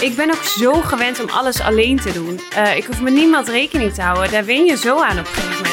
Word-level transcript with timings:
Ik 0.00 0.16
ben 0.16 0.30
ook 0.30 0.42
zo 0.42 0.72
gewend 0.72 1.20
om 1.20 1.28
alles 1.28 1.60
alleen 1.60 1.96
te 1.96 2.12
doen. 2.12 2.40
Uh, 2.56 2.76
ik 2.76 2.84
hoef 2.84 3.00
met 3.00 3.12
niemand 3.12 3.48
rekening 3.48 3.94
te 3.94 4.02
houden. 4.02 4.30
Daar 4.30 4.44
wen 4.44 4.64
je 4.64 4.76
zo 4.76 5.00
aan 5.02 5.18
op 5.18 5.26
een. 5.36 5.67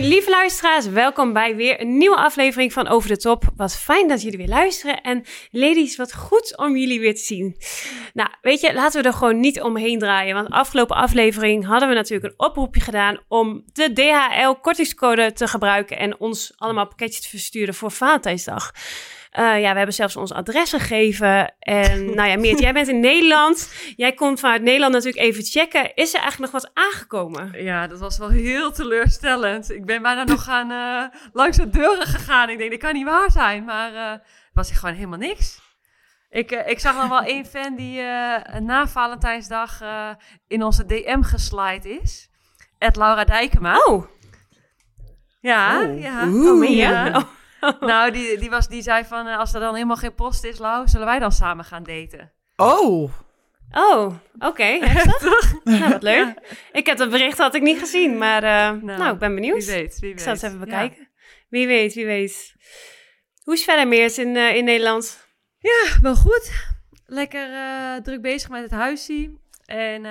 Lieve 0.00 0.30
luisteraars, 0.30 0.86
welkom 0.86 1.32
bij 1.32 1.56
weer 1.56 1.80
een 1.80 1.98
nieuwe 1.98 2.16
aflevering 2.16 2.72
van 2.72 2.88
Over 2.88 3.08
de 3.08 3.16
Top. 3.16 3.44
Wat 3.56 3.76
fijn 3.76 4.08
dat 4.08 4.22
jullie 4.22 4.38
weer 4.38 4.48
luisteren 4.48 5.00
en 5.00 5.24
ladies, 5.50 5.96
wat 5.96 6.14
goed 6.14 6.56
om 6.56 6.76
jullie 6.76 7.00
weer 7.00 7.14
te 7.14 7.20
zien. 7.20 7.56
Nou, 8.12 8.28
weet 8.42 8.60
je, 8.60 8.74
laten 8.74 9.02
we 9.02 9.08
er 9.08 9.14
gewoon 9.14 9.40
niet 9.40 9.60
omheen 9.60 9.98
draaien, 9.98 10.34
want 10.34 10.50
afgelopen 10.50 10.96
aflevering 10.96 11.66
hadden 11.66 11.88
we 11.88 11.94
natuurlijk 11.94 12.32
een 12.32 12.46
oproepje 12.46 12.80
gedaan 12.80 13.18
om 13.28 13.64
de 13.72 13.92
DHL 13.92 14.52
kortingscode 14.60 15.32
te 15.32 15.48
gebruiken 15.48 15.98
en 15.98 16.20
ons 16.20 16.52
allemaal 16.56 16.86
pakketjes 16.86 17.20
te 17.20 17.28
versturen 17.28 17.74
voor 17.74 17.90
Valentijnsdag. 17.90 18.72
Uh, 19.38 19.60
ja, 19.60 19.70
we 19.70 19.76
hebben 19.76 19.94
zelfs 19.94 20.16
ons 20.16 20.32
adres 20.32 20.70
gegeven. 20.70 21.54
En 21.58 22.04
nou 22.16 22.28
ja, 22.28 22.36
Meert, 22.36 22.58
jij 22.58 22.72
bent 22.72 22.88
in 22.88 23.00
Nederland. 23.00 23.72
Jij 23.96 24.12
komt 24.12 24.40
vanuit 24.40 24.62
Nederland 24.62 24.92
natuurlijk 24.92 25.22
even 25.22 25.44
checken. 25.44 25.94
Is 25.94 26.14
er 26.14 26.20
eigenlijk 26.20 26.52
nog 26.52 26.62
wat 26.62 26.70
aangekomen? 26.74 27.62
Ja, 27.62 27.86
dat 27.86 27.98
was 27.98 28.18
wel 28.18 28.28
heel 28.28 28.72
teleurstellend. 28.72 29.70
Ik 29.70 29.84
ben 29.84 30.02
bijna 30.02 30.24
nog 30.24 30.48
aan, 30.48 30.70
uh, 30.70 31.18
langs 31.32 31.56
de 31.56 31.70
deuren 31.70 32.06
gegaan. 32.06 32.50
Ik 32.50 32.58
denk, 32.58 32.70
dit 32.70 32.80
kan 32.80 32.94
niet 32.94 33.04
waar 33.04 33.30
zijn. 33.30 33.64
Maar 33.64 33.92
uh, 33.92 34.12
was 34.52 34.70
er 34.70 34.76
gewoon 34.76 34.94
helemaal 34.94 35.18
niks. 35.18 35.60
Ik, 36.30 36.50
ik 36.50 36.78
zag 36.78 36.96
nog 36.96 37.08
wel 37.08 37.22
één 37.22 37.46
fan 37.46 37.74
die 37.76 38.02
na 38.60 38.86
Valentijnsdag 38.86 39.80
in 40.48 40.62
onze 40.62 40.86
DM 40.86 41.22
geslide 41.22 41.88
is. 41.88 42.30
Ed 42.78 42.96
Laura 42.96 43.24
Dijkema. 43.24 43.76
Oh. 43.84 44.06
Ja, 45.40 45.80
ja. 45.80 46.26
Oeh. 46.26 46.68
Oh, 46.68 46.76
ja. 46.76 47.06
Oh. 47.06 47.22
nou, 47.80 48.10
die, 48.10 48.38
die, 48.38 48.50
was, 48.50 48.68
die 48.68 48.82
zei 48.82 49.04
van, 49.04 49.26
uh, 49.26 49.38
als 49.38 49.54
er 49.54 49.60
dan 49.60 49.74
helemaal 49.74 49.96
geen 49.96 50.14
post 50.14 50.44
is, 50.44 50.58
Lau, 50.58 50.88
zullen 50.88 51.06
wij 51.06 51.18
dan 51.18 51.32
samen 51.32 51.64
gaan 51.64 51.82
daten? 51.82 52.32
Oh. 52.56 53.12
Oh, 53.70 54.14
oké. 54.38 54.78
Okay, 55.66 55.78
nou, 55.78 55.90
wat 55.90 56.02
leuk. 56.02 56.56
Ik 56.72 56.86
heb 56.86 56.96
dat 56.96 57.10
bericht 57.10 57.38
had 57.38 57.54
ik 57.54 57.62
niet 57.62 57.78
gezien, 57.78 58.18
maar 58.18 58.42
uh, 58.42 58.82
nou, 58.82 58.98
nou, 58.98 59.12
ik 59.12 59.18
ben 59.18 59.34
benieuwd. 59.34 59.64
Wie 59.64 59.74
weet, 59.74 59.98
wie 59.98 60.10
weet. 60.10 60.18
Ik 60.18 60.24
zal 60.24 60.32
het 60.32 60.42
even 60.42 60.58
bekijken. 60.58 60.98
Ja. 60.98 61.06
Wie 61.48 61.66
weet, 61.66 61.94
wie 61.94 62.06
weet. 62.06 62.54
Hoe 63.42 63.54
is 63.54 63.64
verder 63.64 63.88
meer 63.88 64.18
in, 64.18 64.34
uh, 64.34 64.54
in 64.54 64.64
Nederland? 64.64 65.28
Ja, 65.58 66.00
wel 66.02 66.14
goed. 66.14 66.52
Lekker 67.06 67.48
druk 68.02 68.22
bezig 68.22 68.50
met 68.50 68.62
het 68.62 68.70
huisje. 68.70 69.30
En 69.64 70.02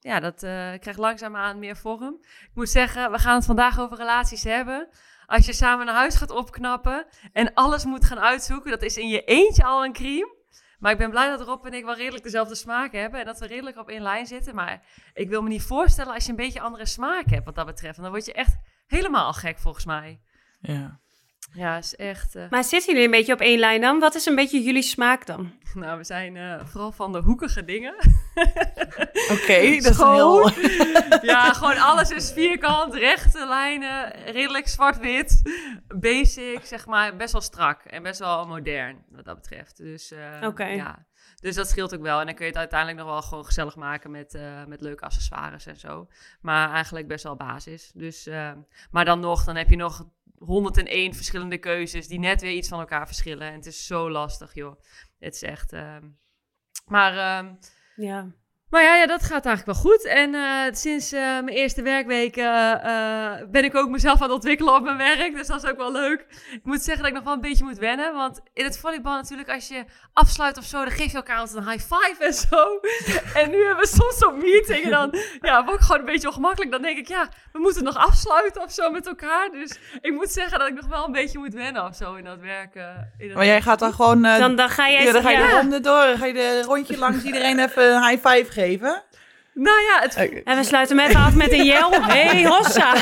ja, 0.00 0.20
dat 0.20 0.38
krijgt 0.80 0.98
langzaamaan 0.98 1.58
meer 1.58 1.76
vorm. 1.76 2.18
Ik 2.20 2.50
moet 2.54 2.68
zeggen, 2.68 3.10
we 3.10 3.18
gaan 3.18 3.34
het 3.34 3.44
vandaag 3.44 3.80
over 3.80 3.96
relaties 3.96 4.44
hebben 4.44 4.88
als 5.28 5.46
je 5.46 5.52
samen 5.52 5.88
een 5.88 5.94
huis 5.94 6.14
gaat 6.14 6.30
opknappen 6.30 7.06
en 7.32 7.54
alles 7.54 7.84
moet 7.84 8.04
gaan 8.04 8.18
uitzoeken, 8.18 8.70
dat 8.70 8.82
is 8.82 8.96
in 8.96 9.08
je 9.08 9.24
eentje 9.24 9.64
al 9.64 9.84
een 9.84 9.92
crime. 9.92 10.36
Maar 10.78 10.92
ik 10.92 10.98
ben 10.98 11.10
blij 11.10 11.28
dat 11.28 11.46
Rob 11.46 11.66
en 11.66 11.72
ik 11.72 11.84
wel 11.84 11.96
redelijk 11.96 12.22
dezelfde 12.22 12.54
smaak 12.54 12.92
hebben 12.92 13.20
en 13.20 13.26
dat 13.26 13.38
we 13.38 13.46
redelijk 13.46 13.78
op 13.78 13.88
één 13.88 14.02
lijn 14.02 14.26
zitten. 14.26 14.54
Maar 14.54 14.82
ik 15.14 15.28
wil 15.28 15.42
me 15.42 15.48
niet 15.48 15.62
voorstellen 15.62 16.14
als 16.14 16.24
je 16.24 16.30
een 16.30 16.36
beetje 16.36 16.60
andere 16.60 16.86
smaak 16.86 17.30
hebt 17.30 17.44
wat 17.44 17.54
dat 17.54 17.66
betreft. 17.66 18.00
Dan 18.00 18.10
word 18.10 18.24
je 18.24 18.32
echt 18.32 18.56
helemaal 18.86 19.32
gek 19.32 19.58
volgens 19.58 19.84
mij. 19.84 20.20
Ja. 20.60 21.00
Ja, 21.52 21.76
is 21.76 21.96
echt. 21.96 22.36
Uh... 22.36 22.42
Maar 22.50 22.64
zitten 22.64 22.88
jullie 22.92 23.04
een 23.04 23.10
beetje 23.10 23.32
op 23.32 23.40
één 23.40 23.58
lijn 23.58 23.80
dan? 23.80 23.98
Wat 23.98 24.14
is 24.14 24.26
een 24.26 24.34
beetje 24.34 24.62
jullie 24.62 24.82
smaak 24.82 25.26
dan? 25.26 25.52
Nou, 25.74 25.98
we 25.98 26.04
zijn 26.04 26.34
uh, 26.34 26.64
vooral 26.64 26.92
van 26.92 27.12
de 27.12 27.18
hoekige 27.18 27.64
dingen. 27.64 27.94
Oké, 28.34 29.32
okay, 29.32 29.80
dat 29.80 29.92
is 29.92 29.98
heel... 29.98 30.50
ja, 31.22 31.52
gewoon 31.52 31.78
alles 31.78 32.10
is 32.10 32.32
vierkant, 32.32 32.94
rechte 32.94 33.46
lijnen, 33.46 34.12
redelijk 34.24 34.68
zwart-wit, 34.68 35.42
basic, 35.88 36.60
zeg 36.64 36.86
maar, 36.86 37.16
best 37.16 37.32
wel 37.32 37.40
strak 37.40 37.84
en 37.84 38.02
best 38.02 38.18
wel 38.18 38.46
modern 38.46 39.04
wat 39.10 39.24
dat 39.24 39.34
betreft. 39.34 39.76
Dus 39.76 40.12
uh, 40.12 40.46
okay. 40.48 40.76
ja, 40.76 41.06
dus 41.40 41.54
dat 41.54 41.68
scheelt 41.68 41.94
ook 41.94 42.02
wel. 42.02 42.20
En 42.20 42.26
dan 42.26 42.34
kun 42.34 42.44
je 42.44 42.50
het 42.50 42.60
uiteindelijk 42.60 42.98
nog 42.98 43.08
wel 43.08 43.22
gewoon 43.22 43.44
gezellig 43.44 43.76
maken 43.76 44.10
met, 44.10 44.34
uh, 44.34 44.64
met 44.64 44.80
leuke 44.80 45.04
accessoires 45.04 45.66
en 45.66 45.76
zo. 45.76 46.08
Maar 46.40 46.70
eigenlijk 46.70 47.08
best 47.08 47.24
wel 47.24 47.36
basis. 47.36 47.90
Dus, 47.94 48.26
uh, 48.26 48.50
maar 48.90 49.04
dan 49.04 49.20
nog, 49.20 49.44
dan 49.44 49.56
heb 49.56 49.70
je 49.70 49.76
nog 49.76 50.06
101 50.38 51.14
verschillende 51.14 51.58
keuzes 51.58 52.08
die 52.08 52.18
net 52.18 52.40
weer 52.40 52.52
iets 52.52 52.68
van 52.68 52.78
elkaar 52.78 53.06
verschillen. 53.06 53.48
En 53.48 53.54
het 53.54 53.66
is 53.66 53.86
zo 53.86 54.10
lastig, 54.10 54.54
joh. 54.54 54.80
Het 55.18 55.34
is 55.34 55.42
echt. 55.42 55.72
Uh, 55.72 55.96
maar. 56.86 57.44
Uh, 57.44 57.50
ja. 57.96 58.32
Maar 58.70 58.82
ja, 58.82 58.96
ja, 58.96 59.06
dat 59.06 59.22
gaat 59.22 59.46
eigenlijk 59.46 59.66
wel 59.66 59.92
goed. 59.92 60.04
En 60.04 60.34
uh, 60.34 60.62
sinds 60.70 61.12
uh, 61.12 61.20
mijn 61.20 61.48
eerste 61.48 61.82
werkweek 61.82 62.36
uh, 62.36 62.72
ben 63.50 63.64
ik 63.64 63.76
ook 63.76 63.88
mezelf 63.88 64.16
aan 64.16 64.22
het 64.22 64.32
ontwikkelen 64.32 64.74
op 64.74 64.82
mijn 64.82 64.96
werk. 64.96 65.34
Dus 65.34 65.46
dat 65.46 65.62
is 65.62 65.70
ook 65.70 65.76
wel 65.76 65.92
leuk. 65.92 66.26
Ik 66.50 66.64
moet 66.64 66.82
zeggen 66.82 67.02
dat 67.02 67.10
ik 67.10 67.16
nog 67.16 67.24
wel 67.24 67.32
een 67.32 67.40
beetje 67.40 67.64
moet 67.64 67.78
wennen. 67.78 68.14
Want 68.14 68.40
in 68.54 68.64
het 68.64 68.78
volleybal 68.78 69.14
natuurlijk, 69.14 69.50
als 69.50 69.68
je 69.68 69.84
afsluit 70.12 70.58
of 70.58 70.64
zo, 70.64 70.78
dan 70.78 70.90
geef 70.90 71.10
je 71.10 71.16
elkaar 71.16 71.38
altijd 71.38 71.56
een 71.56 71.70
high 71.70 71.94
five 71.94 72.24
en 72.24 72.34
zo. 72.34 72.80
en 73.40 73.50
nu 73.50 73.64
hebben 73.64 73.84
we 73.84 73.86
soms 73.86 74.18
zo'n 74.18 74.38
meeting 74.38 74.84
en 74.84 74.90
dan 74.90 75.14
ja, 75.40 75.64
word 75.64 75.76
ik 75.76 75.82
gewoon 75.82 76.00
een 76.00 76.06
beetje 76.06 76.28
ongemakkelijk. 76.28 76.70
Dan 76.70 76.82
denk 76.82 76.98
ik, 76.98 77.08
ja, 77.08 77.28
we 77.52 77.58
moeten 77.58 77.84
nog 77.84 77.96
afsluiten 77.96 78.62
of 78.62 78.72
zo 78.72 78.90
met 78.90 79.06
elkaar. 79.06 79.50
Dus 79.50 79.78
ik 80.00 80.12
moet 80.12 80.30
zeggen 80.30 80.58
dat 80.58 80.68
ik 80.68 80.74
nog 80.74 80.86
wel 80.86 81.04
een 81.04 81.12
beetje 81.12 81.38
moet 81.38 81.54
wennen 81.54 81.84
of 81.84 81.96
zo 81.96 82.14
in 82.14 82.24
dat 82.24 82.40
werk. 82.40 82.74
In 83.18 83.28
dat 83.28 83.36
maar 83.36 83.46
jij 83.46 83.62
gaat 83.62 83.78
dan 83.78 83.92
gewoon... 83.92 84.22
dan, 84.22 84.56
dan 84.56 84.68
ga 84.68 84.90
jij... 84.90 85.04
Ja, 85.04 85.12
dan 85.12 85.22
ga 85.22 85.30
je 85.30 85.38
ja. 85.38 85.46
de 85.46 85.56
ronde 85.56 85.80
door. 85.80 86.06
Dan 86.06 86.18
ga 86.18 86.26
je 86.26 86.32
de 86.32 86.62
rondje 86.66 86.98
langs 86.98 87.24
iedereen 87.24 87.58
even 87.58 87.94
een 87.94 88.02
high 88.02 88.28
five 88.28 88.44
geven. 88.44 88.57
Nou 89.54 89.80
ja, 89.80 90.00
het... 90.00 90.42
En 90.44 90.56
we 90.56 90.64
sluiten 90.64 90.98
hem 90.98 91.08
even 91.08 91.20
af 91.20 91.34
met 91.34 91.52
een 91.52 91.64
jel. 91.64 92.02
hey, 92.02 92.46
hossa! 92.46 92.94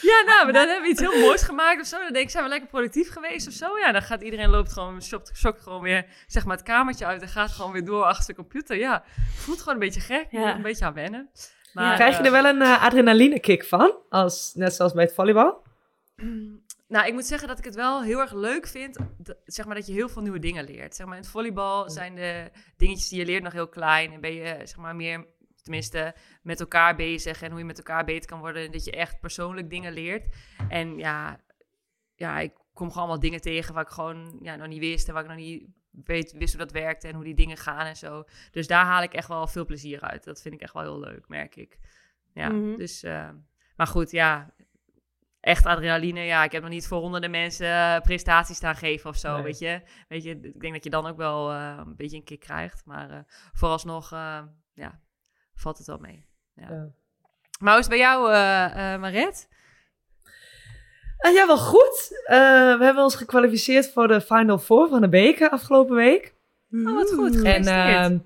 ja. 0.00 0.22
nou, 0.26 0.52
dan 0.52 0.68
hebben 0.68 0.82
we 0.82 0.88
iets 0.88 1.00
heel 1.00 1.20
moois 1.20 1.42
gemaakt 1.42 1.80
of 1.80 1.86
zo. 1.86 1.98
Dan 1.98 2.12
denk 2.12 2.24
ik, 2.24 2.30
zijn 2.30 2.44
we 2.44 2.50
lekker 2.50 2.68
productief 2.68 3.12
geweest 3.12 3.46
of 3.46 3.52
zo? 3.52 3.78
Ja, 3.78 3.92
dan 3.92 4.02
gaat 4.02 4.22
iedereen 4.22 4.50
loopt 4.50 4.72
gewoon, 4.72 5.02
shopt, 5.02 5.32
shopt 5.34 5.60
gewoon 5.60 5.82
weer, 5.82 6.06
zeg 6.26 6.44
maar, 6.44 6.56
het 6.56 6.66
kamertje 6.66 7.06
uit 7.06 7.22
en 7.22 7.28
gaat 7.28 7.50
gewoon 7.50 7.72
weer 7.72 7.84
door 7.84 8.04
achter 8.04 8.26
de 8.26 8.40
computer. 8.40 8.76
Ja, 8.76 9.02
voelt 9.34 9.58
gewoon 9.58 9.74
een 9.74 9.80
beetje 9.80 10.00
gek, 10.00 10.26
ja. 10.30 10.54
een 10.54 10.62
beetje 10.62 10.84
aan 10.84 10.94
wennen. 10.94 11.30
Maar, 11.72 11.84
ja. 11.84 11.94
Krijg 11.94 12.16
je 12.16 12.22
er 12.22 12.30
wel 12.30 12.44
een 12.44 12.62
uh, 12.62 12.84
adrenaline 12.84 13.40
kick 13.40 13.64
van? 13.64 13.96
Als, 14.08 14.52
net 14.54 14.74
zoals 14.74 14.92
bij 14.92 15.04
het 15.04 15.14
volleybal? 15.14 15.62
Nou, 16.94 17.06
ik 17.06 17.12
moet 17.12 17.26
zeggen 17.26 17.48
dat 17.48 17.58
ik 17.58 17.64
het 17.64 17.74
wel 17.74 18.02
heel 18.02 18.20
erg 18.20 18.32
leuk 18.32 18.66
vind, 18.66 18.98
zeg 19.44 19.66
maar, 19.66 19.74
dat 19.74 19.86
je 19.86 19.92
heel 19.92 20.08
veel 20.08 20.22
nieuwe 20.22 20.38
dingen 20.38 20.64
leert. 20.64 20.94
Zeg 20.94 21.06
maar, 21.06 21.16
in 21.16 21.22
het 21.22 21.30
volleybal 21.30 21.90
zijn 21.90 22.14
de 22.14 22.50
dingetjes 22.76 23.08
die 23.08 23.18
je 23.18 23.24
leert 23.24 23.42
nog 23.42 23.52
heel 23.52 23.68
klein 23.68 24.12
en 24.12 24.20
ben 24.20 24.32
je, 24.32 24.44
zeg 24.44 24.76
maar, 24.76 24.96
meer, 24.96 25.26
tenminste, 25.62 26.14
met 26.42 26.60
elkaar 26.60 26.96
bezig 26.96 27.42
en 27.42 27.50
hoe 27.50 27.58
je 27.58 27.64
met 27.64 27.78
elkaar 27.78 28.04
beter 28.04 28.30
kan 28.30 28.38
worden. 28.38 28.72
Dat 28.72 28.84
je 28.84 28.90
echt 28.90 29.20
persoonlijk 29.20 29.70
dingen 29.70 29.92
leert. 29.92 30.34
En 30.68 30.98
ja, 30.98 31.40
ja 32.14 32.38
ik 32.40 32.52
kom 32.72 32.88
gewoon 32.88 33.02
allemaal 33.02 33.20
dingen 33.20 33.40
tegen 33.40 33.74
waar 33.74 33.84
ik 33.84 33.92
gewoon 33.92 34.38
ja, 34.40 34.56
nog 34.56 34.68
niet 34.68 34.80
wist 34.80 35.08
en 35.08 35.14
waar 35.14 35.22
ik 35.22 35.28
nog 35.28 35.38
niet 35.38 35.66
weet, 35.90 36.32
wist 36.32 36.54
hoe 36.54 36.64
dat 36.64 36.72
werkte 36.72 37.08
en 37.08 37.14
hoe 37.14 37.24
die 37.24 37.34
dingen 37.34 37.56
gaan 37.56 37.86
en 37.86 37.96
zo. 37.96 38.24
Dus 38.50 38.66
daar 38.66 38.84
haal 38.84 39.02
ik 39.02 39.14
echt 39.14 39.28
wel 39.28 39.46
veel 39.46 39.64
plezier 39.64 40.00
uit. 40.00 40.24
Dat 40.24 40.42
vind 40.42 40.54
ik 40.54 40.60
echt 40.60 40.72
wel 40.72 40.82
heel 40.82 41.00
leuk, 41.00 41.28
merk 41.28 41.56
ik. 41.56 41.78
Ja, 42.34 42.48
mm 42.48 42.62
-hmm. 42.62 42.76
dus... 42.76 43.04
Uh, 43.04 43.28
maar 43.76 43.86
goed, 43.86 44.10
ja, 44.10 44.54
echt 45.44 45.66
adrenaline. 45.66 46.20
Ja, 46.20 46.44
ik 46.44 46.52
heb 46.52 46.62
nog 46.62 46.70
niet 46.70 46.86
voor 46.86 47.00
honderden 47.00 47.30
mensen 47.30 47.66
uh, 47.66 48.00
prestaties 48.00 48.56
staan 48.56 48.76
geven 48.76 49.10
of 49.10 49.16
zo, 49.16 49.34
nee. 49.34 49.42
weet 49.42 49.58
je. 49.58 49.80
Weet 50.08 50.22
je, 50.22 50.30
ik 50.30 50.60
denk 50.60 50.72
dat 50.72 50.84
je 50.84 50.90
dan 50.90 51.06
ook 51.06 51.16
wel 51.16 51.52
uh, 51.52 51.80
een 51.86 51.96
beetje 51.96 52.16
een 52.16 52.24
kick 52.24 52.40
krijgt. 52.40 52.82
Maar 52.84 53.10
uh, 53.10 53.16
vooralsnog, 53.52 54.10
ja, 54.74 55.00
valt 55.54 55.78
het 55.78 55.86
wel 55.86 55.98
mee. 55.98 56.26
Ja. 56.54 56.66
ja. 56.70 56.88
Maar 57.58 57.72
hoe 57.72 57.82
is 57.82 57.86
het 57.86 57.88
bij 57.88 57.98
jou, 57.98 58.20
Maret? 58.98 59.48
ja, 61.18 61.46
wel 61.46 61.58
goed. 61.58 62.22
we 62.26 62.78
hebben 62.80 63.02
ons 63.02 63.14
gekwalificeerd 63.14 63.92
voor 63.92 64.08
de 64.08 64.20
Final 64.20 64.58
Four 64.58 64.88
van 64.88 65.00
de 65.00 65.08
beker 65.08 65.50
afgelopen 65.50 65.96
week. 65.96 66.34
Oh, 66.72 66.94
wat 66.94 67.12
goed. 67.12 67.42
En 67.42 67.66
ehm, 67.66 68.18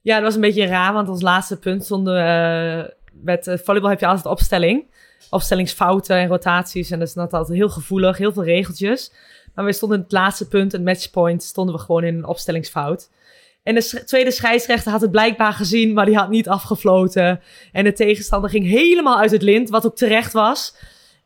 ja, 0.00 0.14
dat 0.14 0.22
was 0.22 0.34
een 0.34 0.40
beetje 0.40 0.66
raar, 0.66 0.92
want 0.92 1.08
ons 1.08 1.22
laatste 1.22 1.58
punt 1.58 1.84
stonden... 1.84 2.94
met 3.12 3.60
volleybal 3.64 3.90
heb 3.90 4.00
je 4.00 4.06
altijd 4.06 4.26
opstelling 4.26 4.86
opstellingsfouten 5.30 6.16
en 6.16 6.28
rotaties. 6.28 6.90
En 6.90 6.98
dat 6.98 7.08
is 7.08 7.14
dat 7.14 7.48
heel 7.48 7.68
gevoelig, 7.68 8.18
heel 8.18 8.32
veel 8.32 8.44
regeltjes. 8.44 9.12
Maar 9.54 9.64
we 9.64 9.72
stonden 9.72 9.98
in 9.98 10.02
het 10.02 10.12
laatste 10.12 10.48
punt, 10.48 10.72
het 10.72 10.84
matchpoint, 10.84 11.42
stonden 11.42 11.74
we 11.74 11.80
gewoon 11.80 12.04
in 12.04 12.16
een 12.16 12.26
opstellingsfout. 12.26 13.08
En 13.62 13.74
de 13.74 14.04
tweede 14.04 14.30
scheidsrechter 14.30 14.92
had 14.92 15.00
het 15.00 15.10
blijkbaar 15.10 15.52
gezien, 15.52 15.92
maar 15.92 16.06
die 16.06 16.16
had 16.16 16.30
niet 16.30 16.48
afgefloten. 16.48 17.40
En 17.72 17.84
de 17.84 17.92
tegenstander 17.92 18.50
ging 18.50 18.66
helemaal 18.66 19.18
uit 19.18 19.30
het 19.30 19.42
lint, 19.42 19.70
wat 19.70 19.86
ook 19.86 19.96
terecht 19.96 20.32
was. 20.32 20.74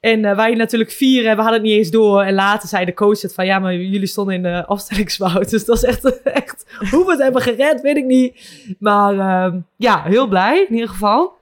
En 0.00 0.25
uh, 0.25 0.37
wij 0.37 0.55
natuurlijk 0.55 0.91
vieren, 0.91 1.37
we 1.37 1.43
hadden 1.43 1.61
het 1.61 1.69
niet 1.69 1.79
eens 1.79 1.91
door. 1.91 2.23
En 2.23 2.35
later 2.35 2.69
zei 2.69 2.85
de 2.85 2.94
coach 2.94 3.20
het 3.20 3.35
van, 3.35 3.46
ja, 3.46 3.58
maar 3.58 3.75
jullie 3.75 4.06
stonden 4.06 4.35
in 4.35 4.43
de 4.43 4.64
opstellingsfout. 4.75 5.50
Dus 5.50 5.64
dat 5.64 5.76
is 5.76 5.85
echt, 5.85 6.23
echt 6.23 6.64
hoe 6.91 7.05
we 7.05 7.11
het 7.11 7.20
hebben 7.20 7.43
gered, 7.43 7.81
weet 7.81 7.96
ik 7.96 8.05
niet. 8.05 8.41
Maar 8.79 9.14
uh, 9.14 9.55
ja, 9.76 10.03
heel 10.03 10.26
blij 10.26 10.64
in 10.69 10.75
ieder 10.75 10.88
geval. 10.88 11.38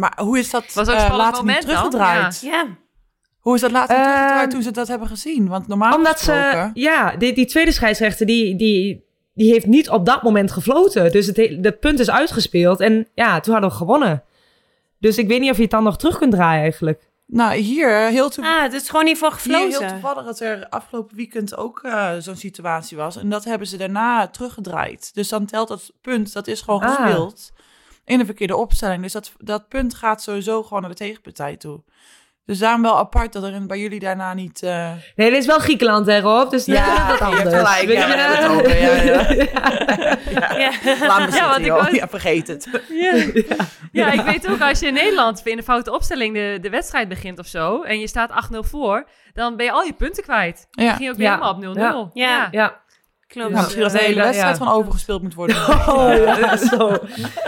Maar 0.00 0.12
hoe 0.16 0.38
is 0.38 0.50
dat 0.50 0.72
Was 0.74 0.88
ook 0.88 0.94
uh, 0.96 1.14
later 1.16 1.44
niet 1.44 1.60
teruggedraaid? 1.60 2.40
Ja. 2.40 2.66
Hoe 3.40 3.54
is 3.54 3.60
dat 3.60 3.70
later 3.70 3.96
uh, 3.96 4.02
teruggedraaid 4.02 4.50
toen 4.50 4.62
ze 4.62 4.70
dat 4.70 4.88
hebben 4.88 5.08
gezien? 5.08 5.48
Want 5.48 5.66
normaal 5.68 5.96
Omdat 5.96 6.20
ze, 6.20 6.70
ja, 6.74 7.16
die, 7.16 7.32
die 7.32 7.46
tweede 7.46 7.72
scheidsrechter, 7.72 8.26
die, 8.26 8.56
die, 8.56 9.04
die 9.34 9.52
heeft 9.52 9.66
niet 9.66 9.90
op 9.90 10.06
dat 10.06 10.22
moment 10.22 10.52
gefloten. 10.52 11.12
Dus 11.12 11.26
het, 11.26 11.36
de 11.36 11.76
punt 11.80 11.98
is 11.98 12.10
uitgespeeld. 12.10 12.80
En 12.80 13.08
ja, 13.14 13.40
toen 13.40 13.52
hadden 13.52 13.70
we 13.70 13.76
gewonnen. 13.76 14.22
Dus 14.98 15.18
ik 15.18 15.28
weet 15.28 15.40
niet 15.40 15.50
of 15.50 15.56
je 15.56 15.62
het 15.62 15.70
dan 15.70 15.82
nog 15.84 15.96
terug 15.98 16.18
kunt 16.18 16.32
draaien 16.32 16.62
eigenlijk. 16.62 17.08
Nou, 17.26 17.54
hier 17.56 17.90
heel 17.90 18.28
toevallig. 18.30 18.58
Ah, 18.58 18.62
het 18.62 18.72
is 18.72 18.88
gewoon 18.88 19.04
niet 19.04 19.18
voor 19.18 19.38
Hier 19.42 19.56
heel 19.56 19.64
gefloten. 19.66 19.88
toevallig 19.88 20.24
dat 20.24 20.40
er 20.40 20.66
afgelopen 20.68 21.16
weekend 21.16 21.56
ook 21.56 21.80
eh, 21.82 22.10
zo'n 22.18 22.36
situatie 22.36 22.96
was. 22.96 23.16
En 23.16 23.30
dat 23.30 23.44
hebben 23.44 23.66
ze 23.66 23.76
daarna 23.76 24.28
teruggedraaid. 24.28 25.14
Dus 25.14 25.28
dan 25.28 25.46
telt 25.46 25.68
dat 25.68 25.92
punt, 26.00 26.32
dat 26.32 26.46
is 26.46 26.60
gewoon 26.60 26.82
Ah. 26.82 26.94
gespeeld 26.96 27.50
in 28.04 28.18
de 28.18 28.24
verkeerde 28.24 28.56
opstelling. 28.56 29.02
Dus 29.02 29.12
dat, 29.12 29.32
dat 29.38 29.68
punt 29.68 29.94
gaat 29.94 30.22
sowieso 30.22 30.62
gewoon 30.62 30.80
naar 30.80 30.90
de 30.90 30.96
tegenpartij 30.96 31.56
toe. 31.56 31.82
Dus 32.44 32.58
daarom 32.58 32.82
wel 32.82 32.98
apart 32.98 33.32
dat 33.32 33.42
er 33.42 33.52
in- 33.52 33.66
bij 33.66 33.78
jullie 33.78 34.00
daarna 34.00 34.34
niet... 34.34 34.62
eh, 34.62 34.92
Nee, 35.16 35.30
dit 35.30 35.38
is 35.38 35.46
wel 35.46 35.58
Griekenland, 35.58 36.06
hè, 36.06 36.20
Rob? 36.20 36.50
Dus 36.50 36.64
Ja, 36.64 36.74
ja, 36.86 36.94
je 36.94 37.00
hebt 37.02 37.20
anders. 37.20 37.54
gelijk, 37.54 37.86
Weet 37.86 37.96
ja, 37.96 38.06
je? 38.06 38.12
we 38.12 38.18
hebben 38.20 38.38
het 38.38 38.50
over, 38.50 38.80
ja, 38.80 40.58
Ja. 40.58 40.72
Laat 41.06 41.18
me 41.18 41.24
zitten, 41.30 41.48
want 41.48 41.58
ik 41.60 41.64
joh. 41.66 41.80
wou- 41.82 41.94
Ja, 41.94 42.08
vergeet 42.08 42.46
het. 42.46 42.68
Ja. 42.88 43.24
ja, 43.92 44.12
ik 44.12 44.20
weet 44.20 44.48
ook, 44.50 44.60
als 44.60 44.80
je 44.80 44.86
in 44.86 44.92
Nederland 44.94 45.46
in 45.46 45.58
een 45.58 45.64
foute 45.64 45.92
opstelling 45.92 46.34
de, 46.34 46.58
de 46.60 46.70
wedstrijd 46.70 47.08
begint 47.08 47.38
of 47.38 47.46
zo, 47.46 47.82
en 47.82 48.00
je 48.00 48.06
staat 48.06 48.30
8-0 48.54 48.58
voor, 48.58 49.08
dan 49.32 49.56
ben 49.56 49.66
je 49.66 49.72
al 49.72 49.82
je 49.82 49.92
punten 49.92 50.22
kwijt. 50.22 50.66
Dan 50.70 50.84
Ja. 50.84 50.90
ging 50.90 51.04
je 51.04 51.10
ook 51.10 51.16
weer 51.16 51.26
Ja. 51.26 51.32
helemaal 51.32 52.04
op 52.04 52.08
0-0. 52.10 52.10
Ja. 52.12 52.48
Ja. 52.50 52.80
Klopt. 53.30 53.50
Ja, 53.50 53.56
misschien 53.60 53.82
dat 53.82 53.92
de 53.92 53.98
hele 53.98 54.22
wedstrijd 54.22 54.58
ja. 54.58 54.64
van 54.64 54.74
overgespeeld 54.74 55.22
moet 55.22 55.34
worden. 55.34 55.56
Oh, 55.88 56.12
ja, 56.24 56.56
zo. 56.56 56.98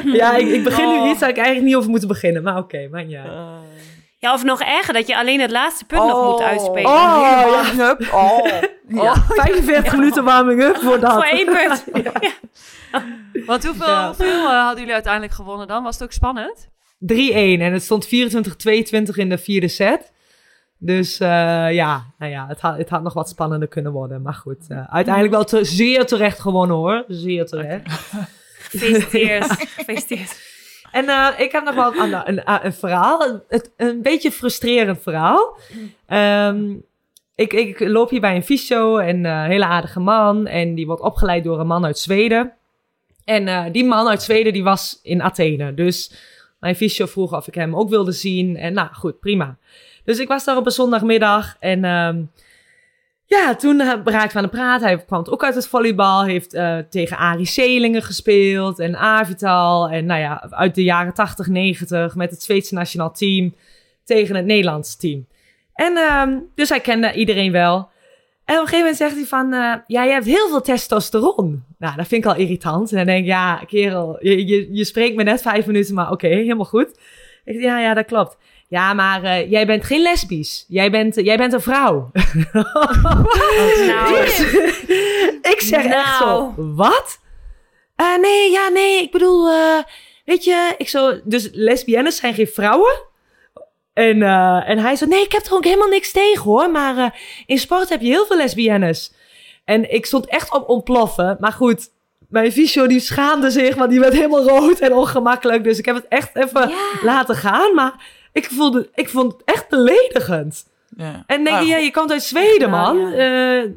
Ja, 0.04 0.36
ik, 0.36 0.48
ik 0.48 0.64
begin 0.64 0.86
Oh. 0.86 1.02
nu 1.02 1.10
iets 1.10 1.20
waar 1.20 1.28
ik 1.28 1.36
eigenlijk 1.36 1.66
niet 1.66 1.76
over 1.76 1.90
moet 1.90 2.06
beginnen. 2.06 2.42
Maar 2.42 2.56
oké, 2.56 2.88
maar 2.90 3.06
ja. 3.06 3.24
Ja, 4.18 4.32
of 4.32 4.44
nog 4.44 4.60
erger, 4.60 4.94
dat 4.94 5.06
je 5.06 5.16
alleen 5.16 5.40
het 5.40 5.50
laatste 5.50 5.84
punt 5.84 6.02
nog 6.02 6.30
moet 6.30 6.40
uitspelen. 6.40 6.90
Oh, 6.90 7.20
ja. 7.22 7.64
hup. 7.76 8.08
Oh. 8.12 8.46
Ja. 9.02 9.14
45 9.28 9.92
minuten 9.92 10.24
warming 10.24 10.62
up 10.62 10.76
voor 10.76 11.00
dat. 11.00 11.12
Voor 11.12 11.22
één 11.24 11.44
punt. 11.46 11.84
Want 13.46 13.64
hoeveel, 13.66 13.86
Ja. 13.86 14.06
hoeveel 14.06 14.48
eh, 14.48 14.60
hadden 14.60 14.78
jullie 14.78 14.92
uiteindelijk 14.94 15.32
gewonnen 15.32 15.66
dan? 15.66 15.82
Was 15.82 15.94
het 15.94 16.02
ook 16.02 16.12
spannend? 16.12 16.68
3-1 17.12 17.14
en 17.60 17.72
het 17.72 17.82
stond 17.82 18.06
24-22 18.06 18.08
in 19.14 19.28
de 19.28 19.38
vierde 19.38 19.68
set. 19.68 20.11
Dus 20.84 21.20
eh, 21.20 21.28
ja, 21.72 22.04
nou 22.18 22.32
ja 22.32 22.46
het, 22.48 22.60
had, 22.60 22.76
het 22.76 22.88
had 22.88 23.02
nog 23.02 23.12
wat 23.12 23.28
spannender 23.28 23.68
kunnen 23.68 23.92
worden. 23.92 24.22
Maar 24.22 24.34
goed, 24.34 24.66
eh, 24.68 24.84
uiteindelijk 24.88 25.34
wel 25.34 25.44
te- 25.44 25.64
zeer 25.64 26.06
terecht 26.06 26.40
gewonnen 26.40 26.76
hoor. 26.76 27.04
Zeer 27.08 27.46
terecht. 27.46 27.90
Gefeliciteerd. 28.58 29.44
Gefeliciteerd. 29.76 30.40
En 30.92 31.08
eh, 31.08 31.28
ik 31.38 31.52
heb 31.52 31.64
nog 31.64 31.74
wel 31.74 31.94
een, 31.96 32.28
een, 32.28 32.64
een, 32.64 32.72
verhaal. 32.72 33.40
Een, 33.48 33.62
een 33.76 34.02
beetje 34.02 34.32
frustrerend 34.32 35.02
verhaal. 35.02 35.56
Ehm, 36.06 36.74
ik, 37.34 37.52
ik 37.52 37.80
loop 37.80 38.10
hier 38.10 38.20
bij 38.20 38.36
een 38.36 38.44
fysio 38.44 38.96
en 38.96 39.24
een 39.24 39.50
hele 39.50 39.66
aardige 39.66 40.00
man. 40.00 40.46
En 40.46 40.74
die 40.74 40.86
wordt 40.86 41.02
opgeleid 41.02 41.44
door 41.44 41.60
een 41.60 41.66
man 41.66 41.84
uit 41.84 41.98
Zweden. 41.98 42.52
En 43.24 43.72
die 43.72 43.84
man 43.84 44.08
uit 44.08 44.22
Zweden 44.22 44.52
die 44.52 44.64
was 44.64 44.98
in 45.02 45.22
Athene. 45.22 45.74
Dus 45.74 46.12
mijn 46.60 46.76
fysio 46.76 47.06
vroeg 47.06 47.34
of 47.34 47.46
ik 47.46 47.54
hem 47.54 47.76
ook 47.76 47.88
wilde 47.88 48.12
zien. 48.12 48.56
En 48.56 48.72
nou 48.72 48.88
goed, 48.92 49.20
prima. 49.20 49.56
Dus 50.04 50.18
ik 50.18 50.28
was 50.28 50.44
daar 50.44 50.56
op 50.56 50.66
een 50.66 50.72
zondagmiddag. 50.72 51.56
En 51.60 51.84
ehm, 51.84 52.22
ja, 53.26 53.54
toen 53.54 53.80
uh, 53.80 53.92
we 54.04 54.30
aan 54.32 54.42
de 54.42 54.48
praat. 54.48 54.80
Hij 54.80 55.04
kwam 55.04 55.24
ook 55.30 55.44
uit 55.44 55.54
het 55.54 55.68
volleybal. 55.68 56.24
Heeft 56.24 56.54
eh, 56.54 56.78
tegen 56.90 57.16
Arie 57.16 57.46
Selingen 57.46 58.02
gespeeld. 58.02 58.78
En 58.78 58.96
Avital. 58.96 59.88
En 59.88 60.06
nou 60.06 60.20
ja, 60.20 60.46
uit 60.50 60.74
de 60.74 60.82
jaren 60.82 61.14
80, 61.14 61.46
90 61.46 62.14
met 62.14 62.30
het 62.30 62.42
Zweedse 62.42 62.74
nationaal 62.74 63.12
team. 63.12 63.54
Tegen 64.04 64.36
het 64.36 64.44
Nederlandse 64.44 64.96
team. 64.96 65.26
En 65.74 65.96
ehm, 65.96 66.38
dus 66.54 66.68
hij 66.68 66.80
kende 66.80 67.12
iedereen 67.12 67.52
wel. 67.52 67.90
En 68.44 68.54
op 68.54 68.60
een 68.60 68.68
gegeven 68.68 68.78
moment 68.78 68.96
zegt 68.96 69.14
hij 69.14 69.24
van... 69.24 69.52
eh, 69.52 69.74
ja, 69.86 70.04
je 70.04 70.12
hebt 70.12 70.26
heel 70.26 70.48
veel 70.48 70.60
testosteron. 70.60 71.64
Nou, 71.78 71.96
dat 71.96 72.06
vind 72.06 72.24
ik 72.24 72.30
al 72.30 72.36
irritant. 72.36 72.90
En 72.90 72.96
dan 72.96 73.06
denk 73.06 73.20
ik, 73.20 73.26
ja, 73.26 73.56
kerel, 73.66 74.16
je, 74.20 74.74
je, 74.74 74.84
spreekt 74.84 75.16
me 75.16 75.22
net 75.22 75.42
vijf 75.42 75.66
minuten, 75.66 75.94
maar 75.94 76.10
oké, 76.10 76.26
helemaal 76.26 76.64
goed. 76.64 76.98
Ik 77.44 77.60
ja, 77.60 77.80
ja, 77.80 77.94
dat 77.94 78.06
klopt. 78.06 78.36
Ja, 78.72 78.92
maar 78.92 79.22
eh, 79.22 79.50
jij 79.50 79.66
bent 79.66 79.84
geen 79.84 80.02
lesbisch. 80.02 80.64
Jij 80.68 80.90
bent, 80.90 81.14
jij 81.14 81.36
bent 81.36 81.52
een 81.52 81.60
vrouw. 81.60 82.10
Nou, 83.86 84.16
ik 85.42 85.60
zeg 85.60 85.84
echt 85.84 86.16
zo, 86.16 86.24
Nou. 86.24 86.52
wat? 86.56 87.18
Eh, 87.96 88.16
nee, 88.20 88.50
ja, 88.50 88.68
nee, 88.68 89.02
ik 89.02 89.10
bedoel, 89.10 89.48
eh, 89.48 89.78
weet 90.24 90.44
je, 90.44 90.74
ik 90.78 90.88
zo, 90.88 91.20
dus 91.24 91.48
lesbiennes 91.52 92.16
zijn 92.16 92.34
geen 92.34 92.46
vrouwen? 92.46 93.02
En, 93.92 94.22
eh, 94.22 94.68
en 94.68 94.78
hij 94.78 94.96
zo, 94.96 95.06
nee, 95.06 95.22
ik 95.22 95.32
heb 95.32 95.44
er 95.46 95.54
ook 95.54 95.64
helemaal 95.64 95.88
niks 95.88 96.12
tegen 96.12 96.42
hoor, 96.42 96.70
maar 96.70 96.96
eh, 96.96 97.10
in 97.46 97.58
sport 97.58 97.88
heb 97.88 98.00
je 98.00 98.08
heel 98.08 98.26
veel 98.26 98.36
lesbiennes. 98.36 99.12
En 99.64 99.92
ik 99.92 100.06
stond 100.06 100.26
echt 100.26 100.52
op 100.52 100.68
ontploffen, 100.68 101.36
maar 101.40 101.52
goed, 101.52 101.90
mijn 102.28 102.52
fysio 102.52 102.86
die 102.86 103.00
schaamde 103.00 103.50
zich, 103.50 103.74
want 103.74 103.90
die 103.90 104.00
werd 104.00 104.12
helemaal 104.12 104.48
rood 104.48 104.78
en 104.78 104.92
ongemakkelijk, 104.92 105.64
dus 105.64 105.78
ik 105.78 105.84
heb 105.84 105.94
het 105.94 106.08
echt 106.08 106.36
even 106.36 106.68
ja. 106.68 106.76
laten 107.02 107.36
gaan, 107.36 107.74
maar 107.74 108.20
ik, 108.32 108.44
voelde, 108.50 108.90
ik 108.94 109.08
vond 109.08 109.32
het 109.32 109.42
echt 109.44 109.68
beledigend. 109.68 110.66
Ja. 110.96 111.22
En 111.26 111.44
denk 111.44 111.56
Ah, 111.56 111.62
je, 111.62 111.68
ja, 111.68 111.76
je 111.76 111.90
komt 111.90 112.10
uit 112.12 112.22
Zweden, 112.22 112.70
man. 112.70 112.98
ja. 113.10 113.12
Eh, 113.62 113.70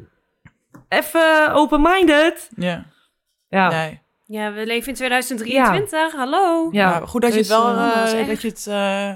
even 0.88 1.52
open-minded. 1.52 2.48
Ja. 2.56 2.84
Ja. 3.48 3.68
Nee. 3.70 4.00
ja, 4.24 4.52
we 4.52 4.66
leven 4.66 4.88
in 4.88 4.94
2023. 4.94 6.12
Hallo. 6.12 6.68
Ja. 6.72 6.90
Ja, 6.90 7.06
goed 7.06 7.22
dat 7.22 7.32
je 7.32 7.38
het 7.38 7.48
Dus, 7.48 7.56
wel, 7.56 7.66
eh, 7.76 7.86
eh, 7.88 7.94
dat 7.94 8.06
is 8.06 8.12
echt- 8.12 8.28
dat 8.28 8.42
je 8.42 8.48
het 8.48 8.66
eh 8.66 9.14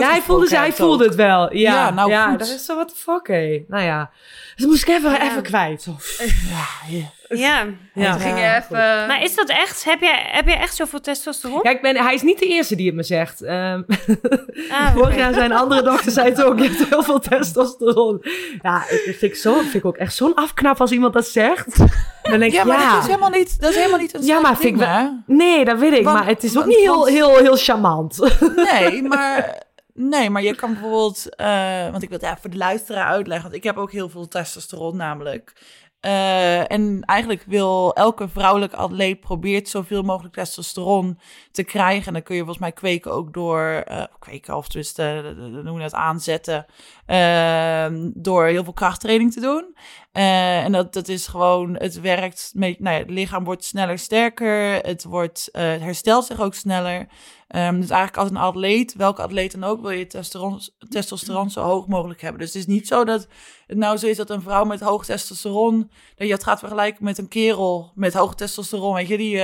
Ja, 0.00 0.10
hij 0.10 0.20
voelde, 0.22 0.46
ze- 0.48 0.56
hij 0.56 0.72
voelde 0.72 1.04
het 1.04 1.14
wel. 1.14 1.54
Ja, 1.56 1.72
Ja, 1.74 1.90
nou 1.90 2.10
ja 2.10 2.28
goed. 2.30 2.38
dat 2.38 2.48
is 2.48 2.64
zo, 2.64 2.74
what 2.74 2.88
the 2.88 2.94
fuck, 2.96 3.26
hé. 3.26 3.64
Nou 3.68 3.84
ja. 3.84 4.10
Dus 4.56 4.66
moest 4.66 4.82
ik 4.82 4.88
even, 4.94 5.10
Ja. 5.10 5.22
even 5.30 5.42
kwijt. 5.42 5.84
Ja, 6.50 6.66
ja. 6.88 7.04
Ja. 7.38 7.66
Ja. 7.94 8.10
Toen 8.12 8.20
ging 8.20 8.36
je 8.36 8.42
Ja, 8.42 8.56
even... 8.56 9.06
Maar 9.06 9.22
is 9.22 9.34
dat 9.34 9.48
echt? 9.48 9.84
Heb 9.84 10.00
je, 10.00 10.12
heb 10.14 10.46
je 10.48 10.54
echt 10.54 10.74
zoveel 10.76 11.00
testosteron? 11.00 11.60
Ja, 11.62 11.70
ik 11.70 11.82
ben, 11.82 11.96
hij 11.96 12.14
is 12.14 12.22
niet 12.22 12.38
de 12.38 12.46
eerste 12.46 12.76
die 12.76 12.86
het 12.86 12.94
me 12.94 13.02
zegt. 13.02 13.42
Ehm 13.42 13.82
Ah, 14.70 14.92
vorig 14.94 15.16
jaar 15.16 15.34
zijn 15.34 15.52
andere 15.52 15.82
dokters 15.82 16.14
zei 16.14 16.28
het 16.28 16.42
ook. 16.42 16.58
Je 16.58 16.68
hebt 16.68 16.88
heel 16.88 17.02
veel 17.02 17.18
testosteron. 17.18 18.24
Ja, 18.62 18.82
ik, 18.88 19.02
vind, 19.18 19.22
ik 19.22 19.34
zo, 19.36 19.54
vind 19.60 19.74
ik 19.74 19.84
ook 19.84 19.96
echt 19.96 20.14
zo'n 20.14 20.34
afknap 20.34 20.80
als 20.80 20.90
iemand 20.90 21.12
dat 21.12 21.26
zegt. 21.26 21.76
Dan 22.22 22.38
denk 22.38 22.42
ik, 22.42 22.52
Ja, 22.52 22.58
ja. 22.58 22.64
maar 22.64 22.92
dat 22.92 23.00
is 23.02 23.06
helemaal 23.06 23.30
niet, 23.30 23.60
dat 23.60 23.70
is 23.70 23.76
helemaal 23.76 23.98
niet 23.98 24.14
een 24.14 24.24
Ja, 24.24 24.40
maar 24.40 24.56
vind 24.56 24.78
ding, 24.78 24.90
ik 24.90 24.96
hè? 24.96 25.08
Nee, 25.26 25.64
dat 25.64 25.78
weet 25.78 25.92
ik. 25.92 26.04
Want- 26.04 26.18
maar 26.18 26.26
het 26.26 26.42
is 26.44 26.50
ook 26.50 26.56
want- 26.56 26.66
niet 26.66 26.78
heel, 26.78 27.06
heel, 27.06 27.36
heel 27.36 27.56
charmant. 27.56 28.18
Nee, 28.72 29.02
maar, 29.02 29.62
nee, 29.94 30.30
maar 30.30 30.42
je 30.42 30.54
kan 30.54 30.72
bijvoorbeeld... 30.72 31.34
eh, 31.36 31.90
want 31.90 32.02
ik 32.02 32.08
wil 32.08 32.18
het 32.18 32.26
even 32.26 32.40
voor 32.40 32.50
de 32.50 32.56
luisteraar 32.56 33.06
uitleggen. 33.06 33.42
Want 33.44 33.54
ik 33.56 33.64
heb 33.64 33.76
ook 33.76 33.92
heel 33.92 34.08
veel 34.08 34.28
testosteron 34.28 34.96
namelijk. 34.96 35.52
Eh, 36.00 36.72
en 36.72 37.02
eigenlijk 37.04 37.42
wil 37.46 37.94
elke 37.94 38.28
vrouwelijke 38.28 38.76
atleet 38.76 39.20
probeert 39.20 39.68
zoveel 39.68 40.02
mogelijk 40.02 40.34
testosteron 40.34 41.18
te 41.50 41.62
krijgen. 41.62 42.06
En 42.06 42.12
dan 42.12 42.22
kun 42.22 42.34
je 42.34 42.40
volgens 42.40 42.60
mij 42.60 42.72
kweken 42.72 43.12
ook 43.12 43.32
door... 43.34 43.60
eh, 43.86 44.04
kweken 44.18 44.56
of 44.56 44.68
eh, 44.74 45.18
noem 45.62 45.74
je 45.76 45.82
dat, 45.82 45.94
aanzetten. 45.94 46.66
eh, 47.06 47.86
door 48.14 48.44
heel 48.46 48.64
veel 48.64 48.72
krachttraining 48.72 49.32
te 49.32 49.40
doen. 49.40 49.76
Eh, 50.12 50.64
en 50.64 50.72
dat, 50.72 50.92
dat 50.92 51.08
is 51.08 51.26
gewoon, 51.26 51.76
het 51.76 52.00
werkt, 52.00 52.50
met, 52.54 52.80
nou 52.80 52.94
ja, 52.96 53.00
het 53.02 53.10
lichaam 53.10 53.44
wordt 53.44 53.64
sneller 53.64 53.98
sterker, 53.98 54.74
het, 54.86 55.04
wordt, 55.04 55.48
eh, 55.52 55.70
het 55.70 55.80
herstelt 55.80 56.24
zich 56.24 56.40
ook 56.40 56.54
sneller. 56.54 57.06
Ehm, 57.48 57.80
dus 57.80 57.90
eigenlijk 57.90 58.16
als 58.16 58.30
een 58.30 58.36
atleet, 58.36 58.94
welke 58.94 59.22
atleet 59.22 59.52
dan 59.52 59.64
ook, 59.64 59.80
wil 59.80 59.90
je 59.90 60.06
testosteron, 60.06 60.60
testosteron 60.88 61.50
zo 61.50 61.62
hoog 61.62 61.86
mogelijk 61.86 62.20
hebben. 62.20 62.40
Dus 62.40 62.52
het 62.52 62.58
is 62.62 62.66
niet 62.66 62.86
zo 62.86 63.04
dat 63.04 63.26
het 63.66 63.78
nou 63.78 63.96
zo 63.96 64.06
is 64.06 64.16
dat 64.16 64.30
een 64.30 64.42
vrouw 64.42 64.64
met 64.64 64.80
hoog 64.80 65.04
testosteron, 65.04 65.90
dat 66.16 66.26
je 66.26 66.32
het 66.32 66.42
gaat 66.44 66.58
vergelijken 66.58 67.04
met 67.04 67.18
een 67.18 67.28
kerel 67.28 67.92
met 67.94 68.14
hoog 68.14 68.34
testosteron. 68.34 68.94
Weet 68.94 69.08
je, 69.08 69.16
die, 69.16 69.36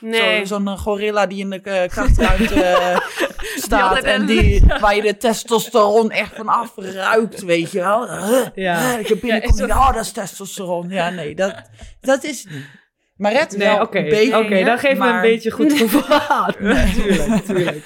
Nee. 0.00 0.46
zo- 0.46 0.54
zo'n 0.58 0.78
gorilla 0.78 1.26
die 1.26 1.38
in 1.52 1.60
de 1.62 1.70
eh, 1.70 1.88
krachtruimte 1.88 2.62
eh, 2.62 2.98
staat 3.66 3.98
en 4.02 4.26
die, 4.26 4.62
waar 4.80 4.96
je 4.96 5.02
de 5.02 5.16
testosteron 5.16 6.10
echt 6.10 6.34
van 6.36 6.48
afruikt, 6.48 7.42
weet 7.44 7.70
je 7.72 7.78
wel. 7.78 8.08
Huh, 8.26 8.46
Ja. 8.54 8.78
huh, 8.96 9.06
je 9.06 9.16
binnenkomt 9.16 9.60
en 9.60 9.66
denkt, 9.66 9.82
oh, 9.82 9.92
dat 9.94 10.04
is 10.04 10.12
testosteron. 10.12 10.88
Ja, 10.88 11.10
nee, 11.10 11.34
dat, 11.34 11.54
dat 12.00 12.24
is 12.24 12.42
het 12.42 12.52
niet. 12.52 12.64
Maar 13.16 13.32
het 13.32 13.56
Nee, 13.56 13.68
wel 13.68 13.80
oké. 13.80 13.98
een 13.98 14.08
beetje. 14.08 14.38
Oké, 14.38 14.64
dan 14.64 14.78
geef 14.78 14.98
me 14.98 15.04
een 15.06 15.12
maar- 15.12 15.20
beetje 15.22 15.50
goed 15.50 15.72
gevoel. 15.72 16.02
Natuurlijk, 16.58 17.26
natuurlijk. 17.26 17.84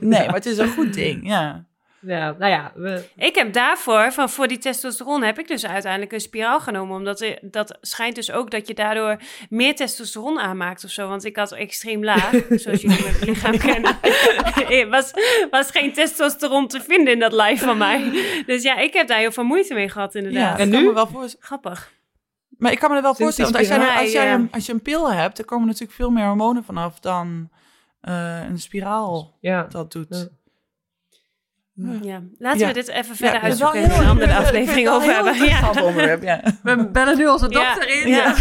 Nee, 0.00 0.26
maar 0.26 0.34
het 0.34 0.46
is 0.46 0.58
een 0.58 0.72
goed 0.72 0.94
ding, 0.94 1.28
ja. 1.28 1.64
Ja, 2.06 2.34
nou 2.38 2.50
ja, 2.52 2.72
we, 2.74 3.04
Ik 3.16 3.34
heb 3.34 3.52
daarvoor, 3.52 4.12
van 4.12 4.30
voor 4.30 4.48
die 4.48 4.58
testosteron, 4.58 5.22
heb 5.22 5.38
ik 5.38 5.48
dus 5.48 5.66
uiteindelijk 5.66 6.12
een 6.12 6.20
spiraal 6.20 6.60
genomen. 6.60 6.96
Omdat 6.96 7.20
er- 7.20 7.38
dat 7.42 7.78
schijnt 7.80 8.14
dus 8.14 8.30
ook 8.30 8.50
dat 8.50 8.68
je 8.68 8.74
daardoor 8.74 9.16
meer 9.48 9.74
testosteron 9.74 10.38
aanmaakt 10.38 10.84
of 10.84 10.90
zo. 10.90 11.08
Want 11.08 11.24
ik 11.24 11.36
had 11.36 11.52
extreem 11.52 12.04
laag, 12.04 12.30
zoals 12.62 12.80
jullie 12.80 13.02
mijn 13.02 13.16
lichaam 13.20 13.58
kennen. 13.58 13.96
Er 14.68 14.88
was, 14.88 15.10
was 15.50 15.70
geen 15.70 15.92
testosteron 15.92 16.68
te 16.68 16.80
vinden 16.80 17.12
in 17.12 17.18
dat 17.18 17.32
lijf 17.32 17.62
van 17.62 17.78
mij. 17.78 18.10
Dus 18.46 18.62
ja, 18.62 18.76
ik 18.78 18.92
heb 18.92 19.08
daar 19.08 19.18
heel 19.18 19.32
veel 19.32 19.44
moeite 19.44 19.74
mee 19.74 19.88
gehad 19.88 20.12
ja 20.12 20.20
inderdaad. 20.20 20.54
ik 20.54 20.60
En 20.64 20.70
nu? 20.70 20.86
me 20.86 20.92
wel 20.92 21.06
voorstellen. 21.06 21.46
Grappig. 21.46 21.92
Maar 22.58 22.72
ik 22.72 22.78
kan 22.78 22.90
me 22.90 22.96
er 22.96 23.02
wel 23.02 23.14
voorstellen, 23.14 23.52
want 23.52 23.68
als 23.70 23.76
jij, 23.76 23.96
als, 24.02 24.12
jij 24.12 24.26
Ja, 24.26 24.34
een, 24.34 24.48
als 24.52 24.66
je 24.66 24.72
een 24.72 24.82
pil 24.82 25.12
hebt, 25.12 25.36
dan 25.36 25.46
komen 25.46 25.66
natuurlijk 25.66 25.92
veel 25.92 26.10
meer 26.10 26.26
hormonen 26.26 26.64
vanaf 26.64 27.00
dan 27.00 27.50
eh, 28.00 28.40
een 28.48 28.58
spiraal 28.58 29.36
ja. 29.40 29.62
dat 29.62 29.92
doet. 29.92 30.06
Ja. 30.08 30.26
Ja. 32.02 32.22
Laten 32.38 32.60
Ja. 32.60 32.66
we 32.66 32.72
dit 32.72 32.88
even 32.88 33.16
verder 33.16 33.40
wel 33.40 33.50
uitzoeken 33.50 33.82
en 33.82 33.90
een 34.00 34.06
andere 34.08 34.34
aflevering 34.34 34.88
over 34.88 35.14
hebben. 35.14 35.44
Ja. 35.44 35.70
onderwerp, 35.82 36.22
ja. 36.22 36.40
We 36.62 36.88
bellen 36.90 37.16
nu 37.16 37.26
onze 37.28 37.46
Ja. 37.50 37.74
dokter 37.74 38.02
in. 38.02 38.08
Ja. 38.14 38.34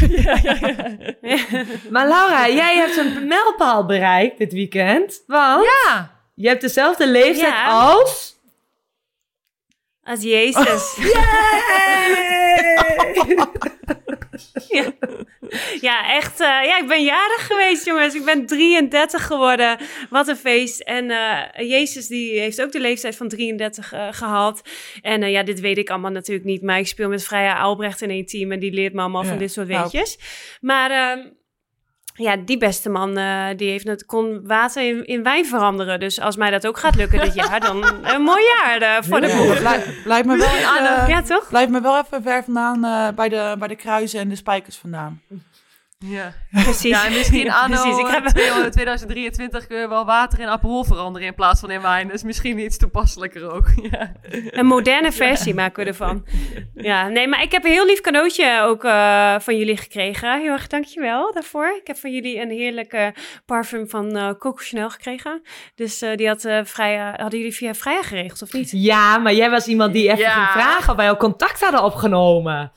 Maar 1.90 2.08
Laura, 2.08 2.50
jij 2.50 2.76
hebt 2.78 2.98
een 2.98 3.28
mijlpaal 3.28 3.86
bereikt 3.86 4.38
dit 4.38 4.54
weekend. 4.54 5.24
Want 5.28 5.66
Ja. 5.86 6.12
je 6.34 6.48
hebt 6.48 6.62
dezelfde 6.62 7.08
leeftijd 7.08 7.54
Ja. 7.54 7.66
als... 7.68 8.32
Als 10.04 10.22
Jezus. 10.22 10.98
ja. 14.68 14.92
ja, 15.82 16.16
echt. 16.16 16.40
eh, 16.40 16.48
ja, 16.48 16.78
ik 16.78 16.88
ben 16.88 17.04
jarig 17.04 17.48
geweest, 17.48 17.86
jongens. 17.86 18.16
Ik 18.16 18.26
ben 18.26 18.46
33 18.46 19.26
geworden. 19.28 19.78
Wat 20.10 20.28
een 20.28 20.36
feest. 20.36 20.80
En 20.80 21.12
eh, 21.12 21.70
Jezus, 21.70 22.08
die 22.08 22.40
heeft 22.40 22.62
ook 22.62 22.72
de 22.72 22.80
leeftijd 22.80 23.16
van 23.16 23.28
33 23.28 23.94
eh, 23.94 24.08
gehaald. 24.12 24.62
En 25.02 25.32
ja, 25.32 25.44
dit 25.44 25.60
weet 25.60 25.78
ik 25.78 25.90
allemaal 25.90 26.12
natuurlijk 26.12 26.46
niet. 26.46 26.62
Maar 26.62 26.80
ik 26.80 26.88
speel 26.88 27.10
met 27.10 27.24
Freya 27.26 27.60
Albrecht 27.60 28.02
in 28.02 28.10
één 28.10 28.26
team. 28.26 28.52
En 28.52 28.60
die 28.60 28.72
leert 28.74 28.94
me 28.94 29.02
allemaal 29.02 29.24
Ja, 29.24 29.30
van 29.30 29.38
dit 29.38 29.52
soort 29.52 29.68
nou. 29.68 29.82
weetjes. 29.82 30.18
Maar... 30.62 31.18
ja, 32.14 32.36
die 32.38 32.58
beste 32.58 32.90
man, 32.90 33.18
eh, 33.18 33.46
die 33.56 33.70
heeft 33.70 33.88
het, 33.88 34.06
kon 34.06 34.48
water 34.48 34.84
in, 34.88 35.06
in 35.06 35.24
wijn 35.24 35.46
veranderen. 35.46 36.00
Dus 36.00 36.20
als 36.20 36.36
mij 36.36 36.52
dat 36.52 36.68
ook 36.68 36.78
gaat 36.78 36.96
lukken 36.96 37.20
dit 37.22 37.34
jaar, 37.34 37.60
dan 37.60 37.84
een 38.14 38.22
mooi 38.22 38.44
jaar 38.58 38.82
eh, 38.82 39.04
voor 39.04 39.22
de 39.22 39.28
Ja, 39.28 39.38
boeg. 39.38 39.60
blijf, 39.60 40.04
blijf 40.04 40.26
me 40.26 40.38
wel 40.38 40.56
Ja, 41.16 41.22
toch? 41.22 41.48
blijf 41.50 41.70
me 41.70 41.82
wel 41.82 41.98
even 41.98 42.22
ver 42.24 42.44
vandaan 42.44 42.84
eh, 42.86 43.16
bij, 43.16 43.30
de, 43.30 43.56
bij 43.60 43.68
de 43.68 43.76
kruisen 43.76 44.20
en 44.20 44.30
de 44.30 44.36
spijkers 44.36 44.78
vandaan. 44.78 45.22
Ja. 46.06 46.34
Precies. 46.52 46.82
ja, 46.92 47.06
en 47.06 47.12
misschien 47.14 47.52
anno 47.64 47.82
Precies, 47.82 47.98
ik 48.00 48.08
heb- 48.08 48.26
eh, 48.26 48.66
2023 48.66 49.68
kun 49.68 49.78
je 49.78 49.88
wel 49.88 50.06
water 50.06 50.40
in 50.40 50.48
Aperol 50.48 50.84
veranderen 50.84 51.28
in 51.28 51.34
plaats 51.36 51.60
van 51.60 51.72
in 51.72 51.82
wijn. 51.82 52.08
Dat 52.08 52.16
is 52.16 52.24
misschien 52.24 52.60
iets 52.60 52.78
toepasselijker 52.78 53.52
ook. 53.52 53.68
Ja. 53.92 54.12
Een 54.32 54.66
moderne 54.66 55.12
versie 55.12 55.54
maken 55.54 55.84
we 55.84 55.90
ervan. 55.90 56.26
Ja, 56.74 57.08
nee, 57.08 57.28
maar 57.28 57.42
ik 57.42 57.52
heb 57.52 57.64
een 57.64 57.72
heel 57.72 57.86
lief 57.86 58.02
cadeautje 58.02 58.62
ook 58.62 58.84
eh, 58.84 59.36
van 59.40 59.58
jullie 59.58 59.78
gekregen. 59.78 60.42
Heel 60.42 60.52
erg 60.52 60.68
dankjewel 60.68 61.34
daarvoor. 61.34 61.76
Ik 61.82 61.88
heb 61.88 61.98
van 61.98 62.12
jullie 62.12 62.42
een 62.42 62.50
heerlijke 62.50 63.14
parfum 63.46 63.90
van 63.90 64.16
eh 64.18 64.28
Coco 64.28 64.52
Chanel 64.64 64.90
gekregen. 64.90 65.42
Dus 65.76 66.02
eh, 66.02 66.16
die 66.16 66.28
had, 66.28 66.46
eh, 66.46 66.60
Freya, 66.66 67.14
hadden 67.18 67.40
jullie 67.40 67.56
via 67.56 67.74
Freya 67.74 68.02
geregeld, 68.02 68.42
of 68.42 68.54
niet? 68.54 68.70
Ja, 68.72 69.18
maar 69.18 69.34
jij 69.34 69.50
was 69.50 69.68
iemand 69.68 69.94
die 69.94 70.06
even 70.08 70.18
Ja. 70.18 70.32
ging 70.34 70.64
vragen 70.64 70.90
of 70.92 70.96
wij 70.96 71.10
al 71.10 71.18
contact 71.18 71.62
hadden 71.62 71.84
opgenomen. 71.84 72.72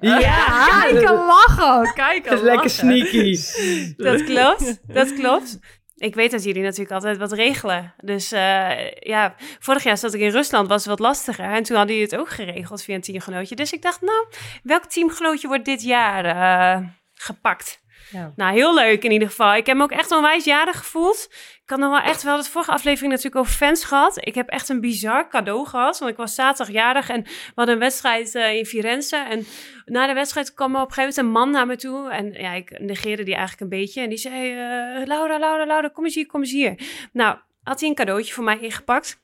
Ja, 0.00 0.66
kijk 0.80 1.08
een 1.08 1.14
lachen. 1.14 1.94
Kijk 1.94 2.24
Dat 2.24 2.32
is 2.32 2.40
lekker 2.40 2.54
lachen. 2.54 2.70
sneaky. 2.70 3.94
Dat 3.96 4.24
klopt, 4.24 4.78
dat 4.86 5.14
klopt. 5.14 5.58
Ik 5.96 6.14
weet 6.14 6.30
dat 6.30 6.44
jullie 6.44 6.62
natuurlijk 6.62 6.90
altijd 6.90 7.18
wat 7.18 7.32
regelen. 7.32 7.94
Dus 7.96 8.32
eh, 8.32 8.90
ja, 8.90 9.34
vorig 9.58 9.82
jaar 9.82 9.98
zat 9.98 10.14
ik 10.14 10.20
in 10.20 10.30
Rusland, 10.30 10.68
was 10.68 10.78
het 10.78 10.88
wat 10.88 10.98
lastiger. 10.98 11.44
En 11.44 11.62
toen 11.62 11.76
hadden 11.76 11.96
jullie 11.96 12.10
het 12.10 12.20
ook 12.20 12.30
geregeld 12.30 12.82
via 12.82 12.94
een 12.94 13.00
teamgenootje. 13.00 13.54
Dus 13.54 13.72
ik 13.72 13.82
dacht, 13.82 14.00
nou, 14.00 14.26
welk 14.62 14.84
teamgenootje 14.84 15.48
wordt 15.48 15.64
dit 15.64 15.82
jaar 15.82 16.24
eh, 16.24 16.86
gepakt? 17.14 17.80
Ja. 18.10 18.32
Nou, 18.36 18.54
heel 18.54 18.74
leuk 18.74 19.04
in 19.04 19.10
ieder 19.10 19.28
geval. 19.28 19.54
Ik 19.54 19.66
heb 19.66 19.76
me 19.76 19.82
ook 19.82 19.90
echt 19.90 20.10
onwijs 20.10 20.44
jarig 20.44 20.78
gevoeld. 20.78 21.28
Ik 21.66 21.72
had 21.72 21.80
nog 21.80 21.90
wel 21.90 22.10
echt 22.10 22.22
wel 22.22 22.36
de 22.36 22.44
vorige 22.44 22.70
aflevering 22.70 23.12
natuurlijk 23.12 23.36
over 23.36 23.52
fans 23.52 23.84
gehad. 23.84 24.26
Ik 24.26 24.34
heb 24.34 24.48
echt 24.48 24.68
een 24.68 24.80
bizar 24.80 25.28
cadeau 25.28 25.66
gehad. 25.66 25.98
Want 25.98 26.10
ik 26.10 26.16
was 26.16 26.34
zaterdag 26.34 26.74
jarig 26.74 27.08
en 27.08 27.22
we 27.22 27.52
hadden 27.54 27.74
een 27.74 27.80
wedstrijd 27.80 28.34
eh, 28.34 28.54
in 28.54 28.66
Firenze. 28.66 29.16
En 29.16 29.46
na 29.84 30.06
de 30.06 30.12
wedstrijd 30.12 30.54
kwam 30.54 30.74
er 30.74 30.80
op 30.80 30.88
een 30.88 30.94
gegeven 30.94 31.24
moment 31.24 31.36
een 31.36 31.40
man 31.42 31.50
naar 31.50 31.66
me 31.66 31.76
toe. 31.76 32.10
En 32.10 32.32
ja, 32.32 32.52
ik 32.52 32.78
negeerde 32.78 33.22
die 33.22 33.34
eigenlijk 33.34 33.62
een 33.62 33.78
beetje. 33.78 34.00
En 34.00 34.08
die 34.08 34.18
zei, 34.18 34.50
eh, 34.50 35.06
Laura, 35.06 35.38
Laura, 35.38 35.66
Laura, 35.66 35.88
kom 35.88 36.04
eens 36.04 36.14
hier, 36.14 36.26
kom 36.26 36.40
eens 36.40 36.52
hier. 36.52 36.80
Nou, 37.12 37.36
had 37.62 37.80
hij 37.80 37.88
een 37.88 37.94
cadeautje 37.94 38.34
voor 38.34 38.44
mij 38.44 38.58
ingepakt. 38.58 39.20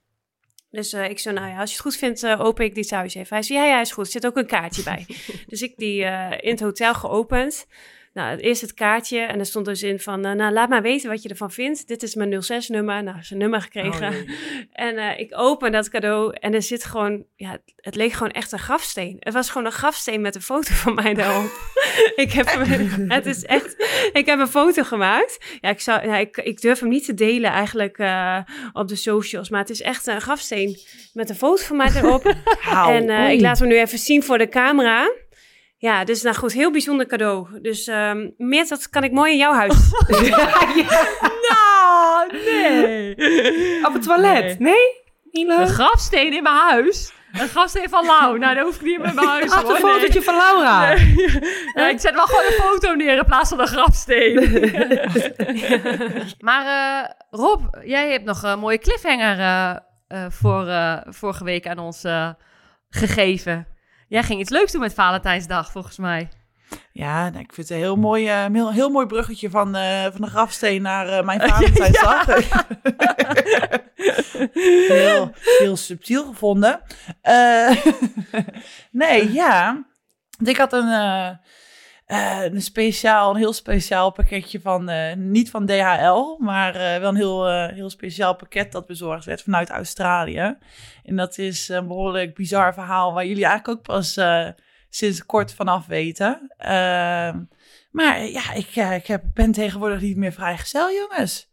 Dus 0.70 0.92
eh, 0.92 1.10
ik 1.10 1.18
zei, 1.18 1.34
nou 1.34 1.48
ja, 1.48 1.60
als 1.60 1.70
je 1.70 1.76
het 1.76 1.84
goed 1.84 1.96
vindt, 1.96 2.26
open 2.26 2.64
ik 2.64 2.74
dit 2.74 2.88
thuis 2.88 3.14
even. 3.14 3.36
Hij 3.36 3.42
zei, 3.42 3.58
ja, 3.58 3.64
ja, 3.64 3.80
is 3.80 3.92
goed. 3.92 4.04
Er 4.04 4.10
zit 4.10 4.26
ook 4.26 4.36
een 4.36 4.46
kaartje 4.46 4.82
bij. 4.82 5.06
dus 5.46 5.62
ik 5.62 5.76
die 5.76 6.00
in 6.40 6.50
het 6.50 6.60
hotel 6.60 6.94
geopend. 6.94 7.66
Nou, 8.12 8.30
het 8.30 8.40
eerst 8.40 8.60
het 8.60 8.74
kaartje 8.74 9.18
en 9.18 9.38
er 9.38 9.46
stond 9.46 9.66
dus 9.66 9.82
in 9.82 10.00
van, 10.00 10.24
eh, 10.24 10.32
nou, 10.32 10.52
laat 10.52 10.68
maar 10.68 10.82
weten 10.82 11.10
wat 11.10 11.22
je 11.22 11.28
ervan 11.28 11.50
vindt. 11.50 11.88
Dit 11.88 12.02
is 12.02 12.14
mijn 12.14 12.42
06-nummer. 12.42 13.02
Nou, 13.02 13.16
zijn 13.20 13.38
nummer 13.38 13.60
gekregen. 13.60 14.14
en 14.72 14.96
eh, 14.96 15.18
ik 15.18 15.38
open 15.38 15.72
dat 15.72 15.88
cadeau 15.88 16.36
en 16.40 16.54
er 16.54 16.62
zit 16.62 16.84
gewoon, 16.84 17.24
ja, 17.36 17.58
het, 17.76 17.94
leek 17.94 18.12
gewoon 18.12 18.32
echt 18.32 18.52
een 18.52 18.58
grafsteen. 18.58 19.16
Het 19.18 19.34
was 19.34 19.50
gewoon 19.50 19.66
een 19.66 19.72
grafsteen 19.72 20.20
met 20.20 20.34
een 20.34 20.42
foto 20.42 20.74
van 20.74 20.94
mij 20.94 21.14
daarop. 21.14 21.50
ik 22.14 22.32
heb, 22.32 22.46
het 23.18 23.26
is 23.26 23.44
echt, 23.44 23.76
ik 24.12 24.26
heb 24.26 24.38
een 24.38 24.48
foto 24.48 24.82
gemaakt. 24.82 25.38
Ja, 25.60 25.68
ik, 25.68 25.80
zou, 25.80 26.06
ja, 26.06 26.16
ik, 26.16 26.36
ik 26.36 26.60
durf 26.60 26.80
hem 26.80 26.88
niet 26.88 27.04
te 27.04 27.14
delen 27.14 27.50
eigenlijk 27.50 27.98
eh, 27.98 28.38
op 28.72 28.88
de 28.88 28.96
socials, 28.96 29.50
maar 29.50 29.60
het 29.60 29.70
is 29.70 29.82
echt 29.82 30.06
een 30.06 30.20
grafsteen 30.20 30.78
met 31.12 31.30
een 31.30 31.36
foto 31.36 31.62
van 31.62 31.76
mij 31.76 31.90
erop. 31.96 32.34
En 32.86 33.10
ik 33.30 33.40
laat 33.40 33.58
hem 33.58 33.68
nu 33.68 33.78
even 33.78 33.98
zien 33.98 34.22
voor 34.22 34.38
de 34.38 34.48
camera. 34.48 35.10
Ja, 35.82 36.04
dus 36.04 36.22
nou 36.22 36.36
goed, 36.36 36.52
heel 36.52 36.70
bijzonder 36.70 37.06
cadeau. 37.06 37.60
Dus 37.60 37.86
ehm 37.86 38.30
meer 38.36 38.68
dat 38.68 38.88
kan 38.88 39.04
ik 39.04 39.12
mooi 39.12 39.32
in 39.32 39.38
jouw 39.38 39.52
huis. 39.52 39.74
Nou, 41.48 42.32
nee. 42.44 43.14
Op 43.86 43.92
het 43.92 44.02
toilet. 44.02 44.58
Nee? 44.58 45.00
Niet 45.30 45.48
Een 45.48 45.68
grafsteen 45.68 46.32
in 46.32 46.42
mijn 46.42 46.54
huis. 46.54 47.12
Een 47.32 47.48
grafsteen 47.48 47.88
van 47.88 48.06
Lau. 48.06 48.38
Nou, 48.38 48.54
dat 48.54 48.64
hoef 48.64 48.74
ik 48.76 48.82
niet 48.82 48.94
in 48.94 49.14
mijn 49.14 49.26
huis. 49.26 49.52
Een 49.52 49.66
Nee. 49.66 49.76
fotootje 49.76 50.22
van 50.22 50.34
Laura. 50.36 50.90
Ja, 51.74 51.88
ik 51.88 52.00
zet 52.00 52.14
wel 52.14 52.26
gewoon 52.26 52.44
een 52.44 52.52
foto 52.52 52.94
neer 52.94 53.16
in 53.16 53.24
plaats 53.24 53.48
van 53.48 53.60
een 53.60 53.66
grafsteen. 53.66 54.34
maar 56.38 56.66
eh, 56.66 57.10
Rob, 57.30 57.62
jij 57.84 58.10
hebt 58.10 58.24
nog 58.24 58.42
een 58.42 58.58
mooie 58.58 58.78
cliffhanger 58.78 59.38
eh, 59.38 59.76
eh, 60.08 60.30
voor, 60.30 60.66
eh, 60.66 60.96
vorige 61.08 61.44
week 61.44 61.66
aan 61.66 61.78
ons 61.78 62.04
gegeven. 62.90 63.66
Jij 64.12 64.22
ging 64.22 64.40
iets 64.40 64.50
leuks 64.50 64.72
doen 64.72 64.80
met 64.80 64.94
Valentijnsdag, 64.94 65.70
volgens 65.70 65.98
mij. 65.98 66.28
Ja, 66.92 67.28
nou, 67.28 67.42
ik 67.42 67.52
vind 67.52 67.68
het 67.68 67.76
een 67.76 67.84
heel 67.84 67.96
mooi, 67.96 68.28
eh, 68.28 68.46
heel, 68.52 68.72
heel 68.72 68.90
mooi 68.90 69.06
bruggetje 69.06 69.50
van, 69.50 69.74
eh, 69.74 70.02
van 70.02 70.20
de 70.20 70.26
grafsteen 70.26 70.82
naar 70.82 71.08
eh, 71.08 71.24
mijn 71.24 71.40
Valentijnsdag. 71.48 72.26
heel, 74.88 75.32
heel 75.58 75.76
subtiel 75.76 76.24
gevonden. 76.24 76.80
Nee, 78.90 79.32
ja. 79.32 79.84
Ik 80.38 80.56
had 80.56 80.72
een, 80.72 80.90
eh, 82.12 82.44
een 82.44 82.62
speciaal, 82.62 83.30
een 83.30 83.36
heel 83.36 83.52
speciaal 83.52 84.10
pakketje 84.10 84.60
van, 84.60 84.88
eh, 84.88 85.16
niet 85.16 85.50
van 85.50 85.66
DHL, 85.66 86.36
maar 86.38 86.74
eh, 86.74 87.00
wel 87.00 87.08
een 87.08 87.16
heel, 87.16 87.48
eh, 87.48 87.68
heel 87.74 87.90
speciaal 87.90 88.36
pakket 88.36 88.72
dat 88.72 88.86
bezorgd 88.86 89.24
werd 89.24 89.42
vanuit 89.42 89.70
Australië. 89.70 90.56
En 91.04 91.16
dat 91.16 91.38
is 91.38 91.68
een 91.68 91.86
behoorlijk 91.86 92.34
bizar 92.34 92.74
verhaal 92.74 93.12
waar 93.12 93.26
jullie 93.26 93.44
eigenlijk 93.44 93.78
ook 93.78 93.84
pas 93.86 94.16
eh, 94.16 94.48
sinds 94.90 95.26
kort 95.26 95.54
vanaf 95.54 95.86
weten. 95.86 96.52
Ehm, 96.56 97.38
maar 97.90 98.24
ja, 98.24 98.52
ik, 98.52 98.70
eh, 98.74 98.94
ik 98.94 99.06
heb, 99.06 99.22
ben 99.34 99.52
tegenwoordig 99.52 100.00
niet 100.00 100.16
meer 100.16 100.32
vrijgezel, 100.32 100.90
jongens. 100.90 101.50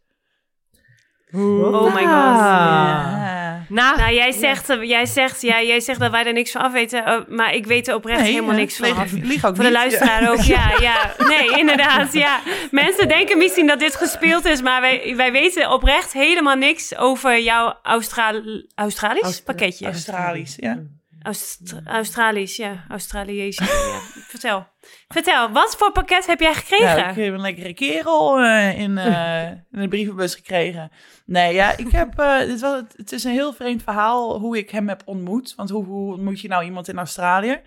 Oh 1.32 1.94
my 1.94 2.00
god. 2.00 2.06
Ja. 2.06 3.39
Nou, 3.70 3.96
Nou, 3.96 4.14
jij 4.14 4.32
zegt, 4.32 4.68
eh, 4.70 4.82
jij, 4.82 5.06
zegt, 5.06 5.42
ja, 5.42 5.62
jij 5.62 5.80
zegt 5.80 6.00
dat 6.00 6.10
wij 6.10 6.24
er 6.24 6.32
niks 6.32 6.50
van 6.50 6.60
af 6.60 6.72
weten, 6.72 7.04
eh, 7.04 7.18
maar 7.28 7.54
ik 7.54 7.66
weet 7.66 7.88
er 7.88 7.94
oprecht 7.94 8.20
helemaal 8.20 8.54
niks 8.54 8.76
van 8.76 8.88
lieg- 8.88 8.96
af. 8.98 9.12
lieg 9.32 9.44
ook 9.44 9.54
Voor 9.56 9.64
de 9.64 9.70
luisteraar 9.72 10.30
ook, 10.30 10.40
ja, 10.40 10.72
ja. 10.80 11.14
Nee, 11.28 11.58
inderdaad, 11.58 12.12
ja. 12.12 12.40
Mensen 12.70 13.08
denken 13.08 13.38
misschien 13.38 13.66
dat 13.66 13.78
dit 13.78 13.94
gespeeld 13.96 14.44
is, 14.44 14.62
maar 14.62 14.80
wij, 14.80 15.12
wij 15.16 15.32
weten 15.32 15.70
oprecht 15.70 16.12
helemaal 16.12 16.56
niks 16.56 16.96
over 16.96 17.38
jouw 17.40 17.78
Austral 17.82 18.42
Australisch 18.74 19.22
Austra- 19.22 19.44
pakketje. 19.44 19.86
Australisch, 19.86 20.54
ja. 20.56 20.78
Aust 21.22 21.74
Australisch, 21.84 22.56
ja. 22.56 22.84
Australiërs. 22.88 23.56
ja. 23.90 24.00
Vertel. 24.28 24.66
Vertel, 25.08 25.50
wat 25.50 25.76
voor 25.76 25.92
pakket 25.92 26.26
heb 26.26 26.40
jij 26.40 26.54
gekregen? 26.54 26.96
Ja, 26.96 27.08
ik 27.08 27.16
heb 27.16 27.32
een 27.34 27.40
lekkere 27.40 27.74
kerel 27.74 28.38
eh, 28.40 28.78
in, 28.78 28.98
eh, 28.98 29.46
in 29.50 29.80
de 29.80 29.88
brievenbus 29.88 30.34
gekregen. 30.34 30.90
Nee, 31.26 31.54
ja, 31.54 31.76
ik 31.76 31.90
heb. 31.90 32.18
eh, 32.18 32.38
het, 32.38 32.60
was, 32.60 32.82
het 32.96 33.12
is 33.12 33.24
een 33.24 33.32
heel 33.32 33.52
vreemd 33.52 33.82
verhaal 33.82 34.38
hoe 34.38 34.58
ik 34.58 34.70
hem 34.70 34.88
heb 34.88 35.02
ontmoet. 35.04 35.54
Want 35.56 35.70
hoe, 35.70 35.84
hoe 35.84 36.12
ontmoet 36.12 36.40
je 36.40 36.48
nou 36.48 36.64
iemand 36.64 36.88
in 36.88 36.98
Australië? 36.98 37.60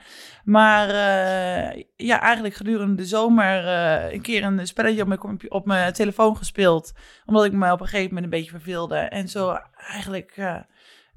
Maar 0.44 0.90
eh, 0.90 1.84
ja, 1.96 2.22
eigenlijk 2.22 2.56
gedurende 2.56 2.96
de 2.96 3.06
zomer 3.06 3.68
eh, 3.68 4.14
een 4.14 4.22
keer 4.22 4.44
een 4.44 4.68
spelletje 4.68 5.02
op 5.02 5.08
mijn, 5.08 5.52
op 5.52 5.66
mijn 5.66 5.94
telefoon 5.94 6.38
gespeeld. 6.38 6.94
Omdat 7.26 7.46
ik 7.46 7.52
me 7.52 7.72
op 7.72 7.82
een 7.82 7.88
gegeven 7.88 8.14
moment 8.14 8.24
een 8.34 8.40
beetje 8.40 8.52
verveelde. 8.52 8.96
En 8.96 9.28
zo 9.28 9.58
eigenlijk 9.88 10.42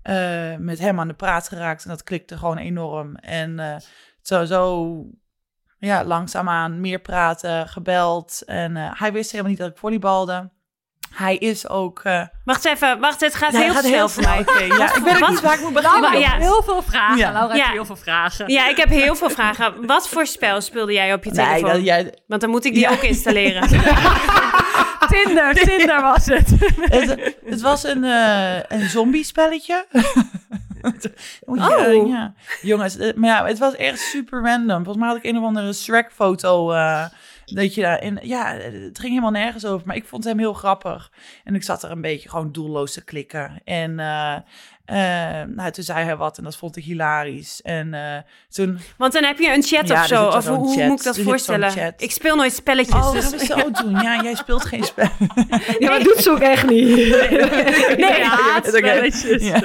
eh, 0.07 0.57
met 0.57 0.79
hem 0.79 1.01
aan 1.01 1.09
de 1.09 1.15
praat 1.15 1.49
geraakt. 1.49 1.85
En 1.85 1.91
dat 1.91 2.03
klikte 2.03 2.39
gewoon 2.39 2.57
enorm. 2.57 3.17
En 3.17 3.59
eh, 3.59 3.77
zo, 4.21 4.45
zo 4.45 5.05
ja, 5.79 6.05
langzaamaan 6.05 6.81
meer 6.81 6.99
praten, 6.99 7.69
gebeld. 7.69 8.43
En 8.45 8.77
eh, 8.77 8.91
hij 8.95 9.13
wist 9.13 9.31
helemaal 9.31 9.51
niet 9.51 9.61
dat 9.61 9.71
ik 9.71 9.79
volleybalde. 9.79 10.51
Hij 11.17 11.37
is 11.37 11.69
ook... 11.69 12.01
eh, 12.05 12.23
Wacht 12.45 12.65
even, 12.65 13.01
wacht, 13.01 13.21
het 13.21 13.35
gaat 13.35 13.53
ja, 13.53 13.59
heel 13.59 13.67
het 13.69 13.77
gaat 13.77 13.85
snel 13.85 14.09
voor 14.09 14.23
mij. 14.23 14.39
Oké, 14.41 14.59
ja, 14.75 14.95
ik 14.97 15.03
weet 15.03 15.13
ook 15.15 15.19
Wat- 15.19 15.29
niet 15.31 15.41
waar 15.41 15.55
ik 15.55 15.61
moet 15.71 15.83
ja. 15.83 16.11
heeft 16.11 16.33
heel 16.33 16.63
veel 16.63 16.83
vragen. 16.83 17.17
Ja. 17.17 17.33
Laura 17.33 17.55
Ja. 17.55 17.61
heeft 17.61 17.73
heel 17.73 17.85
veel 17.85 17.97
vragen. 17.97 18.49
Ja, 18.53 18.69
ik 18.69 18.77
heb 18.77 18.89
heel 18.89 19.17
veel 19.17 19.31
vragen. 19.31 19.87
Wat 19.87 20.09
voor 20.09 20.27
spel 20.27 20.61
speelde 20.61 20.93
jij 20.93 21.13
op 21.13 21.25
je 21.25 21.31
Nee, 21.31 21.47
telefoon? 21.47 21.71
dat, 21.73 21.85
jij, 21.85 22.15
Want 22.27 22.41
dan 22.41 22.51
moet 22.51 22.65
ik 22.65 22.73
die 22.73 22.83
Ja. 22.83 22.91
ook 22.91 23.03
installeren. 23.03 23.69
Tinder, 25.09 25.55
Tinder 25.55 26.01
was 26.03 26.27
het. 26.27 26.49
het, 26.81 27.37
het 27.45 27.61
was 27.61 27.85
een, 27.85 28.05
eh 28.05 28.59
een 28.69 28.89
zombie-spelletje. 28.89 29.87
Oh. 31.41 31.81
eh, 31.81 32.07
ja. 32.09 32.35
Jongens, 32.63 32.97
maar 33.15 33.31
ja, 33.31 33.45
het 33.47 33.59
was 33.59 33.75
echt 33.77 33.99
super 34.01 34.43
random. 34.43 34.77
Volgens 34.77 34.97
mij 34.97 35.07
had 35.09 35.17
ik 35.17 35.25
een 35.25 35.39
of 35.39 35.45
andere 35.45 35.73
Shrek-foto. 35.73 36.73
eh, 36.73 37.05
dat 37.55 37.75
je 37.75 37.81
daarin, 37.81 38.19
ja, 38.23 38.55
het 38.55 38.99
ging 38.99 39.09
helemaal 39.09 39.31
nergens 39.31 39.65
over. 39.65 39.87
Maar 39.87 39.97
ik 39.97 40.05
vond 40.05 40.25
hem 40.25 40.39
heel 40.39 40.53
grappig. 40.53 41.13
En 41.45 41.55
ik 41.55 41.63
zat 41.63 41.83
er 41.83 41.91
een 41.91 42.01
beetje 42.01 42.29
gewoon 42.29 42.53
doelloos 42.53 42.93
te 42.93 43.05
klikken. 43.05 43.61
En, 43.65 43.99
eh, 43.99 44.37
Eh, 44.87 44.97
nou, 45.47 45.71
toen 45.71 45.85
zei 45.85 46.05
hij 46.05 46.17
wat 46.17 46.39
en 46.39 46.45
dat 46.45 46.57
vond 46.57 46.77
ik 46.77 46.85
hilarisch. 46.85 47.63
En 47.63 47.95
eh, 47.95 48.17
toen... 48.49 48.79
Want 48.97 49.13
dan 49.13 49.25
heb 49.25 49.39
je 49.39 49.53
een 49.53 49.63
chat 49.63 49.89
Ja, 49.89 50.01
of 50.01 50.07
zo. 50.07 50.27
Of 50.27 50.47
hoe, 50.47 50.77
chat. 50.77 50.87
moet 50.87 50.99
ik 50.99 51.05
dat 51.05 51.19
voorstellen? 51.19 51.95
Ik 51.97 52.11
speel 52.11 52.37
nooit 52.37 52.53
spelletjes. 52.53 52.95
Oh, 52.95 53.13
dus... 53.13 53.31
we 53.31 53.45
zo 53.45 53.71
doen? 53.71 53.91
Ja, 53.91 54.23
jij 54.23 54.35
speelt 54.35 54.65
geen 54.65 54.85
spel. 54.95 55.09
Ja, 55.79 55.89
maar 55.89 55.99
dat 55.99 56.05
doet 56.05 56.23
ze 56.23 56.31
ook 56.31 56.39
echt 56.39 56.67
niet. 56.67 56.97
Nee, 57.97 58.19
Ja, 58.19 58.29
haatspelletjes. 58.29 59.43
Ja. 59.47 59.61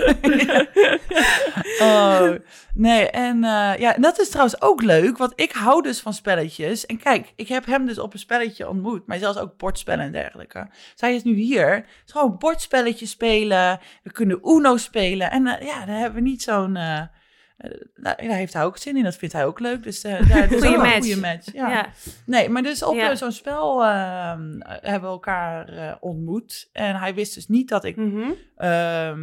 oh, 1.80 2.30
nee. 2.74 3.10
En 3.10 3.44
eh, 3.44 3.80
ja, 3.80 3.96
en 3.96 4.02
dat 4.02 4.20
is 4.20 4.30
trouwens 4.30 4.62
ook 4.62 4.82
leuk, 4.82 5.18
want 5.18 5.34
ik 5.36 5.52
hou 5.52 5.82
dus 5.82 6.00
van 6.00 6.14
spelletjes. 6.14 6.86
En 6.86 6.98
kijk, 6.98 7.34
ik 7.36 7.48
heb 7.48 7.66
hem 7.66 7.86
dus 7.86 8.00
op 8.00 8.14
een 8.14 8.20
spelletje 8.20 8.70
ontmoet, 8.70 9.08
maar 9.08 9.18
zelfs 9.18 9.38
ook 9.38 9.58
bordspellen 9.58 10.06
en 10.06 10.12
dergelijke. 10.12 10.68
Zij 10.96 11.16
is 11.16 11.24
nu 11.24 11.34
hier. 11.34 11.86
Is 12.06 12.12
gewoon 12.12 12.38
bordspelletjes 12.38 13.10
spelen. 13.10 13.80
We 14.04 14.12
kunnen 14.12 14.40
Uno 14.44 14.78
spelen. 14.78 15.10
En 15.20 15.48
eh, 15.48 15.68
ja, 15.68 15.86
dan 15.86 15.96
hebben 15.96 16.24
we 16.24 16.30
niet 16.30 16.42
zo'n... 16.42 16.76
eh, 16.76 16.98
eh, 16.98 17.08
nou, 17.96 18.28
daar 18.28 18.36
heeft 18.38 18.54
hij 18.54 18.64
ook 18.64 18.78
zin 18.78 18.98
in, 18.98 19.04
dat 19.04 19.16
vindt 19.16 19.34
hij 19.34 19.46
ook 19.46 19.60
leuk. 19.60 19.84
Dus 19.84 20.02
ja, 20.02 20.10
het 20.10 20.52
is 20.52 20.62
Goeie 20.62 20.78
ook 20.78 20.84
een 20.84 20.90
match. 20.90 20.98
goede 21.06 21.20
match. 21.20 21.54
ja. 21.54 21.70
Ja. 21.70 21.88
Nee, 22.26 22.50
maar 22.50 22.62
dus 22.64 22.84
op 22.84 22.96
Ja. 22.96 23.16
zo'n 23.16 23.32
spel 23.32 23.84
ehm, 23.84 24.56
hebben 24.60 25.02
we 25.02 25.08
elkaar 25.08 25.98
ontmoet. 26.00 26.70
En 26.72 26.96
hij 26.96 27.14
wist 27.14 27.34
dus 27.34 27.48
niet 27.48 27.70
dat 27.70 27.84
ik 27.84 27.96
Mhm. 27.96 28.32
ehm 28.56 29.20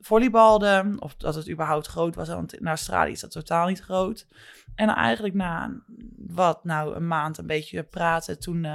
volleybalde. 0.00 0.96
Of 0.98 1.14
dat 1.16 1.34
het 1.34 1.50
überhaupt 1.50 1.86
groot 1.86 2.14
was. 2.14 2.28
Want 2.28 2.54
in 2.54 2.66
Australië 2.66 3.12
is 3.12 3.20
dat 3.20 3.30
totaal 3.30 3.66
niet 3.66 3.80
groot. 3.80 4.26
En 4.74 4.88
eigenlijk 4.88 5.34
na 5.34 5.82
wat, 6.26 6.64
nou, 6.64 6.94
een 6.94 7.06
maand 7.06 7.38
een 7.38 7.46
beetje 7.46 7.82
praten. 7.82 8.40
Toen 8.40 8.66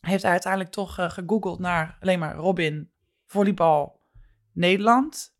heeft 0.00 0.22
hij 0.22 0.32
uiteindelijk 0.32 0.72
toch 0.72 0.94
gegoogeld 0.94 1.58
naar 1.58 1.96
alleen 2.00 2.18
maar 2.18 2.34
Robin 2.34 2.90
volleybal 3.26 4.00
Nederland. 4.52 5.34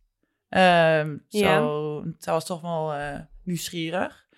Ehm 0.50 1.16
Ja. 1.28 1.56
Zo, 1.58 2.02
dat 2.04 2.24
was 2.24 2.46
toch 2.46 2.60
wel 2.60 2.94
eh, 2.94 3.18
nieuwsgierig. 3.44 4.28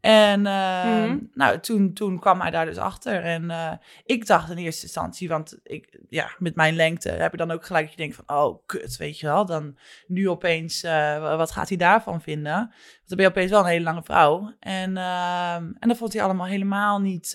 En 0.00 0.40
Mhm. 0.40 1.18
nou, 1.34 1.60
toen, 1.60 1.92
toen 1.92 2.18
kwam 2.18 2.40
hij 2.40 2.50
daar 2.50 2.64
dus 2.66 2.76
achter. 2.76 3.22
En 3.22 3.50
eh, 3.50 3.72
ik 4.04 4.26
dacht 4.26 4.50
in 4.50 4.56
eerste 4.56 4.82
instantie, 4.82 5.28
want 5.28 5.58
ik, 5.62 6.00
ja, 6.08 6.30
met 6.38 6.54
mijn 6.54 6.74
lengte 6.76 7.10
heb 7.10 7.30
je 7.30 7.36
dan 7.36 7.50
ook 7.50 7.66
gelijk 7.66 7.84
dat 7.84 7.94
je 7.94 8.00
denkt 8.00 8.16
van, 8.24 8.36
oh, 8.36 8.62
kut, 8.66 8.96
weet 8.96 9.18
je 9.18 9.26
wel. 9.26 9.46
Dan 9.46 9.78
nu 10.06 10.28
opeens, 10.28 10.82
eh, 10.82 11.36
wat 11.36 11.50
gaat 11.50 11.68
hij 11.68 11.78
daarvan 11.78 12.20
vinden? 12.20 12.52
Want 12.52 12.72
dan 13.06 13.16
ben 13.16 13.24
je 13.26 13.30
opeens 13.30 13.50
wel 13.50 13.60
een 13.60 13.66
hele 13.66 13.84
lange 13.84 14.02
vrouw. 14.02 14.52
En, 14.60 14.96
ehm, 14.96 15.64
en 15.78 15.88
dat 15.88 15.96
vond 15.96 16.12
hij 16.12 16.22
allemaal 16.22 16.46
helemaal 16.46 17.00
niet, 17.00 17.32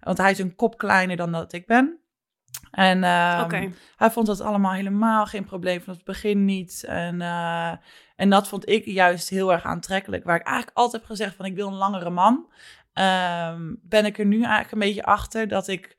want 0.00 0.18
hij 0.18 0.30
is 0.30 0.38
een 0.38 0.54
kop 0.56 0.78
kleiner 0.78 1.16
dan 1.16 1.32
dat 1.32 1.52
ik 1.52 1.66
ben. 1.66 2.00
En 2.70 3.04
ehm, 3.04 3.40
hij 3.96 4.10
vond 4.10 4.26
dat 4.26 4.40
allemaal 4.40 4.72
helemaal 4.72 5.26
geen 5.26 5.44
probleem 5.44 5.80
van 5.80 5.94
het 5.94 6.04
begin 6.04 6.44
niet. 6.44 6.84
En, 6.88 7.20
eh, 7.20 7.72
en 8.16 8.30
dat 8.30 8.48
vond 8.48 8.68
ik 8.68 8.84
juist 8.84 9.28
heel 9.28 9.52
erg 9.52 9.64
aantrekkelijk. 9.64 10.24
Waar 10.24 10.36
ik 10.36 10.46
eigenlijk 10.46 10.76
altijd 10.76 11.02
heb 11.02 11.10
gezegd 11.10 11.34
van 11.36 11.44
ik 11.44 11.54
wil 11.54 11.66
een 11.66 11.74
langere 11.74 12.10
man. 12.10 12.46
ehm, 12.92 13.74
ben 13.82 14.04
ik 14.04 14.18
er 14.18 14.26
nu 14.26 14.36
eigenlijk 14.42 14.72
een 14.72 14.78
beetje 14.78 15.04
achter 15.04 15.48
dat 15.48 15.68
ik 15.68 15.96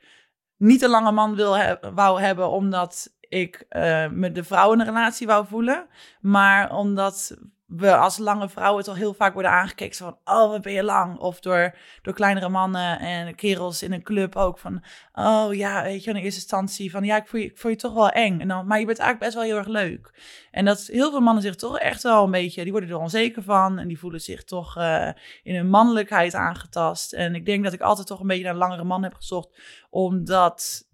niet 0.58 0.82
een 0.82 0.90
lange 0.90 1.12
man 1.12 1.36
wil 1.36 1.58
he- 1.58 1.92
wou 1.94 2.22
hebben 2.22 2.50
omdat 2.50 3.16
ik 3.20 3.66
eh, 3.70 4.08
me 4.10 4.32
de 4.32 4.44
vrouw 4.44 4.74
in 4.74 4.80
een 4.80 4.86
relatie 4.86 5.28
wou 5.28 5.48
voelen. 5.48 5.88
Maar 6.22 6.72
omdat 6.76 7.38
we 7.68 7.96
als 7.96 8.18
lange 8.18 8.50
vrouwen 8.50 8.84
toch 8.84 8.96
heel 8.96 9.14
vaak 9.14 9.34
worden 9.34 9.52
aangekeken 9.52 9.96
van, 9.98 10.18
oh, 10.26 10.50
wat 10.50 10.62
ben 10.62 10.74
je 10.74 10.84
lang? 10.84 11.18
Of 11.18 11.40
door, 11.40 11.76
door 12.02 12.14
kleinere 12.14 12.50
mannen 12.50 13.00
en 13.00 13.36
kerels 13.36 13.84
in 13.84 13.92
een 13.94 14.04
club 14.04 14.36
ook 14.36 14.58
van, 14.58 14.84
oh 15.14 15.54
ja, 15.54 15.84
weet 15.84 16.04
je, 16.04 16.10
in 16.10 16.16
eerste 16.16 16.40
instantie 16.40 16.92
van, 16.92 17.04
ja, 17.04 17.16
ik 17.16 17.28
voel 17.28 17.40
je, 17.40 17.46
ik 17.46 17.58
voel 17.58 17.72
je 17.72 17.78
toch 17.78 17.94
wel 17.94 18.10
eng. 18.10 18.40
En 18.40 18.48
dan, 18.48 18.68
maar 18.68 18.80
je 18.80 18.86
bent 18.86 18.98
eigenlijk 19.00 19.20
best 19.34 19.34
wel 19.34 19.44
heel 19.54 19.58
erg 19.66 19.82
leuk. 19.82 20.14
En 20.52 20.66
dat 20.66 20.80
heel 20.80 21.10
veel 21.12 21.20
mannen 21.20 21.44
zich 21.44 21.56
toch 21.56 21.80
echt 21.80 22.04
wel 22.04 22.24
een 22.24 22.32
beetje, 22.32 22.64
die 22.64 22.72
worden 22.72 22.90
er 22.90 22.98
onzeker 22.98 23.44
van 23.44 23.80
en 23.80 23.88
die 23.88 24.00
voelen 24.00 24.22
zich 24.22 24.44
toch 24.44 24.78
eh, 24.78 25.10
in 25.44 25.56
hun 25.56 25.70
mannelijkheid 25.70 26.34
aangetast. 26.36 27.14
En 27.14 27.36
ik 27.36 27.46
denk 27.46 27.64
dat 27.64 27.74
ik 27.74 27.82
altijd 27.82 28.08
toch 28.08 28.20
een 28.20 28.28
beetje 28.28 28.44
naar 28.44 28.54
een 28.54 28.58
langere 28.60 28.84
man 28.84 29.04
heb 29.04 29.14
gezocht, 29.14 29.50
omdat 29.90 30.86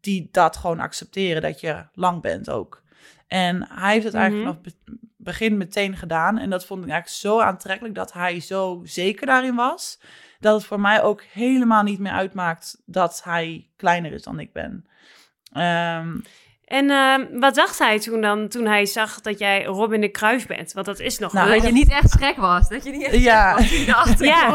die 0.00 0.28
dat 0.32 0.56
gewoon 0.56 0.80
accepteren, 0.80 1.42
dat 1.42 1.60
je 1.60 1.86
lang 1.92 2.22
bent 2.22 2.50
ook. 2.50 2.82
En 3.26 3.68
hij 3.68 3.92
heeft 3.92 4.04
het 4.04 4.14
eigenlijk 4.14 4.44
Mhm. 4.50 4.58
vanaf 4.62 4.74
be- 4.84 4.98
begin 5.22 5.56
meteen 5.56 5.96
gedaan. 5.96 6.38
En 6.38 6.50
dat 6.50 6.66
vond 6.66 6.84
ik 6.84 6.90
eigenlijk 6.90 7.20
zo 7.20 7.40
aantrekkelijk 7.40 7.94
dat 7.94 8.12
hij 8.12 8.40
zo 8.40 8.80
zeker 8.84 9.26
daarin 9.26 9.54
was. 9.54 10.00
Dat 10.38 10.54
het 10.54 10.64
voor 10.64 10.80
mij 10.80 11.02
ook 11.02 11.22
helemaal 11.22 11.82
niet 11.82 11.98
meer 11.98 12.12
uitmaakt 12.12 12.82
dat 12.86 13.20
hij 13.24 13.68
kleiner 13.76 14.12
is 14.12 14.22
dan 14.22 14.38
ik 14.38 14.52
ben. 14.52 14.86
Ehm, 15.52 16.18
En 16.70 16.90
ehm, 16.90 17.38
wat 17.40 17.54
dacht 17.54 17.78
hij 17.78 17.98
toen 18.00 18.20
dan, 18.20 18.48
toen 18.48 18.66
hij 18.66 18.86
zag 18.86 19.20
dat 19.20 19.38
jij 19.38 19.64
Robin 19.64 20.00
de 20.00 20.08
Kruif 20.08 20.46
bent? 20.46 20.72
Want 20.72 20.86
dat 20.86 20.98
is 20.98 21.18
nog 21.18 21.32
Nou, 21.32 21.48
wel. 21.48 21.56
Dat 21.58 21.66
je 21.66 21.72
niet 21.72 21.90
echt 21.90 22.10
schrek 22.10 22.36
was. 22.36 22.68
Dat 22.68 22.84
je 22.84 22.90
niet 22.90 23.02
echt 23.02 23.16
Ja. 23.22 23.54
was. 23.54 24.18
Ja. 24.18 24.48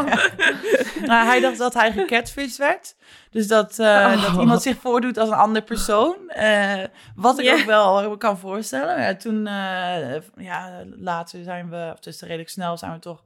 nou, 1.09 1.25
hij 1.25 1.39
dacht 1.39 1.57
dat 1.57 1.73
hij 1.73 1.91
gecatfished 1.91 2.57
werd. 2.57 2.95
Dus 3.29 3.47
dat, 3.47 3.79
eh, 3.79 3.85
Oh. 3.87 4.21
dat 4.21 4.39
iemand 4.41 4.61
zich 4.61 4.77
voordoet 4.77 5.17
als 5.17 5.29
een 5.29 5.35
ander 5.35 5.61
persoon. 5.61 6.29
Eh, 6.29 6.83
wat 7.15 7.39
ik 7.39 7.51
ook 7.53 7.65
wel 7.65 8.17
kan 8.17 8.37
voorstellen. 8.37 9.01
Ja, 9.01 9.15
toen, 9.15 9.47
eh, 9.47 10.21
ja, 10.35 10.83
later 10.97 11.43
zijn 11.43 11.69
we, 11.69 11.89
of 11.93 11.99
dus 11.99 12.21
redelijk 12.21 12.49
snel 12.49 12.77
zijn 12.77 12.91
we 12.91 12.99
toch 12.99 13.23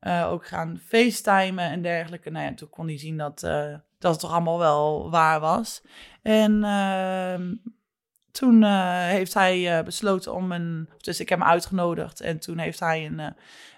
eh, 0.00 0.30
ook 0.30 0.46
gaan 0.46 0.80
facetimen 0.88 1.64
en 1.70 1.82
dergelijke. 1.82 2.30
Nou 2.30 2.44
ja, 2.44 2.54
toen 2.54 2.70
kon 2.70 2.86
hij 2.86 2.98
zien 2.98 3.16
dat, 3.16 3.42
eh, 3.42 3.74
dat 3.98 4.10
het 4.12 4.20
toch 4.20 4.32
allemaal 4.32 4.58
wel 4.58 5.10
waar 5.10 5.40
was. 5.40 5.82
En 6.22 6.64
ehm, 6.64 7.54
toen 8.32 8.62
eh, 8.62 8.98
heeft 9.06 9.34
hij 9.34 9.78
eh, 9.78 9.84
besloten 9.84 10.34
om 10.34 10.52
een... 10.52 10.88
Dus 10.96 11.20
ik 11.20 11.28
heb 11.28 11.38
hem 11.38 11.48
uitgenodigd 11.48 12.20
en 12.20 12.40
toen 12.40 12.58
heeft 12.58 12.80
hij 12.80 13.06
een, 13.06 13.20
eh, 13.20 13.30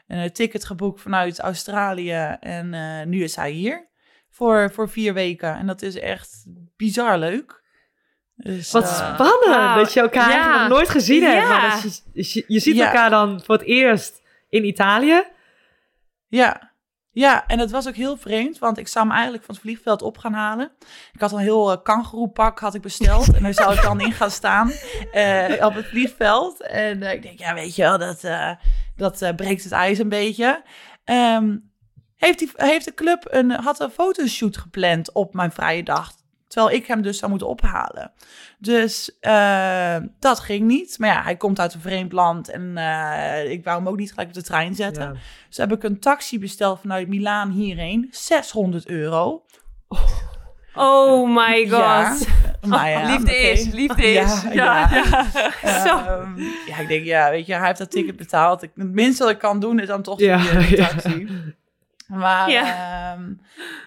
een 0.07 0.33
ticket 0.33 0.65
geboekt 0.65 1.01
vanuit 1.01 1.39
Australië. 1.41 2.37
En 2.41 2.75
eh, 2.75 3.07
nu 3.07 3.23
is 3.23 3.37
hij 3.37 3.51
hier 3.51 3.89
voor, 4.31 4.73
voor 4.73 4.89
vier 4.89 5.15
weken. 5.15 5.55
En 5.57 5.67
dat 5.67 5.83
is 5.83 5.99
echt 5.99 6.45
bizar 6.77 7.19
leuk. 7.19 7.61
Dus, 8.35 8.71
Wat 8.71 8.89
spannend 8.89 9.75
dat 9.75 9.93
je 9.93 10.01
elkaar 10.01 10.31
Ja. 10.31 10.61
nog 10.61 10.69
nooit 10.69 10.89
gezien 10.89 11.23
hebt. 11.23 11.49
Maar 11.49 11.83
je, 12.13 12.31
je, 12.33 12.45
je 12.47 12.59
ziet 12.61 12.77
Ja. 12.77 12.87
elkaar 12.87 13.11
dan 13.11 13.43
voor 13.45 13.55
het 13.55 13.65
eerst 13.67 14.23
in 14.49 14.65
Italië. 14.65 15.23
Ja. 16.29 16.72
Ja, 17.15 17.47
en 17.47 17.59
het 17.59 17.71
was 17.71 17.89
ook 17.89 17.95
heel 17.95 18.17
vreemd, 18.17 18.59
want 18.59 18.79
ik 18.79 18.89
zou 18.89 19.07
hem 19.07 19.15
eigenlijk 19.15 19.45
van 19.45 19.55
het 19.55 19.65
vliegveld 19.65 20.03
op 20.03 20.19
gaan 20.19 20.33
halen. 20.33 20.73
Ik 21.13 21.21
had 21.21 21.33
een 21.33 21.39
heel 21.39 21.73
uh, 21.73 21.83
kangeroepak 21.83 22.59
had 22.59 22.75
ik 22.75 22.83
besteld 22.83 23.35
en 23.35 23.43
daar 23.43 23.55
zou 23.55 23.75
ik 23.75 23.83
dan 23.83 24.01
in 24.01 24.13
gaan 24.13 24.31
staan 24.31 24.71
eh, 25.13 25.67
op 25.67 25.75
het 25.75 25.87
vliegveld. 25.87 26.63
En 26.63 27.03
eh, 27.03 27.13
ik 27.13 27.23
denk, 27.23 27.39
ja, 27.39 27.55
weet 27.55 27.77
je 27.77 27.83
wel, 27.83 27.99
dat, 27.99 28.21
dat 28.97 29.37
breekt 29.37 29.65
het 29.65 29.73
ijs 29.73 29.99
een 29.99 30.09
beetje. 30.09 30.63
Ehm, 31.05 31.57
heeft, 32.17 32.39
die, 32.39 32.51
heeft 32.55 32.85
de 32.85 32.95
club 32.95 33.27
een, 33.31 33.51
had 33.51 33.81
een 33.81 33.91
fotoshoot 33.91 34.57
gepland 34.57 35.13
op 35.13 35.35
mijn 35.35 35.53
vrije 35.53 35.83
dag, 35.83 36.13
terwijl 36.53 36.77
ik 36.77 36.87
hem 36.87 37.03
dus 37.03 37.19
zou 37.19 37.31
moeten 37.31 37.49
ophalen. 37.49 38.13
Dus 38.59 39.19
eh, 39.21 39.97
dat 40.19 40.41
ging 40.41 40.67
niet. 40.67 40.99
Maar 40.99 41.09
ja, 41.09 41.23
hij 41.23 41.37
komt 41.37 41.61
uit 41.61 41.75
een 41.75 41.81
vreemd 41.81 42.13
land 42.13 42.49
en 42.49 42.77
eh, 42.77 43.51
ik 43.51 43.65
wou 43.65 43.79
hem 43.79 43.89
ook 43.89 43.97
niet 43.97 44.11
gelijk 44.11 44.29
op 44.29 44.35
de 44.35 44.43
trein 44.43 44.75
zetten. 44.75 45.03
Ja. 45.03 45.21
Dus 45.49 45.57
heb 45.57 45.73
ik 45.73 45.83
een 45.83 46.01
taxi 46.01 46.39
besteld 46.39 46.81
vanuit 46.81 47.09
Milaan 47.09 47.51
hierheen. 47.51 48.09
600 48.11 48.89
euro. 48.89 49.43
Oh 50.75 51.35
my 51.35 51.69
god. 51.69 51.71
Ja, 51.71 52.17
maar 52.69 52.91
ja, 52.91 53.07
Liefde 53.13 53.37
is, 53.37 53.73
liefde 53.73 54.07
is. 54.07 54.43
Ja, 54.53 54.91
ja. 54.91 55.25
Zo. 55.85 55.97
Ehm, 55.97 56.41
ja, 56.67 56.79
ik 56.79 56.89
denk, 56.89 57.05
ja, 57.05 57.31
weet 57.31 57.47
je, 57.47 57.55
hij 57.55 57.67
heeft 57.67 57.79
dat 57.79 57.91
ticket 57.91 58.17
betaald. 58.17 58.63
Ik, 58.63 58.71
het 58.75 58.93
minste 58.93 59.23
wat 59.23 59.33
ik 59.33 59.39
kan 59.39 59.61
doen 59.61 59.81
is 59.81 59.87
dan 59.87 60.03
toch 60.03 60.19
Ja, 60.19 60.43
ja. 60.69 60.87
taxi. 60.87 61.29
Maar, 62.13 62.51
Ja. 62.51 63.13
ehm, 63.13 63.33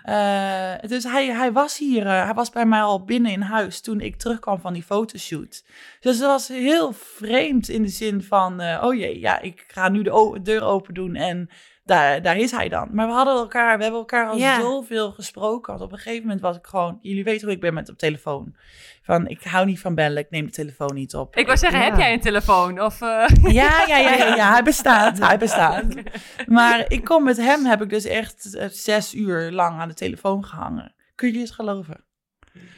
eh, 0.03 0.89
dus 0.89 1.03
hij, 1.03 1.25
hij 1.27 1.51
was 1.51 1.77
hier, 1.77 2.05
eh, 2.05 2.23
hij 2.23 2.33
was 2.33 2.49
bij 2.49 2.65
mij 2.65 2.81
al 2.81 3.03
binnen 3.03 3.31
in 3.31 3.41
huis 3.41 3.81
toen 3.81 3.99
ik 4.01 4.17
terugkwam 4.17 4.59
van 4.59 4.73
die 4.73 4.83
fotoshoot. 4.83 5.63
Dus 5.99 6.17
dat 6.19 6.27
was 6.29 6.47
heel 6.47 6.93
vreemd 6.93 7.69
in 7.69 7.81
de 7.81 7.87
zin 7.89 8.23
van, 8.23 8.59
eh, 8.59 8.83
oh 8.83 8.95
jee, 8.95 9.19
ja, 9.19 9.39
ik 9.39 9.63
ga 9.67 9.89
nu 9.89 10.03
de 10.03 10.39
deur 10.43 10.63
open 10.63 10.93
doen 10.93 11.15
en 11.15 11.49
daar, 11.85 12.21
daar 12.21 12.37
is 12.37 12.51
hij 12.51 12.69
dan. 12.69 12.87
Maar 12.91 13.07
we 13.07 13.13
hadden 13.13 13.33
elkaar, 13.35 13.77
we 13.77 13.83
hebben 13.83 13.99
elkaar 14.01 14.27
al 14.27 14.37
Ja. 14.37 14.59
zoveel 14.59 15.11
gesproken. 15.11 15.71
Want 15.73 15.85
op 15.85 15.91
een 15.91 15.97
gegeven 15.97 16.21
moment 16.23 16.41
was 16.41 16.57
ik 16.57 16.65
gewoon, 16.65 16.99
jullie 17.01 17.23
weten 17.23 17.45
hoe 17.45 17.55
ik 17.55 17.61
ben 17.61 17.73
met 17.73 17.89
op 17.89 17.97
telefoon. 17.97 18.55
Van, 19.01 19.27
ik 19.27 19.43
hou 19.43 19.65
niet 19.65 19.79
van 19.79 19.95
bellen, 19.95 20.17
ik 20.17 20.29
neem 20.29 20.45
de 20.45 20.51
telefoon 20.51 20.93
niet 20.93 21.15
op. 21.15 21.35
Ik 21.35 21.45
wou 21.45 21.57
zeggen, 21.57 21.79
Ja. 21.79 21.85
heb 21.85 21.97
jij 21.97 22.13
een 22.13 22.21
telefoon? 22.21 22.81
Of, 22.81 23.01
eh, 23.01 23.27
Ja, 23.43 23.83
ja, 23.87 23.97
ja, 23.97 24.13
ja, 24.13 24.35
ja, 24.35 24.51
hij 24.51 24.63
bestaat, 24.63 25.19
hij 25.19 25.37
bestaat. 25.37 25.83
Maar 26.45 26.85
ik 26.87 27.03
kom 27.03 27.23
met 27.23 27.37
hem, 27.37 27.65
heb 27.65 27.81
ik 27.81 27.89
dus 27.89 28.05
echt 28.05 28.55
eh, 28.55 28.67
zes 28.69 29.13
uur 29.13 29.51
lang 29.51 29.79
aan 29.79 29.87
de 29.87 29.93
telefoon 29.93 30.45
gehangen. 30.45 30.93
Kun 31.15 31.33
je 31.33 31.39
het 31.39 31.51
geloven? 31.51 32.03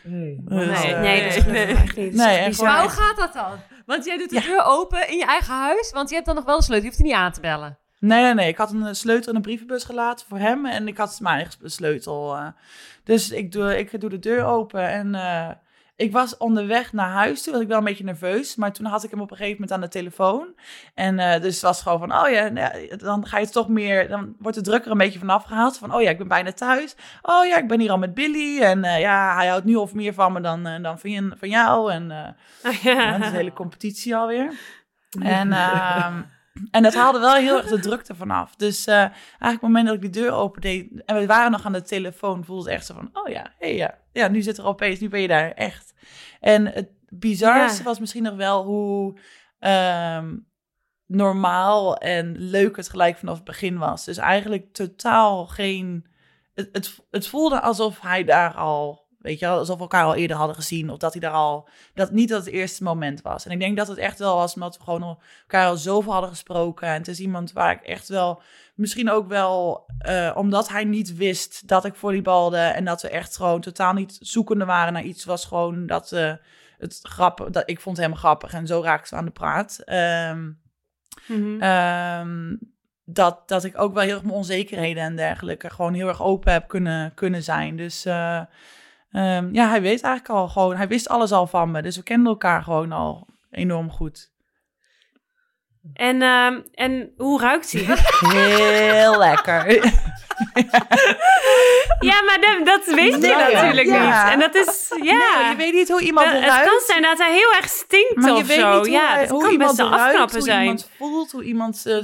Nee. 0.04 0.41
Dus, 0.43 0.65
Nee, 0.84 0.93
eh, 0.93 1.02
nee, 1.02 1.24
dat 1.24 1.36
is 1.36 1.46
nee. 1.46 1.65
echt 1.65 1.96
niet. 1.98 2.13
Nee, 2.13 2.38
echt 2.38 2.62
maar 2.62 2.82
hoe 2.82 2.89
gaat 2.89 3.17
dat 3.17 3.34
dan? 3.34 3.52
Want 3.86 4.06
jij 4.06 4.17
doet 4.17 4.30
de 4.30 4.36
Ja. 4.36 4.41
deur 4.41 4.63
open 4.65 5.10
in 5.10 5.17
je 5.17 5.26
eigen 5.26 5.54
huis, 5.54 5.91
want 5.91 6.10
je 6.10 6.15
hebt 6.15 6.28
dan 6.28 6.36
nog 6.36 6.46
wel 6.46 6.56
een 6.56 6.62
sleutel. 6.62 6.84
Je 6.86 6.89
hoeft 6.91 7.02
er 7.02 7.08
niet 7.10 7.17
aan 7.22 7.32
te 7.32 7.41
bellen. 7.41 7.78
Nee, 8.00 8.22
nee, 8.24 8.34
nee. 8.34 8.48
Ik 8.48 8.58
had 8.58 8.72
een 8.72 8.86
eh, 8.86 8.94
sleutel 8.94 9.30
in 9.30 9.36
een 9.36 9.42
brievenbus 9.42 9.84
gelaten 9.84 10.26
voor 10.28 10.38
hem 10.40 10.66
en 10.66 10.88
ik 10.88 10.98
had 10.98 11.20
mijn 11.22 11.36
eigen 11.36 11.70
sleutel. 11.72 12.36
eh. 12.36 12.48
Dus 13.04 13.32
ik 13.32 13.52
doe, 13.52 13.78
ik 13.80 14.00
doe 14.02 14.10
de 14.10 14.20
deur 14.20 14.44
open 14.46 14.90
en, 14.90 15.16
eh, 15.16 15.50
ik 15.96 16.12
was 16.12 16.38
onderweg 16.38 16.94
naar 16.94 17.10
huis 17.10 17.44
toe, 17.44 17.54
was 17.54 17.62
ik 17.62 17.68
wel 17.68 17.78
een 17.78 17.84
beetje 17.84 18.04
nerveus. 18.04 18.56
Maar 18.56 18.72
toen 18.74 18.86
had 18.86 19.04
ik 19.04 19.12
hem 19.12 19.22
op 19.22 19.32
een 19.32 19.38
gegeven 19.38 19.62
moment 19.62 19.78
aan 19.78 19.82
de 19.82 19.88
telefoon. 20.00 20.48
En 20.94 21.20
eh, 21.20 21.42
dus 21.42 21.54
het 21.54 21.64
was 21.64 21.82
gewoon 21.82 22.00
van, 22.00 22.14
oh 22.16 22.30
ja, 22.30 22.48
nou 22.48 22.96
dan 22.98 23.26
ga 23.28 23.38
je 23.40 23.50
toch 23.50 23.68
meer, 23.68 24.08
dan 24.08 24.36
wordt 24.40 24.58
de 24.58 24.64
druk 24.64 24.86
er 24.86 24.92
een 24.92 24.98
beetje 24.98 25.20
vanaf 25.20 25.44
gehaald. 25.44 25.78
Van, 25.78 25.94
oh 25.94 26.02
ja, 26.02 26.10
ik 26.10 26.18
ben 26.18 26.28
bijna 26.28 26.52
thuis. 26.54 26.96
Oh 27.22 27.46
ja, 27.46 27.58
ik 27.58 27.68
ben 27.68 27.80
hier 27.80 27.92
al 27.92 27.98
met 27.98 28.14
Billy. 28.14 28.62
En 28.62 28.82
ja, 28.84 29.36
hij 29.36 29.48
houdt 29.48 29.66
nu 29.66 29.76
of 29.76 29.94
meer 29.94 30.14
van 30.14 30.34
me 30.34 30.42
dan, 30.42 30.64
dan 30.82 31.00
van, 31.00 31.34
van 31.38 31.50
jou. 31.50 31.92
En 31.92 32.12
Oh, 32.66 32.74
ja, 32.84 32.92
ja. 32.92 33.12
dat 33.12 33.20
is 33.22 33.28
een 33.28 33.34
hele 33.34 33.54
competitie 33.54 34.16
alweer. 34.16 34.54
En, 35.22 35.52
ehm, 35.54 36.22
en 36.72 36.84
dat 36.84 36.93
haalde 36.93 37.20
wel 37.20 37.34
heel 37.34 37.58
erg 37.58 37.67
de 37.67 37.80
drukte 37.80 38.15
vanaf. 38.15 38.56
Dus 38.56 38.86
eh, 38.88 38.96
eigenlijk 38.96 39.13
op 39.39 39.52
het 39.52 39.62
moment 39.62 39.86
dat 39.86 39.96
ik 39.96 40.02
die 40.02 40.22
deur 40.22 40.32
opendeed 40.32 41.04
en 41.06 41.15
we 41.15 41.26
waren 41.26 41.52
nog 41.52 41.65
aan 41.65 41.74
de 41.74 41.82
telefoon, 41.82 42.46
voelde 42.46 42.63
het 42.63 42.74
echt 42.74 42.86
zo 42.86 42.93
van, 42.93 43.10
oh 43.13 43.30
ja, 43.30 43.54
hey, 43.60 43.76
ja, 43.76 43.98
ja, 44.12 44.28
nu 44.28 44.41
zit 44.41 44.58
er 44.58 44.65
opeens, 44.65 45.00
nu 45.00 45.10
ben 45.10 45.22
je 45.22 45.28
daar 45.28 45.52
echt. 45.52 45.93
En 46.39 46.65
het 46.65 46.89
bizarste 47.10 47.78
Ja. 47.78 47.84
was 47.84 48.00
misschien 48.00 48.24
nog 48.24 48.36
wel 48.36 48.63
hoe 48.65 49.20
ehm, 49.60 50.36
normaal 51.06 51.98
en 51.98 52.36
leuk 52.38 52.76
het 52.76 52.89
gelijk 52.89 53.17
vanaf 53.17 53.36
het 53.36 53.43
begin 53.43 53.78
was. 53.78 54.06
Dus 54.06 54.17
eigenlijk 54.17 54.74
totaal 54.74 55.46
geen. 55.48 56.06
Het, 56.54 56.70
het, 56.72 57.00
het 57.12 57.28
voelde 57.28 57.62
alsof 57.62 58.02
hij 58.02 58.24
daar 58.24 58.54
al. 58.54 59.07
Weet 59.28 59.40
je 59.40 59.48
alsof 59.48 59.76
we 59.76 59.82
elkaar 59.82 60.04
al 60.04 60.16
eerder 60.16 60.38
hadden 60.38 60.56
gezien. 60.56 60.90
Of 60.90 60.98
dat 60.98 61.12
hij 61.12 61.22
daar 61.22 61.32
al. 61.32 61.70
Dat 61.94 62.12
niet 62.12 62.30
dat 62.30 62.46
het 62.46 62.54
eerste 62.54 62.84
moment 62.84 63.22
was. 63.22 63.46
En 63.46 63.52
ik 63.52 63.60
denk 63.60 63.78
dat 63.78 63.88
het 63.88 63.98
echt 63.98 64.20
wel 64.20 64.36
was 64.36 64.54
omdat 64.54 64.78
we 64.78 64.84
gewoon 64.84 65.18
elkaar 65.42 65.68
al 65.68 65.78
zoveel 65.78 66.12
hadden 66.12 66.30
gesproken. 66.30 66.88
En 66.88 66.94
het 66.94 67.08
is 67.08 67.20
iemand 67.20 67.52
waar 67.54 67.72
ik 67.72 67.82
echt 67.82 68.08
wel. 68.08 68.42
Misschien 68.76 69.12
ook 69.12 69.28
wel 69.28 69.86
eh, 70.00 70.32
omdat 70.36 70.70
hij 70.70 70.84
niet 70.84 71.16
wist 71.16 71.68
dat 71.68 71.86
ik 71.86 71.96
volleybalde. 71.96 72.58
En 72.58 72.86
dat 72.86 73.02
we 73.02 73.10
echt 73.10 73.36
gewoon 73.36 73.62
totaal 73.62 73.94
niet 73.94 74.18
zoekende 74.22 74.66
waren 74.66 74.94
naar 74.94 75.04
iets. 75.04 75.26
Was 75.26 75.46
gewoon 75.46 75.86
dat. 75.86 76.12
eh 76.12 76.34
het 76.78 77.00
grappig. 77.02 77.50
Dat, 77.50 77.70
ik 77.70 77.80
vond 77.82 77.98
hem 77.98 78.16
grappig. 78.16 78.54
En 78.54 78.68
zo 78.68 78.82
raakten 78.82 79.13
we 79.13 79.20
aan 79.20 79.26
de 79.26 79.32
praat. 79.32 79.80
Ehm, 79.86 80.50
Mhm. 81.28 81.62
Ehm, 81.62 82.56
dat, 83.06 83.48
dat 83.48 83.63
ik 83.63 83.80
ook 83.82 83.94
wel 83.94 84.04
heel 84.04 84.13
erg 84.13 84.24
mijn 84.24 84.36
onzekerheden 84.36 85.04
en 85.04 85.16
dergelijke 85.16 85.70
gewoon 85.70 85.94
heel 85.94 86.08
erg 86.08 86.22
open 86.22 86.52
heb 86.52 86.68
kunnen, 86.68 87.13
kunnen 87.13 87.44
zijn. 87.44 87.78
Dus 87.78 88.06
eh, 88.06 88.42
ehm, 89.12 89.50
ja, 89.54 89.70
hij 89.70 89.82
weet 89.82 90.02
eigenlijk 90.02 90.30
al 90.39 90.48
gewoon, 90.48 90.76
hij 90.76 90.88
wist 90.88 91.10
alles 91.10 91.32
al 91.32 91.48
van 91.48 91.72
me. 91.72 91.82
Dus 91.82 91.96
we 91.96 92.04
kenden 92.04 92.32
elkaar 92.32 92.63
gewoon 92.63 92.91
al 92.91 93.28
enorm 93.52 93.91
goed. 93.91 94.36
En, 95.93 96.22
ehm, 96.22 96.60
en 96.74 97.13
hoe 97.17 97.41
ruikt 97.41 97.72
hij? 97.72 97.82
Heel 99.00 99.17
lekker. 99.17 99.74
ja, 102.10 102.22
maar 102.24 102.39
dat, 102.63 102.86
hij 102.86 103.08
Ja, 103.10 103.38
natuurlijk 103.52 103.88
ja. 103.88 104.24
niet. 104.24 104.34
En 104.34 104.39
dat 104.39 104.56
is, 104.56 104.91
ja. 105.02 105.39
Nee, 105.39 105.50
je 105.50 105.54
weet 105.58 105.74
niet 105.74 105.89
hoe 105.89 106.02
iemand 106.02 106.26
Dat- 106.28 106.36
eruit... 106.36 106.54
het 106.60 106.70
kan 106.70 106.80
zijn 106.86 107.02
dat 107.02 107.17
hij 107.17 107.34
heel 107.34 107.54
erg 107.54 107.70
stinkt 107.70 108.15
maar 108.15 108.30
je 108.32 108.36
of 108.36 108.48
weet 108.48 108.60
zo. 108.60 108.70
niet 108.70 108.78
hoe, 108.80 108.89
ja, 108.89 109.17
dat 109.20 109.30
hoe 109.30 109.41
kan 109.41 109.52
iemand 109.52 109.78
best 109.78 109.80
eruit, 109.89 110.04
afknappen 110.06 110.36
hoe 110.36 110.46
zijn. 110.46 110.62
iemand 110.62 110.89
voelt, 110.98 111.32
hoe 111.32 111.43
iemand 111.43 111.86
eh, 111.86 111.98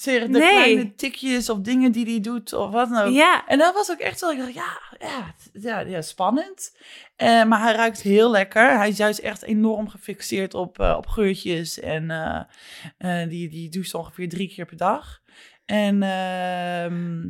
zeg, 0.00 0.22
de 0.22 0.28
Nee. 0.28 0.40
kleine 0.50 0.94
tikjes 0.94 1.48
of 1.50 1.58
dingen 1.58 1.92
die 1.92 2.04
hij 2.06 2.20
doet 2.20 2.52
of 2.52 2.70
wat 2.70 2.88
dan 2.88 3.02
ook. 3.06 3.12
Ja, 3.14 3.46
En 3.46 3.58
dat 3.58 3.74
was 3.74 3.90
ook 3.90 3.98
echt 3.98 4.18
zo, 4.18 4.30
ik 4.30 4.38
dacht, 4.38 4.54
ja, 4.54 4.80
ja, 4.98 5.32
het- 5.34 5.62
ja, 5.62 5.78
ja 5.80 6.02
spannend. 6.02 6.76
Eh, 7.16 7.44
maar 7.44 7.60
hij 7.60 7.72
ruikt 7.74 8.00
heel 8.02 8.30
lekker. 8.30 8.76
Hij 8.76 8.88
is 8.88 8.96
juist 8.96 9.18
echt 9.18 9.42
enorm 9.42 9.88
gefixeerd 9.88 10.54
op, 10.54 10.80
eh, 10.80 10.94
op 10.96 11.06
geurtjes. 11.06 11.80
En 11.80 12.10
eh, 12.10 12.40
eh, 13.22 13.28
die, 13.28 13.48
die 13.48 13.68
doucht 13.68 13.94
ongeveer 13.94 14.28
drie 14.28 14.48
keer 14.48 14.66
per 14.66 14.76
dag. 14.76 15.20
En 15.64 16.02
ehm, 16.02 17.20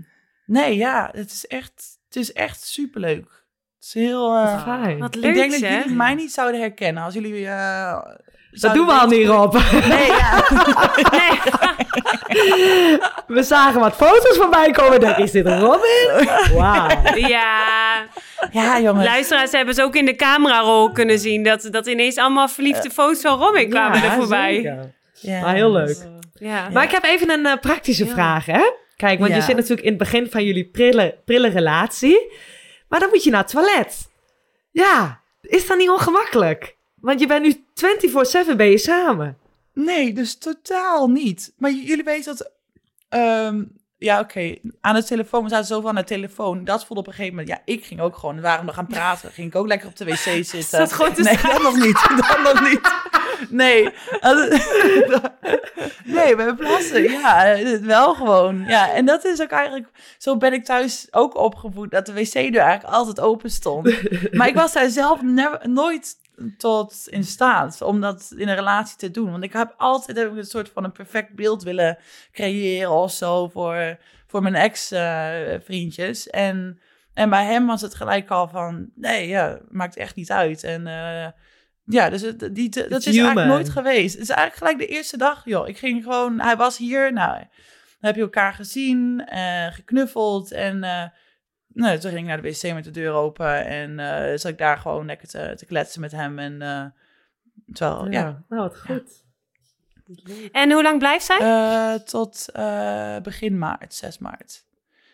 nee, 0.46 0.76
ja, 0.76 1.08
het 1.12 1.30
is 1.30 1.46
echt, 1.46 1.98
het 2.06 2.16
is 2.16 2.32
echt 2.32 2.62
superleuk. 2.62 3.38
Het 3.78 3.84
is 3.88 3.94
heel... 3.94 4.46
Fijn. 4.62 4.98
wat 4.98 5.14
ik 5.16 5.22
denk 5.22 5.50
dat 5.50 5.60
jullie 5.60 5.94
mij 5.94 6.14
niet 6.14 6.32
zouden 6.32 6.60
herkennen 6.60 7.02
als 7.02 7.14
jullie... 7.14 7.48
Dat 8.50 8.74
doen 8.74 8.86
we 8.86 8.92
al 8.92 9.06
niet, 9.06 9.26
Rob. 9.26 9.54
Nee, 9.88 10.06
ja. 10.06 10.44
Nee. 11.12 11.38
We 13.26 13.42
zagen 13.42 13.80
wat 13.80 13.94
foto's 13.94 14.36
voorbij 14.36 14.70
komen. 14.70 14.94
Ik 14.94 15.00
dacht, 15.00 15.18
is 15.18 15.30
dit 15.30 15.46
Robin? 15.46 16.28
Wauw. 16.54 16.88
ja, 17.16 18.06
ja, 18.50 18.80
jongens. 18.80 19.04
luisteraars 19.06 19.52
hebben 19.52 19.74
ze 19.74 19.82
ook 19.82 19.96
in 19.96 20.04
de 20.04 20.16
camerarol 20.16 20.92
kunnen 20.92 21.18
zien. 21.18 21.42
Dat, 21.42 21.68
dat 21.70 21.86
ineens 21.86 22.16
allemaal 22.16 22.48
verliefde 22.48 22.90
foto's 22.90 23.20
van 23.20 23.38
Robin 23.38 23.70
kwamen 23.70 24.02
er 24.02 24.10
voorbij. 24.10 24.54
zeker. 24.54 24.92
Ja. 25.12 25.40
Maar 25.40 25.54
heel 25.54 25.72
leuk. 25.72 25.96
Ja. 26.34 26.68
Maar 26.72 26.84
ik 26.84 26.90
heb 26.90 27.04
even 27.04 27.30
een 27.30 27.46
eh, 27.46 27.56
praktische 27.60 28.04
Ja. 28.04 28.12
vraag, 28.12 28.46
hè? 28.46 28.62
Kijk, 28.96 29.18
want 29.18 29.34
je 29.34 29.40
zit 29.40 29.56
natuurlijk 29.56 29.82
in 29.82 29.88
het 29.88 29.98
begin 29.98 30.30
van 30.30 30.44
jullie 30.44 30.64
prille, 30.70 31.18
prille 31.24 31.48
relatie. 31.48 32.32
Maar 32.88 33.00
dan 33.00 33.08
moet 33.08 33.24
je 33.24 33.30
naar 33.30 33.40
het 33.42 33.50
toilet. 33.50 34.08
Ja, 34.70 35.20
is 35.42 35.66
dat 35.66 35.78
niet 35.78 35.90
ongemakkelijk? 35.90 36.76
Want 37.00 37.20
je 37.20 37.26
bent 37.26 37.42
nu 37.42 37.64
24-7 38.52 38.56
ben 38.56 38.70
je 38.70 38.78
samen. 38.78 39.38
Nee, 39.74 40.12
dus 40.12 40.38
totaal 40.38 41.08
niet. 41.08 41.52
Maar 41.58 41.70
jullie 41.70 42.04
weten 42.04 42.36
dat... 42.36 42.50
ehm, 43.08 43.62
ja, 43.98 44.20
oké. 44.20 44.56
Aan 44.80 44.94
de 44.94 45.04
telefoon, 45.04 45.42
we 45.42 45.48
zaten 45.48 45.66
zoveel 45.66 45.88
aan 45.88 45.94
de 45.94 46.04
telefoon. 46.04 46.64
Dat 46.64 46.84
voelde 46.84 47.02
op 47.02 47.06
een 47.06 47.12
gegeven 47.12 47.36
moment... 47.36 47.48
Ja, 47.56 47.62
ik 47.74 47.84
ging 47.84 48.00
ook 48.00 48.16
gewoon... 48.16 48.34
We 48.36 48.40
waren 48.40 48.64
nog 48.66 48.74
gaan 48.74 48.86
praten. 48.86 49.30
Ging 49.30 49.46
ik 49.46 49.54
ook 49.54 49.66
lekker 49.66 49.88
op 49.88 49.96
de 49.96 50.04
wc 50.04 50.44
zitten. 50.44 50.88
Gewoon 50.88 51.12
te 51.12 51.22
Nee, 51.22 51.38
dat 51.42 51.62
nog 51.62 51.76
niet. 51.76 52.08
Dat 52.28 52.54
nog 52.54 52.68
niet. 52.68 52.80
Nee. 53.50 53.88
Nee, 56.04 56.36
bij 56.36 56.54
plassen. 56.54 57.02
Ja, 57.02 57.52
eh, 57.52 57.78
wel 57.78 58.14
gewoon. 58.14 58.64
Ja, 58.66 58.92
en 58.92 59.04
dat 59.04 59.24
is 59.24 59.40
ook 59.40 59.50
eigenlijk... 59.50 59.88
Zo 60.18 60.36
ben 60.36 60.52
ik 60.52 60.64
thuis 60.64 61.06
ook 61.10 61.36
opgevoed. 61.36 61.90
Dat 61.90 62.06
de 62.06 62.12
wc-deur 62.12 62.62
eigenlijk 62.62 62.94
altijd 62.94 63.20
open 63.20 63.50
stond. 63.50 63.94
Maar 64.32 64.48
ik 64.48 64.54
was 64.54 64.72
daar 64.72 64.88
zelf 64.88 65.22
never, 65.22 65.68
nooit 65.68 66.16
tot 66.56 67.06
in 67.06 67.24
staat 67.24 67.82
om 67.82 68.00
dat 68.00 68.34
in 68.36 68.48
een 68.48 68.54
relatie 68.54 68.96
te 68.96 69.10
doen. 69.10 69.30
Want 69.30 69.44
ik 69.44 69.52
heb 69.52 69.74
altijd 69.76 70.16
heb 70.16 70.30
ik 70.30 70.36
een 70.36 70.44
soort 70.44 70.68
van 70.68 70.84
een 70.84 70.92
perfect 70.92 71.34
beeld 71.34 71.62
willen 71.62 71.98
creëren 72.32 72.90
of 72.90 73.12
zo 73.12 73.48
voor, 73.48 73.98
voor 74.26 74.42
mijn 74.42 74.54
ex-vriendjes. 74.54 76.30
en, 76.30 76.80
en 77.14 77.30
bij 77.30 77.44
hem 77.44 77.66
was 77.66 77.80
het 77.80 77.94
gelijk 77.94 78.30
al 78.30 78.48
van, 78.48 78.90
nee, 78.94 79.28
ja, 79.28 79.58
maakt 79.68 79.96
echt 79.96 80.14
niet 80.14 80.30
uit. 80.30 80.64
En 80.64 80.86
eh, 80.86 81.28
ja, 81.84 82.10
dus 82.10 82.22
het, 82.22 82.54
die, 82.54 82.68
dat 82.68 82.90
It's 82.90 83.06
is 83.06 83.16
eigenlijk 83.16 83.48
nooit 83.48 83.68
geweest. 83.68 84.12
Het 84.14 84.22
is 84.22 84.28
eigenlijk 84.28 84.58
gelijk 84.58 84.78
de 84.78 84.96
eerste 84.96 85.16
dag, 85.16 85.42
joh. 85.44 85.68
Ik 85.68 85.78
ging 85.78 86.02
gewoon, 86.02 86.40
hij 86.40 86.56
was 86.56 86.76
hier, 86.76 87.12
nou, 87.12 87.38
dan 87.38 87.48
heb 88.00 88.14
je 88.14 88.20
elkaar 88.20 88.52
gezien, 88.52 89.26
eh, 89.26 89.66
geknuffeld 89.66 90.52
en... 90.52 91.12
nou, 91.80 91.98
toen 91.98 92.10
ging 92.10 92.22
ik 92.22 92.26
naar 92.28 92.42
de 92.42 92.48
wc 92.50 92.74
met 92.74 92.84
de 92.84 92.90
deur 92.90 93.12
open 93.12 93.64
en 93.66 93.98
eh 93.98 94.38
zat 94.38 94.50
ik 94.52 94.58
daar 94.58 94.78
gewoon 94.78 95.06
lekker 95.06 95.28
te, 95.28 95.52
te 95.56 95.66
kletsen 95.66 96.00
met 96.00 96.12
hem. 96.12 96.38
En 96.38 96.62
eh 96.62 96.84
terwijl, 97.72 98.04
ja, 98.10 98.20
Ja, 98.20 98.42
nou 98.48 98.62
wat 98.62 98.80
goed. 98.80 99.24
En 100.52 100.72
hoe 100.72 100.82
lang 100.82 100.98
blijft 100.98 101.24
zij? 101.24 101.38
Eh, 101.38 101.94
tot 101.94 102.48
eh, 102.52 103.16
begin 103.22 103.58
maart, 103.58 103.94
6 103.94 104.18
maart. 104.18 104.64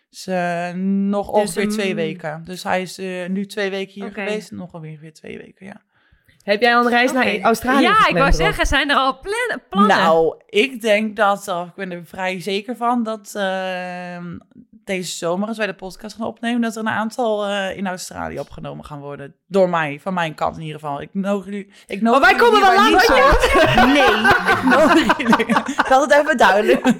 Dus 0.09 0.27
eh, 0.27 0.71
nog 0.73 1.29
ongeveer 1.29 1.63
een- 1.63 1.69
twee 1.69 1.95
weken. 1.95 2.43
Dus 2.43 2.63
hij 2.63 2.81
is 2.81 2.97
eh, 2.97 3.25
nu 3.29 3.45
twee 3.45 3.69
weken 3.69 3.93
hier 3.93 4.11
geweest. 4.11 4.51
Nog 4.51 4.73
ongeveer 4.73 5.13
twee 5.13 5.37
weken, 5.37 5.65
ja. 5.65 5.81
Heb 6.43 6.61
jij 6.61 6.75
al 6.75 6.83
een 6.85 6.89
reis 6.91 7.11
naar 7.11 7.39
Australië 7.41 7.81
Ja, 7.83 8.07
ik 8.07 8.15
wou 8.15 8.31
zeggen, 8.31 8.65
zijn 8.65 8.89
er 8.89 8.95
al 8.95 9.19
plan- 9.19 9.61
plannen? 9.69 9.97
Nou, 9.97 10.41
ik 10.45 10.81
denk 10.81 11.15
dat, 11.15 11.47
of 11.47 11.67
ik 11.67 11.73
ben 11.75 11.91
er 11.91 12.05
vrij 12.05 12.41
zeker 12.41 12.75
van, 12.75 13.03
dat 13.03 13.33
eh, 13.35 14.17
deze 14.87 15.17
zomer, 15.17 15.47
als 15.47 15.57
wij 15.57 15.67
de 15.67 15.73
podcast 15.73 16.15
gaan 16.15 16.27
opnemen, 16.27 16.61
dat 16.61 16.75
er 16.75 16.81
een 16.81 16.89
aantal 16.89 17.45
eh, 17.45 17.77
in 17.77 17.87
Australië 17.87 18.39
opgenomen 18.39 18.85
gaan 18.85 18.99
worden. 18.99 19.35
Door 19.47 19.69
mij, 19.69 19.99
van 20.01 20.13
mijn 20.13 20.33
kant 20.33 20.55
in 20.55 20.61
ieder 20.61 20.79
geval. 20.79 21.01
Ik 21.01 21.09
nodig 21.11 21.45
jullie. 21.45 21.71
Ik 21.87 22.01
nodig 22.01 22.19
Maar 22.21 22.29
wij 22.29 22.39
komen 22.39 22.61
wel 22.61 22.75
langs, 22.75 23.11
uit. 23.11 23.53
Nee, 23.95 24.19
ik 24.53 24.63
nodig 24.63 25.17
jullie. 25.17 25.53
Dat 25.89 26.01
het 26.01 26.11
even 26.11 26.37
duidelijk. 26.37 26.85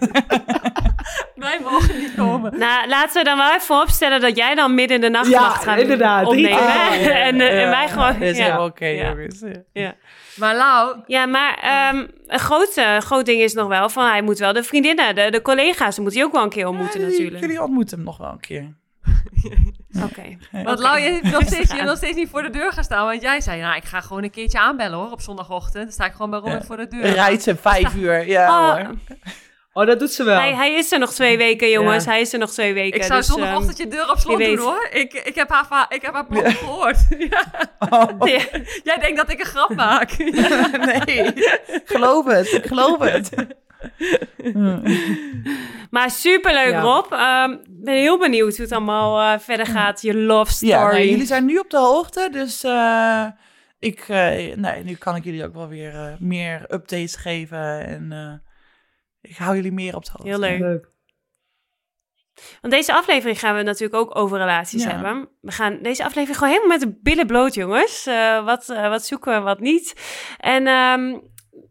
Wij 1.35 1.59
mogen 1.63 1.97
niet 1.97 2.15
komen. 2.15 2.57
Nou, 2.59 2.87
laten 2.87 3.13
we 3.17 3.23
dan 3.23 3.37
wel 3.37 3.53
even 3.53 3.81
opstellen 3.81 4.21
dat 4.21 4.37
jij 4.37 4.55
dan 4.55 4.75
midden 4.75 4.95
in 4.95 5.01
de 5.01 5.09
nacht 5.09 5.27
Ja, 5.27 5.41
mag 5.41 5.63
gaan 5.63 5.79
inderdaad. 5.79 6.29
Drie 6.29 6.45
opnemen. 6.51 7.11
en, 7.13 7.41
eh, 7.41 7.63
en 7.63 7.69
wij 7.69 7.87
gewoon... 7.89 8.13
Dat 8.13 8.21
is 8.21 8.37
ja. 8.37 8.65
oké, 8.65 8.85
Ja. 8.85 9.07
jongens. 9.07 9.43
Ja. 9.73 9.93
Maar 10.37 10.55
Lau, 10.55 10.97
Ja, 11.07 11.25
maar 11.25 11.57
ehm, 11.61 12.07
een 12.27 12.39
groot, 12.39 12.81
groot 12.99 13.25
ding 13.25 13.41
is 13.41 13.53
nog 13.53 13.67
wel 13.67 13.89
van 13.89 14.05
hij 14.07 14.21
moet 14.21 14.37
wel 14.39 14.53
de 14.53 14.63
vriendinnen, 14.63 15.15
de, 15.15 15.29
de 15.31 15.41
collega's, 15.41 15.99
moet 15.99 16.13
hij 16.13 16.23
ook 16.23 16.31
wel 16.31 16.43
een 16.43 16.49
keer 16.49 16.67
ontmoeten 16.67 16.99
Ja, 16.99 17.05
jullie- 17.05 17.17
natuurlijk. 17.23 17.45
Jullie 17.45 17.63
ontmoeten 17.63 17.95
hem 17.97 18.05
nog 18.05 18.17
wel 18.17 18.31
een 18.31 18.39
keer. 18.39 18.75
Oké. 20.09 20.37
want 20.63 20.79
Lau, 20.79 20.99
je 20.99 21.09
hebt 21.11 21.31
nog 21.31 21.41
steeds, 21.43 21.69
je 21.69 21.75
hebt 21.75 21.87
nog 21.87 21.97
steeds 21.97 22.15
niet 22.15 22.29
voor 22.29 22.41
de 22.41 22.49
deur 22.49 22.71
gaan 22.73 22.83
staan. 22.83 23.05
Want 23.05 23.21
jij 23.21 23.41
zei, 23.41 23.61
nou, 23.61 23.75
ik 23.75 23.83
ga 23.83 24.01
gewoon 24.01 24.23
een 24.23 24.29
keertje 24.31 24.59
aanbellen 24.59 24.97
hoor, 24.97 25.11
op 25.11 25.21
zondagochtend. 25.21 25.83
Dan 25.83 25.91
sta 25.93 26.05
ik 26.05 26.11
gewoon 26.11 26.29
bij 26.41 26.51
Ja. 26.51 26.61
voor 26.61 26.77
de 26.77 26.87
deur. 26.87 27.05
Rijdt 27.05 27.43
ze 27.43 27.55
vijf 27.55 27.95
uur. 27.95 28.27
Ja, 28.27 28.47
Oh, 28.69 28.75
hoor. 28.75 28.93
Oh, 29.77 29.85
dat 29.85 29.99
doet 29.99 30.11
ze 30.11 30.23
wel. 30.23 30.37
hij, 30.37 30.53
hij 30.55 30.73
is 30.73 30.91
er 30.91 30.99
nog 30.99 31.13
twee 31.13 31.37
weken, 31.37 31.69
jongens. 31.69 32.03
Ja. 32.03 32.09
Hij 32.11 32.21
is 32.21 32.33
er 32.33 32.39
nog 32.39 32.51
twee 32.51 32.73
weken. 32.73 32.99
Ik 32.99 33.03
zou 33.05 33.19
dus, 33.19 33.29
ehm, 33.29 33.37
zondagochtend 33.37 33.77
je 33.77 33.87
deur 33.87 34.09
op 34.11 34.17
slot 34.17 34.37
doen 34.37 34.47
weet. 34.47 34.57
hoor. 34.59 34.87
Ik, 34.91 35.13
ik 35.13 35.35
heb 35.35 35.49
haar, 35.49 35.85
ik 35.89 36.01
heb 36.01 36.13
haar 36.13 36.25
plan 36.25 36.51
gehoord. 36.51 36.97
Ja. 37.29 37.43
Oh, 37.89 38.27
ja. 38.27 38.39
Jij 38.83 38.97
denkt 38.99 39.17
dat 39.17 39.31
ik 39.31 39.39
een 39.39 39.45
grap 39.45 39.75
maak. 39.75 40.17
nee, 41.05 41.31
geloof 41.85 42.25
het. 42.25 42.51
Ik 42.53 42.65
geloof 42.65 42.99
het. 42.99 43.29
Maar 45.91 46.11
superleuk, 46.11 46.71
Ja. 46.71 46.81
Rob. 46.81 47.11
Ehm, 47.13 47.51
Ik 47.51 47.83
ben 47.83 47.95
heel 47.95 48.17
benieuwd 48.17 48.55
hoe 48.55 48.65
het 48.65 48.71
allemaal 48.73 49.33
eh, 49.33 49.39
verder 49.39 49.65
gaat. 49.65 50.01
Je 50.01 50.15
love 50.15 50.51
story. 50.51 50.71
Ja, 50.71 50.91
nou, 50.91 51.03
jullie 51.09 51.25
zijn 51.25 51.45
nu 51.45 51.57
op 51.57 51.69
de 51.69 51.77
hoogte, 51.77 52.29
dus... 52.31 52.63
eh, 52.63 53.25
ik, 53.79 53.99
eh, 54.07 54.55
nee, 54.55 54.83
nu 54.83 54.95
kan 54.95 55.15
ik 55.15 55.23
jullie 55.23 55.45
ook 55.45 55.53
wel 55.53 55.67
weer 55.67 55.93
eh, 55.95 56.13
meer 56.19 56.61
updates 56.61 57.15
geven. 57.15 57.85
En 57.87 58.11
eh, 58.11 58.46
ik 59.29 59.37
hou 59.37 59.55
jullie 59.55 59.71
meer 59.71 59.95
op 59.95 60.05
de 60.05 60.11
hoogte. 60.13 60.27
Heel 60.29 60.39
leuk. 60.39 60.59
Leuk. 60.59 60.95
Want 62.61 62.73
deze 62.73 62.93
aflevering 62.93 63.39
gaan 63.39 63.55
we 63.55 63.61
natuurlijk 63.63 64.01
ook 64.01 64.17
over 64.17 64.37
relaties 64.37 64.83
Ja. 64.83 64.89
hebben. 64.89 65.29
We 65.41 65.51
gaan 65.51 65.79
deze 65.81 66.03
aflevering 66.03 66.37
gewoon 66.37 66.53
helemaal 66.53 66.77
met 66.77 66.87
de 66.87 66.99
billen 67.01 67.27
bloot, 67.27 67.53
jongens. 67.53 68.05
Eh, 68.05 68.45
wat, 68.45 68.69
eh, 68.69 68.89
wat 68.89 69.05
zoeken 69.05 69.33
we, 69.33 69.39
wat 69.39 69.59
niet. 69.59 69.93
En, 70.37 70.67
ehm, 70.67 71.19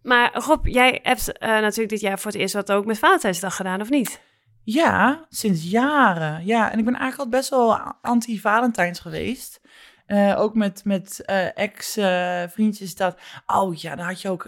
maar 0.03 0.35
Rob, 0.35 0.67
jij 0.67 0.99
hebt 1.03 1.39
eh, 1.39 1.49
natuurlijk 1.49 1.89
dit 1.89 2.01
jaar 2.01 2.19
voor 2.19 2.31
het 2.31 2.41
eerst 2.41 2.55
wat 2.55 2.73
ook 2.73 2.85
met 2.85 2.99
Valentijnsdag 2.99 3.57
gedaan, 3.57 3.81
of 3.81 3.91
niet? 3.91 4.21
Ja, 4.65 5.27
sinds 5.29 5.71
jaren. 5.71 6.47
Ja, 6.47 6.73
en 6.73 6.79
ik 6.79 6.85
ben 6.85 6.95
eigenlijk 6.95 7.33
al 7.33 7.39
best 7.39 7.51
wel 7.51 7.79
anti-Valentijns 8.03 9.01
geweest. 9.01 9.61
Eh, 10.07 10.41
ook 10.41 10.55
met, 10.55 10.85
met 10.85 11.25
eh, 11.25 11.59
ex-vriendjes 11.59 12.95
dat... 12.95 13.19
Oh 13.47 13.75
ja, 13.75 13.95
daar 13.97 14.07
had 14.07 14.21
je 14.21 14.29
ook... 14.29 14.47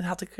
had 0.00 0.20
ik... 0.20 0.36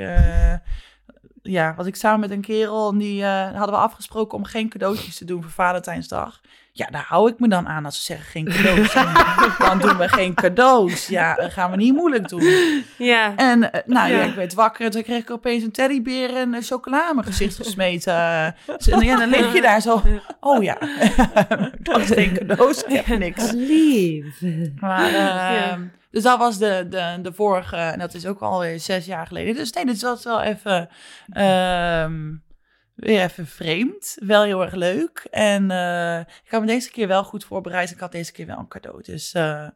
ja, 1.45 1.75
was 1.75 1.87
ik 1.87 1.97
samen 1.97 2.21
met 2.21 2.31
een 2.31 2.41
kerel 2.41 2.91
en 2.91 2.99
die 2.99 3.23
eh, 3.23 3.57
hadden 3.57 3.75
we 3.75 3.83
afgesproken 3.83 4.39
om 4.39 4.45
geen 4.45 4.69
cadeautjes 4.69 5.17
te 5.17 5.25
doen 5.25 5.43
voor 5.43 5.51
Valentijnsdag. 5.51 6.41
Ja, 6.77 6.87
daar 6.87 7.05
hou 7.09 7.31
ik 7.31 7.39
me 7.39 7.49
dan 7.49 7.69
aan 7.69 7.85
als 7.85 7.97
ze 7.97 8.03
zeggen 8.03 8.27
geen 8.27 8.45
cadeaus. 8.45 8.93
dan 9.69 9.79
doen 9.79 9.97
we 9.97 10.09
geen 10.09 10.35
cadeaus. 10.35 11.07
Ja, 11.07 11.35
dan 11.35 11.51
gaan 11.51 11.71
we 11.71 11.77
niet 11.77 11.95
moeilijk 11.95 12.29
doen. 12.29 12.43
Ja. 12.99 13.37
En 13.37 13.73
eh, 13.73 13.81
nou 13.87 14.11
ja. 14.11 14.19
Ja. 14.19 14.25
ik 14.25 14.35
werd 14.35 14.55
wakker 14.55 14.85
en 14.85 14.91
toen 14.91 15.03
kreeg 15.03 15.23
ik 15.23 15.31
opeens 15.31 15.63
een 15.63 15.73
teddybeer 15.73 16.37
en 16.37 16.63
chocola 16.63 17.09
in 17.09 17.15
mijn 17.15 17.27
gezicht 17.27 17.57
gesmeten. 17.57 18.55
Dus, 18.67 18.89
en 18.89 19.01
ja, 19.01 19.17
dan 19.17 19.29
lig 19.29 19.53
je 19.53 19.61
daar 19.61 19.81
zo, 19.81 20.03
oh 20.41 20.63
ja, 20.63 20.79
dat 21.83 22.01
is 22.01 22.11
geen 22.11 22.33
cadeaus, 22.33 22.83
ik 22.83 23.05
heb 23.05 23.19
niks. 23.19 23.53
Lief. 23.53 24.41
Maar, 24.81 25.07
eh, 25.07 25.13
Ja. 25.13 25.79
Dus 26.11 26.23
dat 26.23 26.39
was 26.39 26.59
de, 26.59 26.87
de, 26.91 27.19
de 27.23 27.33
vorige, 27.33 27.77
en 27.77 27.99
dat 27.99 28.15
is 28.15 28.27
ook 28.27 28.41
alweer 28.41 28.81
zes 28.81 29.07
jaar 29.07 29.27
geleden. 29.27 29.55
Dus 29.55 29.73
nee, 29.73 29.85
dit 29.85 30.03
was 30.03 30.25
wel 30.25 30.43
even, 30.43 30.89
ehm, 31.33 32.33
weer 32.95 33.23
even 33.23 33.47
vreemd. 33.47 34.17
Wel 34.21 34.43
heel 34.43 34.63
erg 34.63 34.75
leuk. 34.75 35.27
En 35.31 35.71
eh, 35.71 36.19
ik 36.19 36.51
had 36.51 36.61
me 36.61 36.67
deze 36.67 36.91
keer 36.91 37.09
wel 37.09 37.25
goed 37.25 37.45
voorbereid. 37.45 37.91
Ik 37.91 37.99
had 37.99 38.13
deze 38.13 38.33
keer 38.33 38.47
wel 38.47 38.59
een 38.59 38.69
cadeau. 38.69 39.03
Dus 39.03 39.33
eh, 39.33 39.67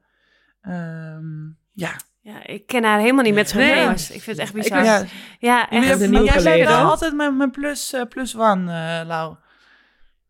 ehm, 0.61 1.46
ja. 1.72 1.96
ja, 2.20 2.46
ik 2.46 2.66
ken 2.66 2.85
haar 2.85 2.98
helemaal 2.98 3.24
niet 3.24 3.35
met 3.35 3.48
z'n 3.48 3.57
Nee. 3.57 3.81
jongens. 3.81 4.11
Ik 4.11 4.22
vind 4.22 4.37
het 4.37 4.46
echt 4.46 4.57
Ik, 4.57 4.62
bizar. 4.62 4.85
ja, 5.38 5.68
echt. 5.70 5.87
jij 5.87 5.98
bent 5.98 6.33
collega. 6.33 6.68
wel 6.68 6.90
altijd 6.90 7.14
mijn, 7.14 7.37
mijn 7.37 7.50
plus, 7.50 7.92
eh, 7.92 8.02
plus 8.09 8.37
one, 8.37 8.72
eh 9.00 9.07
Lau. 9.07 9.37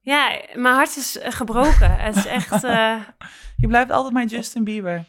Ja, 0.01 0.41
mijn 0.55 0.75
hart 0.75 0.97
is 0.97 1.19
gebroken. 1.21 1.97
Het 1.97 2.17
is 2.17 2.27
echt 2.27 2.65
eh, 2.65 2.97
Je 3.57 3.67
blijft 3.67 3.91
altijd 3.91 4.13
mijn 4.15 4.27
Justin 4.27 4.65
Bieber. 4.65 5.05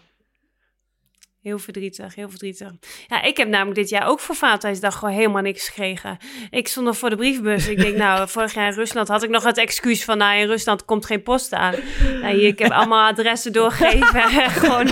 Heel 1.41 1.59
verdrietig, 1.59 2.15
heel 2.15 2.29
verdrietig. 2.29 2.71
Ja, 3.07 3.21
ik 3.21 3.37
heb 3.37 3.47
namelijk 3.47 3.75
dit 3.75 3.89
jaar 3.89 4.07
ook 4.07 4.19
voor 4.19 4.35
Valentijnsdag 4.35 4.95
gewoon 4.95 5.13
helemaal 5.13 5.41
niks 5.41 5.67
gekregen. 5.67 6.17
Ik 6.49 6.67
stond 6.67 6.85
nog 6.85 6.97
voor 6.97 7.09
de 7.09 7.15
brievenbus. 7.15 7.67
Ik 7.67 7.77
denk, 7.77 7.95
nou, 7.95 8.27
vorig 8.29 8.53
jaar 8.53 8.67
in 8.67 8.73
Rusland 8.73 9.07
had 9.07 9.23
ik 9.23 9.29
nog 9.29 9.43
het 9.43 9.57
excuus 9.57 10.03
van, 10.03 10.17
nou, 10.17 10.39
in 10.39 10.47
Rusland 10.47 10.85
komt 10.85 11.05
geen 11.05 11.23
post 11.23 11.53
aan. 11.53 11.75
Nou, 12.21 12.35
hier, 12.35 12.47
ik 12.47 12.59
heb 12.59 12.71
allemaal 12.71 13.07
adressen 13.07 13.51
doorgegeven. 13.53 14.21
gewoon, 14.61 14.87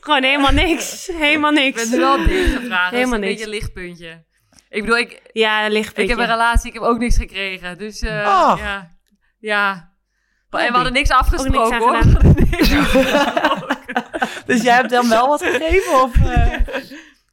gewoon 0.00 0.22
helemaal 0.22 0.52
niks. 0.52 1.06
Helemaal 1.12 1.52
Ik 1.52 1.58
niks. 1.58 1.82
ben 1.82 1.90
nu 1.90 2.04
wel 2.04 2.16
dicht 2.26 2.54
gevraagd. 2.54 2.90
Helemaal 2.90 3.14
een 3.14 3.20
niks. 3.20 3.32
beetje 3.32 3.44
een 3.44 3.50
lichtpuntje. 3.58 4.24
Ik 4.68 4.80
bedoel, 4.80 4.98
ik, 4.98 5.20
Ja, 5.32 5.64
een 5.64 5.72
lichtpuntje. 5.72 6.02
ik 6.02 6.08
heb 6.08 6.18
een 6.28 6.34
relatie, 6.34 6.68
ik 6.68 6.74
heb 6.74 6.82
ook 6.82 6.98
niks 6.98 7.16
gekregen. 7.16 7.78
Dus 7.78 8.00
eh, 8.00 8.10
Oh. 8.12 8.54
ja. 8.58 8.96
Ja. 9.38 9.88
En 10.50 10.66
we 10.66 10.72
hadden 10.72 10.92
niks 10.92 11.10
afgesproken 11.10 11.60
Ook 11.60 11.70
niks 11.70 11.84
hoor. 11.84 11.94
aan 11.96 12.10
We 12.10 12.26
hadden 12.26 12.46
niks 12.50 12.72
afgesproken. 12.74 14.08
Dus 14.50 14.62
jij 14.62 14.74
hebt 14.74 14.90
dan 14.90 15.08
wel 15.08 15.28
wat 15.28 15.42
gegeven? 15.42 16.02
Of, 16.02 16.16
eh? 16.26 16.58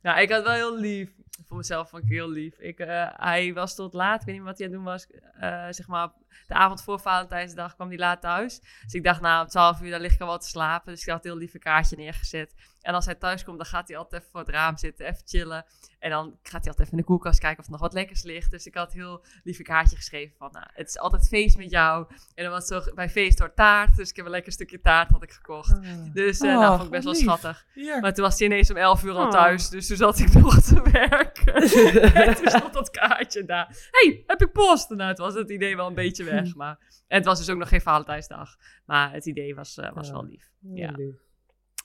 Ja, 0.02 0.18
ik 0.18 0.32
had 0.32 0.44
wel 0.44 0.54
heel 0.54 0.78
lief. 0.78 1.10
Voor 1.48 1.58
mezelf 1.58 1.90
vond 1.90 2.04
ik 2.04 2.10
heel 2.10 2.30
lief. 2.30 2.60
Ik, 2.60 2.80
eh, 2.80 3.08
hij 3.16 3.54
was 3.54 3.76
tot 3.76 3.94
laat, 3.94 4.20
ik 4.20 4.26
weet 4.26 4.36
niet 4.36 4.44
wat 4.44 4.58
hij 4.58 4.68
aan 4.68 4.74
het 4.74 4.84
doen 4.84 4.92
was. 4.92 5.08
Eh, 5.40 5.68
zeg 5.70 5.88
maar, 5.88 6.10
de 6.48 6.54
avond 6.54 6.84
voor 6.84 7.00
Valentijnsdag 7.00 7.76
kwam 7.76 7.88
hij 7.88 7.98
laat 7.98 8.22
thuis. 8.22 8.60
Dus 8.84 8.94
ik 8.94 9.04
dacht, 9.04 9.22
nou, 9.22 9.44
om 9.44 9.50
12 9.50 9.82
uur 9.82 9.92
dan 9.92 10.02
lig 10.02 10.14
ik 10.14 10.22
al 10.22 10.28
wat 10.28 10.42
te 10.42 10.48
slapen. 10.48 10.94
Dus 10.94 11.02
ik 11.02 11.10
had 11.10 11.26
een 11.26 11.32
heel 11.32 11.40
lieve 11.40 11.60
kaartje 11.60 11.96
neergezet. 11.96 12.54
En 12.88 12.94
als 12.94 13.06
hij 13.06 13.16
thuis 13.16 13.44
komt, 13.44 13.58
dan 13.58 13.66
gaat 13.66 13.88
hij 13.88 13.98
altijd 13.98 14.22
even 14.22 14.32
voor 14.32 14.40
het 14.40 14.50
raam 14.50 14.78
zitten, 14.78 15.06
even 15.06 15.22
chillen. 15.26 15.66
En 16.00 16.10
dan 16.10 16.26
gaat 16.44 16.52
hij 16.64 16.68
altijd 16.72 16.80
even 16.80 16.92
in 16.92 16.98
de 16.98 17.04
koelkast 17.04 17.40
kijken 17.40 17.60
of 17.60 17.66
er 17.66 17.72
nog 17.72 17.82
wat 17.82 17.94
lekkers 17.94 18.24
ligt. 18.24 18.52
Dus 18.52 18.66
ik 18.66 18.76
had 18.76 18.94
een 18.94 19.00
heel 19.00 19.26
lieve 19.44 19.64
kaartje 19.64 19.96
geschreven 19.96 20.36
van, 20.38 20.50
nou, 20.52 20.66
het 20.74 20.88
is 20.88 20.98
altijd 20.98 21.28
feest 21.28 21.58
met 21.58 21.70
jou. 21.70 22.06
En 22.36 22.44
dan 22.44 22.52
was 22.54 22.70
het 22.70 22.84
zo, 22.84 22.94
bij 22.94 23.10
feest 23.10 23.38
door 23.38 23.54
taart. 23.54 23.96
Dus 23.96 24.10
ik 24.10 24.16
heb 24.16 24.26
een 24.26 24.32
lekker 24.32 24.52
stukje 24.52 24.82
taart 24.82 25.10
had 25.12 25.24
ik 25.24 25.32
gekocht. 25.32 25.80
Dus 26.14 26.40
eh 26.40 26.50
Oh, 26.50 26.60
nou, 26.60 26.72
vond 26.72 26.84
ik 26.84 26.90
best 26.92 27.04
wel 27.04 27.14
lief. 27.14 27.22
schattig. 27.22 27.66
Maar 28.02 28.14
toen 28.14 28.24
was 28.24 28.38
hij 28.40 28.48
ineens 28.48 28.70
om 28.70 28.78
11 28.78 29.04
uur 29.04 29.12
al 29.14 29.26
Oh. 29.26 29.32
thuis. 29.32 29.70
Dus 29.70 29.88
toen 29.88 29.98
zat 29.98 30.20
ik 30.20 30.34
nog 30.44 30.60
te 30.62 30.82
werken. 30.92 31.54
en 32.26 32.36
toen 32.36 32.50
stond 32.50 32.74
dat 32.74 32.90
kaartje 32.90 33.46
daar. 33.46 33.88
hey, 33.92 34.24
heb 34.28 34.42
ik 34.42 34.52
post? 34.52 34.90
Nou, 34.90 35.10
het 35.10 35.18
was 35.18 35.34
het 35.34 35.50
idee 35.50 35.76
wel 35.76 35.88
een 35.88 35.94
beetje 35.94 36.24
weg. 36.24 36.56
Maar... 36.56 36.78
En 37.08 37.18
het 37.18 37.26
was 37.26 37.38
dus 37.38 37.50
ook 37.50 37.58
nog 37.58 37.70
geen 37.70 37.82
Valentijnsdag. 37.82 38.56
Maar 38.86 39.12
het 39.12 39.26
idee 39.26 39.56
was, 39.56 39.78
eh, 39.78 39.94
was 39.94 40.08
Ja. 40.08 40.14
wel 40.14 40.26
lief. 40.26 40.50
Ja. 40.60 40.92
Lief. 40.96 41.16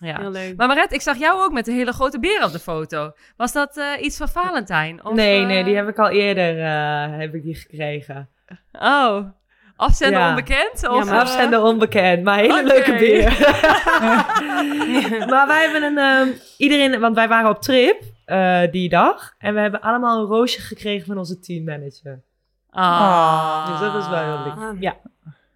Ja. 0.03 0.19
Heel 0.19 0.31
leuk. 0.31 0.57
Maar 0.57 0.67
Maret, 0.67 0.93
ik 0.93 1.01
zag 1.01 1.17
jou 1.19 1.43
ook 1.43 1.53
met 1.53 1.69
een 1.69 1.75
hele 1.75 1.93
grote 1.93 2.19
beer 2.21 2.45
op 2.45 2.53
de 2.53 2.59
foto. 2.59 3.12
Was 3.37 3.53
dat 3.53 3.77
eh, 3.77 4.03
iets 4.05 4.17
van 4.17 4.29
Valentijn? 4.29 5.05
Of, 5.05 5.15
nee, 5.15 5.41
eh, 5.41 5.47
nee, 5.47 5.65
die 5.65 5.77
heb 5.77 5.88
ik 5.88 5.99
al 5.99 6.09
eerder 6.09 6.59
eh, 6.65 7.19
heb 7.19 7.35
ik 7.35 7.43
die 7.43 7.55
gekregen. 7.55 8.29
Oh, 8.73 9.19
afzender 9.77 10.21
Ja. 10.21 10.29
onbekend? 10.29 10.88
Of, 10.88 10.99
Ja, 10.99 11.05
maar 11.05 11.15
eh, 11.15 11.21
Afzender 11.21 11.62
onbekend, 11.62 12.23
maar 12.25 12.38
hele 12.38 12.65
leuke 12.65 12.97
beer. 12.97 13.31
maar 15.33 15.47
wij 15.47 15.62
hebben 15.62 15.83
een, 15.83 15.99
ehm, 15.99 16.29
iedereen, 16.59 17.01
want 17.01 17.15
wij 17.15 17.29
waren 17.29 17.51
op 17.51 17.62
trip 17.62 18.03
eh, 18.25 18.61
die 18.71 18.88
dag. 18.88 19.35
En 19.38 19.55
we 19.55 19.61
hebben 19.61 19.81
allemaal 19.81 20.21
een 20.21 20.27
roosje 20.27 20.61
gekregen 20.61 21.07
van 21.07 21.19
onze 21.19 21.38
teammanager. 21.38 22.23
Ah. 22.71 23.67
Dus 23.71 23.81
dat 23.81 24.03
is 24.03 24.09
wel 24.09 24.19
heel 24.23 24.45
lief. 24.45 24.55
Ah. 24.62 24.81
Ja, 24.81 24.97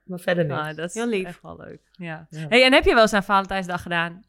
maar 0.05 0.19
verder 0.19 0.45
niet. 0.45 0.53
Ah, 0.53 0.75
dat 0.75 0.89
is 0.89 0.95
Heel 0.95 1.07
lief. 1.07 1.27
echt 1.27 1.43
wel 1.43 1.57
leuk. 1.59 1.81
Ja. 1.93 2.27
Ja. 2.31 2.47
Hey, 2.49 2.65
en 2.65 2.73
heb 2.73 2.85
je 2.85 2.93
wel 2.93 3.03
eens 3.03 3.13
aan 3.13 3.23
Valentijnsdag 3.23 3.83
gedaan? 3.83 4.25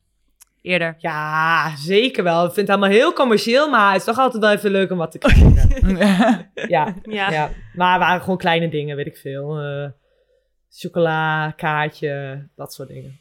Eerder? 0.67 0.95
Ja, 0.97 1.75
zeker 1.75 2.23
wel. 2.23 2.45
Ik 2.45 2.53
vind 2.53 2.67
het 2.67 2.77
allemaal 2.77 2.97
heel 2.97 3.13
commercieel, 3.13 3.69
maar 3.69 3.91
het 3.91 3.99
is 3.99 4.05
toch 4.07 4.17
altijd 4.17 4.43
wel 4.43 4.51
even 4.51 4.71
leuk 4.71 4.91
om 4.91 4.97
wat 4.97 5.11
te 5.11 5.17
krijgen. 5.17 5.55
ja, 6.67 6.93
Ja. 7.03 7.31
ja. 7.31 7.49
Maar 7.73 7.91
het 7.93 8.01
waren 8.01 8.21
gewoon 8.21 8.37
kleine 8.37 8.69
dingen, 8.69 8.95
weet 8.95 9.05
ik 9.07 9.17
veel. 9.17 9.59
Eh, 9.59 9.89
chocola, 10.69 11.51
kaartje, 11.51 12.47
dat 12.55 12.73
soort 12.73 12.87
dingen. 12.87 13.19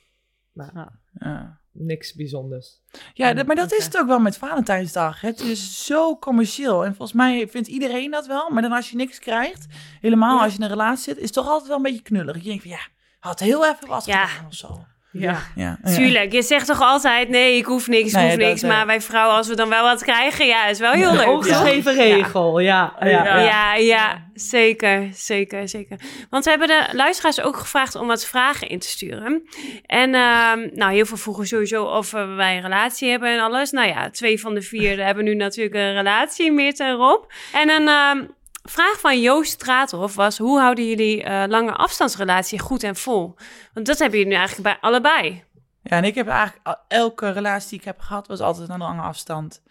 Ja. 1.14 1.59
Niks 1.72 2.14
bijzonders. 2.14 2.80
Ja, 3.14 3.35
dat- 3.35 3.46
maar 3.46 3.56
dat 3.56 3.72
is 3.72 3.85
het 3.85 3.98
ook 3.98 4.06
wel 4.06 4.18
met 4.18 4.37
Valentijnsdag. 4.38 5.20
Het 5.20 5.40
is 5.40 5.85
zo 5.85 6.16
commercieel. 6.18 6.85
En 6.85 6.94
volgens 6.94 7.12
mij 7.18 7.48
vindt 7.48 7.68
iedereen 7.68 8.11
dat 8.11 8.26
wel. 8.26 8.50
Maar 8.50 8.62
dan 8.62 8.72
als 8.72 8.90
je 8.90 8.96
niks 8.96 9.18
krijgt, 9.18 9.66
helemaal 10.00 10.37
Ja. 10.37 10.42
als 10.42 10.52
je 10.52 10.59
in 10.59 10.64
een 10.64 10.70
relatie 10.70 11.02
zit, 11.04 11.16
is 11.16 11.22
het 11.24 11.32
toch 11.32 11.48
altijd 11.48 11.66
wel 11.68 11.76
een 11.76 11.82
beetje 11.82 12.02
knullig. 12.02 12.37
Je 12.37 12.42
denkt 12.42 12.62
van 12.62 12.70
ja, 12.70 12.80
had 13.18 13.40
heel 13.40 13.66
even 13.66 13.88
wat 13.88 14.04
Ja. 14.06 14.26
gedaan 14.26 14.46
of 14.46 14.54
zo. 14.54 14.85
Ja. 15.20 15.38
Ja. 15.55 15.79
Tuurlijk, 15.94 16.33
je 16.33 16.42
zegt 16.42 16.66
toch 16.66 16.81
altijd, 16.81 17.29
nee, 17.29 17.57
ik 17.57 17.64
hoef 17.64 17.88
niks, 17.88 18.09
ik 18.12 18.16
Nee, 18.16 18.29
hoef 18.29 18.37
niks. 18.37 18.62
eh, 18.62 18.68
Maar 18.68 18.87
wij 18.87 19.00
vrouwen, 19.00 19.37
als 19.37 19.48
we 19.48 19.55
dan 19.57 19.68
wel 19.68 19.83
wat 19.83 20.02
krijgen, 20.02 20.46
ja, 20.46 20.66
is 20.66 20.79
wel 20.79 20.92
heel 20.92 21.12
leuk. 21.12 21.26
Ongeschreven 21.29 21.94
regel, 21.94 22.59
ja. 22.59 22.94
ja, 23.00 23.09
Ja. 23.09 23.38
Ja, 23.40 23.74
ja, 23.74 24.24
zeker, 24.35 25.09
zeker, 25.12 25.68
zeker. 25.68 25.96
Want 26.31 26.44
we 26.44 26.50
hebben 26.50 26.68
de 26.68 26.88
luisteraars 26.92 27.40
ook 27.40 27.57
gevraagd 27.57 27.94
om 27.94 28.07
wat 28.07 28.26
vragen 28.26 28.68
in 28.68 28.79
te 28.79 28.88
sturen. 28.88 29.42
En 29.87 30.14
ehm, 30.14 30.68
nou, 30.74 30.92
heel 30.92 31.07
veel 31.07 31.16
vroegen 31.16 31.46
sowieso 31.46 31.85
of 31.85 32.11
wij 32.11 32.57
een 32.57 32.62
relatie 32.62 33.11
hebben 33.11 33.33
en 33.33 33.40
alles. 33.40 33.70
Nou 33.70 33.88
ja, 33.88 34.11
twee 34.11 34.40
van 34.40 34.55
de 34.55 34.62
vier 34.62 35.05
hebben 35.05 35.24
nu 35.24 35.35
natuurlijk 35.35 35.74
een 35.74 35.92
relatie, 35.94 36.52
Meert 36.52 36.81
en 36.81 36.94
Rob. 36.94 37.24
En 37.52 37.70
een 37.70 37.88
ehm, 37.88 38.24
vraag 38.70 39.00
van 39.00 39.20
Joost 39.20 39.52
Straathof 39.52 40.14
was, 40.14 40.38
hoe 40.38 40.61
houden 40.61 40.88
jullie 40.88 41.22
eh, 41.22 41.44
lange 41.48 41.72
afstandsrelatie 41.72 42.59
goed 42.59 42.83
en 42.83 42.96
vol? 42.96 43.35
Want 43.74 43.87
dat 43.87 43.98
hebben 43.98 44.18
jullie 44.18 44.33
nu 44.33 44.38
eigenlijk 44.38 44.68
bij 44.68 44.90
allebei. 44.90 45.44
Ja, 45.83 45.96
en 45.96 46.05
ik 46.05 46.14
heb 46.14 46.29
eigenlijk 46.29 46.79
elke 46.88 47.31
relatie 47.31 47.68
die 47.68 47.79
ik 47.79 47.85
heb 47.85 48.00
gehad, 48.00 48.26
was 48.26 48.40
altijd 48.40 48.68
een 48.68 48.79
lange 48.79 49.02
afstand. 49.02 49.62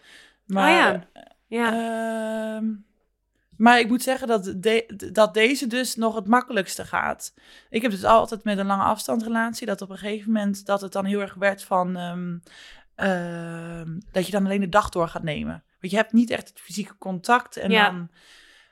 Maar, 0.46 0.70
oh 0.70 0.76
ja, 0.76 1.08
ja. 1.46 1.72
ehm, 2.56 2.64
maar 3.56 3.78
ik 3.78 3.88
moet 3.88 4.02
zeggen 4.02 4.28
dat, 4.28 4.52
de- 4.56 5.08
dat 5.12 5.34
deze 5.34 5.66
dus 5.66 5.94
nog 5.94 6.14
het 6.14 6.26
makkelijkste 6.26 6.84
gaat. 6.84 7.34
Ik 7.70 7.82
heb 7.82 7.90
dus 7.90 8.04
altijd 8.04 8.44
met 8.44 8.58
een 8.58 8.66
lange 8.66 8.82
afstandsrelatie, 8.84 9.66
dat 9.66 9.82
op 9.82 9.90
een 9.90 9.98
gegeven 9.98 10.32
moment 10.32 10.66
dat 10.66 10.80
het 10.80 10.92
dan 10.92 11.04
heel 11.04 11.20
erg 11.20 11.34
werd 11.34 11.62
van 11.64 11.96
ehm, 11.96 12.38
ehm, 12.94 13.98
dat 14.12 14.26
je 14.26 14.32
dan 14.32 14.44
alleen 14.44 14.60
de 14.60 14.68
dag 14.68 14.88
door 14.88 15.08
gaat 15.08 15.22
nemen. 15.22 15.64
Want 15.80 15.92
je 15.92 15.98
hebt 15.98 16.12
niet 16.12 16.30
echt 16.30 16.48
het 16.48 16.60
fysieke 16.60 16.98
contact 16.98 17.56
en 17.56 17.70
Ja. 17.70 17.90
dan 17.90 18.10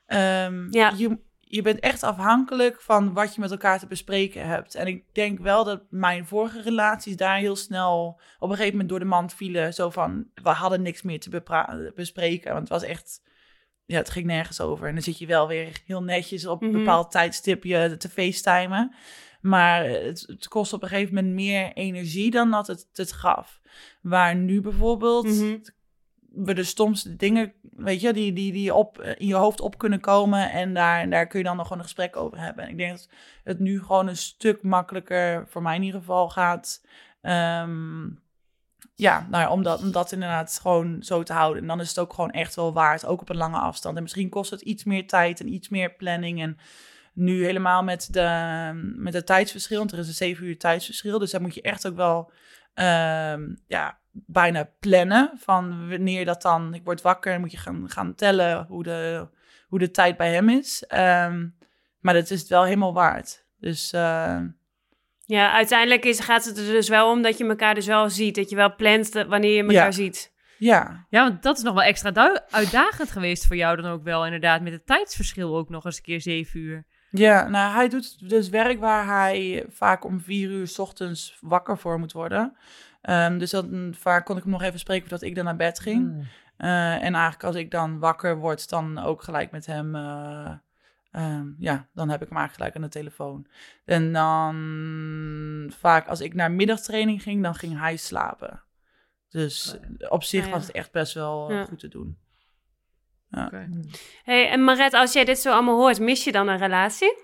ehm, 0.07 0.67
Ja. 0.71 0.93
je, 0.97 1.19
je 1.40 1.62
bent 1.62 1.81
echt 1.81 2.03
afhankelijk 2.03 2.81
van 2.81 3.12
wat 3.12 3.35
je 3.35 3.40
met 3.40 3.51
elkaar 3.51 3.79
te 3.79 3.87
bespreken 3.87 4.47
hebt. 4.47 4.75
En 4.75 4.87
ik 4.87 5.05
denk 5.12 5.38
wel 5.38 5.64
dat 5.64 5.83
mijn 5.90 6.27
vorige 6.27 6.62
relaties 6.62 7.17
daar 7.17 7.37
heel 7.37 7.57
snel 7.57 8.21
op 8.38 8.49
een 8.49 8.57
gegeven 8.57 8.73
moment 8.73 8.88
door 8.88 8.99
de 8.99 9.05
mand 9.05 9.35
vielen. 9.35 9.75
Zo 9.75 9.90
van, 9.90 10.27
we 10.35 10.49
hadden 10.49 10.83
niks 10.83 11.03
meer 11.03 11.21
te 11.21 11.43
bespreken. 11.95 12.49
Want 12.53 12.61
het 12.69 12.81
was 12.81 12.83
echt, 12.83 13.23
ja, 13.87 13.97
het 13.97 14.11
ging 14.11 14.27
nergens 14.27 14.61
over. 14.61 14.87
En 14.88 14.93
dan 14.95 15.03
zit 15.03 15.19
je 15.19 15.27
wel 15.27 15.49
weer 15.49 15.83
heel 15.87 16.03
netjes 16.03 16.47
op 16.47 16.62
een 16.62 16.69
Mhm. 16.69 16.79
bepaald 16.79 17.11
tijdstip 17.11 17.64
je 17.64 17.97
te 17.97 18.09
facetimen. 18.09 18.95
Maar 19.40 19.85
het, 19.85 20.25
het 20.27 20.49
kost 20.49 20.73
op 20.73 20.83
een 20.83 20.88
gegeven 20.88 21.14
moment 21.14 21.35
meer 21.35 21.73
energie 21.73 22.31
dan 22.31 22.51
dat 22.51 22.67
het 22.67 22.88
het 22.93 23.12
gaf. 23.12 23.61
Waar 24.03 24.37
nu 24.37 24.61
bijvoorbeeld 24.61 25.25
Mhm. 25.27 25.57
We 26.37 26.55
de 26.55 26.64
stomste 26.64 27.16
dingen, 27.16 27.53
weet 27.77 28.01
je, 28.01 28.12
die, 28.12 28.33
die, 28.33 28.53
die 28.53 28.75
op, 28.75 29.03
in 29.03 29.27
je 29.27 29.35
hoofd 29.35 29.61
op 29.61 29.79
kunnen 29.79 30.01
komen. 30.01 30.51
En 30.51 30.75
daar, 30.75 31.11
daar 31.11 31.27
kun 31.27 31.38
je 31.38 31.44
dan 31.44 31.57
nog 31.57 31.66
gewoon 31.66 31.79
een 31.79 31.88
gesprek 31.88 32.16
over 32.16 32.38
hebben. 32.38 32.64
En 32.64 32.70
ik 32.70 32.77
denk 32.77 32.90
dat 32.90 33.09
het 33.44 33.59
nu 33.59 33.81
gewoon 33.81 34.09
een 34.09 34.16
stuk 34.16 34.62
makkelijker, 34.62 35.44
voor 35.49 35.62
mij 35.62 35.77
in 35.77 35.83
ieder 35.83 36.01
geval, 36.01 36.29
gaat. 36.29 36.87
Ehm, 37.20 38.07
ja, 38.94 39.27
nou 39.31 39.42
ja, 39.42 39.51
om 39.51 39.92
dat 39.92 40.12
inderdaad 40.12 40.59
gewoon 40.62 41.03
zo 41.03 41.23
te 41.23 41.33
houden. 41.33 41.62
En 41.62 41.68
dan 41.68 41.81
is 41.81 41.88
het 41.88 41.99
ook 41.99 42.12
gewoon 42.12 42.31
echt 42.31 42.55
wel 42.55 42.73
waard, 42.73 43.07
ook 43.07 43.20
op 43.20 43.29
een 43.29 43.37
lange 43.37 43.59
afstand. 43.59 43.97
En 43.97 44.03
misschien 44.03 44.29
kost 44.29 44.51
het 44.51 44.61
iets 44.61 44.85
meer 44.85 45.07
tijd 45.07 45.40
en 45.40 45.53
iets 45.53 45.68
meer 45.68 45.94
planning. 45.94 46.40
En 46.42 46.59
nu 47.14 47.44
helemaal 47.44 47.83
met, 47.83 48.09
de, 48.12 48.70
met 48.97 49.14
het 49.14 49.27
tijdsverschil, 49.27 49.79
want 49.79 49.92
er 49.92 49.99
is 49.99 50.09
een 50.09 50.14
zeven 50.14 50.47
uur 50.47 50.59
tijdsverschil. 50.59 51.18
Dus 51.18 51.31
daar 51.31 51.40
moet 51.40 51.55
je 51.55 51.62
echt 51.62 51.87
ook 51.87 51.97
wel 51.97 52.31
ehm, 52.75 53.55
ja, 53.66 53.99
bijna 54.14 54.70
plannen 54.81 55.31
van 55.37 55.88
wanneer 55.88 56.24
dat 56.24 56.42
dan... 56.42 56.74
Ik 56.74 56.85
word 56.85 57.03
wakker 57.03 57.33
en 57.33 57.40
moet 57.40 57.50
je 57.50 57.57
gaan, 57.57 57.90
gaan 57.90 58.14
tellen 58.14 58.66
hoe 58.68 58.83
de, 58.83 59.29
hoe 59.68 59.79
de 59.79 59.90
tijd 59.90 60.16
bij 60.16 60.33
hem 60.33 60.48
is. 60.48 60.85
Ehm, 60.87 61.46
maar 62.00 62.14
dat 62.14 62.31
is 62.31 62.40
het 62.40 62.48
wel 62.48 62.64
helemaal 62.64 62.92
waard. 62.94 63.44
Dus 63.59 63.92
eh, 63.92 64.40
Ja, 65.27 65.53
uiteindelijk 65.53 66.05
is, 66.05 66.20
gaat 66.20 66.44
het 66.44 66.59
er 66.59 66.64
dus 66.64 66.88
wel 66.88 67.11
om 67.11 67.22
dat 67.22 67.38
je 67.38 67.46
elkaar 67.48 67.74
dus 67.74 67.87
wel 67.87 68.11
ziet. 68.11 68.35
Dat 68.35 68.50
je 68.50 68.57
wel 68.57 68.74
plant 68.74 69.12
wanneer 69.12 69.55
je 69.55 69.61
elkaar 69.62 69.74
Ja. 69.74 69.90
ziet. 69.90 70.33
ja, 70.59 71.07
Ja, 71.11 71.29
want 71.29 71.42
dat 71.42 71.57
is 71.57 71.62
nog 71.62 71.74
wel 71.74 71.83
extra 71.83 72.11
du- 72.11 72.38
uitdagend 72.50 73.11
geweest 73.11 73.46
voor 73.46 73.57
jou 73.57 73.77
dan 73.83 73.90
ook 73.90 74.03
wel, 74.03 74.24
inderdaad. 74.24 74.61
Met 74.62 74.72
het 74.72 74.87
tijdsverschil 74.87 75.57
ook 75.57 75.68
nog 75.68 75.85
eens 75.85 75.96
een 75.96 76.03
keer 76.03 76.20
zeven 76.20 76.61
uur. 76.61 76.85
Ja, 77.11 77.48
nou, 77.48 77.74
hij 77.74 77.88
doet 77.88 78.29
dus 78.29 78.48
werk 78.48 78.81
waar 78.81 79.07
hij 79.07 79.64
vaak 79.68 80.05
om 80.05 80.20
vier 80.20 80.50
uur 80.50 80.66
's 80.68 80.79
ochtends 80.79 81.38
wakker 81.40 81.79
voor 81.79 81.98
moet 81.98 82.12
worden. 82.12 82.57
Ehm, 83.05 83.38
dus 83.38 83.51
dan, 83.51 83.95
vaak 83.99 84.25
kon 84.25 84.37
ik 84.37 84.43
hem 84.43 84.53
nog 84.53 84.62
even 84.62 84.79
spreken 84.79 85.09
voordat 85.09 85.29
ik 85.29 85.35
dan 85.35 85.45
naar 85.45 85.57
bed 85.57 85.81
ging. 85.81 86.01
Mm. 86.12 86.27
Eh, 86.57 86.93
en 86.95 87.14
eigenlijk 87.14 87.45
als 87.45 87.55
ik 87.57 87.71
dan 87.71 87.99
wakker 87.99 88.37
word, 88.37 88.69
dan 88.69 88.99
ook 88.99 89.23
gelijk 89.23 89.51
met 89.51 89.67
hem... 89.67 89.95
eh, 89.95 90.53
ehm, 91.11 91.47
ja, 91.59 91.88
dan 91.95 92.09
heb 92.09 92.23
ik 92.23 92.29
hem 92.29 92.38
eigenlijk 92.38 92.53
gelijk 92.55 92.75
aan 92.77 92.83
de 92.83 92.88
telefoon. 92.88 93.47
En 93.85 94.12
dan 94.12 95.73
vaak 95.79 96.09
als 96.09 96.21
ik 96.21 96.35
naar 96.35 96.51
middagtraining 96.53 97.23
ging, 97.23 97.43
dan 97.43 97.55
ging 97.55 97.79
hij 97.79 97.97
slapen. 97.97 98.62
Dus 99.29 99.77
op 100.09 100.23
zich 100.23 100.40
Ah, 100.40 100.47
ja. 100.47 100.53
was 100.53 100.67
het 100.67 100.77
echt 100.77 100.93
best 100.93 101.14
wel 101.14 101.49
eh, 101.51 101.57
Ja. 101.57 101.64
goed 101.64 101.79
te 101.79 101.88
doen. 101.88 102.19
Hey, 104.25 104.49
en 104.49 104.64
Maret, 104.64 104.93
als 104.95 105.12
jij 105.12 105.25
dit 105.25 105.38
zo 105.38 105.53
allemaal 105.53 105.77
hoort, 105.77 106.01
mis 106.01 106.25
je 106.25 106.33
dan 106.33 106.49
een 106.49 106.59
relatie? 106.59 107.23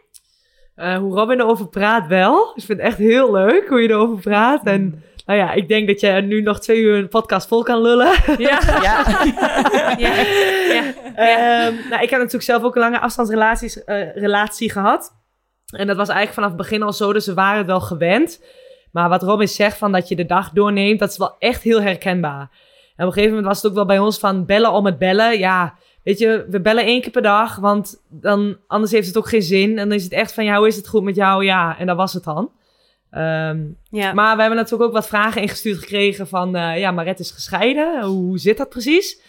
Eh, 0.75 0.97
hoe 0.97 1.14
Robin 1.14 1.40
erover 1.40 1.69
praat 1.69 2.07
wel. 2.07 2.49
Ik 2.57 2.62
vind 2.64 2.79
het 2.79 2.87
echt 2.88 2.99
heel 2.99 3.33
leuk 3.33 3.69
hoe 3.69 3.81
je 3.83 3.88
erover 3.88 4.21
praat. 4.23 4.66
En 4.66 5.03
nou 5.31 5.43
ja, 5.43 5.53
ik 5.53 5.69
denk 5.69 5.87
dat 5.87 6.01
je 6.01 6.11
nu 6.11 6.40
nog 6.43 6.61
twee 6.61 6.81
uur 6.81 6.99
een 6.99 7.09
podcast 7.09 7.49
vol 7.49 7.62
kan 7.62 7.81
lullen. 7.81 8.12
Ja. 8.38 8.61
Ja. 8.83 9.05
ja. 9.99 10.14
ja. 10.69 10.95
Ehm, 11.14 11.75
nou, 11.88 12.03
ik 12.03 12.11
heb 12.11 12.19
natuurlijk 12.19 12.43
zelf 12.43 12.62
ook 12.62 12.75
een 12.75 12.81
lange 12.81 13.01
afstandsrelatie 13.01 13.85
eh, 13.85 14.14
relatie 14.16 14.71
gehad. 14.71 15.12
En 15.77 15.87
dat 15.87 15.97
was 15.97 16.09
eigenlijk 16.09 16.35
vanaf 16.35 16.49
het 16.49 16.59
begin 16.59 16.83
al 16.83 16.93
zo, 16.93 17.12
dus 17.12 17.27
we 17.27 17.35
waren 17.35 17.59
het 17.59 17.66
wel 17.66 17.81
gewend. 17.81 18.45
Maar 18.93 19.09
wat 19.09 19.23
Robin 19.23 19.49
zegt 19.49 19.79
van 19.79 19.93
dat 19.93 20.09
je 20.09 20.16
de 20.16 20.27
dag 20.27 20.51
doorneemt, 20.51 20.99
dat 20.99 21.11
is 21.11 21.16
wel 21.16 21.37
echt 21.38 21.62
heel 21.62 21.83
herkenbaar. 21.83 22.51
En 22.97 23.07
op 23.07 23.07
een 23.07 23.12
gegeven 23.12 23.29
moment 23.29 23.47
was 23.47 23.57
het 23.57 23.66
ook 23.66 23.77
wel 23.77 23.87
bij 23.87 23.99
ons 23.99 24.19
van 24.19 24.47
bellen 24.47 24.73
om 24.73 24.87
het 24.87 24.99
bellen. 24.99 25.38
Ja, 25.38 25.75
weet 26.03 26.19
je, 26.19 26.47
we 26.49 26.61
bellen 26.61 26.85
één 26.85 27.01
keer 27.01 27.11
per 27.11 27.23
dag, 27.23 27.57
want 27.57 28.03
dan, 28.09 28.57
anders 28.66 28.93
heeft 28.93 29.07
het 29.07 29.19
ook 29.19 29.29
geen 29.29 29.43
zin. 29.43 29.79
En 29.79 29.88
dan 29.88 29.99
is 29.99 30.05
het 30.05 30.12
echt 30.12 30.35
van, 30.35 30.45
ja, 30.45 30.57
hoe 30.57 30.66
is 30.66 30.77
het 30.77 30.88
goed 30.88 31.03
met 31.03 31.16
jou? 31.16 31.45
Ja, 31.45 31.79
en 31.79 31.87
dat 31.87 31.97
was 31.97 32.12
het 32.12 32.25
dan. 32.25 32.51
Ehm, 33.11 33.61
ja. 33.90 34.12
maar 34.12 34.35
we 34.35 34.40
hebben 34.40 34.59
natuurlijk 34.59 34.88
ook 34.88 34.96
wat 34.96 35.09
vragen 35.09 35.42
ingestuurd 35.42 35.79
gekregen 35.79 36.29
van... 36.29 36.57
eh, 36.57 36.79
ja, 36.79 36.90
Maret 36.90 37.18
is 37.18 37.31
gescheiden. 37.31 38.03
Hoe, 38.05 38.25
hoe 38.25 38.38
zit 38.38 38.57
dat 38.57 38.68
precies? 38.68 39.20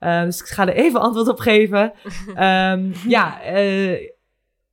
Eh, 0.00 0.22
dus 0.22 0.40
ik 0.40 0.46
ga 0.46 0.66
er 0.66 0.74
even 0.74 1.00
antwoord 1.00 1.28
op 1.28 1.38
geven. 1.38 1.92
Ehm, 2.34 2.92
ja, 3.06 3.42
eh, 3.42 4.08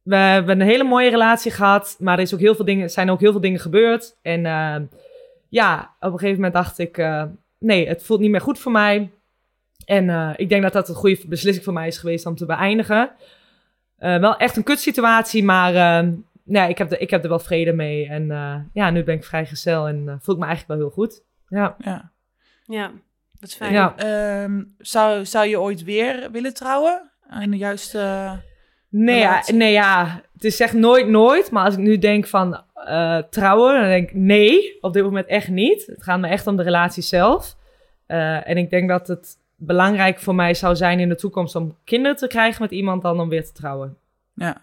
we 0.03 0.15
hebben 0.15 0.61
een 0.61 0.67
hele 0.67 0.83
mooie 0.83 1.09
relatie 1.09 1.51
gehad. 1.51 1.95
Maar 1.99 2.15
er 2.17 2.23
is 2.23 2.33
ook 2.33 2.39
heel 2.39 2.55
veel 2.55 2.65
dingen, 2.65 2.89
zijn 2.89 3.09
ook 3.09 3.19
heel 3.19 3.31
veel 3.31 3.41
dingen 3.41 3.59
gebeurd. 3.59 4.17
En 4.21 4.45
ehm, 4.45 4.83
ja, 5.49 5.95
op 5.99 6.11
een 6.11 6.19
gegeven 6.19 6.35
moment 6.35 6.53
dacht 6.53 6.79
ik... 6.79 6.97
eh, 6.97 7.23
nee, 7.59 7.87
het 7.87 8.03
voelt 8.03 8.19
niet 8.19 8.31
meer 8.31 8.41
goed 8.41 8.59
voor 8.59 8.71
mij. 8.71 9.11
En 9.85 10.33
ik 10.37 10.49
denk 10.49 10.61
dat 10.63 10.73
dat 10.73 10.89
een 10.89 10.95
goede 10.95 11.19
beslissing 11.27 11.65
voor 11.65 11.73
mij 11.73 11.87
is 11.87 11.97
geweest 11.97 12.25
om 12.25 12.35
te 12.35 12.45
beëindigen. 12.45 13.11
Wel 13.97 14.37
echt 14.37 14.57
een 14.57 14.63
kutsituatie, 14.63 15.43
maar... 15.43 16.03
nee, 16.47 16.69
ik 16.69 16.77
heb, 16.77 16.91
er, 16.91 17.01
ik 17.01 17.09
heb 17.09 17.23
er 17.23 17.29
wel 17.29 17.39
vrede 17.39 17.73
mee. 17.73 18.07
En 18.07 18.31
eh, 18.31 18.55
ja, 18.73 18.89
nu 18.89 19.03
ben 19.03 19.15
ik 19.15 19.23
vrijgezel 19.23 19.87
en 19.87 20.09
eh, 20.09 20.15
voel 20.19 20.35
ik 20.35 20.41
me 20.41 20.47
eigenlijk 20.47 20.79
wel 20.79 20.89
heel 20.89 21.03
goed. 21.03 21.23
Ja. 21.47 21.75
ja. 21.79 22.11
ja, 22.65 22.91
dat 23.39 23.49
is 23.49 23.55
fijn. 23.55 23.73
ja. 23.73 23.95
Ehm, 23.97 24.63
zou, 24.77 25.25
zou 25.25 25.47
je 25.47 25.59
ooit 25.59 25.83
weer 25.83 26.31
willen 26.31 26.53
trouwen? 26.53 27.11
En 27.29 27.51
de 27.51 27.57
juiste... 27.57 28.31
Nee, 28.89 29.19
ja, 29.19 29.43
nee, 29.53 29.71
ja, 29.71 30.21
het 30.33 30.43
is 30.43 30.59
echt 30.59 30.73
nooit, 30.73 31.07
nooit. 31.07 31.51
Maar 31.51 31.65
als 31.65 31.73
ik 31.73 31.79
nu 31.79 31.97
denk 31.97 32.27
van 32.27 32.63
eh, 32.73 33.17
trouwen, 33.29 33.79
dan 33.79 33.89
denk 33.89 34.09
ik 34.09 34.15
nee, 34.15 34.77
op 34.81 34.93
dit 34.93 35.03
moment 35.03 35.27
echt 35.27 35.47
niet. 35.47 35.85
Het 35.85 36.03
gaat 36.03 36.19
me 36.19 36.27
echt 36.27 36.47
om 36.47 36.55
de 36.55 36.63
relatie 36.63 37.03
zelf. 37.03 37.55
Eh, 38.05 38.49
en 38.49 38.57
ik 38.57 38.69
denk 38.69 38.89
dat 38.89 39.07
het 39.07 39.37
belangrijk 39.55 40.19
voor 40.19 40.35
mij 40.35 40.53
zou 40.53 40.75
zijn 40.75 40.99
in 40.99 41.09
de 41.09 41.15
toekomst 41.15 41.55
om 41.55 41.77
kinderen 41.83 42.17
te 42.17 42.27
krijgen 42.27 42.61
met 42.61 42.71
iemand 42.71 43.01
dan 43.01 43.19
om 43.19 43.29
weer 43.29 43.45
te 43.45 43.51
trouwen. 43.51 43.97
Ja. 44.33 44.57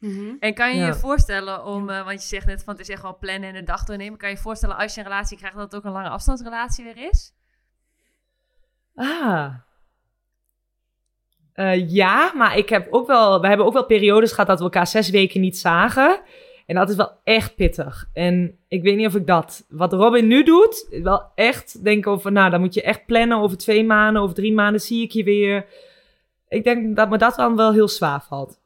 Mhm. 0.00 0.34
En 0.40 0.54
kan 0.54 0.70
je 0.70 0.78
Ja. 0.78 0.86
je 0.86 0.94
voorstellen 0.94 1.64
om, 1.64 1.90
eh, 1.90 2.04
want 2.04 2.22
je 2.22 2.28
zegt 2.28 2.46
net 2.46 2.64
van 2.64 2.72
het 2.72 2.82
is 2.82 2.88
echt 2.88 3.02
wel 3.02 3.18
plannen 3.18 3.48
en 3.48 3.54
de 3.54 3.62
dag 3.62 3.84
doornemen. 3.84 4.18
Kan 4.18 4.28
je 4.28 4.34
je 4.34 4.40
voorstellen 4.40 4.76
als 4.76 4.94
je 4.94 5.00
een 5.00 5.06
relatie 5.06 5.36
krijgt 5.36 5.56
dat 5.56 5.64
het 5.64 5.74
ook 5.74 5.84
een 5.84 5.92
lange 5.92 6.08
afstandsrelatie 6.08 6.84
weer 6.84 7.08
is? 7.10 7.32
Ah. 8.94 9.54
Eh, 11.52 11.90
ja, 11.90 12.32
maar 12.34 12.56
ik 12.56 12.68
heb 12.68 12.86
ook 12.90 13.06
wel, 13.06 13.40
we 13.40 13.48
hebben 13.48 13.66
ook 13.66 13.72
wel 13.72 13.86
periodes 13.86 14.30
gehad 14.30 14.46
dat 14.46 14.58
we 14.58 14.64
elkaar 14.64 14.86
zes 14.86 15.10
weken 15.10 15.40
niet 15.40 15.58
zagen. 15.58 16.20
En 16.66 16.74
dat 16.76 16.88
is 16.90 16.96
wel 16.96 17.12
echt 17.24 17.54
pittig. 17.56 18.08
En 18.12 18.58
ik 18.68 18.82
weet 18.82 18.96
niet 18.96 19.06
of 19.06 19.14
ik 19.14 19.26
dat, 19.26 19.66
wat 19.68 19.92
Robin 19.92 20.26
nu 20.26 20.42
doet, 20.42 20.86
wel 21.02 21.32
echt 21.34 21.84
denken 21.84 22.10
over, 22.10 22.32
nou, 22.32 22.50
dan 22.50 22.60
moet 22.60 22.74
je 22.74 22.82
echt 22.82 23.06
plannen 23.06 23.38
over 23.38 23.56
twee 23.58 23.84
maanden, 23.84 24.22
over 24.22 24.34
drie 24.34 24.52
maanden 24.54 24.80
zie 24.80 25.02
ik 25.02 25.10
je 25.10 25.24
weer. 25.24 25.66
Ik 26.48 26.64
denk 26.64 26.96
dat 26.96 27.10
me 27.10 27.18
dat 27.18 27.34
dan 27.34 27.56
wel 27.56 27.72
heel 27.72 27.88
zwaar 27.88 28.22
valt. 28.22 28.59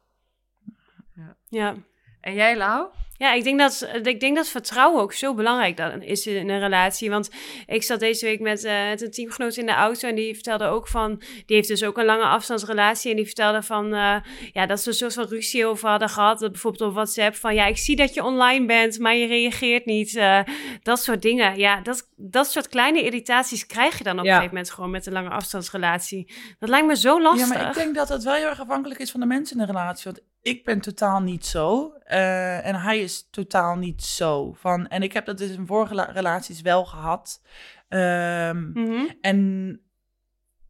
Ja. 1.49 1.75
En 2.21 2.35
jij, 2.35 2.57
Lau? 2.57 2.87
Ja, 3.17 3.33
ik 3.33 3.45
denk, 3.45 3.59
dat, 3.59 3.89
ik 4.03 4.21
denk 4.21 4.37
dat 4.37 4.49
vertrouwen 4.49 5.03
ook 5.03 5.13
zo 5.13 5.35
belangrijk 5.35 5.77
dan 5.77 6.03
is 6.03 6.27
in 6.27 6.49
een 6.49 6.59
relatie. 6.61 7.11
Want 7.11 7.31
ik 7.67 7.83
zat 7.83 8.01
deze 8.01 8.25
week 8.27 8.41
met, 8.41 8.65
eh, 8.65 8.89
met 8.89 9.03
een 9.03 9.11
teamgenoot 9.11 9.57
in 9.57 9.67
de 9.67 9.73
auto 9.73 10.09
en 10.09 10.15
die 10.15 10.35
vertelde 10.35 10.65
ook 10.67 10.89
van... 10.89 11.23
Die 11.47 11.57
heeft 11.57 11.69
dus 11.69 11.85
ook 11.85 11.99
een 11.99 12.05
lange 12.05 12.25
afstandsrelatie 12.25 13.11
en 13.11 13.17
die 13.17 13.25
vertelde 13.27 13.63
van... 13.63 13.95
eh, 13.95 14.17
ja, 14.53 14.67
dat 14.67 14.81
ze 14.81 14.89
een 14.89 14.95
soort 14.95 15.15
van 15.15 15.25
ruzie 15.29 15.67
over 15.67 15.89
hadden 15.89 16.09
gehad. 16.09 16.39
Dat 16.39 16.51
bijvoorbeeld 16.53 16.89
op 16.89 16.95
WhatsApp 16.95 17.35
van... 17.35 17.55
Ja, 17.55 17.67
ik 17.67 17.77
zie 17.79 17.97
dat 17.97 18.15
je 18.15 18.23
online 18.25 18.67
bent, 18.67 18.99
maar 18.99 19.15
je 19.15 19.27
reageert 19.27 19.85
niet. 19.87 20.17
eh, 20.17 20.41
dat 20.83 21.03
soort 21.03 21.23
dingen. 21.23 21.59
Ja, 21.59 21.81
dat, 21.81 22.09
dat 22.17 22.51
soort 22.51 22.69
kleine 22.69 23.03
irritaties 23.03 23.67
krijg 23.67 23.99
je 23.99 24.05
dan 24.05 24.19
op 24.19 24.25
Ja. 24.25 24.31
een 24.31 24.37
gegeven 24.37 24.55
moment 24.57 24.73
gewoon 24.75 24.91
met 24.91 25.07
een 25.07 25.13
lange 25.13 25.31
afstandsrelatie. 25.31 26.33
Dat 26.59 26.69
lijkt 26.69 26.87
me 26.87 26.97
zo 26.97 27.23
lastig. 27.23 27.49
Ja, 27.49 27.59
maar 27.59 27.69
ik 27.69 27.75
denk 27.75 27.95
dat 27.95 28.09
het 28.09 28.23
wel 28.25 28.35
heel 28.35 28.49
erg 28.49 28.61
afhankelijk 28.61 29.01
is 29.01 29.11
van 29.11 29.21
de 29.21 29.27
mensen 29.27 29.59
in 29.59 29.67
de 29.67 29.73
relatie. 29.73 30.05
Want 30.13 30.25
ik 30.45 30.65
ben 30.65 30.81
totaal 30.81 31.21
niet 31.21 31.47
zo. 31.47 31.93
eh, 32.05 32.67
en 32.67 32.75
hij 32.75 33.01
is 33.01 33.29
totaal 33.31 33.77
niet 33.77 34.03
zo. 34.03 34.53
Van, 34.53 34.89
en 34.89 35.03
ik 35.03 35.13
heb 35.13 35.27
dat 35.27 35.39
dus 35.39 35.51
in 35.51 35.67
vorige 35.67 35.95
la- 35.95 36.11
relaties 36.13 36.61
wel 36.61 36.85
gehad. 36.85 37.43
Ehm, 37.89 38.71
Mhm. 38.71 39.05
En 39.21 39.81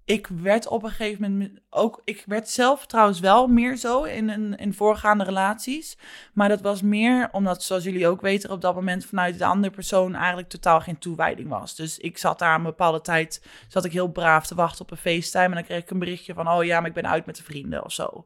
ik 0.04 0.26
werd 0.26 0.66
op 0.66 0.82
een 0.82 0.90
gegeven 0.90 1.30
moment 1.32 1.60
ook. 1.74 2.00
Ik 2.04 2.22
werd 2.26 2.48
zelf 2.48 2.86
trouwens 2.86 3.20
wel 3.20 3.46
meer 3.46 3.76
zo 3.76 4.02
in, 4.02 4.28
in, 4.30 4.56
in 4.56 4.74
voorgaande 4.74 5.24
relaties. 5.24 5.96
Maar 6.32 6.48
dat 6.48 6.60
was 6.60 6.82
meer 6.82 7.28
omdat, 7.32 7.62
zoals 7.62 7.84
jullie 7.84 8.08
ook 8.08 8.20
weten, 8.20 8.50
op 8.50 8.60
dat 8.60 8.74
moment 8.74 9.04
vanuit 9.06 9.38
de 9.38 9.44
andere 9.44 9.72
persoon 9.74 10.14
eigenlijk 10.14 10.48
totaal 10.48 10.80
geen 10.80 10.98
toewijding 10.98 11.48
was. 11.48 11.74
Dus 11.74 11.98
ik 11.98 12.18
zat 12.18 12.38
daar 12.38 12.54
een 12.54 12.62
bepaalde 12.62 13.00
tijd. 13.00 13.42
Zat 13.68 13.84
ik 13.84 13.92
heel 13.92 14.08
braaf 14.08 14.46
te 14.46 14.54
wachten 14.54 14.84
op 14.84 14.90
een 14.90 14.96
FaceTime. 14.96 15.44
En 15.44 15.54
dan 15.54 15.64
kreeg 15.64 15.82
ik 15.82 15.90
een 15.90 15.98
berichtje 15.98 16.34
van: 16.34 16.48
Oh 16.48 16.64
ja, 16.64 16.78
maar 16.80 16.88
ik 16.88 16.94
ben 16.94 17.08
uit 17.08 17.26
met 17.26 17.36
de 17.36 17.42
vrienden 17.42 17.84
of 17.84 17.92
zo. 17.92 18.24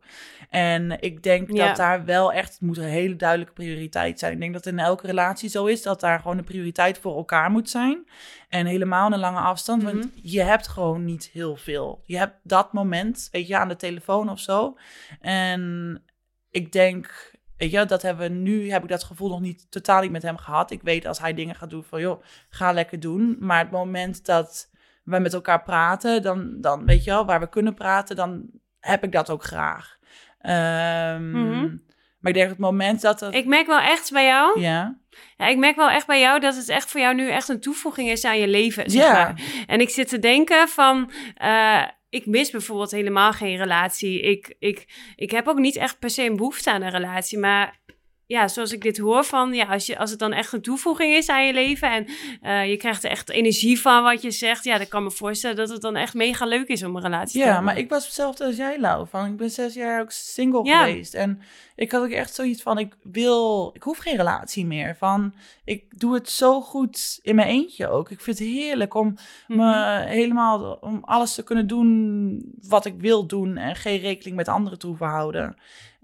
En 0.51 1.01
ik 1.01 1.23
denk 1.23 1.53
Ja. 1.53 1.67
dat 1.67 1.77
daar 1.77 2.05
wel 2.05 2.33
echt. 2.33 2.53
Het 2.53 2.61
moet 2.61 2.77
een 2.79 2.85
hele 2.85 3.17
duidelijke 3.17 3.53
prioriteit 3.53 4.19
zijn. 4.19 4.33
Ik 4.33 4.41
denk 4.41 4.53
dat 4.53 4.67
in 4.67 4.79
elke 4.79 5.07
relatie 5.07 5.49
zo 5.49 5.65
is 5.67 5.83
dat 5.83 6.01
daar 6.01 6.21
gewoon 6.21 6.39
een 6.39 6.45
prioriteit 6.45 6.99
voor 6.99 7.17
elkaar 7.17 7.51
moet 7.51 7.71
zijn. 7.71 8.07
En 8.49 8.67
helemaal 8.67 9.13
een 9.13 9.19
lange 9.19 9.39
afstand, 9.41 9.83
Mhm. 9.83 9.93
want 9.95 10.09
je 10.23 10.43
hebt 10.43 10.69
gewoon 10.69 11.05
niet 11.05 11.31
heel 11.33 11.57
veel. 11.57 12.03
Je 12.05 12.19
hebt 12.19 12.35
dat 12.43 12.73
moment, 12.73 13.29
weet 13.39 13.49
je, 13.49 13.57
aan 13.57 13.69
de 13.69 13.77
telefoon 13.77 14.29
of 14.31 14.39
zo. 14.41 14.77
En 15.21 16.03
ik 16.51 16.73
denk, 16.73 17.33
weet 17.57 17.71
je, 17.71 17.85
dat 17.85 18.03
hebben 18.03 18.29
we 18.29 18.35
nu, 18.35 18.71
heb 18.71 18.83
ik 18.83 18.89
dat 18.89 19.05
gevoel 19.05 19.29
nog 19.29 19.41
niet, 19.41 19.67
totaal 19.71 20.01
niet 20.01 20.11
met 20.11 20.23
hem 20.23 20.37
gehad. 20.37 20.71
Ik 20.71 20.83
weet 20.83 21.07
als 21.07 21.19
hij 21.19 21.35
dingen 21.35 21.55
gaat 21.55 21.71
doen 21.71 21.85
van, 21.85 22.01
joh, 22.01 22.23
ga 22.49 22.73
lekker 22.73 23.01
doen. 23.01 23.37
Maar 23.41 23.59
het 23.59 23.71
moment 23.71 24.25
dat 24.27 24.71
we 25.05 25.19
met 25.19 25.35
elkaar 25.35 25.63
praten, 25.63 26.23
dan, 26.23 26.61
dan 26.61 26.87
weet 26.87 27.05
je 27.05 27.11
wel, 27.11 27.25
waar 27.27 27.41
we 27.41 27.49
kunnen 27.49 27.75
praten, 27.75 28.17
dan 28.17 28.47
heb 28.81 29.05
ik 29.05 29.13
dat 29.13 29.31
ook 29.31 29.45
graag. 29.45 29.97
Ehm, 30.41 31.31
Mhm. 31.31 31.77
Maar 32.19 32.33
ik 32.33 32.39
denk 32.39 32.49
het 32.51 32.59
moment 32.59 33.01
dat 33.01 33.21
het... 33.21 33.35
Ik 33.35 33.47
merk 33.47 33.67
wel 33.67 33.79
echt 33.81 34.13
bij 34.13 34.27
jou, 34.27 34.61
Ja, 34.61 34.99
ja, 35.37 35.47
ik 35.47 35.59
merk 35.59 35.77
wel 35.77 35.91
echt 35.91 36.07
bij 36.07 36.21
jou 36.21 36.41
dat 36.41 36.57
het 36.57 36.69
echt 36.69 36.91
voor 36.91 37.01
jou 37.01 37.15
nu 37.15 37.31
echt 37.31 37.49
een 37.49 37.61
toevoeging 37.61 38.09
is 38.09 38.25
aan 38.25 38.39
je 38.39 38.49
leven. 38.49 38.91
Zeg 38.91 39.03
Ja. 39.03 39.13
maar. 39.13 39.41
En 39.67 39.81
ik 39.81 39.89
zit 39.89 40.09
te 40.09 40.19
denken 40.19 40.69
van, 40.69 41.11
eh, 41.35 41.83
ik 42.11 42.27
mis 42.27 42.51
bijvoorbeeld 42.51 42.91
helemaal 42.91 43.33
geen 43.33 43.57
relatie. 43.57 44.21
Ik, 44.21 44.55
ik, 44.59 44.87
ik 45.17 45.31
heb 45.31 45.47
ook 45.47 45.59
niet 45.59 45.77
echt 45.77 45.99
per 45.99 46.11
se 46.11 46.25
een 46.25 46.37
behoefte 46.37 46.71
aan 46.71 46.83
een 46.83 46.91
relatie, 46.91 47.39
maar 47.39 47.81
ja, 48.29 48.49
zoals 48.49 48.73
ik 48.73 48.83
dit 48.83 48.99
hoor 48.99 49.25
van, 49.25 49.55
ja, 49.55 49.65
als, 49.65 49.87
je, 49.87 49.99
als 49.99 50.11
het 50.11 50.19
dan 50.19 50.33
echt 50.33 50.53
een 50.53 50.63
toevoeging 50.63 51.15
is 51.15 51.29
aan 51.29 51.47
je 51.47 51.53
leven 51.53 51.91
en 51.93 52.07
eh, 52.43 52.69
je 52.71 52.77
krijgt 52.77 53.05
er 53.05 53.11
echt 53.11 53.31
energie 53.31 53.81
van 53.81 54.03
wat 54.03 54.23
je 54.23 54.31
zegt, 54.31 54.65
ja, 54.65 54.79
dan 54.79 54.89
kan 54.89 55.03
ik 55.03 55.09
me 55.09 55.15
voorstellen 55.15 55.57
dat 55.57 55.69
het 55.69 55.81
dan 55.81 55.97
echt 55.97 56.15
mega 56.15 56.45
leuk 56.47 56.69
is 56.69 56.83
om 56.83 56.97
een 56.97 57.03
relatie 57.03 57.41
te 57.41 57.47
ja 57.47 57.61
maar 57.61 57.79
ik 57.79 57.89
was 57.89 58.05
hetzelfde 58.05 58.45
als 58.45 58.57
jij, 58.57 58.81
Lau. 58.81 59.07
Van, 59.11 59.27
ik 59.27 59.37
ben 59.37 59.51
zes 59.51 59.75
jaar 59.75 60.01
ook 60.01 60.11
single 60.11 60.65
Ja. 60.65 60.85
geweest. 60.85 61.15
En 61.15 61.41
ik 61.77 61.93
had 61.93 62.03
ook 62.03 62.11
echt 62.11 62.35
zoiets 62.35 62.63
van, 62.63 62.79
ik 62.79 62.97
wil... 63.03 63.71
Ik 63.75 63.83
hoef 63.83 63.99
geen 63.99 64.17
relatie 64.17 64.67
meer. 64.67 64.97
Van, 64.99 65.35
ik 65.65 65.85
doe 66.01 66.15
het 66.15 66.29
zo 66.31 66.61
goed 66.61 67.19
in 67.23 67.35
mijn 67.35 67.49
eentje 67.49 67.89
ook. 67.89 68.11
Ik 68.11 68.21
vind 68.21 68.39
het 68.39 68.49
heerlijk 68.49 68.95
om 68.95 69.17
Mhm. 69.47 69.59
me 69.59 70.05
helemaal... 70.07 70.79
Om 70.81 70.99
alles 71.05 71.35
te 71.35 71.43
kunnen 71.45 71.67
doen 71.67 72.53
wat 72.69 72.85
ik 72.85 72.95
wil 72.99 73.27
doen. 73.27 73.57
En 73.57 73.77
geen 73.77 73.99
rekening 74.01 74.37
met 74.37 74.49
anderen 74.49 74.79
te 74.79 74.87
hoeven 74.87 75.07
houden. 75.07 75.57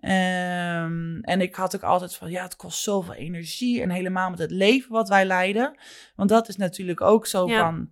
Ehm, 0.05 1.19
en 1.21 1.41
ik 1.41 1.55
had 1.55 1.77
ook 1.77 1.83
altijd 1.83 2.15
van, 2.15 2.31
ja, 2.31 2.43
het 2.43 2.57
kost 2.57 2.83
zoveel 2.83 3.15
energie. 3.15 3.83
En 3.83 3.91
helemaal 3.91 4.31
met 4.31 4.39
het 4.39 4.51
leven 4.51 4.93
wat 4.93 5.09
wij 5.09 5.25
leiden. 5.25 5.79
Want 6.17 6.29
dat 6.29 6.49
is 6.49 6.57
natuurlijk 6.57 7.01
ook 7.01 7.27
zo 7.27 7.49
Ja. 7.49 7.59
van... 7.59 7.91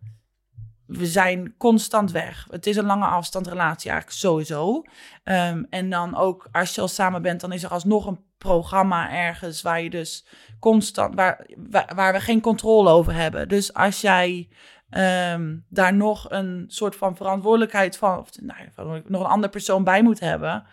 We 0.87 1.07
zijn 1.07 1.55
constant 1.57 2.11
weg. 2.11 2.47
Het 2.51 2.67
is 2.67 2.77
een 2.77 2.85
lange 2.85 3.07
afstandrelatie 3.07 3.91
eigenlijk 3.91 4.21
sowieso. 4.21 4.83
Ehm, 5.25 5.65
en 5.71 5.91
dan 5.91 6.17
ook 6.17 6.49
als 6.53 6.75
je 6.75 6.81
al 6.81 6.89
samen 6.89 7.23
bent, 7.23 7.41
dan 7.41 7.53
is 7.53 7.63
er 7.63 7.71
alsnog 7.71 8.07
een 8.07 8.25
programma 8.39 9.11
ergens 9.11 9.63
waar 9.63 9.83
je 9.83 9.91
dus 9.91 10.27
constant, 10.61 11.15
waar, 11.15 11.47
waar, 11.71 11.93
waar 11.95 12.13
we 12.13 12.21
geen 12.21 12.41
controle 12.41 12.91
over 12.91 13.15
hebben. 13.15 13.49
Dus 13.49 13.75
als 13.75 14.01
jij 14.01 14.49
ehm, 14.91 15.57
daar 15.69 15.95
nog 15.95 16.31
een 16.31 16.65
soort 16.69 16.97
van 16.97 17.17
verantwoordelijkheid 17.17 17.97
van, 17.97 18.19
of 18.19 18.29
nou, 18.41 19.03
nog 19.07 19.21
een 19.21 19.31
andere 19.31 19.53
persoon 19.53 19.85
bij 19.85 20.03
moet 20.03 20.21
hebben, 20.21 20.67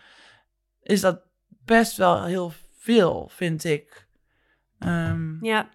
is 0.82 1.02
dat 1.02 1.29
best 1.70 1.98
wel 1.98 2.24
heel 2.24 2.52
veel, 2.78 3.30
vind 3.34 3.64
ik. 3.64 4.08
Ehm, 4.80 5.46
Ja. 5.46 5.70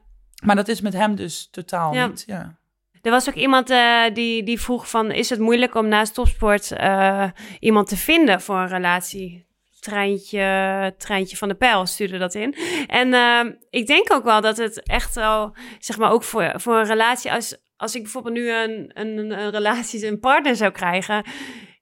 Maar 0.45 0.57
dat 0.57 0.68
is 0.68 0.80
met 0.80 0.92
hem 0.92 1.14
dus 1.14 1.49
totaal 1.51 1.95
Ja. 1.95 2.07
niet. 2.07 2.22
Ja. 2.26 2.57
Er 3.03 3.11
was 3.11 3.28
ook 3.28 3.34
iemand 3.34 3.70
eh, 3.70 4.03
die, 4.12 4.42
die 4.42 4.61
vroeg 4.61 4.90
van... 4.90 5.11
is 5.11 5.30
het 5.30 5.38
moeilijk 5.38 5.74
om 5.74 5.88
naast 5.88 6.14
topsport 6.14 6.72
eh, 6.72 7.30
iemand 7.61 7.88
te 7.88 7.97
vinden 7.97 8.40
voor 8.40 8.57
een 8.57 8.68
relatie? 8.68 9.47
Treintje, 9.80 10.95
treintje 10.99 11.36
van 11.36 11.49
de 11.49 11.55
pijl 11.55 11.86
stuurde 11.86 12.18
dat 12.18 12.34
in. 12.34 12.55
En 12.86 13.14
eh, 13.14 13.40
ik 13.70 13.86
denk 13.86 14.12
ook 14.12 14.24
wel 14.24 14.40
dat 14.40 14.57
het 14.57 14.82
echt 14.82 15.14
wel... 15.14 15.55
zeg 15.78 15.99
maar 15.99 16.11
ook 16.11 16.22
voor, 16.22 16.53
voor 16.57 16.76
een 16.78 16.86
relatie... 16.86 17.32
als, 17.32 17.57
als 17.76 17.95
ik 17.95 18.03
bijvoorbeeld 18.03 18.34
nu 18.34 18.51
een, 18.51 18.90
een, 18.95 19.18
een 19.18 19.51
relatie, 19.51 20.07
een 20.07 20.20
partner 20.20 20.57
zou 20.57 20.70
krijgen... 20.72 21.24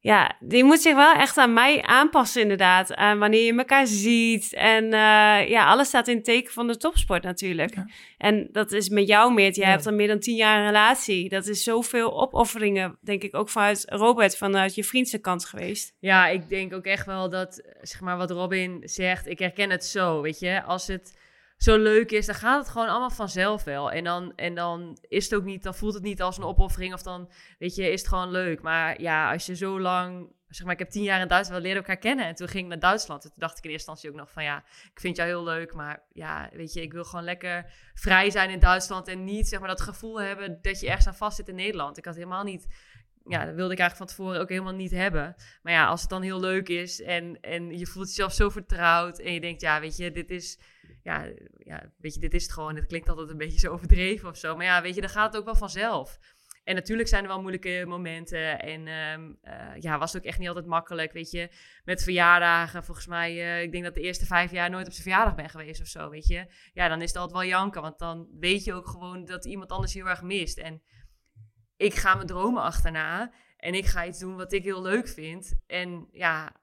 Ja, 0.05 0.37
die 0.41 0.65
moet 0.65 0.81
zich 0.81 0.95
wel 0.95 1.13
echt 1.15 1.37
aan 1.39 1.53
mij 1.53 1.83
aanpassen 1.83 2.43
inderdaad. 2.43 2.95
Aan 2.95 3.19
wanneer 3.19 3.45
je 3.45 3.55
elkaar 3.59 3.87
ziet. 3.87 4.53
En 4.53 4.85
eh, 4.85 5.49
ja, 5.49 5.67
alles 5.67 5.89
staat 5.89 6.09
in 6.09 6.17
het 6.17 6.25
teken 6.25 6.53
van 6.53 6.67
de 6.67 6.77
topsport 6.77 7.23
natuurlijk. 7.23 7.75
Ja. 7.75 7.87
En 8.19 8.49
dat 8.53 8.73
is 8.73 8.89
met 8.89 9.07
jou, 9.07 9.33
Meert. 9.35 9.57
Jij 9.57 9.65
Ja. 9.67 9.71
hebt 9.71 9.87
al 9.87 9.93
meer 9.93 10.09
dan 10.09 10.19
tien 10.19 10.37
jaar 10.37 10.59
een 10.59 10.67
relatie. 10.67 11.29
Dat 11.29 11.47
is 11.47 11.63
zoveel 11.63 12.21
opofferingen, 12.21 12.99
denk 13.01 13.23
ik, 13.23 13.37
ook 13.37 13.49
vanuit 13.49 13.85
Robert, 13.89 14.37
vanuit 14.37 14.75
je 14.75 14.85
vriendse 14.85 15.19
kant 15.19 15.45
geweest. 15.45 15.95
Ja, 15.99 16.27
ik 16.29 16.49
denk 16.49 16.73
ook 16.75 16.85
echt 16.85 17.07
wel 17.07 17.31
dat, 17.31 17.63
zeg 17.81 18.01
maar, 18.01 18.17
wat 18.17 18.31
Robin 18.31 18.81
zegt, 18.85 19.27
ik 19.27 19.39
herken 19.39 19.71
het 19.71 19.85
zo, 19.85 20.21
weet 20.21 20.39
je. 20.39 20.63
Als 20.63 20.87
het 20.87 21.21
zo 21.63 21.79
leuk 21.79 22.11
is, 22.11 22.27
dan 22.27 22.35
gaat 22.35 22.59
het 22.59 22.69
gewoon 22.69 22.89
allemaal 22.89 23.11
vanzelf 23.11 23.65
wel. 23.65 23.91
En 23.91 24.05
dan, 24.05 24.33
en 24.37 24.55
dan 24.55 24.99
is 25.09 25.25
het 25.25 25.35
ook 25.35 25.45
niet, 25.45 25.63
dan 25.63 25.75
voelt 25.75 25.95
het 25.95 26.03
niet 26.03 26.23
als 26.23 26.37
een 26.37 26.45
opoffering 26.45 26.95
of 26.95 27.03
dan, 27.03 27.31
weet 27.59 27.75
je, 27.75 27.91
is 27.91 28.01
het 28.01 28.09
gewoon 28.09 28.31
leuk. 28.31 28.63
Maar 28.63 29.01
ja, 29.01 29.33
als 29.33 29.47
je 29.47 29.57
zo 29.57 29.81
lang, 29.81 30.33
zeg 30.49 30.65
maar, 30.65 30.73
ik 30.73 30.79
heb 30.79 30.91
tien 30.91 31.03
jaar 31.03 31.21
in 31.21 31.29
Duitsland, 31.29 31.63
we 31.63 31.67
leerden 31.69 31.85
elkaar 31.85 32.03
kennen. 32.03 32.27
En 32.27 32.35
toen 32.35 32.49
ging 32.49 32.63
ik 32.63 32.69
naar 32.69 32.79
Duitsland. 32.79 33.25
En 33.25 33.31
toen 33.31 33.39
dacht 33.39 33.59
ik 33.59 33.65
in 33.65 33.71
eerste 33.71 33.91
instantie 33.91 34.11
ook 34.11 34.25
nog 34.25 34.33
van, 34.33 34.45
ja, 34.45 34.65
ik 34.95 35.01
vind 35.01 35.17
jou 35.17 35.29
heel 35.29 35.45
leuk. 35.45 35.75
Maar 35.75 36.03
ja, 36.13 36.51
weet 36.53 36.73
je, 36.73 36.83
ik 36.83 36.93
wil 36.93 37.05
gewoon 37.05 37.25
lekker 37.25 37.73
vrij 37.95 38.31
zijn 38.31 38.51
in 38.51 38.61
Duitsland 38.61 39.09
en 39.09 39.25
niet, 39.25 39.49
zeg 39.49 39.59
maar, 39.59 39.69
dat 39.69 39.81
gevoel 39.81 40.21
hebben 40.21 40.59
dat 40.63 40.81
je 40.81 40.87
ergens 40.87 41.07
aan 41.07 41.15
vast 41.15 41.37
zit 41.37 41.49
in 41.49 41.55
Nederland. 41.55 41.99
Ik 41.99 42.05
had 42.05 42.15
helemaal 42.15 42.45
niet 42.45 42.67
ja, 43.27 43.45
dat 43.45 43.55
wilde 43.55 43.73
ik 43.73 43.79
eigenlijk 43.79 43.97
van 43.97 44.07
tevoren 44.07 44.41
ook 44.41 44.49
helemaal 44.49 44.73
niet 44.73 44.91
hebben. 44.91 45.35
Maar 45.63 45.73
ja, 45.73 45.87
als 45.87 46.01
het 46.01 46.11
dan 46.11 46.23
heel 46.23 46.41
leuk 46.41 46.69
is 46.69 47.03
en, 47.03 47.41
en 47.41 47.79
je 47.79 47.87
voelt 47.87 48.09
jezelf 48.09 48.33
zo 48.33 48.49
vertrouwd 48.49 49.19
en 49.19 49.33
je 49.33 49.41
denkt, 49.41 49.61
ja, 49.61 49.81
weet 49.81 49.97
je, 49.97 50.11
dit 50.11 50.31
is, 50.31 50.59
ja, 51.03 51.33
ja, 51.59 51.93
weet 51.99 52.15
je, 52.15 52.21
dit 52.21 52.35
is 52.35 52.43
het 52.43 52.53
gewoon. 52.53 52.77
Het 52.77 52.87
klinkt 52.87 53.09
altijd 53.09 53.31
een 53.31 53.37
beetje 53.37 53.59
zo 53.59 53.73
overdreven 53.73 54.29
of 54.29 54.37
zo. 54.37 54.57
Maar 54.57 54.65
ja, 54.65 54.83
weet 54.83 54.95
je, 54.95 55.01
dan 55.01 55.11
gaat 55.11 55.27
het 55.27 55.37
ook 55.37 55.45
wel 55.45 55.57
vanzelf. 55.57 56.19
En 56.65 56.75
natuurlijk 56.75 57.09
zijn 57.09 57.23
er 57.23 57.29
wel 57.29 57.41
moeilijke 57.41 57.85
momenten. 57.87 58.61
En 58.61 58.87
ehm, 58.87 59.33
eh, 59.41 59.81
ja, 59.81 59.99
was 59.99 60.13
het 60.13 60.23
ook 60.23 60.29
echt 60.29 60.39
niet 60.39 60.49
altijd 60.49 60.67
makkelijk. 60.67 61.13
Weet 61.13 61.31
je, 61.31 61.51
met 61.85 62.03
verjaardagen. 62.03 62.85
Volgens 62.85 63.07
mij, 63.07 63.31
eh, 63.31 63.63
ik 63.63 63.73
denk 63.73 63.85
dat 63.85 63.95
de 63.95 64.01
eerste 64.01 64.27
vijf 64.27 64.51
jaar 64.51 64.71
nooit 64.71 64.87
op 64.87 64.93
zijn 64.93 65.05
verjaardag 65.05 65.35
ben 65.35 65.49
geweest 65.49 65.81
of 65.81 65.87
zo. 65.87 66.11
Weet 66.11 66.27
je, 66.27 66.47
ja, 66.73 66.89
dan 66.89 67.03
is 67.03 67.09
het 67.09 67.17
altijd 67.17 67.39
wel 67.39 67.49
janken. 67.49 67.83
Want 67.83 67.99
dan 67.99 68.29
weet 68.39 68.65
je 68.65 68.75
ook 68.75 68.89
gewoon 68.89 69.25
dat 69.25 69.45
iemand 69.45 69.71
anders 69.71 69.95
heel 69.95 70.09
erg 70.09 70.23
mist. 70.23 70.59
En 70.59 70.83
ik 71.77 71.95
ga 71.95 72.15
mijn 72.15 72.27
dromen 72.27 72.63
achterna. 72.63 73.33
En 73.57 73.75
ik 73.75 73.87
ga 73.87 74.07
iets 74.07 74.19
doen 74.19 74.37
wat 74.37 74.53
ik 74.53 74.63
heel 74.63 74.83
leuk 74.83 75.09
vind. 75.09 75.61
En 75.67 76.09
ja, 76.11 76.62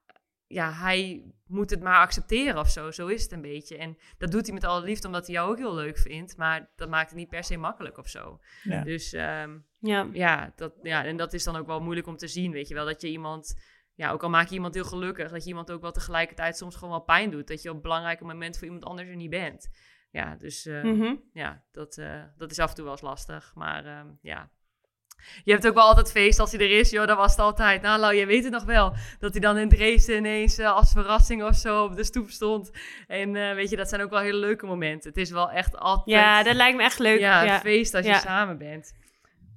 ja, 0.52 0.72
hij 0.72 1.24
moet 1.48 1.70
het 1.70 1.82
maar 1.82 1.98
accepteren 1.98 2.58
of 2.60 2.70
zo. 2.70 2.92
Zo 2.92 3.08
is 3.08 3.24
het 3.24 3.32
een 3.32 3.42
beetje. 3.42 3.78
En 3.78 3.98
dat 4.18 4.32
doet 4.32 4.46
hij 4.46 4.54
met 4.54 4.64
alle 4.64 4.82
liefde, 4.84 5.08
omdat 5.08 5.26
hij 5.26 5.36
jou 5.36 5.52
ook 5.52 5.58
heel 5.58 5.76
leuk 5.76 5.98
vindt. 5.98 6.38
Maar 6.38 6.70
dat 6.76 6.90
maakt 6.90 7.10
het 7.10 7.18
niet 7.18 7.30
per 7.30 7.44
se 7.44 7.58
makkelijk 7.58 7.98
of 7.98 8.08
zo. 8.08 8.40
Ja. 8.64 8.84
Dus 8.84 9.14
ehm, 9.14 9.58
Ja, 9.80 10.08
ja, 10.14 10.54
dat, 10.56 10.74
ja, 10.82 11.06
en 11.06 11.18
dat 11.18 11.34
is 11.34 11.44
dan 11.44 11.56
ook 11.56 11.68
wel 11.68 11.80
moeilijk 11.80 12.08
om 12.08 12.18
te 12.18 12.28
zien, 12.28 12.52
weet 12.52 12.68
je 12.68 12.74
wel. 12.74 12.86
Dat 12.86 13.02
je 13.02 13.10
iemand, 13.10 13.60
ja, 13.94 14.12
ook 14.12 14.24
al 14.24 14.30
maak 14.30 14.48
je 14.48 14.56
iemand 14.56 14.74
heel 14.74 14.84
gelukkig, 14.86 15.32
dat 15.32 15.44
je 15.44 15.50
iemand 15.50 15.72
ook 15.72 15.82
wel 15.82 15.92
tegelijkertijd 15.92 16.58
soms 16.58 16.76
gewoon 16.76 16.90
wel 16.90 17.04
pijn 17.04 17.30
doet. 17.32 17.48
Dat 17.48 17.62
je 17.62 17.70
op 17.72 17.82
belangrijke 17.82 18.24
momenten 18.26 18.60
voor 18.60 18.68
iemand 18.68 18.86
anders 18.86 19.08
er 19.10 19.16
niet 19.16 19.30
bent. 19.30 19.70
Ja, 20.12 20.36
dus 20.36 20.66
eh, 20.66 20.84
Mhm. 20.84 21.16
ja, 21.34 21.64
dat, 21.72 21.98
eh, 21.98 22.24
dat 22.38 22.52
is 22.52 22.60
af 22.60 22.70
en 22.70 22.76
toe 22.76 22.84
wel 22.84 22.94
eens 22.94 23.02
lastig. 23.02 23.52
Maar 23.56 23.86
ehm, 23.86 24.08
ja. 24.22 24.50
Je 25.44 25.52
hebt 25.52 25.68
ook 25.68 25.74
wel 25.74 25.84
altijd 25.84 26.12
feest 26.12 26.40
als 26.40 26.52
hij 26.52 26.62
er 26.62 26.80
is, 26.80 26.90
joh. 26.90 27.08
Dat 27.08 27.18
was 27.18 27.32
het 27.32 27.40
altijd. 27.40 27.82
Nou, 27.82 28.00
Lau, 28.00 28.16
jij 28.16 28.28
weet 28.28 28.44
het 28.44 28.54
nog 28.54 28.64
wel. 28.64 28.94
Dat 29.20 29.32
hij 29.32 29.42
dan 29.42 29.58
in 29.58 29.70
Dresden 29.70 30.18
ineens 30.18 30.58
eh, 30.58 30.74
als 30.76 30.92
verrassing 30.92 31.44
of 31.44 31.56
zo 31.56 31.84
op 31.84 31.96
de 31.96 32.04
stoep 32.04 32.30
stond. 32.30 32.72
En 33.08 33.36
eh, 33.36 33.54
weet 33.54 33.70
je, 33.70 33.76
dat 33.76 33.90
zijn 33.90 34.02
ook 34.02 34.10
wel 34.10 34.20
hele 34.20 34.38
leuke 34.38 34.66
momenten. 34.66 35.10
Het 35.10 35.18
is 35.20 35.32
wel 35.32 35.50
echt 35.52 35.78
altijd... 35.78 36.18
ja 36.18 36.44
dat 36.44 36.56
lijkt 36.56 36.78
me 36.78 36.84
echt 36.84 37.00
leuk. 37.00 37.20
ja, 37.20 37.60
feest 37.60 37.94
als 37.94 38.06
Ja. 38.06 38.14
je 38.14 38.20
samen 38.20 38.58
bent. 38.58 38.94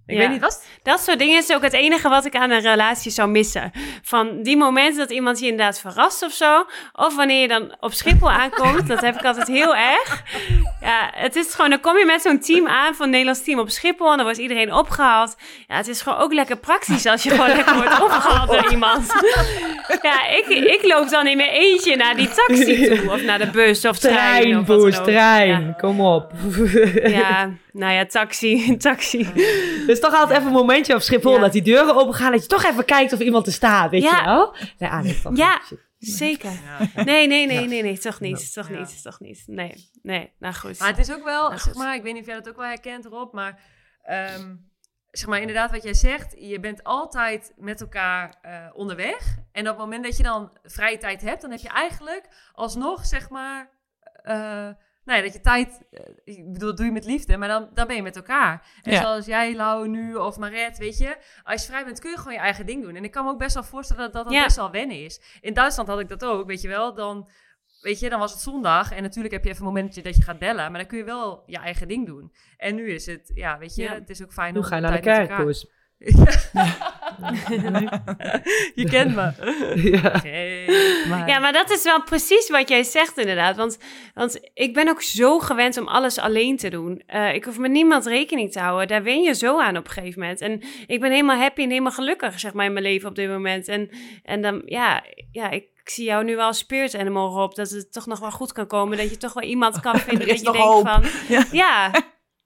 Ik 0.07 0.15
Ja. 0.15 0.21
weet 0.21 0.31
niet, 0.31 0.41
was 0.41 0.55
het? 0.55 0.65
Dat 0.83 1.01
soort 1.01 1.19
dingen 1.19 1.39
is 1.39 1.53
ook 1.55 1.63
het 1.63 1.73
enige 1.73 2.09
wat 2.09 2.25
ik 2.25 2.35
aan 2.37 2.51
een 2.51 2.61
relatie 2.61 3.11
zou 3.11 3.29
missen. 3.31 3.71
Van 4.03 4.43
die 4.43 4.57
momenten 4.57 4.99
dat 4.99 5.11
iemand 5.11 5.39
je 5.41 5.47
inderdaad 5.47 5.81
verrast 5.81 6.23
of 6.23 6.33
zo. 6.33 6.65
Of 6.93 7.17
wanneer 7.17 7.41
je 7.41 7.49
dan 7.49 7.77
op 7.81 7.93
Schiphol 7.93 8.31
aankomt. 8.41 8.87
dat 8.89 9.01
heb 9.01 9.15
ik 9.15 9.25
altijd 9.25 9.49
heel 9.49 9.77
erg. 9.77 10.23
Ja, 10.81 11.11
het 11.15 11.37
is 11.37 11.55
gewoon, 11.55 11.71
dan 11.71 11.81
kom 11.81 11.99
je 11.99 12.05
met 12.07 12.23
zo'n 12.23 12.39
team 12.41 12.67
aan 12.69 12.95
van 12.95 13.11
Nederlands 13.11 13.45
team 13.45 13.59
op 13.59 13.71
Schiphol. 13.71 14.11
En 14.11 14.17
dan 14.17 14.25
wordt 14.25 14.39
iedereen 14.41 14.75
opgehaald. 14.75 15.37
Ja, 15.69 15.77
het 15.77 15.89
is 15.89 16.01
gewoon 16.03 16.19
ook 16.19 16.33
lekker 16.33 16.57
praktisch 16.57 17.07
als 17.07 17.23
je 17.23 17.31
gewoon 17.31 17.49
lekker 17.49 17.75
wordt 17.83 18.01
opgehaald 18.01 18.51
door 18.51 18.71
iemand. 18.71 19.13
Ja, 20.03 20.27
ik, 20.29 20.47
ik 20.49 20.81
loop 20.83 21.09
dan 21.11 21.27
in 21.27 21.37
mijn 21.37 21.51
eentje 21.51 21.97
naar 21.97 22.17
die 22.17 22.29
taxi 22.29 22.87
toe. 22.89 23.11
Of 23.13 23.23
naar 23.23 23.39
de 23.39 23.51
bus 23.51 23.85
of 23.85 23.99
trein. 23.99 24.41
Trein, 24.43 24.59
of 24.59 24.67
wat 24.67 25.05
trein. 25.05 25.77
Kom 25.81 26.01
op. 26.01 26.31
Ja, 27.03 27.51
nou 27.73 27.93
ja, 27.93 28.07
taxi, 28.07 28.77
taxi. 28.89 29.33
Dus 29.87 30.01
toch 30.01 30.15
altijd 30.15 30.39
even 30.39 30.47
een 30.51 30.57
momentje 30.57 30.95
op 30.95 31.01
Schiphol 31.01 31.35
Ja. 31.35 31.41
dat 31.41 31.53
die 31.53 31.63
deuren 31.63 31.95
open 31.97 32.15
gaan. 32.15 32.33
Dat 32.33 32.43
je 32.43 32.49
toch 32.49 32.65
even 32.65 32.85
kijkt 32.85 33.13
of 33.13 33.21
iemand 33.21 33.47
er 33.47 33.53
staat, 33.53 33.91
weet 33.91 34.03
Ja. 34.03 34.19
je 34.19 34.25
wel? 34.25 34.55
Nee, 34.79 34.91
ah, 34.91 35.01
nee, 35.03 35.21
toch 35.23 35.37
Ja. 35.37 35.61
niet. 35.71 35.81
Zeker. 35.99 36.51
Ja. 36.51 37.03
Nee, 37.05 37.27
nee, 37.27 37.47
nee, 37.47 37.67
nee, 37.67 37.83
nee, 37.83 37.99
toch 37.99 38.21
niet, 38.21 38.53
toch 38.53 38.69
Ja. 38.69 38.79
niet, 38.79 39.03
toch 39.03 39.21
niet. 39.21 39.43
Nee, 39.47 39.91
nee, 40.03 40.33
nou 40.39 40.55
goed. 40.55 40.79
Maar 40.79 40.89
het 40.89 40.99
is 40.99 41.13
ook 41.13 41.25
wel, 41.25 41.49
Nou, 41.49 41.61
zeg 41.61 41.75
maar, 41.75 41.95
ik 41.95 42.03
weet 42.03 42.13
niet 42.13 42.23
of 42.23 42.29
jij 42.29 42.37
dat 42.37 42.49
ook 42.49 42.57
wel 42.57 42.67
herkent, 42.67 43.05
Rob, 43.07 43.33
maar 43.35 43.61
ehm, 44.03 44.55
zeg 45.11 45.29
maar 45.29 45.41
inderdaad 45.41 45.71
wat 45.71 45.83
jij 45.83 45.95
zegt, 45.95 46.35
je 46.39 46.61
bent 46.61 46.85
altijd 46.85 47.53
met 47.57 47.81
elkaar 47.81 48.35
eh, 48.43 48.67
onderweg. 48.73 49.37
En 49.53 49.63
op 49.63 49.69
het 49.69 49.79
moment 49.79 50.05
dat 50.05 50.17
je 50.17 50.23
dan 50.23 50.51
vrije 50.63 50.99
tijd 50.99 51.21
hebt, 51.23 51.43
dan 51.43 51.51
heb 51.51 51.61
je 51.61 51.69
eigenlijk 51.69 52.29
alsnog, 52.53 53.07
zeg 53.07 53.29
maar, 53.31 53.71
eh, 54.23 54.69
nou 55.05 55.19
ja, 55.19 55.25
dat 55.25 55.33
je 55.33 55.41
tijd, 55.41 55.83
eh, 55.91 56.01
ik 56.25 56.53
bedoel, 56.53 56.69
dat 56.69 56.77
doe 56.77 56.87
je 56.87 56.93
met 56.93 57.05
liefde, 57.05 57.37
maar 57.37 57.49
dan, 57.49 57.69
dan 57.75 57.87
ben 57.87 57.97
je 57.97 58.03
met 58.03 58.17
elkaar. 58.17 58.67
En 58.83 58.93
Ja. 58.93 59.01
zoals 59.01 59.27
jij, 59.27 59.55
Lau, 59.55 59.89
nu 59.89 60.15
of 60.15 60.37
Maret, 60.39 60.79
weet 60.79 60.99
je, 60.99 61.17
als 61.43 61.63
je 61.63 61.69
vrij 61.69 61.85
bent 61.85 62.01
kun 62.01 62.11
je 62.11 62.17
gewoon 62.17 62.33
je 62.33 62.39
eigen 62.39 62.67
ding 62.67 62.83
doen. 62.83 62.97
En 62.97 63.05
ik 63.05 63.11
kan 63.11 63.25
me 63.25 63.31
ook 63.31 63.39
best 63.39 63.55
wel 63.55 63.65
voorstellen 63.65 64.03
dat 64.03 64.13
dat, 64.13 64.25
dat 64.25 64.33
Ja. 64.35 64.43
best 64.45 64.57
wel 64.57 64.71
wennen 64.71 65.05
is. 65.05 65.39
In 65.41 65.55
Duitsland 65.55 65.89
had 65.89 66.01
ik 66.01 66.09
dat 66.09 66.25
ook, 66.25 66.47
weet 66.47 66.61
je 66.63 66.69
wel, 66.69 66.95
dan... 66.95 67.31
Weet 67.81 68.01
je, 68.01 68.09
dan 68.09 68.19
was 68.19 68.33
het 68.33 68.41
zondag 68.41 68.93
en 68.93 69.03
natuurlijk 69.03 69.35
heb 69.35 69.45
je 69.45 69.51
even 69.51 69.67
een 69.67 69.73
momentje 69.73 70.03
dat 70.03 70.17
je 70.17 70.23
gaat 70.23 70.39
bellen, 70.39 70.71
maar 70.71 70.81
dan 70.81 70.87
kun 70.89 70.99
je 70.99 71.05
wel 71.05 71.43
je 71.47 71.57
eigen 71.59 71.89
ding 71.89 72.07
doen. 72.07 72.33
En 72.57 72.75
nu 72.75 72.91
is 72.91 73.07
het, 73.07 73.31
ja, 73.35 73.59
weet 73.59 73.75
je, 73.75 73.83
Ja. 73.83 73.95
het 73.95 74.11
is 74.11 74.23
ook 74.23 74.33
fijn 74.33 74.53
Nu 74.53 74.59
om 74.59 74.65
ga 74.65 74.77
je 74.77 74.83
naar 74.83 74.93
de 74.93 75.01
kerk, 75.01 75.29
elkaar- 75.31 75.45
Boes. 75.45 75.67
Je 78.75 78.87
kent 78.95 79.15
me. 79.15 79.33
Ja. 79.91 80.21
Maar... 81.09 81.29
Ja, 81.29 81.39
maar 81.39 81.53
dat 81.53 81.71
is 81.71 81.83
wel 81.83 82.03
precies 82.03 82.51
wat 82.51 82.69
jij 82.69 82.83
zegt 82.83 83.19
inderdaad. 83.19 83.57
Want, 83.57 83.79
want 84.15 84.41
ik 84.55 84.75
ben 84.75 84.89
ook 84.89 85.03
zo 85.03 85.39
gewend 85.39 85.79
om 85.79 85.89
alles 85.89 86.19
alleen 86.19 86.57
te 86.57 86.69
doen. 86.69 87.03
Eh, 87.07 87.35
ik 87.35 87.45
hoef 87.45 87.59
met 87.59 87.71
niemand 87.71 88.07
rekening 88.07 88.53
te 88.53 88.61
houden. 88.61 88.89
Daar 88.89 89.03
wen 89.03 89.23
je 89.23 89.35
zo 89.35 89.61
aan 89.61 89.77
op 89.77 89.85
een 89.85 89.91
gegeven 89.93 90.21
moment. 90.21 90.41
En 90.41 90.61
ik 90.87 91.01
ben 91.01 91.11
helemaal 91.11 91.39
happy 91.39 91.63
en 91.63 91.71
helemaal 91.71 91.93
gelukkig, 91.93 92.41
zeg 92.41 92.53
maar, 92.53 92.67
in 92.67 92.73
mijn 92.73 92.85
leven 92.85 93.09
op 93.09 93.15
dit 93.15 93.29
moment. 93.29 93.69
En, 93.69 93.91
en 94.23 94.43
dan, 94.43 94.63
ja, 94.65 95.05
ja 95.33 95.51
ik, 95.51 95.65
ik 95.83 95.91
zie 95.91 96.05
jou 96.05 96.25
nu 96.25 96.37
wel 96.37 96.47
als 96.47 96.59
spirit 96.59 96.95
animal, 96.95 97.31
Rob. 97.31 97.55
Dat 97.55 97.71
het 97.71 97.93
toch 97.93 98.07
nog 98.07 98.19
wel 98.19 98.31
goed 98.31 98.53
kan 98.53 98.67
komen. 98.67 98.97
Dat 98.97 99.11
je 99.11 99.17
toch 99.17 99.33
wel 99.33 99.49
iemand 99.49 99.81
kan 99.81 99.99
vinden 100.09 100.29
Er 100.29 100.35
is 100.35 100.43
dat 100.43 100.55
je 100.55 100.61
nog 100.63 100.83
denkt 100.83 100.89
hoop. 100.89 101.05
van... 101.05 101.47
Ja. 101.59 101.91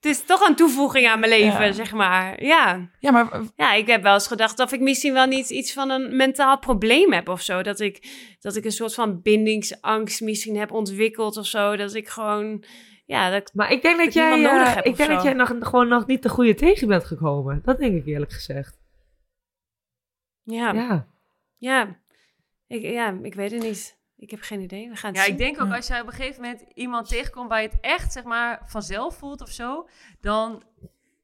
Is 0.07 0.25
toch 0.25 0.49
een 0.49 0.57
toevoeging 0.57 1.07
aan 1.07 1.21
mijn 1.21 1.33
leven, 1.33 1.67
Ja. 1.67 1.73
zeg 1.73 1.93
maar. 1.93 2.45
Ja. 2.45 2.89
Ja, 3.01 3.11
maar 3.11 3.41
Ja, 3.57 3.73
ik 3.73 3.87
heb 3.87 4.03
wel 4.03 4.15
eens 4.15 4.27
gedacht 4.27 4.59
of 4.61 4.73
ik 4.73 4.81
misschien 4.81 5.13
wel 5.13 5.27
niet 5.27 5.51
iets 5.51 5.73
van 5.73 5.91
een 5.91 6.17
mentaal 6.17 6.59
probleem 6.59 7.13
heb 7.13 7.29
of 7.29 7.41
zo. 7.41 7.63
Dat 7.63 7.81
ik, 7.81 8.09
dat 8.41 8.57
ik 8.57 8.65
een 8.65 8.73
soort 8.73 8.95
van 8.95 9.23
bindingsangst 9.23 10.21
misschien 10.21 10.57
heb 10.57 10.73
ontwikkeld 10.73 11.37
of 11.37 11.47
zo. 11.47 11.77
Dat 11.77 11.95
ik 11.95 12.09
gewoon, 12.09 12.65
ja, 13.07 13.31
dat, 13.31 13.51
Maar 13.55 13.73
ik 13.73 13.83
denk 13.83 13.99
dat 13.99 14.13
jij, 14.13 14.45
eh, 14.45 14.77
ik 14.83 14.97
denk 14.97 15.11
dat 15.11 15.23
jij 15.23 15.33
nog, 15.33 15.55
gewoon 15.61 15.89
nog 15.89 16.07
niet 16.07 16.23
de 16.23 16.29
goede 16.29 16.55
tegen 16.55 16.89
bent 16.89 17.05
gekomen. 17.05 17.61
Dat 17.65 17.79
denk 17.79 17.95
ik 17.95 18.07
eerlijk 18.07 18.33
gezegd. 18.33 18.79
ja, 20.43 20.73
ja. 20.73 21.07
Ja. 21.59 21.97
ik, 22.67 22.83
ja, 22.83 23.19
ik 23.23 23.35
weet 23.35 23.51
het 23.51 23.63
niet. 23.63 23.96
Ik 24.19 24.31
heb 24.31 24.41
geen 24.41 24.61
idee. 24.61 24.89
We 24.89 24.97
gaan 24.97 25.11
het 25.11 25.19
Ja, 25.19 25.25
zien. 25.25 25.33
ik 25.33 25.39
denk 25.39 25.61
ook 25.61 25.73
als 25.75 25.87
jij 25.87 26.01
op 26.01 26.07
een 26.07 26.13
gegeven 26.13 26.43
moment 26.43 26.65
iemand 26.75 27.09
tegenkomt 27.09 27.49
waar 27.49 27.63
je 27.63 27.69
het 27.69 27.79
echt, 27.81 28.13
zeg 28.13 28.25
maar, 28.25 28.63
vanzelf 28.67 29.17
voelt 29.17 29.41
of 29.43 29.51
zo, 29.51 29.89
dan 30.21 30.63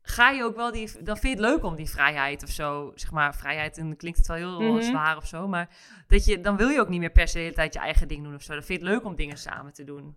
ga 0.03 0.31
je 0.31 0.45
ook 0.45 0.57
wel 0.57 0.73
die, 0.73 1.03
dan 1.03 1.17
vind 1.17 1.39
je 1.39 1.45
het 1.45 1.53
leuk 1.55 1.65
om 1.65 1.77
die 1.77 1.91
vrijheid 1.91 2.43
of 2.43 2.49
zo, 2.49 2.93
zeg 2.95 3.11
maar, 3.11 3.35
vrijheid, 3.35 3.79
en 3.79 3.87
dan 3.87 3.97
klinkt 3.97 4.19
het 4.19 4.27
wel 4.27 4.37
heel 4.37 4.73
Mhm. 4.73 4.83
zwaar 4.83 5.17
of 5.17 5.27
zo, 5.27 5.49
maar 5.49 5.69
dat 6.07 6.25
je, 6.25 6.41
dan 6.41 6.57
wil 6.57 6.69
je 6.69 6.81
ook 6.81 6.89
niet 6.89 7.01
meer 7.01 7.11
per 7.11 7.29
se 7.29 7.35
de 7.35 7.41
hele 7.43 7.55
tijd 7.55 7.75
je 7.75 7.81
eigen 7.81 8.09
ding 8.09 8.25
doen 8.25 8.35
of 8.35 8.43
zo. 8.43 8.53
Dan 8.55 8.63
vind 8.63 8.81
je 8.81 8.87
het 8.87 8.95
leuk 8.95 9.05
om 9.05 9.15
dingen 9.17 9.37
samen 9.39 9.73
te 9.73 9.85
doen. 9.85 10.17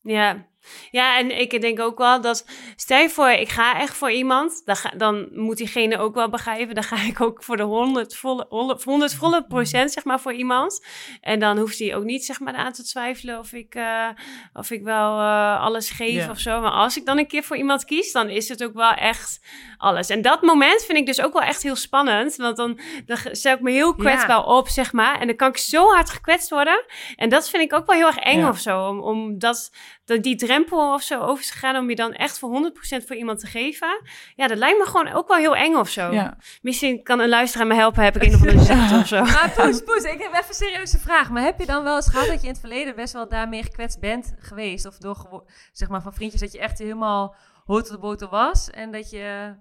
Ja. 0.00 0.46
Ja, 0.90 1.18
en 1.18 1.40
ik 1.40 1.60
denk 1.60 1.80
ook 1.80 1.98
wel 1.98 2.20
dat, 2.20 2.46
stel 2.76 2.98
je 2.98 3.10
voor, 3.10 3.28
ik 3.28 3.48
ga 3.48 3.80
echt 3.80 3.96
voor 3.96 4.10
iemand, 4.10 4.62
dan, 4.64 4.76
ga, 4.76 4.90
dan 4.96 5.28
moet 5.32 5.56
diegene 5.56 5.98
ook 5.98 6.14
wel 6.14 6.28
begrijpen, 6.28 6.74
dan 6.74 6.84
ga 6.84 6.96
ik 6.96 7.20
ook 7.20 7.42
voor 7.42 7.56
de 7.56 7.62
100 7.62 8.16
volle, 8.16 8.46
100, 8.48 8.82
100 8.82 9.14
volle 9.14 9.44
procent, 9.46 9.92
zeg 9.92 10.04
maar, 10.04 10.20
voor 10.20 10.32
iemand. 10.32 10.84
En 11.20 11.40
dan 11.40 11.58
hoeft 11.58 11.78
hij 11.78 11.94
ook 11.94 12.04
niet, 12.04 12.24
zeg 12.24 12.40
maar, 12.40 12.54
aan 12.54 12.72
te 12.72 12.84
twijfelen 12.84 13.38
of 13.38 13.52
ik, 13.52 13.74
eh, 13.74 14.08
of 14.52 14.70
ik 14.70 14.82
wel 14.82 15.18
eh, 15.18 15.60
alles 15.60 15.90
geef 15.90 16.28
of 16.28 16.38
zo. 16.38 16.60
Maar 16.60 16.70
als 16.70 16.96
ik 16.96 17.06
dan 17.06 17.18
een 17.18 17.26
keer 17.26 17.42
voor 17.42 17.56
iemand 17.56 17.84
kies, 17.84 18.12
dan 18.12 18.28
is 18.28 18.48
het 18.48 18.64
ook 18.64 18.74
wel 18.74 18.92
echt 18.92 19.40
alles. 19.76 20.08
En 20.08 20.22
dat 20.22 20.42
moment 20.42 20.84
vind 20.84 20.98
ik 20.98 21.06
dus 21.06 21.20
ook 21.20 21.32
wel 21.32 21.42
echt 21.42 21.62
heel 21.62 21.76
spannend, 21.76 22.36
want 22.36 22.56
dan, 22.56 22.78
dan 23.06 23.18
stel 23.30 23.54
ik 23.54 23.60
me 23.60 23.70
heel 23.70 23.94
kwetsbaar 23.94 24.44
op, 24.44 24.68
zeg 24.68 24.92
maar. 24.92 25.20
En 25.20 25.26
dan 25.26 25.36
kan 25.36 25.48
ik 25.48 25.56
zo 25.56 25.88
hard 25.88 26.10
gekwetst 26.10 26.50
worden. 26.50 26.84
En 27.16 27.28
dat 27.28 27.50
vind 27.50 27.62
ik 27.62 27.72
ook 27.72 27.86
wel 27.86 27.96
heel 27.96 28.06
erg 28.06 28.18
eng 28.18 28.44
of 28.44 28.58
zo, 28.58 28.88
om, 28.88 29.00
om 29.00 29.38
dat 29.38 29.70
dat 30.04 30.22
die 30.22 30.36
drempel 30.36 30.92
of 30.92 31.02
zo 31.02 31.20
over 31.20 31.44
te 31.44 31.52
gaan 31.52 31.76
om 31.76 31.88
je 31.88 31.96
dan 31.96 32.12
echt 32.12 32.38
voor 32.38 32.72
100% 33.02 33.06
voor 33.06 33.16
iemand 33.16 33.38
te 33.40 33.46
geven. 33.46 34.02
Ja, 34.36 34.46
dat 34.46 34.58
lijkt 34.58 34.78
me 34.78 34.84
gewoon 34.84 35.12
ook 35.12 35.28
wel 35.28 35.36
heel 35.36 35.56
eng 35.56 35.74
of 35.74 35.88
zo. 35.88 36.12
ja. 36.12 36.36
Misschien 36.62 37.02
kan 37.02 37.20
een 37.20 37.28
luisteraar 37.28 37.66
me 37.66 37.74
helpen, 37.74 38.04
heb 38.04 38.16
ik 38.16 38.22
een 38.22 38.34
of 38.34 38.40
andere 38.40 38.98
of 39.00 39.06
zo. 39.06 39.22
Maar 39.22 39.52
Poes, 39.56 39.82
Poes, 39.82 40.02
ik 40.02 40.18
heb 40.22 40.32
even 40.32 40.48
een 40.48 40.54
serieuze 40.54 40.98
vraag. 40.98 41.30
Maar 41.30 41.42
heb 41.42 41.58
je 41.58 41.66
dan 41.66 41.84
wel 41.84 41.96
eens 41.96 42.08
gehad 42.08 42.26
dat 42.26 42.40
je 42.40 42.46
in 42.46 42.52
het 42.52 42.60
verleden 42.60 42.94
best 42.94 43.12
wel 43.12 43.28
daarmee 43.28 43.62
gekwetst 43.62 44.00
bent 44.00 44.34
geweest? 44.38 44.86
Of 44.86 44.96
door, 44.96 45.44
zeg 45.72 45.88
maar, 45.88 46.02
van 46.02 46.14
vriendjes 46.14 46.40
dat 46.40 46.52
je 46.52 46.58
echt 46.58 46.78
helemaal 46.78 47.36
de 47.66 47.98
boter 48.00 48.28
was? 48.28 48.70
En 48.70 48.92
dat 48.92 49.10
je... 49.10 49.54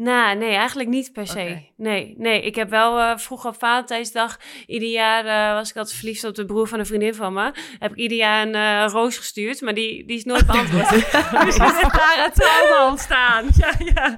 Nou, 0.00 0.36
nee, 0.36 0.54
eigenlijk 0.54 0.88
niet 0.88 1.12
per 1.12 1.26
se. 1.26 1.62
Nee, 1.76 2.14
nee. 2.18 2.42
Ik 2.42 2.54
heb 2.54 2.70
wel 2.70 2.98
eh, 2.98 3.16
vroeger 3.16 3.50
op 3.50 3.56
Valentijnsdag, 3.58 4.38
ieder 4.66 4.88
jaar 4.88 5.24
eh, 5.24 5.54
was 5.54 5.70
ik 5.70 5.76
altijd 5.76 5.96
verliefd 5.96 6.24
op 6.24 6.34
de 6.34 6.44
broer 6.44 6.68
van 6.68 6.78
een 6.78 6.86
vriendin 6.86 7.14
van 7.14 7.32
me. 7.32 7.52
Heb 7.78 7.90
ik 7.90 7.96
ieder 7.96 8.16
jaar 8.18 8.46
een 8.46 8.54
eh, 8.54 8.84
roos 8.92 9.16
gestuurd, 9.16 9.60
maar 9.60 9.74
die, 9.74 10.06
die 10.06 10.16
is 10.16 10.24
nooit 10.24 10.46
beantwoord. 10.52 10.90
Dus 11.44 11.46
is 11.46 11.56
daar 11.56 12.22
een 12.24 12.32
trauma 12.32 12.90
ontstaan. 12.90 13.44
Ja, 13.58 13.72
ja. 13.94 14.16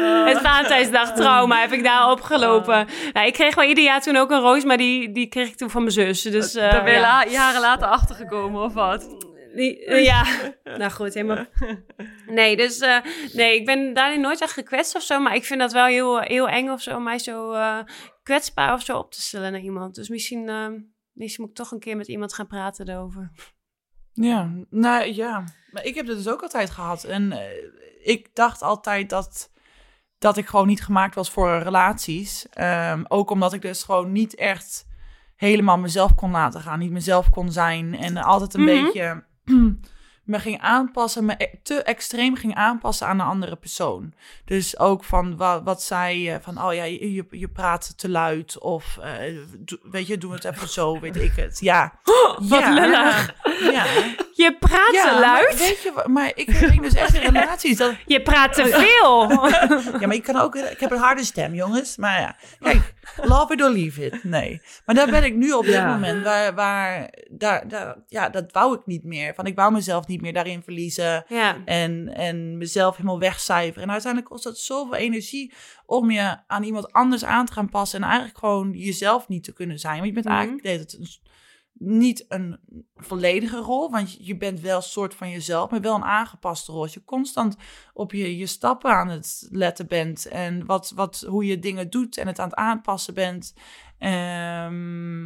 Oh. 0.00 0.26
Het 0.26 0.38
Valentijnsdag 0.38 1.12
trauma 1.12 1.60
heb 1.60 1.72
ik 1.72 1.84
daar 1.84 2.10
opgelopen. 2.10 2.86
Nou, 3.12 3.26
ik 3.26 3.32
kreeg 3.32 3.54
wel 3.54 3.64
ieder 3.64 3.84
jaar 3.84 4.00
toen 4.00 4.16
ook 4.16 4.30
een 4.30 4.40
roos, 4.40 4.64
maar 4.64 4.76
die, 4.76 5.12
die 5.12 5.26
kreeg 5.26 5.48
ik 5.48 5.56
toen 5.56 5.70
van 5.70 5.80
mijn 5.82 5.92
zus. 5.94 6.22
Dus, 6.22 6.52
Daar 6.52 6.82
ben 6.84 6.92
je 6.92 6.98
ja. 6.98 7.24
la- 7.24 7.30
jaren 7.30 7.60
later 7.60 7.88
achtergekomen 7.88 8.62
of 8.62 8.72
wat? 8.74 9.16
Die, 9.54 9.90
ja, 10.10 10.24
nou 10.64 10.90
goed, 10.90 11.14
helemaal. 11.14 11.44
Nee, 12.26 12.56
dus 12.56 12.78
eh, 12.78 12.98
nee, 13.32 13.56
ik 13.60 13.66
ben 13.66 13.94
daarin 13.94 14.20
nooit 14.20 14.40
echt 14.40 14.52
gekwetst 14.52 14.94
of 14.96 15.02
zo. 15.02 15.20
Maar 15.20 15.34
ik 15.34 15.44
vind 15.44 15.60
dat 15.60 15.72
wel 15.72 15.86
heel, 15.86 16.20
heel 16.20 16.48
eng 16.48 16.68
of 16.68 16.80
zo, 16.82 16.96
om 16.96 17.02
mij 17.02 17.18
zo 17.18 17.52
eh, 17.52 17.78
kwetsbaar 18.22 18.72
of 18.72 18.82
zo 18.82 18.98
op 18.98 19.12
te 19.12 19.20
stellen 19.20 19.52
naar 19.52 19.60
iemand. 19.60 19.94
Dus 19.94 20.08
misschien, 20.08 20.48
eh, 20.48 20.66
misschien 21.12 21.44
moet 21.44 21.50
ik 21.50 21.56
toch 21.64 21.72
een 21.72 21.78
keer 21.80 21.96
met 21.96 22.08
iemand 22.08 22.34
gaan 22.34 22.46
praten 22.46 22.88
erover. 22.88 23.30
Ja, 24.12 24.50
nou 24.70 25.14
ja. 25.14 25.44
Maar 25.70 25.84
ik 25.84 25.94
heb 25.94 26.06
het 26.06 26.16
dus 26.16 26.28
ook 26.28 26.42
altijd 26.42 26.70
gehad. 26.70 27.04
En 27.04 27.32
eh, 27.32 27.40
ik 28.02 28.34
dacht 28.34 28.62
altijd 28.62 29.10
dat, 29.10 29.52
dat 30.18 30.36
ik 30.36 30.46
gewoon 30.46 30.66
niet 30.66 30.82
gemaakt 30.84 31.14
was 31.14 31.30
voor 31.30 31.58
relaties. 31.58 32.48
Ehm, 32.48 33.04
ook 33.08 33.30
omdat 33.30 33.52
ik 33.52 33.62
dus 33.62 33.82
gewoon 33.82 34.12
niet 34.12 34.34
echt 34.34 34.86
helemaal 35.36 35.78
mezelf 35.78 36.14
kon 36.14 36.30
laten 36.30 36.60
gaan. 36.60 36.78
Niet 36.78 36.90
mezelf 36.90 37.30
kon 37.30 37.52
zijn. 37.52 37.94
En 37.98 38.16
altijd 38.16 38.54
een 38.54 38.64
Mhm. 38.64 38.84
beetje 38.84 39.24
me 40.24 40.38
ging 40.40 40.60
aanpassen. 40.60 41.24
Me 41.24 41.34
e- 41.38 41.58
te 41.62 41.82
extreem 41.82 42.36
ging 42.36 42.54
aanpassen 42.54 43.06
aan 43.06 43.20
een 43.20 43.26
andere 43.26 43.56
persoon. 43.56 44.14
Dus 44.44 44.78
ook 44.78 45.04
van 45.04 45.36
wa- 45.36 45.62
wat 45.62 45.82
zij 45.82 46.38
van, 46.42 46.62
oh 46.64 46.74
ja, 46.74 46.84
je, 46.84 47.24
je- 47.30 47.48
praat 47.48 47.98
te 47.98 48.08
luid. 48.08 48.58
Of 48.58 48.98
eh, 49.02 49.36
weet 49.82 50.06
je, 50.06 50.18
doe 50.18 50.32
het 50.32 50.44
even 50.44 50.68
zo, 50.68 51.00
weet 51.00 51.16
ik 51.16 51.32
het. 51.36 51.60
Ja. 51.60 51.92
wat 52.38 52.60
ja. 52.60 52.72
lullig. 52.72 53.34
Ja. 53.72 53.84
Je 54.36 54.56
praat 54.60 54.90
te 54.92 55.16
luid. 55.20 55.48
Maar, 55.48 55.58
weet 55.58 55.82
je, 55.82 56.04
maar 56.06 56.32
ik 56.34 56.50
ging 56.50 56.82
dus 56.82 56.94
echt 56.94 57.14
in 57.14 57.20
relaties. 57.20 57.76
Dat, 57.76 57.94
Je 58.06 58.22
praat 58.22 58.52
te 58.52 58.66
veel. 58.66 59.30
ja, 60.00 60.06
maar 60.06 60.16
ik 60.16 60.22
kan 60.22 60.36
ook. 60.36 60.54
Ik 60.56 60.80
heb 60.80 60.90
een 60.90 60.98
harde 60.98 61.24
stem, 61.24 61.54
jongens. 61.54 61.96
Maar 61.96 62.20
ja, 62.20 62.36
kijk, 62.60 62.93
love 63.22 63.52
it 63.52 63.62
or 63.62 63.70
leave 63.70 64.04
it. 64.06 64.24
Nee. 64.24 64.60
Maar 64.86 64.94
daar 64.94 65.10
ben 65.10 65.24
ik 65.24 65.34
nu 65.34 65.52
op 65.52 65.64
dit 65.64 65.72
Ja. 65.74 65.92
moment. 65.94 66.24
Waar, 66.24 66.54
waar 66.54 67.10
daar, 67.30 67.68
daar, 67.68 67.96
ja, 68.08 68.28
dat 68.28 68.52
wou 68.52 68.74
ik 68.78 68.86
niet 68.86 69.04
meer. 69.04 69.34
Van 69.34 69.46
ik 69.46 69.54
wou 69.56 69.72
mezelf 69.72 70.06
niet 70.06 70.20
meer 70.20 70.32
daarin 70.32 70.62
verliezen. 70.62 71.24
ja. 71.28 71.56
En, 71.64 72.14
en 72.14 72.58
mezelf 72.58 72.96
helemaal 72.96 73.18
wegcijferen. 73.18 73.82
En 73.82 73.90
uiteindelijk 73.90 74.32
kost 74.32 74.44
dat 74.44 74.58
zoveel 74.58 74.94
energie 74.94 75.52
om 75.86 76.10
je 76.10 76.36
aan 76.46 76.62
iemand 76.62 76.92
anders 76.92 77.24
aan 77.24 77.46
te 77.46 77.52
gaan 77.52 77.68
passen. 77.68 78.02
En 78.02 78.06
eigenlijk 78.08 78.38
gewoon 78.38 78.72
jezelf 78.72 79.28
niet 79.28 79.44
te 79.44 79.52
kunnen 79.52 79.78
zijn. 79.78 79.94
Want 79.94 80.06
je 80.06 80.12
bent 80.12 80.24
Mhm. 80.26 80.34
eigenlijk 80.34 80.66
het 80.66 80.96
een, 80.98 81.08
niet 81.86 82.24
een 82.28 82.58
volledige 82.96 83.56
rol. 83.56 83.90
Want 83.90 84.26
je- 84.26 84.36
bent 84.36 84.60
wel 84.60 84.76
een 84.76 84.82
soort 84.82 85.14
van 85.14 85.30
jezelf, 85.30 85.70
maar 85.70 85.80
wel 85.80 85.94
een 85.94 86.04
aangepaste 86.04 86.72
rol. 86.72 86.82
Als 86.82 86.94
je 86.94 87.04
constant 87.04 87.56
op 87.92 88.12
je, 88.12 88.36
je 88.36 88.46
stappen 88.46 88.90
aan 88.90 89.08
het 89.08 89.46
letten 89.50 89.86
bent. 89.86 90.26
En 90.26 90.66
wat, 90.66 90.92
wat, 90.94 91.24
hoe 91.28 91.44
je 91.46 91.58
dingen 91.58 91.90
doet 91.90 92.16
en 92.16 92.26
het 92.26 92.38
aan 92.38 92.48
het 92.48 92.56
aanpassen 92.58 93.14
bent. 93.14 93.54
Ehm, 93.98 95.22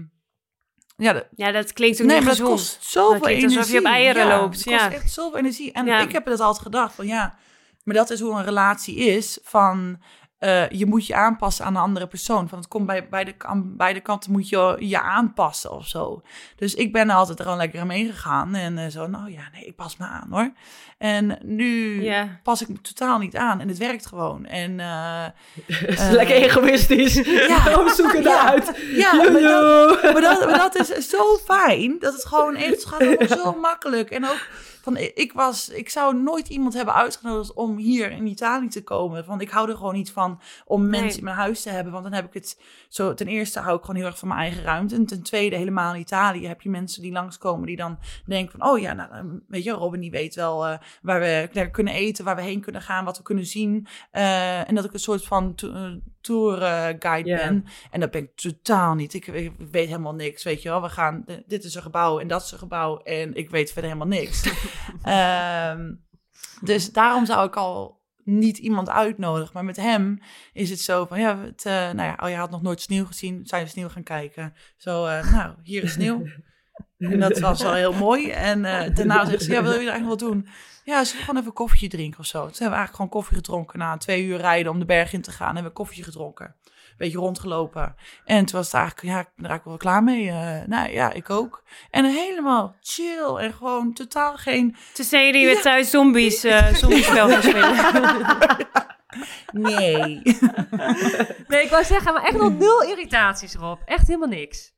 ja, 0.97 1.13
dat, 1.13 1.29
ja, 1.35 1.51
dat 1.53 1.73
klinkt 1.73 2.01
ook 2.01 2.07
nee, 2.07 2.17
niet 2.17 2.25
maar 2.27 2.37
dat 2.37 2.47
gezond. 2.47 2.61
kost 2.61 2.85
zoveel 2.85 3.19
Dat 3.21 3.29
energie. 3.29 3.57
alsof 3.59 3.73
je 3.73 3.79
op 3.79 3.85
eieren 3.85 4.27
ja, 4.27 4.39
loopt, 4.39 4.55
Het 4.55 4.65
kost 4.65 4.77
ja. 4.81 4.93
echt 4.93 5.13
zoveel 5.13 5.39
energie. 5.39 5.73
En 5.73 5.87
Ja. 5.87 6.01
ik 6.01 6.13
heb 6.13 6.25
het 6.27 6.41
altijd 6.41 6.63
gedacht 6.65 6.95
van 6.95 7.07
ja, 7.07 7.39
maar 7.85 7.95
dat 7.95 8.11
is 8.11 8.21
hoe 8.21 8.39
een 8.39 8.45
relatie 8.45 8.97
is. 8.97 9.39
Van 9.43 10.03
eh, 10.39 10.69
je 10.71 10.87
moet 10.87 11.07
je 11.07 11.15
aanpassen 11.15 11.65
aan 11.65 11.75
een 11.77 11.83
andere 11.83 12.07
persoon. 12.07 12.49
Van 12.49 12.59
het 12.59 12.69
komt 12.69 12.87
bij 12.87 13.09
beide, 13.09 13.35
aan 13.39 13.77
beide 13.77 14.01
kanten 14.01 14.33
moet 14.33 14.49
je 14.49 14.77
je 14.79 15.01
aanpassen 15.01 15.71
of 15.73 15.87
zo. 15.87 16.23
Dus 16.57 16.75
ik 16.75 16.93
ben 16.93 17.11
er 17.11 17.17
altijd 17.17 17.41
gewoon 17.43 17.57
lekker 17.57 17.81
aan 17.81 17.87
meegegaan. 17.87 18.55
En 18.55 18.79
eh, 18.79 18.87
zo, 18.91 19.07
nou 19.07 19.31
ja, 19.33 19.43
nee, 19.53 19.65
ik 19.65 19.77
pas 19.77 19.97
me 19.97 20.07
aan 20.07 20.29
hoor. 20.31 20.53
En 20.99 21.39
nu 21.43 22.03
pas 22.43 22.63
ik 22.63 22.69
me 22.69 22.81
totaal 22.81 23.19
niet 23.19 23.37
aan. 23.37 23.61
En 23.61 23.69
het 23.69 23.79
werkt 23.79 24.07
gewoon. 24.07 24.47
En 24.47 24.81
eh, 24.81 25.25
Het 25.67 25.89
is 26.01 26.11
lekker 26.21 26.37
egoïstisch. 26.37 27.15
Ja. 27.49 27.65
We 27.85 27.93
zoeken 27.97 28.23
Ja. 28.23 28.49
uit. 28.49 28.73
ja, 28.95 29.13
maar 29.15 29.33
dat, 29.33 30.03
maar 30.03 30.21
dat, 30.21 30.47
maar 30.47 30.59
dat 30.59 30.75
is 30.97 31.09
zo 31.09 31.37
fijn. 31.45 31.97
Dat 31.99 32.13
het 32.13 32.25
gewoon 32.27 32.57
echt 32.57 32.85
gaat 32.85 33.31
zo 33.31 33.53
makkelijk. 33.61 34.11
En 34.11 34.25
ook 34.25 34.47
van 34.83 34.97
ik 34.97 35.33
was, 35.33 35.69
ik 35.69 35.89
zou 35.91 36.17
nooit 36.17 36.49
iemand 36.49 36.75
hebben 36.75 36.95
uitgenodigd 36.95 37.53
om 37.53 37.77
hier 37.77 38.11
in 38.11 38.27
Italië 38.27 38.69
te 38.69 38.83
komen. 38.85 39.25
Want 39.27 39.41
ik 39.41 39.51
hou 39.51 39.71
er 39.71 39.77
gewoon 39.77 39.95
niet 39.95 40.13
van 40.13 40.28
om 40.65 40.83
mensen 40.83 41.07
Nee. 41.07 41.17
in 41.17 41.25
mijn 41.25 41.37
huis 41.37 41.63
te 41.63 41.71
hebben. 41.71 41.93
Want 41.93 42.05
dan 42.05 42.13
heb 42.13 42.27
ik 42.27 42.35
het 42.35 42.61
zo. 42.89 43.15
Ten 43.15 43.27
eerste 43.27 43.61
hou 43.61 43.77
ik 43.77 43.81
gewoon 43.81 43.97
heel 43.97 44.07
erg 44.07 44.19
van 44.19 44.29
mijn 44.29 44.41
eigen 44.41 44.63
ruimte. 44.63 44.95
En 44.95 45.07
ten 45.07 45.23
tweede, 45.23 45.57
helemaal 45.57 45.95
in 45.95 46.01
Italië 46.01 46.47
heb 46.47 46.61
je 46.61 46.71
mensen 46.71 47.03
die 47.03 47.13
langskomen 47.13 47.67
die 47.67 47.77
dan 47.77 47.99
denken 48.27 48.59
van, 48.59 48.69
oh 48.69 48.79
ja, 48.79 48.93
nou, 48.93 49.41
weet 49.49 49.65
je, 49.65 49.71
Robin 49.71 50.01
die 50.01 50.11
weet 50.11 50.35
wel 50.35 50.67
eh, 50.67 50.79
waar 51.03 51.21
we 51.21 51.69
kunnen 51.71 51.95
eten, 51.95 52.25
waar 52.25 52.37
we 52.37 52.43
heen 52.43 52.61
kunnen 52.61 52.83
gaan, 52.83 53.05
wat 53.05 53.17
we 53.17 53.23
kunnen 53.23 53.47
zien. 53.47 53.87
Eh, 54.11 54.69
en 54.69 54.75
dat 54.75 54.85
ik 54.85 54.93
een 54.93 55.01
soort 55.01 55.25
van 55.25 55.53
eh, 55.57 55.93
tour 56.21 56.59
guide 56.99 57.37
ben. 57.37 57.65
En 57.91 58.01
dat 58.01 58.11
ben 58.11 58.23
ik 58.23 58.37
totaal 58.37 58.95
niet. 58.95 59.15
Ik, 59.15 59.27
ik 59.27 59.53
weet 59.71 59.87
helemaal 59.87 60.15
niks, 60.15 60.45
weet 60.45 60.63
je 60.63 60.69
wel. 60.69 60.83
We 60.83 60.89
gaan, 60.89 61.25
dit 61.47 61.65
is 61.65 61.75
een 61.75 61.83
gebouw 61.83 62.19
en 62.19 62.29
dat 62.29 62.43
is 62.43 62.53
een 62.53 62.59
gebouw 62.59 62.99
en 62.99 63.35
ik 63.35 63.51
weet 63.51 63.73
verder 63.73 63.91
helemaal 63.91 64.19
niks. 64.19 64.43
Ehm, 65.03 65.95
dus 66.61 66.93
daarom 66.93 67.27
zou 67.27 67.47
ik 67.47 67.57
al 67.57 67.98
niet 68.29 68.59
iemand 68.59 68.91
uitnodigt. 68.91 69.53
Maar 69.53 69.65
met 69.65 69.77
hem 69.77 70.21
is 70.53 70.71
het 70.71 70.81
zo 70.81 71.05
van, 71.05 71.21
ja, 71.21 71.39
het, 71.39 71.65
eh, 71.65 71.73
nou 71.73 72.03
ja, 72.03 72.19
oh, 72.23 72.29
je 72.29 72.37
had 72.37 72.51
nog 72.51 72.63
nooit 72.63 72.81
sneeuw 72.81 73.05
gezien, 73.05 73.47
zijn 73.47 73.65
we 73.65 73.71
sneeuw 73.71 73.89
gaan 73.89 74.03
kijken. 74.03 74.55
Zo, 74.77 75.07
eh, 75.07 75.33
nou, 75.33 75.55
hier 75.63 75.83
is 75.83 75.93
sneeuw. 75.93 76.27
En 76.99 77.21
dat 77.21 77.39
was 77.39 77.65
al 77.65 77.75
heel 77.75 77.93
mooi. 77.93 78.31
En 78.31 78.65
eh, 78.65 78.95
daarna 78.95 79.25
zegt 79.25 79.43
ze, 79.43 79.53
ja, 79.53 79.63
wil 79.63 79.73
je 79.73 79.79
er 79.79 79.89
eigenlijk 79.89 80.21
wat 80.21 80.31
doen? 80.31 80.49
Ja, 80.85 81.05
ze 81.05 81.17
gewoon 81.17 81.37
even 81.37 81.47
een 81.47 81.53
koffietje 81.53 81.89
drinken 81.89 82.21
of 82.21 82.27
zo. 82.27 82.39
Toen 82.39 82.49
hebben 82.49 82.79
eigenlijk 82.79 82.95
gewoon 82.95 83.11
koffie 83.11 83.37
gedronken. 83.37 83.79
Na 83.79 83.97
twee 83.97 84.25
uur 84.25 84.37
rijden 84.37 84.73
om 84.73 84.79
de 84.79 84.85
berg 84.85 85.13
in 85.13 85.23
te 85.23 85.31
gaan, 85.31 85.55
hebben 85.55 85.73
we 85.73 85.79
koffie 85.79 86.05
gedronken. 86.05 86.55
Een 86.99 87.05
beetje 87.07 87.19
rondgelopen. 87.19 87.95
En 88.25 88.45
toen 88.45 88.57
was 88.59 88.67
het 88.67 88.75
eigenlijk, 88.75 89.07
ja, 89.07 89.21
ik 89.21 89.29
ben 89.37 89.45
er 89.45 89.51
eigenlijk 89.51 89.65
wel 89.65 89.93
klaar 89.93 90.03
mee. 90.03 90.29
Eh, 90.29 90.67
nou 90.67 90.93
ja, 90.93 91.13
ik 91.13 91.31
ook. 91.31 91.63
En 91.91 92.05
helemaal 92.05 92.77
chill 92.81 93.35
en 93.37 93.53
gewoon 93.53 93.93
totaal 93.93 94.37
geen... 94.37 94.77
Toen 94.93 95.05
zijn 95.05 95.27
jullie 95.27 95.47
weer 95.47 95.63
thuis 95.63 95.91
zombies, 95.91 96.45
uh, 96.45 96.75
zombiespel 96.75 97.29
gaan 97.29 97.43
spelen. 97.43 97.77
Nee. 99.53 100.23
Nee, 101.49 101.65
ik 101.65 101.71
wou 101.71 101.85
zeggen, 101.85 102.13
maar 102.13 102.23
echt 102.23 102.37
nog 102.37 102.59
nul 102.59 102.83
irritaties 102.83 103.55
erop. 103.55 103.83
Echt 103.85 104.07
helemaal 104.07 104.29
niks. 104.29 104.73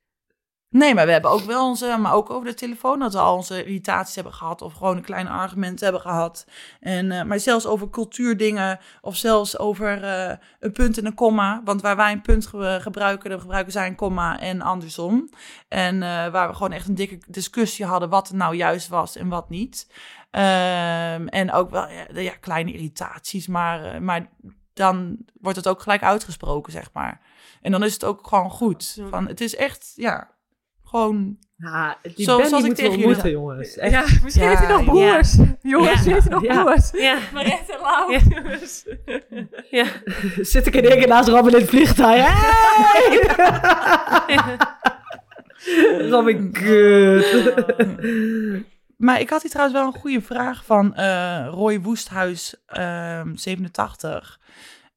Nee, 0.71 0.95
maar 0.95 1.07
we 1.07 1.13
hebben 1.13 1.31
ook 1.31 1.41
wel 1.41 1.67
onze, 1.69 1.97
maar 2.01 2.13
ook 2.15 2.31
over 2.31 2.49
de 2.49 2.55
telefoon 2.55 2.99
dat 2.99 3.13
we 3.13 3.19
al 3.19 3.37
onze 3.37 3.65
irritaties 3.65 4.15
hebben 4.15 4.33
gehad. 4.35 4.63
Of 4.63 4.73
gewoon 4.73 4.97
een 4.97 5.03
klein 5.03 5.29
argument 5.29 5.81
hebben 5.81 6.01
gehad. 6.01 6.47
En, 6.81 7.11
eh, 7.13 7.23
maar 7.23 7.39
zelfs 7.41 7.67
over 7.67 7.91
cultuurdingen. 7.91 8.79
Of 9.01 9.17
zelfs 9.17 9.59
over 9.59 10.05
eh, 10.05 10.37
een 10.61 10.73
punt 10.73 10.99
en 10.99 11.07
een 11.07 11.15
komma. 11.15 11.61
Want 11.65 11.81
waar 11.83 11.97
wij 11.97 12.13
een 12.13 12.21
punt 12.23 12.47
ge- 12.47 12.79
gebruiken, 12.81 13.31
dan 13.31 13.41
gebruiken 13.41 13.73
zij 13.73 13.87
een 13.87 13.95
komma 13.95 14.41
en 14.41 14.61
andersom. 14.63 15.29
En 15.69 16.03
eh, 16.03 16.09
waar 16.29 16.49
we 16.49 16.55
gewoon 16.55 16.73
echt 16.73 16.89
een 16.89 16.95
dikke 16.95 17.19
discussie 17.29 17.85
hadden 17.85 18.09
wat 18.09 18.29
er 18.29 18.37
nou 18.37 18.55
juist 18.57 18.89
was 18.89 19.17
en 19.17 19.29
wat 19.29 19.49
niet. 19.49 19.87
Ehm, 20.31 21.27
en 21.27 21.53
ook 21.53 21.71
wel 21.71 21.89
ja, 21.89 22.05
de- 22.13 22.23
ja, 22.23 22.35
kleine 22.41 22.73
irritaties, 22.73 23.47
maar, 23.47 24.03
maar 24.03 24.29
dan 24.75 25.17
wordt 25.41 25.57
het 25.57 25.69
ook 25.69 25.83
gelijk 25.83 26.03
uitgesproken, 26.03 26.73
zeg 26.73 26.91
maar. 26.93 27.21
En 27.63 27.71
dan 27.73 27.83
is 27.83 27.93
het 27.93 28.05
ook 28.05 28.27
gewoon 28.27 28.51
goed. 28.51 29.01
Van, 29.11 29.27
het 29.29 29.41
is 29.41 29.57
echt, 29.57 29.93
ja, 29.97 30.31
gewoon 30.91 31.37
Ja, 31.57 31.97
die 32.03 32.25
Zo- 32.25 32.35
Benny 32.35 32.49
zoals 32.49 32.65
ik 32.65 32.75
tegen 32.75 32.99
jullie 32.99 33.31
jongens. 33.31 33.77
Echt. 33.77 33.93
Ja, 33.93 34.05
misschien 34.23 34.43
Ja, 34.45 34.49
heeft 34.49 34.61
hij 34.61 34.69
nog 34.69 34.81
ja. 34.85 34.91
broers. 34.91 35.37
Jongens, 35.63 36.05
Ja. 36.05 36.13
heeft 36.13 36.25
hij 36.29 36.33
nog 36.35 36.43
Ja. 36.43 36.63
broers. 36.63 36.91
Ja, 36.93 37.19
Mariette 37.33 37.73
en 37.73 37.81
Lau. 37.81 38.19
Ja. 39.71 39.85
Zit 40.45 40.67
ik 40.67 40.75
in 40.75 40.85
één 40.85 40.99
keer 40.99 41.09
naast 41.09 41.29
Robin 41.29 41.53
in 41.55 41.61
het 41.61 41.69
vliegtuig. 41.69 42.25
Hey! 42.27 43.21
Robin, 46.11 46.53
kut. 46.53 47.53
Maar 48.97 49.21
ik 49.21 49.31
had 49.31 49.43
hier 49.43 49.51
trouwens 49.51 49.79
wel 49.79 49.87
een 49.87 50.01
goede 50.01 50.21
vraag 50.23 50.65
van 50.65 50.95
eh, 50.95 51.47
Roy 51.51 51.81
Woesthuis, 51.81 52.55
ehm 52.67 53.35
87. 53.37 54.41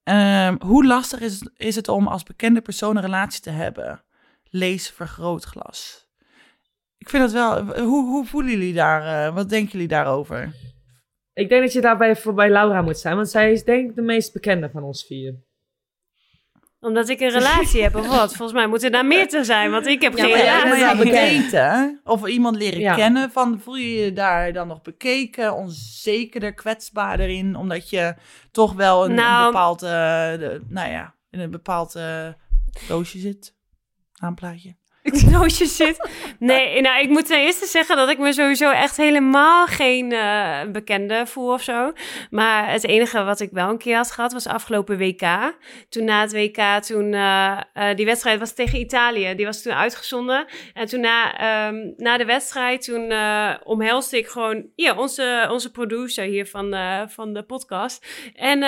Ehm, 0.03 0.55
hoe 0.59 0.85
lastig 0.85 1.19
is, 1.19 1.39
het- 1.39 1.51
is 1.55 1.75
het 1.75 1.87
om 1.87 2.07
als 2.07 2.23
bekende 2.23 2.61
persoon 2.61 2.95
een 2.95 3.01
relatie 3.01 3.41
te 3.41 3.49
hebben? 3.49 4.03
Lees 4.55 4.89
vergrootglas. 4.89 6.07
Ik 6.97 7.09
vind 7.09 7.23
het 7.23 7.31
wel... 7.31 7.63
Hoe, 7.63 8.05
hoe 8.09 8.25
voelen 8.25 8.51
jullie 8.51 8.73
daar? 8.73 9.27
eh, 9.27 9.33
wat 9.35 9.49
denken 9.49 9.71
jullie 9.71 9.87
daarover? 9.87 10.53
Ik 11.33 11.49
denk 11.49 11.61
dat 11.63 11.73
je 11.73 11.81
daarbij 11.81 12.15
voor 12.15 12.33
bij 12.33 12.49
Laura 12.49 12.81
moet 12.81 12.97
zijn, 12.97 13.15
want 13.15 13.29
zij 13.29 13.51
is 13.51 13.63
denk 13.63 13.89
ik 13.89 13.95
de 13.95 14.01
meest 14.01 14.33
bekende 14.33 14.69
van 14.69 14.83
ons 14.83 15.05
vier. 15.05 15.35
Omdat 16.79 17.09
ik 17.09 17.19
een 17.19 17.29
relatie 17.29 17.81
heb 17.81 17.95
of 17.95 18.07
wat? 18.07 18.29
Volgens 18.35 18.57
mij 18.57 18.67
moet 18.67 18.83
er 18.83 18.91
daar 18.91 19.05
meer 19.05 19.27
te 19.27 19.43
zijn, 19.43 19.71
want 19.71 19.87
ik 19.87 20.01
heb 20.01 20.17
Ja, 20.17 20.23
geen 20.23 20.31
maar 20.33 20.45
ja, 20.79 20.91
relatie. 20.91 21.03
bekeken. 21.03 22.01
Of 22.03 22.27
iemand 22.27 22.55
leren 22.57 22.79
Ja. 22.79 22.95
kennen. 22.95 23.31
Van, 23.31 23.59
voel 23.59 23.75
je 23.75 23.93
je 23.95 24.13
daar 24.13 24.53
dan 24.53 24.67
nog 24.67 24.81
bekeken, 24.81 25.53
onzekerder, 25.53 26.53
kwetsbaarder 26.53 27.29
in? 27.29 27.55
Omdat 27.55 27.89
je 27.89 28.15
toch 28.51 28.73
wel 28.73 29.05
een, 29.05 29.13
Nou- 29.13 29.45
een 29.45 29.51
bepaald, 29.51 29.81
eh, 29.83 29.89
de- 30.39 30.61
nou 30.67 30.91
ja, 30.91 31.15
in 31.29 31.39
een 31.39 31.51
bepaald 31.51 31.95
eh, 31.95 32.27
doosje 32.87 33.19
zit. 33.19 33.55
Naamplaatje. 34.21 34.75
doosje 35.31 35.65
zit. 35.65 36.09
Nee, 36.39 36.81
nou, 36.81 37.01
ik 37.01 37.09
moet 37.09 37.25
ten 37.25 37.39
eerste 37.39 37.65
zeggen 37.65 37.95
dat 37.95 38.09
ik 38.09 38.17
me 38.17 38.33
sowieso 38.33 38.69
echt 38.71 38.97
helemaal 38.97 39.65
geen 39.65 40.11
eh, 40.11 40.61
bekende 40.71 41.25
voel 41.25 41.53
of 41.53 41.61
zo. 41.61 41.91
Maar 42.29 42.71
het 42.71 42.83
enige 42.83 43.23
wat 43.23 43.39
ik 43.39 43.49
wel 43.51 43.69
een 43.69 43.77
keer 43.77 43.95
had 43.95 44.11
gehad 44.11 44.33
was 44.33 44.47
afgelopen 44.47 44.97
WK. 44.97 45.53
Toen 45.89 46.03
na 46.03 46.21
het 46.21 46.31
WK, 46.31 46.83
toen 46.83 47.13
eh, 47.13 47.59
eh, 47.73 47.95
die 47.95 48.05
wedstrijd 48.05 48.39
was 48.39 48.53
tegen 48.53 48.79
Italië. 48.79 49.35
Die 49.35 49.45
was 49.45 49.61
toen 49.61 49.73
uitgezonden. 49.73 50.45
En 50.73 50.87
toen 50.87 50.99
na, 50.99 51.37
ehm, 51.37 51.91
na 51.97 52.17
de 52.17 52.25
wedstrijd, 52.25 52.83
toen 52.83 53.13
omhelste 53.63 54.17
ik 54.17 54.27
gewoon 54.27 54.65
ja, 54.75 54.95
onze, 54.95 55.47
onze 55.51 55.71
producer 55.71 56.23
hier 56.23 56.45
van, 56.45 56.75
van 57.09 57.33
de 57.33 57.43
podcast. 57.43 58.05
En 58.35 58.59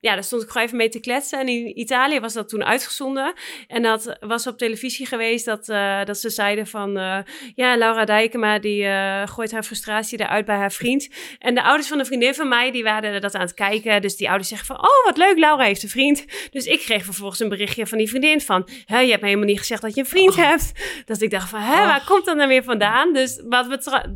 ja, 0.00 0.14
daar 0.14 0.24
stond 0.24 0.42
ik 0.42 0.48
gewoon 0.48 0.66
even 0.66 0.76
mee 0.78 0.88
te 0.88 1.00
kletsen. 1.00 1.38
En 1.38 1.48
in 1.48 1.78
Italië 1.78 2.20
was 2.20 2.32
dat 2.32 2.48
toen 2.48 2.64
uitgezonden. 2.64 3.32
En 3.66 3.82
dat 3.82 4.16
was 4.20 4.46
op 4.46 4.58
televisie 4.58 5.06
geweest 5.06 5.44
dat, 5.44 5.67
eh, 5.68 6.04
dat 6.04 6.18
ze 6.18 6.30
zeiden 6.30 6.66
van... 6.66 6.96
eh, 6.96 7.18
ja, 7.54 7.76
Laura 7.76 8.04
Dijkema 8.04 8.58
die 8.58 8.84
eh, 8.84 9.22
gooit 9.26 9.52
haar 9.52 9.62
frustratie 9.62 10.20
eruit 10.20 10.44
bij 10.44 10.56
haar 10.56 10.72
vriend. 10.72 11.08
En 11.38 11.54
de 11.54 11.62
ouders 11.62 11.88
van 11.88 11.98
een 11.98 12.06
vriendin 12.06 12.34
van 12.34 12.48
mij, 12.48 12.70
die 12.70 12.82
waren 12.82 13.20
dat 13.20 13.34
aan 13.34 13.40
het 13.40 13.54
kijken. 13.54 14.02
Dus 14.02 14.16
die 14.16 14.28
ouders 14.28 14.48
zeggen 14.48 14.66
van, 14.66 14.76
oh, 14.76 15.04
wat 15.04 15.16
leuk, 15.16 15.38
Laura 15.38 15.64
heeft 15.64 15.82
een 15.82 15.88
vriend. 15.88 16.24
Dus 16.50 16.66
ik 16.66 16.80
kreeg 16.80 17.04
vervolgens 17.04 17.40
een 17.40 17.48
berichtje 17.48 17.86
van 17.86 17.98
die 17.98 18.08
vriendin 18.08 18.40
van... 18.40 18.68
Hè, 18.84 18.98
je 18.98 19.10
hebt 19.10 19.20
me 19.20 19.28
helemaal 19.28 19.48
niet 19.48 19.58
gezegd 19.58 19.82
dat 19.82 19.94
je 19.94 20.00
een 20.00 20.06
vriend 20.06 20.36
hebt. 20.36 20.72
Dat 21.04 21.20
ik 21.20 21.30
dacht 21.30 21.48
van, 21.48 21.60
hè, 21.60 21.86
waar 21.86 22.04
komt 22.04 22.24
dat 22.24 22.36
nou 22.36 22.48
weer 22.48 22.64
vandaan? 22.64 23.12
Dus 23.12 23.42
wat, 23.48 23.66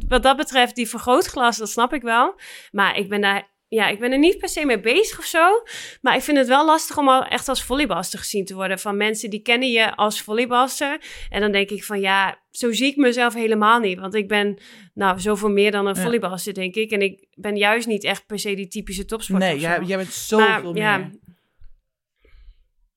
wat 0.08 0.22
dat 0.22 0.36
betreft, 0.36 0.74
die 0.74 0.88
vergrootglas, 0.88 1.56
dat 1.56 1.70
snap 1.70 1.92
ik 1.92 2.02
wel. 2.02 2.34
Maar 2.70 2.96
ik 2.96 3.08
ben 3.08 3.20
daar... 3.20 3.50
Ja, 3.74 3.88
ik 3.88 3.98
ben 3.98 4.12
er 4.12 4.18
niet 4.18 4.38
per 4.38 4.48
se 4.48 4.64
mee 4.64 4.80
bezig 4.80 5.18
of 5.18 5.24
zo. 5.24 5.62
Maar 6.00 6.16
ik 6.16 6.22
vind 6.22 6.36
het 6.38 6.46
wel 6.48 6.64
lastig 6.66 6.98
om 6.98 7.08
al 7.08 7.24
echt 7.24 7.48
als 7.48 7.62
volleybalster 7.64 8.18
gezien 8.18 8.44
te 8.44 8.54
worden. 8.54 8.78
Van 8.78 8.96
mensen 8.96 9.30
die 9.30 9.42
kennen 9.42 9.70
je 9.70 9.94
als 9.94 10.22
volleybalster. 10.22 11.00
En 11.30 11.40
dan 11.40 11.52
denk 11.52 11.70
ik 11.70 11.84
van 11.84 12.00
ja, 12.00 12.38
zo 12.50 12.72
zie 12.72 12.86
ik 12.86 12.96
mezelf 12.96 13.34
helemaal 13.34 13.78
niet. 13.80 13.98
Want 13.98 14.14
ik 14.14 14.28
ben 14.28 14.58
nou 14.94 15.20
zoveel 15.20 15.48
meer 15.50 15.70
dan 15.70 15.86
een 15.86 15.94
Ja. 15.94 16.00
volleybalster, 16.02 16.54
denk 16.54 16.74
ik. 16.74 16.90
En 16.90 17.00
ik 17.02 17.26
ben 17.34 17.56
juist 17.56 17.86
niet 17.86 18.04
echt 18.04 18.26
per 18.26 18.38
se 18.38 18.54
die 18.54 18.68
typische 18.68 19.04
topsporter. 19.04 19.48
Nee, 19.48 19.58
jij, 19.58 19.80
jij 19.86 19.96
bent 19.96 20.12
zoveel 20.12 20.48
Maar, 20.48 20.62
meer. 20.62 20.82
ja. 20.82 21.10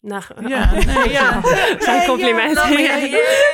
Nou, 0.05 0.23
Ja, 0.47 0.71
nee, 0.73 1.09
ja. 1.19 1.41
Zijn 1.79 1.97
Nee, 1.97 2.07
compliment. 2.07 2.57
ja, 2.57 2.67
nou, 2.69 2.81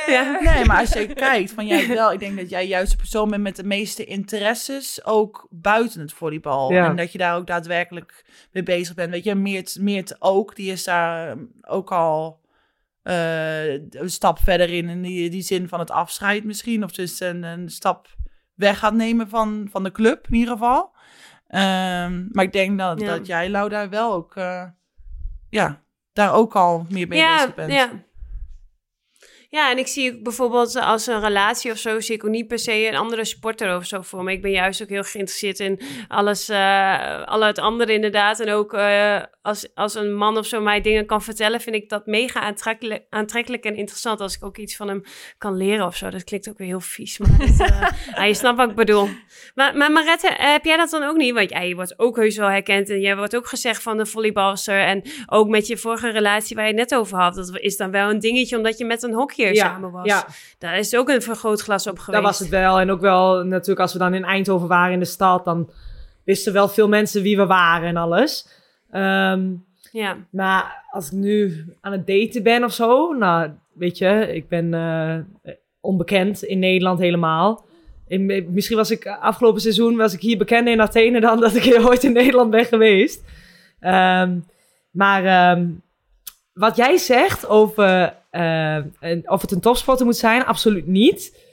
Ja. 0.06 0.38
Nee, 0.40 0.64
maar 0.64 0.80
als 0.80 0.92
je 0.92 1.06
kijkt, 1.06 1.52
van 1.52 1.66
jij 1.66 1.88
wel, 1.88 2.12
ik 2.12 2.18
denk 2.18 2.36
dat 2.36 2.50
jij 2.50 2.66
juist 2.66 2.90
de 2.90 2.96
persoon 2.96 3.30
bent 3.30 3.42
met 3.42 3.56
de 3.56 3.64
meeste 3.64 4.04
interesses, 4.04 5.04
ook 5.04 5.46
buiten 5.50 6.00
het 6.00 6.12
volleybal. 6.12 6.72
Ja. 6.72 6.86
En 6.88 6.96
dat 6.96 7.12
je 7.12 7.18
daar 7.18 7.36
ook 7.36 7.46
daadwerkelijk 7.46 8.24
mee 8.52 8.62
bezig 8.62 8.94
bent. 8.94 9.10
Weet 9.10 9.24
je, 9.24 9.34
Meert, 9.34 9.76
Meert 9.80 10.16
ook, 10.18 10.56
die 10.56 10.72
is 10.72 10.84
daar 10.84 11.30
um, 11.30 11.50
ook 11.60 11.92
al 11.92 12.40
eh, 13.02 13.72
een 13.72 14.10
stap 14.10 14.38
verder 14.38 14.70
in, 14.70 14.88
in 14.88 15.02
die, 15.02 15.30
die 15.30 15.42
zin 15.42 15.68
van 15.68 15.78
het 15.78 15.90
afscheid 15.90 16.44
misschien. 16.44 16.84
Of 16.84 16.92
dus 16.92 17.20
een, 17.20 17.42
een 17.42 17.68
stap 17.68 18.06
weg 18.54 18.78
gaat 18.78 18.94
nemen 18.94 19.28
van, 19.28 19.68
van 19.70 19.82
de 19.82 19.92
club, 19.92 20.26
in 20.28 20.34
ieder 20.34 20.52
geval. 20.52 20.92
Ehm, 21.46 22.24
maar 22.30 22.44
ik 22.44 22.52
denk 22.52 22.78
dat, 22.78 23.00
Ja. 23.00 23.06
dat 23.06 23.26
jij, 23.26 23.50
Lau, 23.50 23.68
daar 23.68 23.88
wel 23.90 24.12
ook, 24.12 24.36
eh, 24.36 24.64
ja, 25.50 25.81
daar 26.12 26.34
ook 26.34 26.56
al 26.56 26.86
meer 26.88 27.08
mee 27.08 27.26
bezig 27.26 27.54
bent. 27.54 27.72
Ja. 27.72 27.90
Ja, 29.52 29.70
en 29.70 29.78
ik 29.78 29.86
zie 29.86 30.22
bijvoorbeeld 30.22 30.76
als 30.76 31.06
een 31.06 31.20
relatie 31.20 31.70
of 31.70 31.78
zo, 31.78 32.00
zie 32.00 32.14
ik 32.14 32.24
ook 32.24 32.30
niet 32.30 32.46
per 32.46 32.58
se 32.58 32.86
een 32.86 32.96
andere 32.96 33.24
sporter 33.24 33.76
of 33.76 33.84
zo 33.84 34.02
voor 34.02 34.24
me. 34.24 34.32
Ik 34.32 34.42
ben 34.42 34.50
juist 34.50 34.82
ook 34.82 34.88
heel 34.88 35.02
geïnteresseerd 35.02 35.60
in 35.60 35.80
alles, 36.08 36.48
eh 36.48 37.24
al 37.24 37.44
het 37.44 37.58
andere 37.58 37.92
inderdaad. 37.92 38.40
En 38.40 38.50
ook 38.50 38.72
eh, 38.72 39.22
als, 39.42 39.68
als 39.74 39.94
een 39.94 40.14
man 40.14 40.38
of 40.38 40.46
zo 40.46 40.60
mij 40.60 40.80
dingen 40.80 41.06
kan 41.06 41.22
vertellen, 41.22 41.60
vind 41.60 41.76
ik 41.76 41.88
dat 41.88 42.06
mega 42.06 42.40
aantrekkelijk, 42.40 43.04
aantrekkelijk 43.10 43.64
en 43.64 43.76
interessant. 43.76 44.20
Als 44.20 44.36
ik 44.36 44.44
ook 44.44 44.56
iets 44.56 44.76
van 44.76 44.88
hem 44.88 45.02
kan 45.38 45.56
leren 45.56 45.86
of 45.86 45.96
zo. 45.96 46.10
Dat 46.10 46.24
klinkt 46.24 46.48
ook 46.48 46.58
weer 46.58 46.66
heel 46.66 46.80
vies, 46.80 47.18
maar 47.18 47.38
dat, 47.38 47.68
eh, 48.14 48.26
je 48.28 48.34
snapt 48.34 48.56
wat 48.56 48.70
ik 48.70 48.76
bedoel. 48.76 49.08
Maar, 49.54 49.76
maar 49.76 49.92
Marette, 49.92 50.30
heb 50.36 50.64
jij 50.64 50.76
dat 50.76 50.90
dan 50.90 51.02
ook 51.02 51.16
niet? 51.16 51.34
Want 51.34 51.50
ja, 51.50 51.60
je 51.60 51.74
wordt 51.74 51.98
ook 51.98 52.16
heus 52.16 52.36
wel 52.36 52.48
herkend 52.48 52.90
en 52.90 53.00
jij 53.00 53.16
wordt 53.16 53.36
ook 53.36 53.46
gezegd 53.46 53.82
van 53.82 53.96
de 53.96 54.06
volleybalster. 54.06 54.80
En 54.80 55.02
ook 55.26 55.48
met 55.48 55.66
je 55.66 55.76
vorige 55.76 56.10
relatie 56.10 56.56
waar 56.56 56.64
je 56.64 56.70
het 56.70 56.90
net 56.90 56.98
over 56.98 57.18
had. 57.18 57.34
Dat 57.34 57.58
is 57.58 57.76
dan 57.76 57.90
wel 57.90 58.10
een 58.10 58.20
dingetje 58.20 58.56
omdat 58.56 58.78
je 58.78 58.84
met 58.84 59.02
een 59.02 59.14
hockeyer 59.46 59.70
samen 59.70 59.90
was. 59.90 60.06
Ja, 60.06 60.26
Daar 60.58 60.78
is 60.78 60.96
ook 60.96 61.08
een 61.08 61.22
vergrootglas 61.22 61.86
op 61.86 61.98
geweest. 61.98 62.12
daar 62.12 62.22
was 62.22 62.38
het 62.38 62.48
wel. 62.48 62.80
En 62.80 62.90
ook 62.90 63.00
wel 63.00 63.42
natuurlijk 63.44 63.80
als 63.80 63.92
we 63.92 63.98
dan 63.98 64.14
in 64.14 64.24
Eindhoven 64.24 64.68
waren 64.68 64.92
in 64.92 64.98
de 64.98 65.04
stad, 65.04 65.44
dan 65.44 65.70
wisten 66.24 66.52
wel 66.52 66.68
veel 66.68 66.88
mensen 66.88 67.22
wie 67.22 67.36
we 67.36 67.46
waren 67.46 67.88
en 67.88 67.96
alles. 67.96 68.48
Ehm, 68.90 69.50
Ja, 69.92 70.16
maar 70.30 70.84
als 70.90 71.06
ik 71.06 71.12
nu 71.12 71.64
aan 71.80 71.92
het 71.92 72.06
daten 72.06 72.42
ben 72.42 72.64
of 72.64 72.72
zo, 72.72 73.12
nou, 73.12 73.50
weet 73.72 73.98
je, 73.98 74.28
ik 74.34 74.48
ben 74.48 74.74
eh, 74.74 75.52
onbekend 75.80 76.42
in 76.42 76.58
Nederland 76.58 76.98
helemaal. 76.98 77.64
In, 78.06 78.46
misschien 78.52 78.76
was 78.76 78.90
ik 78.90 79.06
afgelopen 79.06 79.60
seizoen 79.60 79.96
was 79.96 80.12
ik 80.12 80.20
hier 80.20 80.38
bekender 80.38 80.72
in 80.72 80.80
Athene 80.80 81.20
dan 81.20 81.40
dat 81.40 81.54
ik 81.54 81.62
hier 81.62 81.88
ooit 81.88 82.04
in 82.04 82.12
Nederland 82.12 82.50
ben 82.50 82.64
geweest. 82.64 83.24
Ehm, 83.80 84.38
maar 84.90 85.24
ehm, 85.24 85.66
wat 86.52 86.76
jij 86.76 86.96
zegt 86.96 87.48
over 87.48 87.84
eh, 88.02 88.08
en 88.32 89.22
of 89.30 89.40
het 89.40 89.50
een 89.50 89.60
topsporter 89.60 90.06
moet 90.06 90.16
zijn, 90.16 90.44
absoluut 90.44 90.86
niet. 90.86 91.50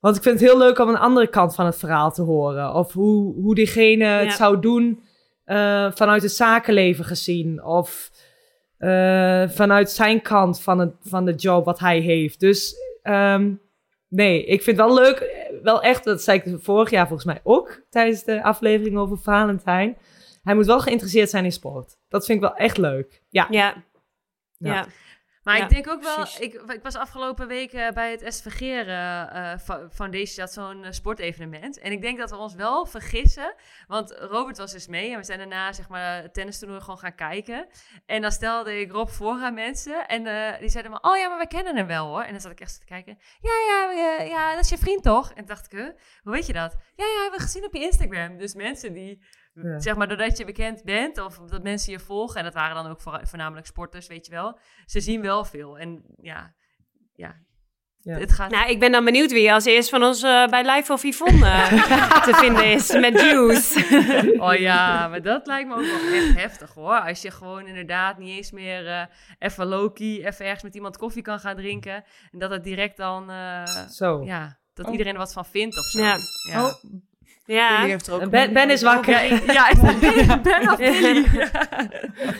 Want 0.00 0.16
ik 0.16 0.22
vind 0.22 0.40
het 0.40 0.48
heel 0.48 0.58
leuk 0.58 0.78
om 0.78 0.88
een 0.88 0.96
andere 0.98 1.26
kant 1.28 1.54
van 1.54 1.66
het 1.66 1.76
verhaal 1.78 2.12
te 2.12 2.22
horen. 2.22 2.74
Of 2.74 2.92
hoe, 2.92 3.34
hoe 3.34 3.54
diegene 3.54 4.04
het 4.04 4.32
zou 4.36 4.60
doen 4.60 5.02
eh, 5.44 5.90
vanuit 5.92 6.22
het 6.22 6.32
zakenleven 6.32 7.04
gezien. 7.04 7.64
Of 7.64 8.10
eh, 8.78 9.48
vanuit 9.48 9.90
zijn 9.90 10.22
kant 10.22 10.60
van, 10.62 10.78
het, 10.78 10.92
van 11.00 11.24
de 11.24 11.34
job 11.34 11.64
wat 11.64 11.78
hij 11.78 11.98
heeft. 11.98 12.40
Dus 12.40 12.74
ehm, 13.02 13.52
nee, 14.08 14.44
ik 14.44 14.62
vind 14.62 14.76
het 14.78 14.86
wel 14.86 14.94
leuk. 14.94 15.18
eh, 15.18 15.62
Wel 15.62 15.82
echt, 15.82 16.04
dat 16.04 16.22
zei 16.22 16.42
ik 16.44 16.56
vorig 16.62 16.90
jaar 16.90 17.06
volgens 17.06 17.26
mij 17.26 17.40
ook. 17.42 17.80
Tijdens 17.90 18.24
de 18.24 18.42
aflevering 18.42 18.96
over 18.98 19.18
Valentijn. 19.18 19.96
Hij 20.42 20.54
moet 20.54 20.66
wel 20.66 20.80
geïnteresseerd 20.80 21.30
zijn 21.30 21.44
in 21.44 21.52
sport. 21.52 21.96
Dat 22.08 22.26
vind 22.26 22.42
ik 22.42 22.48
wel 22.48 22.56
echt 22.56 22.78
leuk. 22.78 23.22
Ja. 23.30 23.46
Ja. 23.50 23.74
Ja. 24.58 24.74
Ja. 24.74 24.86
Maar 25.48 25.58
Ja, 25.58 25.64
ik 25.64 25.70
denk 25.70 25.88
ook 25.88 26.02
wel, 26.02 26.26
ik, 26.38 26.54
ik 26.54 26.82
was 26.82 26.94
afgelopen 26.94 27.46
week 27.46 27.72
eh, 27.72 27.90
bij 27.90 28.10
het 28.10 28.34
SVG 28.34 28.60
eh, 28.60 29.52
Foundation, 29.90 30.36
dat 30.36 30.52
zo'n 30.52 30.84
eh, 30.84 30.92
sportevenement. 30.92 31.78
En 31.78 31.92
ik 31.92 32.02
denk 32.02 32.18
dat 32.18 32.30
we 32.30 32.36
ons 32.36 32.54
wel 32.54 32.86
vergissen, 32.86 33.54
want 33.86 34.10
Robert 34.18 34.58
was 34.58 34.72
dus 34.72 34.86
mee 34.86 35.12
en 35.12 35.18
we 35.18 35.24
zijn 35.24 35.38
daarna 35.38 35.72
zeg 35.72 35.88
maar 35.88 36.30
tennistoernooi 36.30 36.80
gewoon 36.80 36.98
gaan 36.98 37.14
kijken. 37.14 37.66
En 38.06 38.22
dan 38.22 38.32
stelde 38.32 38.80
ik 38.80 38.92
Rob 38.92 39.08
voor 39.08 39.42
aan 39.42 39.54
mensen 39.54 40.06
en 40.06 40.22
die 40.60 40.68
zeiden 40.68 40.92
maar, 40.92 41.12
oh 41.12 41.16
ja, 41.16 41.28
maar 41.28 41.36
wij 41.36 41.46
kennen 41.46 41.76
hem 41.76 41.86
wel 41.86 42.06
hoor. 42.06 42.22
En 42.22 42.30
dan 42.30 42.40
zat 42.40 42.52
ik 42.52 42.60
echt 42.60 42.80
te 42.80 42.86
kijken, 42.86 43.18
ja, 43.40 43.52
ja, 43.68 43.92
ja, 43.92 44.22
ja, 44.22 44.54
dat 44.54 44.64
is 44.64 44.70
je 44.70 44.78
vriend 44.78 45.02
toch? 45.02 45.28
En 45.28 45.36
toen 45.36 45.46
dacht 45.46 45.72
ik, 45.72 45.78
huh, 45.78 45.88
hoe 46.22 46.32
weet 46.32 46.46
je 46.46 46.52
dat? 46.52 46.76
Ja, 46.96 47.04
ja, 47.04 47.20
hebben 47.22 47.38
we 47.38 47.44
gezien 47.44 47.64
op 47.64 47.74
je 47.74 47.80
Instagram. 47.80 48.38
Dus 48.38 48.54
mensen 48.54 48.92
die, 48.92 49.22
Ja. 49.62 49.78
zeg 49.78 49.96
maar, 49.96 50.08
doordat 50.08 50.38
je 50.38 50.44
bekend 50.44 50.84
bent 50.84 51.18
of 51.18 51.38
dat 51.38 51.62
mensen 51.62 51.92
je 51.92 51.98
volgen, 51.98 52.36
en 52.36 52.44
dat 52.44 52.54
waren 52.54 52.82
dan 52.82 52.90
ook 52.90 53.00
voor, 53.00 53.20
voornamelijk 53.22 53.66
sporters, 53.66 54.06
weet 54.06 54.26
je 54.26 54.32
wel, 54.32 54.58
ze 54.86 55.00
zien 55.00 55.20
wel 55.22 55.44
veel. 55.44 55.78
En 55.78 56.02
ja, 56.20 56.54
ja. 57.14 57.46
Ja. 58.00 58.18
het 58.18 58.32
gaat... 58.32 58.50
Nou, 58.50 58.70
ik 58.70 58.80
ben 58.80 58.92
dan 58.92 59.04
benieuwd 59.04 59.32
wie 59.32 59.52
als 59.52 59.64
eerst 59.64 59.88
van 59.88 60.02
ons 60.02 60.22
eh, 60.22 60.46
bij 60.46 60.74
Live 60.74 60.92
of 60.92 61.02
Yvonne 61.02 61.46
eh, 61.46 62.22
te 62.28 62.34
vinden 62.34 62.64
is 62.72 62.92
met 62.92 63.20
Juice. 63.20 63.86
Oh 64.48 64.54
ja, 64.54 65.08
maar 65.08 65.22
dat 65.22 65.46
lijkt 65.46 65.68
me 65.68 65.74
ook 65.74 65.80
wel 65.80 66.12
echt 66.12 66.34
heftig 66.34 66.74
hoor. 66.74 67.00
Als 67.00 67.22
je 67.22 67.30
gewoon 67.30 67.66
inderdaad 67.66 68.18
niet 68.18 68.36
eens 68.36 68.50
meer 68.50 68.86
eh 68.86 69.02
even 69.38 69.66
low-key, 69.66 70.24
even 70.24 70.44
ergens 70.44 70.62
met 70.62 70.74
iemand 70.74 70.96
koffie 70.96 71.22
kan 71.22 71.40
gaan 71.40 71.56
drinken. 71.56 72.04
En 72.30 72.38
dat 72.38 72.50
het 72.50 72.64
direct 72.64 72.96
dan, 72.96 73.30
eh, 73.30 73.86
Zo. 73.88 74.22
ja, 74.24 74.58
dat 74.74 74.86
Oh. 74.86 74.92
iedereen 74.92 75.12
er 75.12 75.18
wat 75.18 75.32
van 75.32 75.46
vindt 75.46 75.78
of 75.78 75.84
zo. 75.84 76.00
Ja. 76.00 76.16
ja. 76.50 76.66
Oh, 76.66 76.74
Ja, 77.54 77.76
Billy 77.78 77.90
heeft 77.90 78.06
er 78.06 78.14
ook 78.14 78.30
Ben, 78.30 78.52
ben 78.52 78.70
is 78.70 78.82
wakker. 78.82 79.10
Ja, 79.12 79.20
ik- 79.20 79.52
ja, 79.52 79.68
ik 79.68 79.80
ben, 79.80 80.42
ben 80.42 80.70
of 80.70 80.76
Billy. 80.76 81.26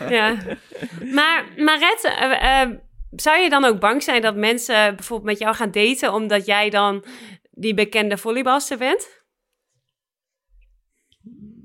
ja. 0.08 0.34
Maar, 1.12 1.44
maar 1.56 1.78
Red, 1.78 2.04
eh, 2.18 2.60
eh, 2.62 2.70
zou 3.10 3.38
je 3.38 3.48
dan 3.50 3.64
ook 3.64 3.80
bang 3.80 4.02
zijn 4.02 4.22
dat 4.22 4.36
mensen 4.36 4.94
bijvoorbeeld 4.96 5.30
met 5.30 5.38
jou 5.38 5.54
gaan 5.54 5.70
daten 5.70 6.12
omdat 6.14 6.46
jij 6.46 6.70
dan 6.70 7.04
die 7.50 7.74
bekende 7.74 8.16
volleybalster 8.16 8.78
bent? 8.78 9.08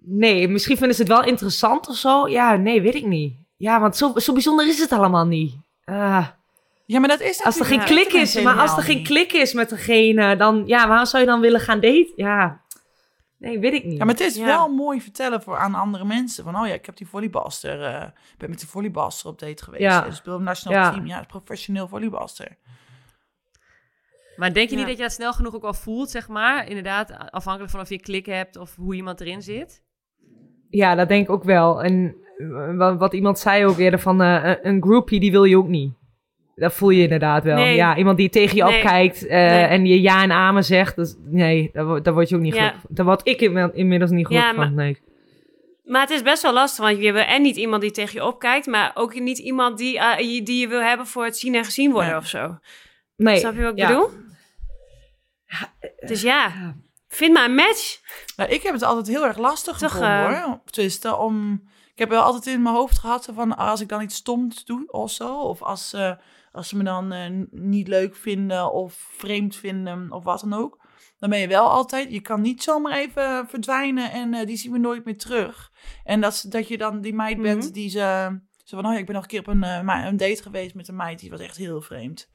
Nee, 0.06 0.48
misschien 0.48 0.78
vinden 0.78 0.96
ze 0.96 1.02
het 1.02 1.12
wel 1.12 1.24
interessant 1.24 1.88
of 1.88 1.96
zo. 1.96 2.28
Ja, 2.28 2.56
nee, 2.56 2.82
weet 2.82 2.96
ik 2.96 3.06
niet. 3.06 3.34
Ja, 3.58 3.80
want 3.80 3.98
zo, 3.98 4.12
zo 4.16 4.34
bijzonder 4.34 4.68
is 4.68 4.80
het 4.80 4.92
allemaal 4.92 5.26
niet. 5.26 5.54
Ah, 5.86 6.28
Ja, 6.86 7.00
maar 7.00 7.10
dat 7.10 7.22
is 7.22 7.44
als 7.44 7.60
er 7.60 7.66
geen 7.66 7.84
klik 7.84 8.14
is, 8.14 8.42
maar 8.42 8.56
als 8.56 8.78
er 8.78 8.84
geen 8.84 9.04
klik 9.04 9.32
is 9.34 9.54
met 9.54 9.70
degene, 9.70 10.36
dan 10.36 10.64
ja, 10.66 10.88
waarom 10.88 11.06
zou 11.06 11.24
je 11.24 11.30
dan 11.30 11.40
willen 11.42 11.60
gaan 11.60 11.80
daten? 11.80 12.12
Ja, 12.16 12.62
nee, 13.44 13.60
weet 13.60 13.74
ik 13.74 13.84
niet. 13.84 13.98
Ja, 13.98 14.06
maar 14.06 14.14
het 14.14 14.24
is 14.24 14.36
Ja. 14.36 14.46
wel 14.46 14.68
mooi 14.70 15.02
vertellen 15.02 15.42
voor 15.42 15.58
aan 15.58 15.76
andere 15.76 16.06
mensen. 16.06 16.44
Van, 16.44 16.56
oh 16.56 16.68
ja, 16.68 16.74
ik 16.74 16.86
heb 16.86 16.96
die 16.98 17.08
volleybalster, 17.08 17.84
eh, 17.84 18.02
ik 18.08 18.38
ben 18.38 18.50
met 18.50 18.60
die 18.60 18.68
volleybalster 18.68 19.30
op 19.30 19.40
date 19.40 19.64
geweest. 19.64 19.84
Ja. 19.84 20.02
Dus 20.02 20.16
speel 20.16 20.36
op 20.36 20.42
nationaal 20.42 20.80
Ja. 20.84 20.92
team. 20.92 21.06
Ja, 21.06 21.24
professioneel 21.28 21.88
volleybalster. 21.88 22.58
Maar 24.36 24.54
denk 24.54 24.70
je 24.70 24.76
niet 24.76 24.86
dat 24.88 24.98
je 24.98 25.02
dat 25.04 25.12
snel 25.12 25.34
genoeg 25.34 25.56
ook 25.56 25.62
wel 25.62 25.74
voelt, 25.74 26.10
zeg 26.10 26.28
maar? 26.28 26.68
Inderdaad, 26.68 27.14
afhankelijk 27.32 27.72
van 27.72 27.80
of 27.82 27.90
je 27.90 28.00
klik 28.00 28.26
hebt 28.26 28.56
of 28.58 28.76
hoe 28.76 28.96
iemand 28.96 29.22
erin 29.22 29.42
zit. 29.42 29.82
Ja, 30.70 30.96
dat 30.96 31.08
denk 31.08 31.24
ik 31.24 31.30
ook 31.32 31.44
wel. 31.44 31.84
En 31.84 32.16
eh, 32.38 32.98
wat, 32.98 33.14
iemand 33.14 33.40
zei 33.40 33.66
ook 33.66 33.78
eerder 33.78 34.00
van 34.00 34.22
eh, 34.22 34.44
een- 34.44 34.68
een 34.68 34.82
groupie, 34.82 35.20
die 35.20 35.32
wil 35.32 35.44
je 35.44 35.58
ook 35.58 35.68
niet. 35.68 35.94
Dat 36.56 36.74
voel 36.74 36.90
je 36.90 37.04
inderdaad 37.04 37.44
wel. 37.44 37.56
Nee. 37.56 37.76
Ja, 37.76 37.98
iemand 37.98 38.18
die 38.18 38.30
tegen 38.30 38.56
je 38.56 38.64
Nee. 38.64 38.76
opkijkt 38.76 39.26
eh, 39.28 39.30
Nee. 39.38 39.64
en 39.64 39.86
je 39.86 40.02
ja 40.02 40.24
en 40.24 40.32
amen 40.32 40.64
zegt. 40.64 40.96
Dus, 40.96 41.16
nee, 41.20 41.70
daar, 41.74 42.04
daar 42.04 42.14
word 42.14 42.30
je 42.30 42.36
ook 42.36 42.42
niet 42.42 42.54
Ja. 42.54 42.60
gelukkig 42.60 42.82
van. 42.82 42.96
Daar 42.96 43.06
word 43.06 43.28
ik 43.28 43.42
inmi- 43.42 43.70
inmiddels 43.74 44.12
niet 44.12 44.26
gelukkig 44.28 44.52
Ja, 44.52 44.58
maar- 44.58 44.66
van. 44.68 44.76
Nee. 44.76 44.98
Maar 45.84 46.02
het 46.02 46.10
is 46.10 46.22
best 46.22 46.42
wel 46.42 46.54
lastig, 46.54 46.84
want 46.86 46.98
je 47.04 47.12
wil 47.12 47.22
en 47.22 47.42
niet 47.42 47.56
iemand 47.56 47.82
die 47.82 47.92
tegen 47.92 48.14
je 48.14 48.26
opkijkt, 48.26 48.66
maar 48.66 48.92
ook 48.94 49.20
niet 49.20 49.38
iemand 49.38 49.78
die, 49.78 50.00
eh, 50.00 50.34
je- 50.34 50.44
die 50.44 50.60
je 50.60 50.68
wil 50.68 50.82
hebben 50.82 51.08
voor 51.08 51.24
het 51.26 51.38
zien 51.38 51.56
en 51.56 51.66
gezien 51.66 51.92
worden 51.92 52.10
Ja. 52.12 52.18
of 52.18 52.28
zo. 52.28 52.58
nee. 53.16 53.38
Snap 53.40 53.56
je 53.56 53.62
wat 53.62 53.72
ik 53.72 53.78
ja. 53.78 53.88
bedoel? 53.88 54.10
Dus 56.06 56.22
ja, 56.22 56.52
vind 57.08 57.34
maar 57.34 57.46
een 57.46 57.56
match. 57.56 58.00
Nou, 58.36 58.50
ik 58.50 58.62
heb 58.64 58.74
het 58.74 58.84
altijd 58.84 59.08
heel 59.08 59.26
erg 59.26 59.38
lastig 59.38 59.78
Toch, 59.78 59.92
gevonden 59.92 60.36
eh, 60.36 60.44
hoor. 60.44 60.60
Tenminste, 60.66 61.16
om... 61.16 61.64
Ik 61.94 62.00
heb 62.00 62.10
wel 62.10 62.22
altijd 62.22 62.56
in 62.56 62.62
mijn 62.62 62.76
hoofd 62.76 63.00
gehad 63.00 63.30
van 63.36 63.58
als 63.58 63.82
ik 63.82 63.88
dan 63.90 64.02
iets 64.02 64.16
stoms 64.16 64.66
doe 64.66 64.92
of 64.92 65.12
zo. 65.12 65.40
Of 65.40 65.62
als, 65.62 65.94
eh, 65.94 66.12
als 66.54 66.68
ze 66.68 66.78
me 66.78 66.84
dan 66.84 67.12
eh, 67.12 67.30
niet 67.52 67.88
leuk 67.88 68.16
vinden 68.16 68.72
of 68.72 68.94
vreemd 68.94 69.56
vinden 69.56 70.12
of 70.12 70.24
wat 70.24 70.40
dan 70.40 70.54
ook. 70.54 70.82
Dan 71.20 71.30
ben 71.30 71.40
je 71.40 71.48
wel 71.48 71.70
altijd, 71.70 72.12
je 72.12 72.22
kan 72.22 72.42
niet 72.42 72.64
zomaar 72.64 72.98
even 72.98 73.48
verdwijnen 73.48 74.12
en 74.12 74.34
eh, 74.34 74.46
die 74.46 74.58
zien 74.58 74.72
we 74.72 74.78
nooit 74.78 75.06
meer 75.06 75.18
terug. 75.18 75.72
En 76.04 76.22
dat, 76.22 76.46
dat 76.50 76.68
je 76.68 76.78
dan 76.78 77.02
die 77.02 77.14
meid 77.14 77.42
bent 77.42 77.64
Mhm. 77.64 77.74
die 77.74 77.90
ze... 77.90 78.40
Zo 78.64 78.76
van, 78.78 78.86
oh 78.86 78.94
ja, 78.94 79.00
ik 79.00 79.06
ben 79.06 79.16
nog 79.16 79.24
een 79.24 79.30
keer 79.30 79.40
op 79.40 79.48
een, 79.48 79.64
eh, 79.64 80.06
een 80.06 80.18
date 80.18 80.42
geweest 80.42 80.76
met 80.76 80.88
een 80.88 80.96
meid, 80.96 81.20
die 81.20 81.30
was 81.30 81.40
echt 81.40 81.58
heel 81.58 81.82
vreemd. 81.82 82.30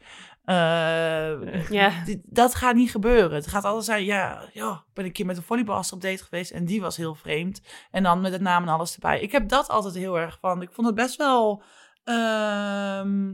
Ja. 1.71 1.93
dat 2.25 2.55
gaat 2.55 2.75
niet 2.75 2.91
gebeuren. 2.91 3.33
Het 3.35 3.47
gaat 3.47 3.65
altijd 3.65 3.85
zijn, 3.85 4.05
ja, 4.05 4.49
ja, 4.53 4.73
ik 4.73 4.95
ben 4.95 5.05
een 5.05 5.13
keer 5.13 5.27
met 5.27 5.37
een 5.37 5.43
volleybalster 5.43 5.97
op 5.97 6.03
date 6.03 6.25
geweest 6.25 6.51
en 6.51 6.65
die 6.65 6.81
was 6.81 6.97
heel 6.97 7.15
vreemd. 7.15 7.63
En 7.91 8.03
dan 8.03 8.21
met 8.21 8.33
het 8.33 8.41
naam 8.41 8.63
en 8.63 8.69
alles 8.69 8.95
erbij. 8.95 9.21
Ik 9.21 9.33
heb 9.33 9.49
dat 9.49 9.69
altijd 9.69 9.95
heel 9.95 10.19
erg 10.19 10.39
van. 10.41 10.63
Ik 10.63 10.73
vond 10.73 10.87
het 10.87 10.97
best 10.97 11.17
wel, 11.17 11.63
ehm, 12.05 13.33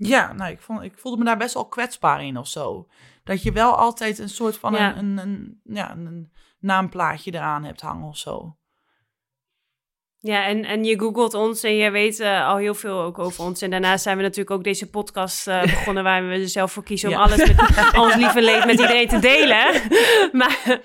ja, 0.00 0.32
nou, 0.32 0.50
ik, 0.50 0.60
vond, 0.60 0.82
ik 0.82 0.98
voelde 0.98 1.18
me 1.18 1.24
daar 1.24 1.36
best 1.38 1.54
wel 1.54 1.68
kwetsbaar 1.68 2.24
in 2.24 2.36
of 2.36 2.46
zo. 2.48 2.86
Dat 3.24 3.42
je 3.42 3.52
wel 3.52 3.76
altijd 3.76 4.18
een 4.18 4.28
soort 4.28 4.56
van 4.56 4.72
Ja. 4.72 4.96
een, 4.96 5.06
een, 5.06 5.18
een, 5.18 5.60
ja, 5.74 5.90
een 5.90 6.32
naamplaatje 6.60 7.34
eraan 7.34 7.64
hebt 7.64 7.80
hangen 7.80 8.08
of 8.08 8.16
zo. 8.16 8.56
Ja, 10.20 10.44
en, 10.46 10.64
en 10.64 10.84
je 10.84 10.98
googelt 10.98 11.34
ons 11.34 11.62
en 11.62 11.74
je 11.76 11.90
weet 11.90 12.20
eh, 12.20 12.46
al 12.48 12.56
heel 12.56 12.74
veel 12.74 13.00
ook 13.00 13.18
over 13.18 13.44
ons. 13.44 13.62
En 13.62 13.70
daarnaast 13.70 14.02
zijn 14.02 14.16
we 14.16 14.22
natuurlijk 14.22 14.50
ook 14.50 14.64
deze 14.64 14.90
podcast 14.90 15.46
eh, 15.46 15.60
begonnen... 15.74 16.02
waar 16.04 16.28
we 16.28 16.32
er 16.34 16.48
zelf 16.48 16.72
voor 16.72 16.82
kiezen 16.82 17.08
om 17.08 17.14
Ja. 17.14 17.20
alles 17.22 17.46
met 17.46 17.96
ons 18.04 18.14
lieve 18.14 18.42
leed 18.42 18.64
met 18.64 18.80
iedereen 18.80 19.08
te 19.08 19.18
delen. 19.18 19.66
maar, 20.40 20.80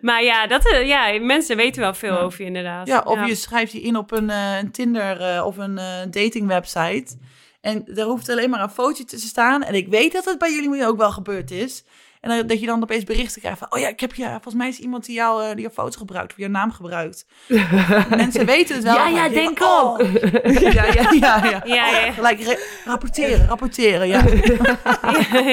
maar 0.00 0.22
ja, 0.22 0.46
dat, 0.46 0.70
eh, 0.72 0.86
ja, 0.86 1.20
mensen 1.20 1.56
weten 1.56 1.80
wel 1.82 1.94
veel 1.94 2.14
Ja. 2.14 2.20
over 2.20 2.40
je 2.40 2.46
inderdaad. 2.46 2.86
Ja, 2.86 3.00
of 3.00 3.26
je 3.26 3.34
schrijft 3.34 3.72
je 3.72 3.80
in 3.80 3.96
op 3.96 4.10
een, 4.12 4.28
een 4.28 4.70
Tinder 4.70 5.44
of 5.44 5.56
een 5.56 5.74
datingwebsite. 6.10 7.18
En 7.60 7.82
daar 7.86 8.06
hoeft 8.06 8.28
alleen 8.28 8.50
maar 8.50 8.62
een 8.62 8.70
fotootje 8.70 9.04
te 9.04 9.26
staan. 9.26 9.62
En 9.62 9.74
ik 9.74 9.88
weet 9.88 10.12
dat 10.12 10.24
het 10.24 10.38
bij 10.38 10.52
jullie 10.52 10.86
ook 10.86 10.96
wel 10.96 11.10
gebeurd 11.10 11.50
is. 11.50 11.84
En 12.20 12.46
dat 12.46 12.60
je 12.60 12.66
dan 12.66 12.82
opeens 12.82 13.04
berichten 13.04 13.40
krijgt 13.40 13.58
van... 13.58 13.72
Oh 13.72 13.78
ja, 13.78 13.88
ik 13.88 14.00
heb 14.00 14.14
je, 14.14 14.24
volgens 14.24 14.54
mij 14.54 14.68
is 14.68 14.78
iemand 14.78 15.04
die, 15.04 15.14
jou, 15.14 15.44
eh, 15.44 15.50
die 15.50 15.60
jouw 15.60 15.70
foto 15.70 15.98
gebruikt. 15.98 16.32
Of 16.32 16.38
jouw 16.38 16.48
naam 16.48 16.72
gebruikt. 16.72 17.26
Mensen 18.10 18.46
weten 18.46 18.74
het 18.74 18.84
wel. 18.84 18.94
Ja, 18.94 19.08
ja, 19.08 19.24
je 19.24 19.30
denkt, 19.30 19.58
denk 19.58 19.70
oh. 19.70 19.98
ja, 20.74 20.84
ja, 20.84 21.10
ja, 21.20 21.44
ja. 21.44 21.62
Ja, 21.74 21.88
ja. 21.88 22.12
Gelijk 22.12 22.40
re- 22.40 22.66
rapporteren, 22.84 23.46
rapporteren, 23.46 24.08
ja. 24.08 24.24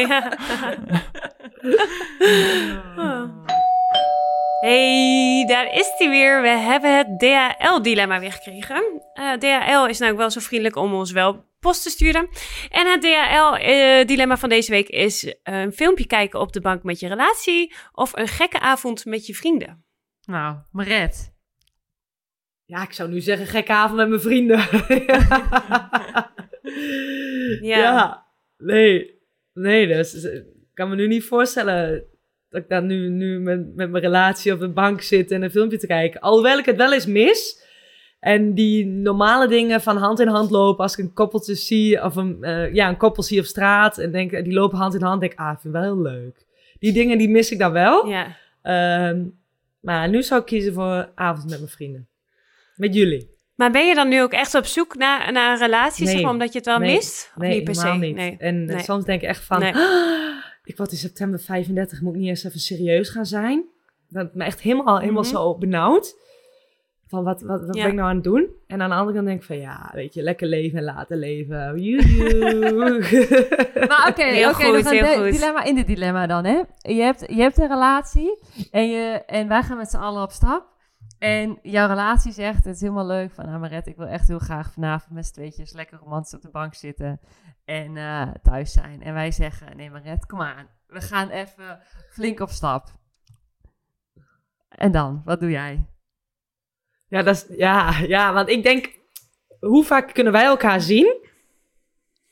ja. 0.07 0.37
Hey, 4.59 5.45
daar 5.47 5.73
is 5.73 5.93
hij 5.97 6.09
weer. 6.09 6.41
We 6.41 6.47
hebben 6.47 6.97
het 6.97 7.19
DHL-dilemma 7.19 8.19
weer 8.19 8.31
gekregen. 8.31 9.01
Eh, 9.13 9.31
DHL 9.33 9.85
is 9.85 9.99
nou 9.99 10.11
ook 10.11 10.17
wel 10.17 10.31
zo 10.31 10.39
vriendelijk 10.39 10.75
om 10.75 10.93
ons 10.93 11.11
wel 11.11 11.45
post 11.59 11.83
te 11.83 11.89
sturen. 11.89 12.29
En 12.69 12.87
het 12.91 13.01
DHL-dilemma 13.01 14.37
van 14.37 14.49
deze 14.49 14.71
week 14.71 14.89
is 14.89 15.23
eh, 15.23 15.61
een 15.61 15.73
filmpje 15.73 16.07
kijken 16.07 16.39
op 16.39 16.53
de 16.53 16.61
bank 16.61 16.83
met 16.83 16.99
je 16.99 17.07
relatie 17.07 17.75
of 17.91 18.17
een 18.17 18.27
gekke 18.27 18.59
avond 18.59 19.05
met 19.05 19.25
je 19.25 19.35
vrienden. 19.35 19.85
Nou, 20.21 20.57
Maret. 20.71 21.35
Ja, 22.65 22.83
ik 22.83 22.93
zou 22.93 23.09
nu 23.09 23.21
zeggen 23.21 23.47
gekke 23.47 23.73
avond 23.73 23.97
met 23.97 24.09
mijn 24.09 24.21
vrienden. 24.21 24.59
Ja. 27.61 27.77
ja. 27.77 28.25
Nee. 28.57 29.21
Nee, 29.53 29.87
dus 29.87 30.23
ik 30.23 30.43
kan 30.73 30.89
me 30.89 30.95
nu 30.95 31.07
niet 31.07 31.23
voorstellen 31.23 32.05
dat 32.49 32.61
ik 32.61 32.69
dan 32.69 32.85
nu, 32.85 33.09
nu 33.09 33.39
met, 33.39 33.75
met 33.75 33.89
mijn 33.89 34.03
relatie 34.03 34.53
op 34.53 34.59
de 34.59 34.69
bank 34.69 35.01
zit 35.01 35.31
en 35.31 35.41
een 35.41 35.51
filmpje 35.51 35.77
te 35.77 35.87
kijken. 35.87 36.21
Alhoewel 36.21 36.57
ik 36.57 36.65
het 36.65 36.75
wel 36.75 36.93
eens 36.93 37.05
mis. 37.05 37.65
En 38.19 38.53
die 38.53 38.85
normale 38.85 39.47
dingen 39.47 39.81
van 39.81 39.97
hand 39.97 40.19
in 40.19 40.27
hand 40.27 40.49
lopen 40.51 40.83
als 40.83 40.97
ik 40.97 41.05
een 41.05 41.13
koppeltje 41.13 41.55
zie, 41.55 42.03
of 42.03 42.15
een, 42.15 42.43
eh, 42.43 42.73
ja, 42.73 42.89
een 42.89 42.97
koppel 42.97 43.23
zie 43.23 43.39
op 43.39 43.45
straat 43.45 43.97
en 43.97 44.11
denk, 44.11 44.31
die 44.43 44.53
lopen 44.53 44.77
hand 44.77 44.93
in 44.95 45.01
hand, 45.01 45.19
denk 45.21 45.31
ik, 45.31 45.39
ah, 45.39 45.51
ik 45.53 45.59
vind 45.59 45.73
het 45.73 45.83
wel 45.83 45.93
heel 45.93 46.01
leuk. 46.01 46.45
Die 46.79 46.93
dingen 46.93 47.17
die 47.17 47.29
mis 47.29 47.51
ik 47.51 47.59
dan 47.59 47.71
wel. 47.71 48.07
Ja. 48.07 48.35
Ehm, 48.61 49.23
maar 49.79 50.09
nu 50.09 50.23
zou 50.23 50.39
ik 50.39 50.45
kiezen 50.45 50.73
voor 50.73 51.11
avond 51.15 51.49
met 51.49 51.59
mijn 51.59 51.71
vrienden. 51.71 52.07
Met 52.75 52.93
jullie. 52.93 53.35
Maar 53.55 53.71
ben 53.71 53.87
je 53.87 53.95
dan 53.95 54.07
nu 54.09 54.21
ook 54.21 54.31
echt 54.31 54.55
op 54.55 54.65
zoek 54.65 54.95
naar, 54.95 55.31
naar 55.31 55.51
een 55.51 55.57
relatie, 55.59 56.03
Nee. 56.05 56.13
zeg 56.13 56.23
maar, 56.23 56.31
omdat 56.31 56.51
je 56.51 56.57
het 56.57 56.67
wel 56.67 56.79
Nee. 56.79 56.95
mist? 56.95 57.31
Of 57.35 57.41
Nee, 57.41 57.55
niet 57.55 57.63
per 57.63 57.75
se? 57.75 57.87
niet. 57.87 58.15
Nee. 58.15 58.35
En 58.39 58.69
eh, 58.69 58.79
soms 58.79 59.05
denk 59.05 59.21
ik 59.21 59.27
echt 59.27 59.43
van. 59.43 59.63
"Ah, 59.63 59.75
ik 60.63 60.77
word 60.77 60.91
in 60.91 60.97
september 60.97 61.39
35, 61.39 62.01
moet 62.01 62.13
ik 62.13 62.19
niet 62.19 62.29
eens 62.29 62.43
even 62.43 62.59
serieus 62.59 63.09
gaan 63.09 63.25
zijn? 63.25 63.65
Dat 64.09 64.33
me 64.33 64.43
echt 64.43 64.61
helemaal, 64.61 64.99
helemaal 64.99 65.21
Mhm. 65.23 65.31
zo 65.31 65.57
benauwd. 65.57 66.15
Van 67.07 67.23
wat, 67.23 67.41
wat, 67.41 67.65
wat 67.65 67.75
Ja. 67.75 67.81
ben 67.81 67.91
ik 67.91 67.97
nou 67.97 68.09
aan 68.09 68.15
het 68.15 68.23
doen? 68.23 68.47
En 68.67 68.81
aan 68.81 68.89
de 68.89 68.95
andere 68.95 69.13
kant 69.15 69.27
denk 69.27 69.39
ik 69.39 69.45
van, 69.45 69.57
ja, 69.57 69.89
weet 69.93 70.13
je, 70.13 70.21
lekker 70.23 70.47
leven 70.47 70.77
en 70.77 70.83
laten 70.83 71.17
leven. 71.17 71.57
Maar 73.87 74.07
oké, 74.09 74.09
oké, 74.09 74.23
heel 74.23 74.53
di- 74.53 75.15
goed. 75.15 75.31
dilemma 75.31 75.63
in 75.63 75.75
dit 75.75 75.87
dilemma 75.87 76.27
dan, 76.27 76.45
hè? 76.45 76.61
Je 76.77 77.01
hebt, 77.01 77.19
je 77.27 77.41
hebt 77.41 77.57
een 77.59 77.67
relatie 77.67 78.39
en, 78.71 78.89
je, 78.89 79.23
en 79.25 79.47
wij 79.47 79.63
gaan 79.63 79.77
met 79.77 79.89
z'n 79.89 79.97
allen 79.97 80.21
op 80.23 80.31
stap. 80.31 80.75
En 81.19 81.59
jouw 81.61 81.87
relatie 81.87 82.31
zegt, 82.31 82.65
het 82.65 82.75
is 82.75 82.81
helemaal 82.81 83.05
leuk 83.05 83.31
van, 83.31 83.45
nou 83.45 83.59
Maret, 83.59 83.87
ik 83.87 83.95
wil 83.97 84.05
echt 84.07 84.27
heel 84.27 84.39
graag 84.39 84.71
vanavond 84.73 85.13
met 85.13 85.25
z'n 85.25 85.33
tweetjes 85.33 85.73
lekker 85.73 85.97
romantisch 85.99 86.33
op 86.33 86.41
de 86.41 86.49
bank 86.49 86.73
zitten 86.75 87.19
en 87.65 87.97
eh, 87.97 88.27
thuis 88.41 88.71
zijn. 88.71 89.01
En 89.01 89.13
wij 89.13 89.31
zeggen, 89.31 89.77
nee 89.77 89.89
Maret, 89.91 90.25
kom 90.25 90.41
aan, 90.41 90.67
we 90.87 91.01
gaan 91.01 91.29
even 91.29 91.79
flink 92.09 92.39
op 92.39 92.49
stap. 92.49 92.87
En 94.69 94.91
dan, 94.91 95.21
wat 95.25 95.39
doe 95.39 95.49
jij? 95.49 95.85
Ja, 97.09 97.23
dat 97.23 97.35
is, 97.35 97.57
ja, 97.57 97.93
ja, 98.07 98.33
want 98.33 98.49
ik 98.49 98.63
denk, 98.63 98.91
hoe 99.59 99.83
vaak 99.83 100.13
kunnen 100.13 100.33
wij 100.33 100.43
elkaar 100.45 100.81
zien? 100.81 101.25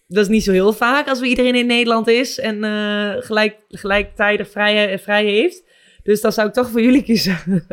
Dat 0.08 0.24
is 0.24 0.30
niet 0.30 0.44
zo 0.44 0.52
heel 0.52 0.74
vaak 0.74 1.08
als 1.08 1.20
we 1.20 1.28
iedereen 1.28 1.56
in 1.56 1.66
Nederland 1.66 2.08
is 2.08 2.40
en 2.40 2.64
eh, 2.64 3.24
gelijk, 3.24 3.58
gelijktijdig 3.70 4.50
vrij, 4.50 5.00
vrij 5.00 5.26
heeft. 5.26 5.64
Dus 6.04 6.22
dan 6.22 6.32
zou 6.32 6.48
ik 6.48 6.54
toch 6.54 6.70
voor 6.70 6.82
jullie 6.82 7.04
kiezen. 7.04 7.68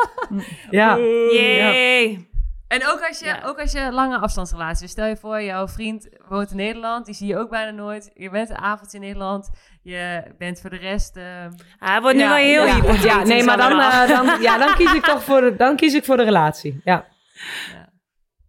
ja. 0.70 0.96
Yay. 1.32 2.27
En 2.68 2.86
ook 2.86 3.00
als 3.06 3.18
je, 3.18 3.24
Ja. 3.24 3.42
ook 3.44 3.60
als 3.60 3.72
je 3.72 3.92
lange 3.92 4.18
afstandsrelatie. 4.18 4.82
Dus 4.82 4.90
stel 4.90 5.06
je 5.06 5.16
voor, 5.16 5.42
jouw 5.42 5.68
vriend 5.68 6.08
woont 6.28 6.50
in 6.50 6.56
Nederland, 6.56 7.06
die 7.06 7.14
zie 7.14 7.26
je 7.26 7.38
ook 7.38 7.50
bijna 7.50 7.70
nooit. 7.70 8.10
Je 8.14 8.30
bent 8.30 8.50
een 8.50 8.58
avond 8.58 8.94
in 8.94 9.00
Nederland, 9.00 9.50
je 9.82 10.22
bent 10.38 10.60
voor 10.60 10.70
de 10.70 10.76
rest. 10.76 11.16
Ah, 11.16 11.48
hij 11.78 12.00
wordt 12.00 12.16
nu 12.16 12.22
Ja, 12.22 12.28
wel 12.28 12.36
heel 12.36 12.64
ja, 12.66 12.94
ja, 13.02 13.22
nee, 13.22 13.44
maar 13.44 13.56
dan, 13.56 13.80
eh, 13.80 14.08
dan, 14.08 14.40
ja, 14.40 14.58
dan, 14.58 14.74
kies 14.74 14.92
ik 14.92 15.04
toch 15.04 15.22
voor 15.22 15.40
de, 15.40 15.56
dan 15.56 15.76
kies 15.76 15.94
ik 15.94 16.04
voor 16.04 16.16
de 16.16 16.22
relatie. 16.22 16.80
Ja. 16.84 17.06
Ja. 17.72 17.90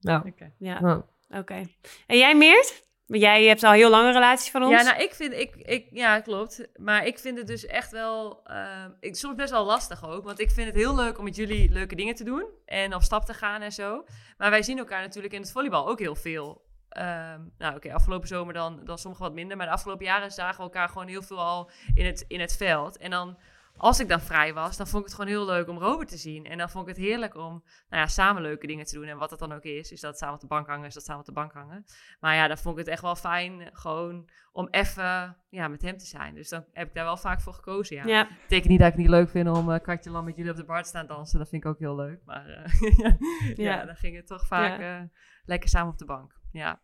Nou, 0.02 0.34
Ja, 0.58 0.80
nou. 0.82 1.02
oké. 1.30 1.68
En 2.08 2.18
jij 2.18 2.36
Meert? 2.36 2.88
Jij 3.18 3.44
hebt 3.44 3.64
al 3.64 3.72
heel 3.72 3.90
lange 3.90 4.12
relaties 4.12 4.52
van 4.52 4.64
ons. 4.64 4.72
Ja, 4.72 4.82
nou, 4.82 5.04
ik 5.04 5.14
vind, 5.14 5.34
ik, 5.34 5.56
ik, 5.56 5.88
ja, 5.92 6.20
klopt. 6.20 6.68
Maar 6.76 7.06
ik 7.06 7.20
vind 7.20 7.38
het 7.38 7.48
dus 7.48 7.66
echt 7.66 7.92
wel, 7.92 8.42
ehm, 8.44 8.92
ik, 9.00 9.16
soms 9.16 9.36
best 9.36 9.52
wel 9.52 9.66
lastig 9.66 10.10
ook. 10.10 10.24
Want 10.24 10.40
ik 10.40 10.52
vind 10.52 10.68
het 10.68 10.76
heel 10.76 10.96
leuk 10.96 11.18
om 11.18 11.24
met 11.24 11.36
jullie 11.36 11.72
leuke 11.72 11.96
dingen 11.96 12.16
te 12.16 12.24
doen. 12.24 12.46
En 12.66 12.96
op 12.96 13.02
stap 13.02 13.26
te 13.26 13.34
gaan 13.34 13.62
en 13.62 13.72
zo. 13.72 14.06
Maar 14.38 14.50
wij 14.50 14.64
zien 14.64 14.78
elkaar 14.78 15.02
natuurlijk 15.02 15.34
in 15.34 15.42
het 15.42 15.52
volleybal 15.52 15.88
ook 15.88 16.00
heel 16.00 16.16
veel. 16.16 16.62
Ehm, 16.90 17.42
nou, 17.58 17.76
oké, 17.76 17.94
afgelopen 17.94 18.28
zomer 18.28 18.54
dan, 18.54 18.82
dan 18.84 18.98
sommige 18.98 19.24
wat 19.24 19.34
minder. 19.34 19.58
Maar 19.58 19.66
de 19.66 19.72
afgelopen 19.72 20.06
jaren 20.06 20.32
zagen 20.32 20.58
we 20.58 20.64
elkaar 20.64 20.90
gewoon 20.90 21.08
heel 21.08 21.22
veel 21.22 21.40
al 21.40 21.70
in 21.94 22.06
het, 22.06 22.26
in 22.28 22.40
het 22.40 22.56
veld. 22.58 22.98
En 22.98 23.10
dan, 23.10 23.38
als 23.80 24.00
ik 24.00 24.08
dan 24.08 24.22
vrij 24.22 24.54
was, 24.54 24.78
dan 24.78 24.88
vond 24.88 25.02
ik 25.04 25.10
het 25.10 25.20
gewoon 25.20 25.32
heel 25.36 25.46
leuk 25.46 25.68
om 25.68 25.78
Robert 25.78 26.10
te 26.10 26.18
zien. 26.18 26.46
En 26.46 26.58
dan 26.58 26.70
vond 26.70 26.88
ik 26.88 26.96
het 26.96 27.06
heerlijk 27.06 27.36
om, 27.36 27.64
nou 27.90 28.02
ja, 28.02 28.08
samen 28.08 28.42
leuke 28.42 28.68
dingen 28.68 28.86
te 28.86 28.96
doen. 28.96 29.06
En 29.08 29.18
wat 29.18 29.30
dat 29.30 29.40
dan 29.40 29.54
ook 29.54 29.64
is, 29.64 29.92
is 29.92 30.02
dat 30.02 30.18
samen 30.18 30.36
op 30.36 30.42
de 30.42 30.48
bank 30.48 30.68
hangen, 30.68 30.88
is 30.88 30.94
dat 30.94 31.04
samen 31.04 31.20
op 31.20 31.26
de 31.26 31.32
bank 31.32 31.54
hangen. 31.54 31.86
Maar 32.20 32.36
ja, 32.36 32.48
dan 32.48 32.58
vond 32.58 32.78
ik 32.78 32.86
het 32.86 32.94
echt 32.94 33.02
wel 33.02 33.16
fijn, 33.16 33.62
eh, 33.62 33.68
gewoon 33.74 34.30
om 34.52 34.68
even 34.72 35.38
ja, 35.50 35.68
met 35.68 35.82
hem 35.82 35.98
te 35.98 36.06
zijn. 36.06 36.36
Dus 36.36 36.50
dan 36.50 36.66
heb 36.74 36.88
ik 36.88 36.94
daar 36.94 37.06
wel 37.06 37.18
vaak 37.18 37.42
voor 37.42 37.54
gekozen, 37.54 37.96
ja. 37.96 38.06
Ja, 38.06 38.28
betekent 38.42 38.70
niet 38.70 38.80
dat 38.80 38.88
ik 38.88 38.94
het 38.94 39.02
niet 39.02 39.12
leuk 39.12 39.30
vind 39.30 39.48
om 39.50 39.70
uh, 39.70 39.80
Katje 39.80 40.10
Lam 40.12 40.26
met 40.26 40.36
jullie 40.36 40.52
op 40.52 40.58
de 40.58 40.66
bar 40.66 40.82
te 40.84 40.90
staan 40.90 41.08
dansen. 41.08 41.40
Dat 41.40 41.50
vind 41.50 41.64
ik 41.64 41.70
ook 41.70 41.80
heel 41.80 41.96
leuk. 41.96 42.20
Maar 42.26 42.46
eh, 42.48 42.82
ja. 43.00 43.16
Ja. 43.56 43.86
dan 43.86 43.96
ging 43.96 44.16
het 44.16 44.28
toch 44.28 44.48
vaak 44.48 44.80
Ja. 44.80 45.00
eh, 45.00 45.04
lekker 45.46 45.70
samen 45.70 45.92
op 45.92 45.98
de 45.98 46.06
bank. 46.06 46.34
Ja. 46.52 46.82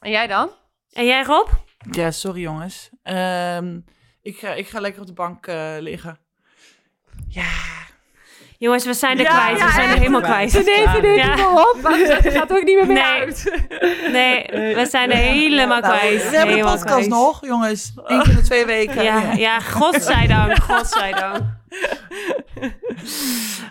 En 0.00 0.10
jij 0.10 0.26
dan? 0.26 0.50
En 0.92 1.04
jij 1.06 1.22
Rob? 1.24 1.48
Ja, 1.90 2.10
sorry 2.10 2.40
jongens. 2.40 2.90
Ehm, 3.02 3.80
ik, 4.26 4.38
ga, 4.38 4.52
ik 4.54 4.68
ga 4.68 4.80
lekker 4.80 5.00
op 5.00 5.06
de 5.06 5.12
bank 5.12 5.46
eh, 5.46 5.74
liggen. 5.78 6.18
Ja. 7.28 7.44
Jongens, 8.58 8.84
we 8.84 8.94
zijn 8.94 9.18
er 9.18 9.24
Ja, 9.24 9.30
kwijt. 9.44 9.58
ja, 9.58 9.66
we 9.66 9.72
zijn 9.72 9.90
er 9.90 9.96
helemaal 9.98 10.20
kwijt. 10.20 10.50
kwijt. 10.50 10.66
Nee, 10.66 10.86
nee, 10.86 11.00
nee, 11.00 11.16
Ja. 11.16 11.34
Kom 11.34 11.54
maar 11.54 11.68
op, 11.70 11.82
het 12.22 12.32
gaat 12.38 12.52
ook 12.52 12.62
niet 12.62 12.76
meer 12.76 12.86
mee 12.86 12.96
Nee. 12.96 13.04
uit. 13.04 13.62
Nee, 14.12 14.74
we 14.74 14.86
zijn 14.90 15.10
er 15.10 15.16
helemaal 15.16 15.80
Nou, 15.80 15.96
kwijt. 15.98 16.16
we 16.16 16.22
hebben 16.22 16.40
de 16.40 16.46
Helemaal 16.46 16.72
podcast 16.72 16.94
kwijt. 16.94 17.08
nog, 17.08 17.46
jongens. 17.46 17.92
Eén 18.04 18.22
keer 18.22 18.30
in 18.30 18.36
de 18.36 18.42
twee 18.42 18.64
weken. 18.66 19.02
Ja, 19.02 19.32
ja, 19.32 19.60
godzijdank, 19.60 20.58
godzijdank. 20.70 21.42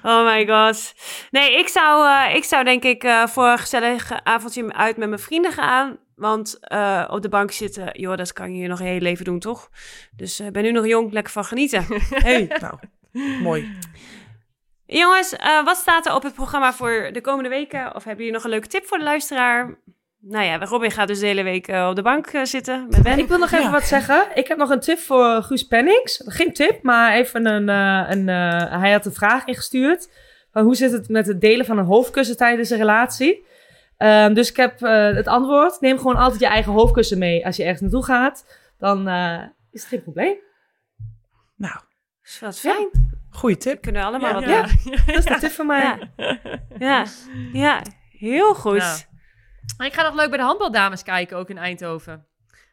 Oh 0.03 0.26
my 0.26 0.47
god. 0.47 0.93
Nee, 1.32 1.58
ik 1.60 1.68
zou, 1.68 2.08
eh, 2.08 2.36
ik 2.36 2.43
zou 2.43 2.64
denk 2.64 2.84
ik 2.84 3.03
eh, 3.03 3.28
voor 3.28 3.45
een 3.47 3.58
gezellig 3.58 4.12
avondje 4.24 4.74
uit 4.74 4.97
met 4.97 5.08
mijn 5.10 5.22
vrienden 5.22 5.51
gaan. 5.51 5.97
Want 6.16 6.57
eh, 6.61 7.07
op 7.09 7.22
de 7.22 7.30
bank 7.30 7.51
zitten, 7.51 7.89
joh, 7.99 8.18
dat 8.18 8.34
kan 8.34 8.51
je 8.51 8.57
hier 8.57 8.68
nog 8.68 8.80
je 8.80 8.86
hele 8.86 9.01
leven 9.01 9.26
doen, 9.26 9.39
toch? 9.39 9.70
Dus 10.16 10.39
ik 10.39 10.51
ben 10.51 10.63
nu 10.63 10.72
nog 10.72 10.86
jong, 10.88 11.11
lekker 11.11 11.34
van 11.34 11.45
genieten. 11.45 11.86
Hey, 12.09 12.51
nou, 12.61 12.78
mooi. 13.41 13.70
Jongens, 14.86 15.36
eh, 15.36 15.63
wat 15.63 15.78
staat 15.78 16.05
er 16.05 16.13
op 16.16 16.24
het 16.24 16.34
programma 16.34 16.74
voor 16.74 17.09
de 17.13 17.22
komende 17.22 17.49
weken? 17.49 17.95
Of 17.95 18.03
hebben 18.03 18.18
jullie 18.18 18.32
nog 18.34 18.43
een 18.43 18.49
leuke 18.49 18.68
tip 18.68 18.86
voor 18.86 18.97
de 18.97 19.03
luisteraar? 19.03 19.78
Nou 20.20 20.45
ja, 20.45 20.57
Robin 20.66 20.91
gaat 20.91 21.07
dus 21.07 21.20
de 21.20 21.26
hele 21.26 21.43
week 21.43 21.68
eh, 21.68 21.88
op 21.89 21.95
de 21.95 22.01
bank 22.01 22.28
eh, 22.28 22.43
zitten 22.43 22.88
met 22.89 23.03
Ben. 23.03 23.20
Ik 23.20 23.28
wil 23.28 23.38
nog 23.38 23.51
even 23.51 23.63
Ja. 23.66 23.72
wat 23.72 23.84
zeggen. 23.84 24.28
Ik 24.34 24.47
heb 24.47 24.57
nog 24.57 24.70
een 24.70 24.80
tip 24.80 24.99
voor 24.99 25.41
Guus 25.43 25.63
Pennings. 25.63 26.22
Geen 26.26 26.53
tip, 26.53 26.82
maar 26.84 27.13
even 27.13 27.45
een... 27.45 27.70
eh, 27.70 28.16
een 28.16 28.30
eh, 28.30 28.80
hij 28.80 28.91
had 28.91 29.05
een 29.05 29.13
vraag 29.13 29.45
ingestuurd. 29.45 30.09
Van 30.51 30.63
hoe 30.63 30.76
zit 30.76 30.91
het 30.91 31.09
met 31.09 31.28
het 31.28 31.41
delen 31.41 31.66
van 31.66 31.78
een 31.78 31.86
hoofdkussen 31.86 32.38
tijdens 32.38 32.70
een 32.70 32.78
relatie? 32.78 33.45
Ehm, 33.98 34.34
dus 34.34 34.50
ik 34.50 34.56
heb 34.56 34.82
eh, 34.82 35.14
het 35.14 35.28
antwoord. 35.28 35.82
Neem 35.82 35.98
gewoon 35.98 36.16
altijd 36.16 36.39
je 36.39 36.48
eigen 36.48 36.72
hoofdkussen 36.72 37.18
mee 37.18 37.46
als 37.46 37.56
je 37.56 37.64
ergens 37.64 37.82
naartoe 37.82 38.04
gaat. 38.04 38.46
Dan 38.78 39.08
eh, 39.08 39.41
is 39.72 39.80
het 39.82 39.89
geen 39.89 40.04
probleem. 40.04 40.36
Nou, 41.56 41.80
is 42.24 42.39
wat 42.39 42.60
fijn. 42.60 42.89
goede 43.30 43.58
tip. 43.58 43.82
Kunnen 43.82 44.02
we 44.02 44.08
allemaal 44.08 44.34
wat 44.34 44.43
Ja. 44.43 44.62
doen. 44.62 44.91
Dat 45.06 45.16
is 45.18 45.26
de 45.26 45.38
tip 45.39 45.52
van 45.52 45.66
mij. 45.66 46.12
Ja. 46.18 46.39
Ja, 46.80 47.06
ja, 47.54 47.82
heel 48.10 48.56
goed. 48.56 49.08
Ik 49.78 49.93
ga 49.93 50.02
nog 50.04 50.16
leuk 50.16 50.30
bij 50.30 50.38
de 50.38 50.43
handbaldames 50.43 51.04
kijken, 51.04 51.38
ook 51.38 51.50
in 51.50 51.58
Eindhoven. 51.58 52.26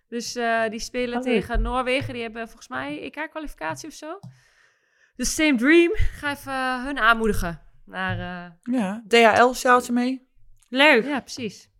Dus 0.08 0.36
eh, 0.36 0.68
die 0.70 0.80
spelen 0.80 1.16
Oh, 1.18 1.22
tegen 1.22 1.62
Noorwegen. 1.62 2.12
Die 2.14 2.22
hebben 2.22 2.46
volgens 2.46 2.68
mij 2.68 3.00
EK-kwalificatie 3.02 3.88
of 3.88 3.94
zo. 3.94 4.18
Dus 5.16 5.34
Same 5.34 5.54
Dream. 5.56 5.90
Ik 5.92 6.10
ga 6.12 6.30
even 6.30 6.84
hun 6.84 6.98
aanmoedigen. 6.98 7.60
Naar, 7.84 8.18
eh, 8.18 8.74
Ja, 8.74 9.02
DHL-sjaaltje 9.08 9.92
mee. 9.92 10.30
Leuk, 10.72 11.04
ja, 11.04 11.20
precies. 11.20 11.70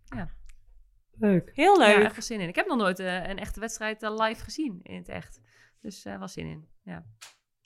Leuk. 1.19 1.51
heel 1.55 1.81
Ja, 1.81 1.87
leuk. 1.87 2.05
echt 2.05 2.13
wel 2.13 2.23
zin 2.23 2.41
in. 2.41 2.49
Ik 2.49 2.55
heb 2.55 2.67
nog 2.67 2.77
nooit 2.77 2.99
eh, 2.99 3.29
een 3.29 3.39
echte 3.39 3.61
wedstrijd 3.61 4.03
eh, 4.03 4.17
live 4.17 4.45
gezien 4.45 4.81
in 4.83 4.97
het 4.97 5.09
echt. 5.09 5.41
Dus 5.83 6.05
eh 6.05 6.19
wel 6.19 6.29
zin 6.29 6.47
in. 6.47 6.69
Ja. 6.85 7.05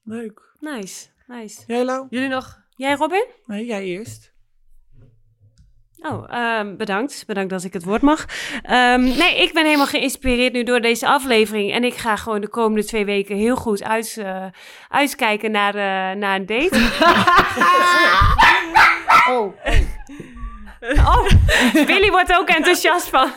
Leuk. 0.02 0.40
Nice, 0.60 1.06
nice. 1.26 1.62
Jij, 1.66 1.84
Lau? 1.84 2.06
Jullie 2.10 2.28
nog? 2.28 2.60
Jij 2.70 2.94
Robin? 2.94 3.26
Nee, 3.46 3.64
jij 3.66 3.84
eerst. 3.84 4.34
Oh, 5.98 6.24
ehm, 6.32 6.76
bedankt. 6.76 7.24
Bedankt 7.26 7.50
dat 7.50 7.64
ik 7.64 7.72
het 7.72 7.84
woord 7.84 8.02
mag. 8.02 8.26
Ehm, 8.62 9.00
nee, 9.00 9.42
ik 9.42 9.52
ben 9.52 9.64
helemaal 9.64 9.86
geïnspireerd 9.86 10.52
nu 10.52 10.62
door 10.62 10.80
deze 10.80 11.06
aflevering. 11.06 11.72
En 11.72 11.84
ik 11.84 11.94
ga 11.94 12.16
gewoon 12.16 12.40
de 12.40 12.48
komende 12.48 12.84
twee 12.84 13.04
weken 13.04 13.36
heel 13.36 13.56
goed 13.56 13.82
uit, 13.82 14.16
eh, 14.16 14.46
uitkijken 14.88 15.50
naar, 15.50 15.74
eh, 15.74 16.18
naar 16.18 16.36
een 16.36 16.46
date. 16.46 16.78
Oh. 19.28 19.36
Oh, 19.36 19.54
Billy 21.86 22.10
wordt 22.10 22.38
ook 22.38 22.48
enthousiast 22.48 23.08
van. 23.08 23.30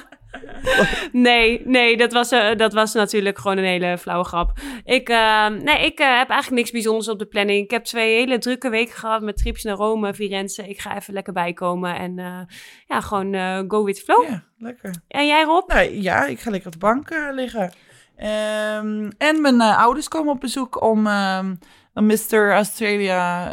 Nee, 1.12 1.62
nee, 1.66 1.98
dat 1.98 2.14
was, 2.14 2.32
eh, 2.32 2.56
dat 2.56 2.74
was 2.74 2.94
natuurlijk 2.94 3.38
gewoon 3.38 3.58
een 3.58 3.64
hele 3.64 3.98
flauwe 3.98 4.26
grap. 4.26 4.60
Ik, 4.84 5.10
eh, 5.10 5.48
nee, 5.48 5.86
ik 5.86 6.00
eh, 6.00 6.18
heb 6.18 6.30
eigenlijk 6.30 6.50
niks 6.50 6.72
bijzonders 6.72 7.08
op 7.08 7.20
de 7.20 7.26
planning. 7.26 7.64
Ik 7.64 7.72
heb 7.72 7.84
twee 7.84 8.20
hele 8.20 8.38
drukke 8.38 8.70
weken 8.70 8.96
gehad 8.96 9.22
met 9.22 9.38
trips 9.38 9.64
naar 9.64 9.76
Rome, 9.76 10.14
Firenze. 10.14 10.70
Ik 10.70 10.80
ga 10.80 10.96
even 10.96 11.14
lekker 11.14 11.34
bijkomen 11.34 11.96
en 11.96 12.20
eh, 12.20 12.40
ja, 12.88 13.02
gewoon 13.02 13.34
go 13.68 13.84
with 13.84 14.00
flow. 14.00 14.30
Ja, 14.30 14.44
lekker. 14.58 14.96
En 15.08 15.28
jij 15.28 15.44
Rob? 15.44 15.70
Nou 15.70 16.02
ja, 16.02 16.26
ik 16.26 16.40
ga 16.40 16.50
lekker 16.50 16.68
op 16.68 16.74
de 16.74 16.80
bank 16.80 17.10
liggen. 17.32 17.72
Ehm, 18.16 19.10
en 19.18 19.42
mijn 19.42 19.62
ouders 19.62 20.08
komen 20.08 20.34
op 20.34 20.40
bezoek 20.40 20.82
om 20.82 21.08
ehm, 21.08 21.56
een 21.94 22.06
Mr. 22.06 22.52
Australia 22.52 23.50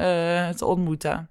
te 0.52 0.64
ontmoeten. 0.64 1.28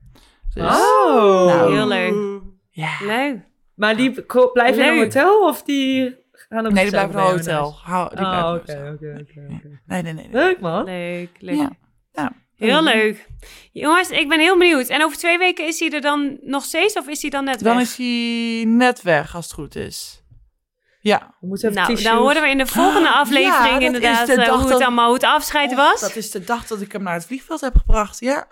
Dus, 0.54 0.64
Oh. 0.64 1.46
Nou. 1.46 1.74
Heel 1.74 1.88
leuk. 1.88 2.44
Ja. 2.76 2.98
Leuk. 3.02 3.38
Maar 3.76 3.96
die 3.96 4.12
blijven 4.54 4.84
in 4.86 4.92
een 4.92 4.98
hotel 4.98 5.48
of 5.48 5.64
die 5.64 6.16
gaan 6.32 6.66
ook 6.66 6.72
Nee, 6.72 6.84
die 6.84 6.94
zelf 6.94 7.12
blijven 7.12 7.34
in 7.34 7.50
een 7.50 7.56
hotel. 7.56 7.80
Hou, 7.84 8.16
die 8.16 8.26
Oh, 8.26 8.32
in 8.32 8.60
oké, 8.62 8.92
oké, 8.94 9.18
oké, 9.22 9.54
oké. 9.56 9.80
Nee, 9.86 10.02
nee, 10.02 10.14
nee. 10.14 10.14
nee. 10.14 10.28
Leuk 10.32 10.60
man. 10.60 10.84
Leuk, 10.86 11.30
leuk. 11.40 11.56
Ja. 11.56 11.70
Ja. 12.12 12.32
Heel 12.56 12.84
leuk. 12.84 13.28
Jongens, 13.72 14.10
ik 14.10 14.30
ben 14.30 14.40
heel 14.40 14.58
benieuwd. 14.58 14.88
En 14.88 15.04
over 15.04 15.18
twee 15.18 15.38
weken 15.38 15.68
is 15.68 15.80
hij 15.80 15.90
er 15.92 16.02
dan 16.02 16.38
nog 16.42 16.64
steeds 16.64 16.94
of 16.98 17.08
is 17.08 17.22
hij 17.22 17.30
dan 17.30 17.44
net 17.44 17.60
Dan 17.64 17.76
weg? 17.76 17.84
is 17.84 17.98
hij 17.98 18.64
net 18.68 19.02
weg, 19.02 19.36
als 19.36 19.46
het 19.46 19.54
goed 19.54 19.76
is. 19.76 20.24
Ja. 21.00 21.36
We 21.40 21.48
moeten 21.48 21.70
even 21.70 21.82
Nou, 21.82 21.94
tissues. 21.96 22.14
dan 22.14 22.22
horen 22.24 22.42
we 22.42 22.50
in 22.50 22.58
de 22.58 22.66
volgende 22.66 23.10
Ah, 23.14 23.16
aflevering 23.20 23.80
ja, 23.80 23.86
inderdaad 23.86 24.28
de 24.28 24.34
eh, 24.34 24.48
hoe 24.50 24.60
het 24.60 24.70
dat- 24.70 24.82
allemaal 24.82 25.06
hoe 25.06 25.14
het 25.14 25.24
afscheid 25.24 25.72
Oh, 25.72 25.78
was. 25.78 26.02
Dat 26.02 26.16
is 26.16 26.32
de 26.32 26.44
dag 26.44 26.68
dat 26.68 26.82
ik 26.82 26.92
hem 26.92 27.04
naar 27.04 27.14
het 27.14 27.26
vliegveld 27.26 27.62
heb 27.62 27.76
gebracht. 27.76 28.20
Ja. 28.20 28.48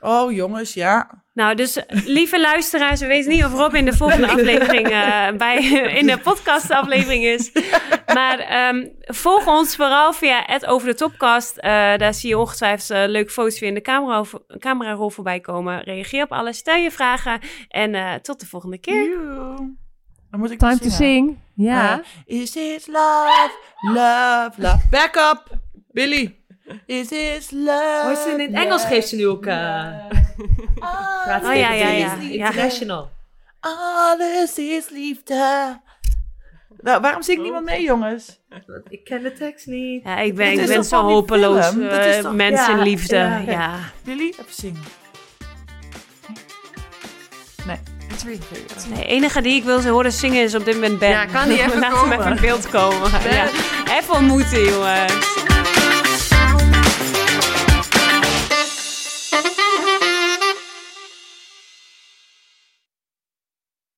Oh, 0.00 0.32
jongens, 0.32 0.74
ja. 0.74 1.22
Nou, 1.32 1.54
dus 1.54 1.82
lieve 2.04 2.40
luisteraars, 2.40 3.00
we 3.00 3.06
weten 3.06 3.30
niet 3.30 3.44
of 3.44 3.52
Rob 3.52 3.74
in 3.74 3.84
de 3.84 3.96
volgende 3.96 4.28
aflevering 4.28 4.88
eh, 4.88 5.32
bij, 5.36 5.56
in 6.00 6.06
de 6.06 6.18
podcastaflevering 6.18 7.24
is. 7.24 7.52
Maar 8.14 8.38
ehm, 8.38 8.86
volg 9.00 9.46
ons 9.46 9.76
vooral 9.76 10.12
via 10.12 10.42
het 10.46 10.66
Over 10.66 10.88
de 10.88 10.94
Topcast. 10.94 11.56
Eh, 11.56 11.70
daar 11.96 12.14
zie 12.14 12.28
je 12.28 12.38
ongetwijfeld 12.38 12.90
eh, 12.90 13.04
leuke 13.06 13.30
foto's 13.30 13.60
weer 13.60 13.68
in 13.68 13.74
de 13.74 13.80
camera, 13.80 14.24
camerarol 14.58 15.10
voorbij 15.10 15.40
komen. 15.40 15.82
Reageer 15.82 16.22
op 16.22 16.32
alles, 16.32 16.56
stel 16.56 16.76
je 16.76 16.90
vragen 16.90 17.40
en 17.68 17.94
eh, 17.94 18.14
tot 18.14 18.40
de 18.40 18.46
volgende 18.46 18.78
keer. 18.78 19.16
Dan 20.30 20.40
moet 20.40 20.50
ik 20.50 20.58
Time 20.58 20.78
to 20.78 20.88
sing. 20.88 21.38
Ja. 21.54 22.02
Eh, 22.26 22.40
is 22.40 22.56
it 22.56 22.86
love, 22.86 23.50
love, 23.80 24.52
love? 24.56 24.88
Back 24.90 25.16
up, 25.16 25.58
Billy. 25.92 26.37
Is 26.86 27.10
it 27.10 27.50
love? 27.52 28.02
Oh, 28.04 28.22
ze 28.22 28.34
in 28.38 28.40
het 28.54 28.64
Engels 28.64 28.84
geeft 28.84 29.08
ze 29.08 29.16
nu 29.16 29.26
ook... 29.26 29.46
eh 29.46 29.54
praat 31.24 31.42
ze 31.44 31.48
Oh, 31.50 31.56
ja, 31.56 31.72
ja, 31.72 31.88
ja. 31.88 32.14
International. 32.20 33.10
Alles 33.60 34.58
is 34.58 34.88
liefde. 34.90 35.80
Nou, 36.80 37.00
waarom 37.00 37.22
zingt 37.22 37.42
niemand 37.42 37.64
mee, 37.64 37.82
jongens? 37.82 38.40
Ik 38.88 39.04
ken 39.04 39.22
de 39.22 39.32
tekst 39.32 39.66
niet. 39.66 40.04
Ja, 40.04 40.18
ik 40.18 40.34
ben, 40.34 40.52
ik 40.60 40.66
ben 40.66 40.84
zo 40.84 41.02
hopeloos. 41.02 41.70
Dit 41.74 41.90
eh, 41.90 42.16
is 42.16 42.22
toch- 42.22 42.32
mensenliefde, 42.34 43.16
Ja, 43.16 43.36
ja. 43.38 43.50
ja. 43.52 43.74
Billy, 44.04 44.28
even 44.28 44.44
zingen. 44.48 44.82
Het 47.66 48.16
is 48.16 48.22
weer 48.22 48.38
goed. 48.48 48.96
De 48.96 49.04
enige 49.04 49.40
die 49.40 49.54
ik 49.56 49.64
wil 49.64 49.80
ze 49.80 49.88
horen 49.88 50.12
zingen 50.12 50.42
is 50.42 50.54
op 50.54 50.64
dit 50.64 50.74
moment 50.74 50.98
Ben. 50.98 51.08
Ja, 51.10 51.26
kan 51.26 51.48
die 51.48 51.58
even 51.58 51.78
Laat 51.80 51.90
hem 51.92 52.00
komen? 52.00 52.18
even 52.18 52.30
in 52.32 52.40
beeld 52.40 52.68
komen. 52.70 53.10
Ja. 53.30 53.46
Even 53.98 54.14
ontmoeten, 54.14 54.64
jongens. 54.64 55.46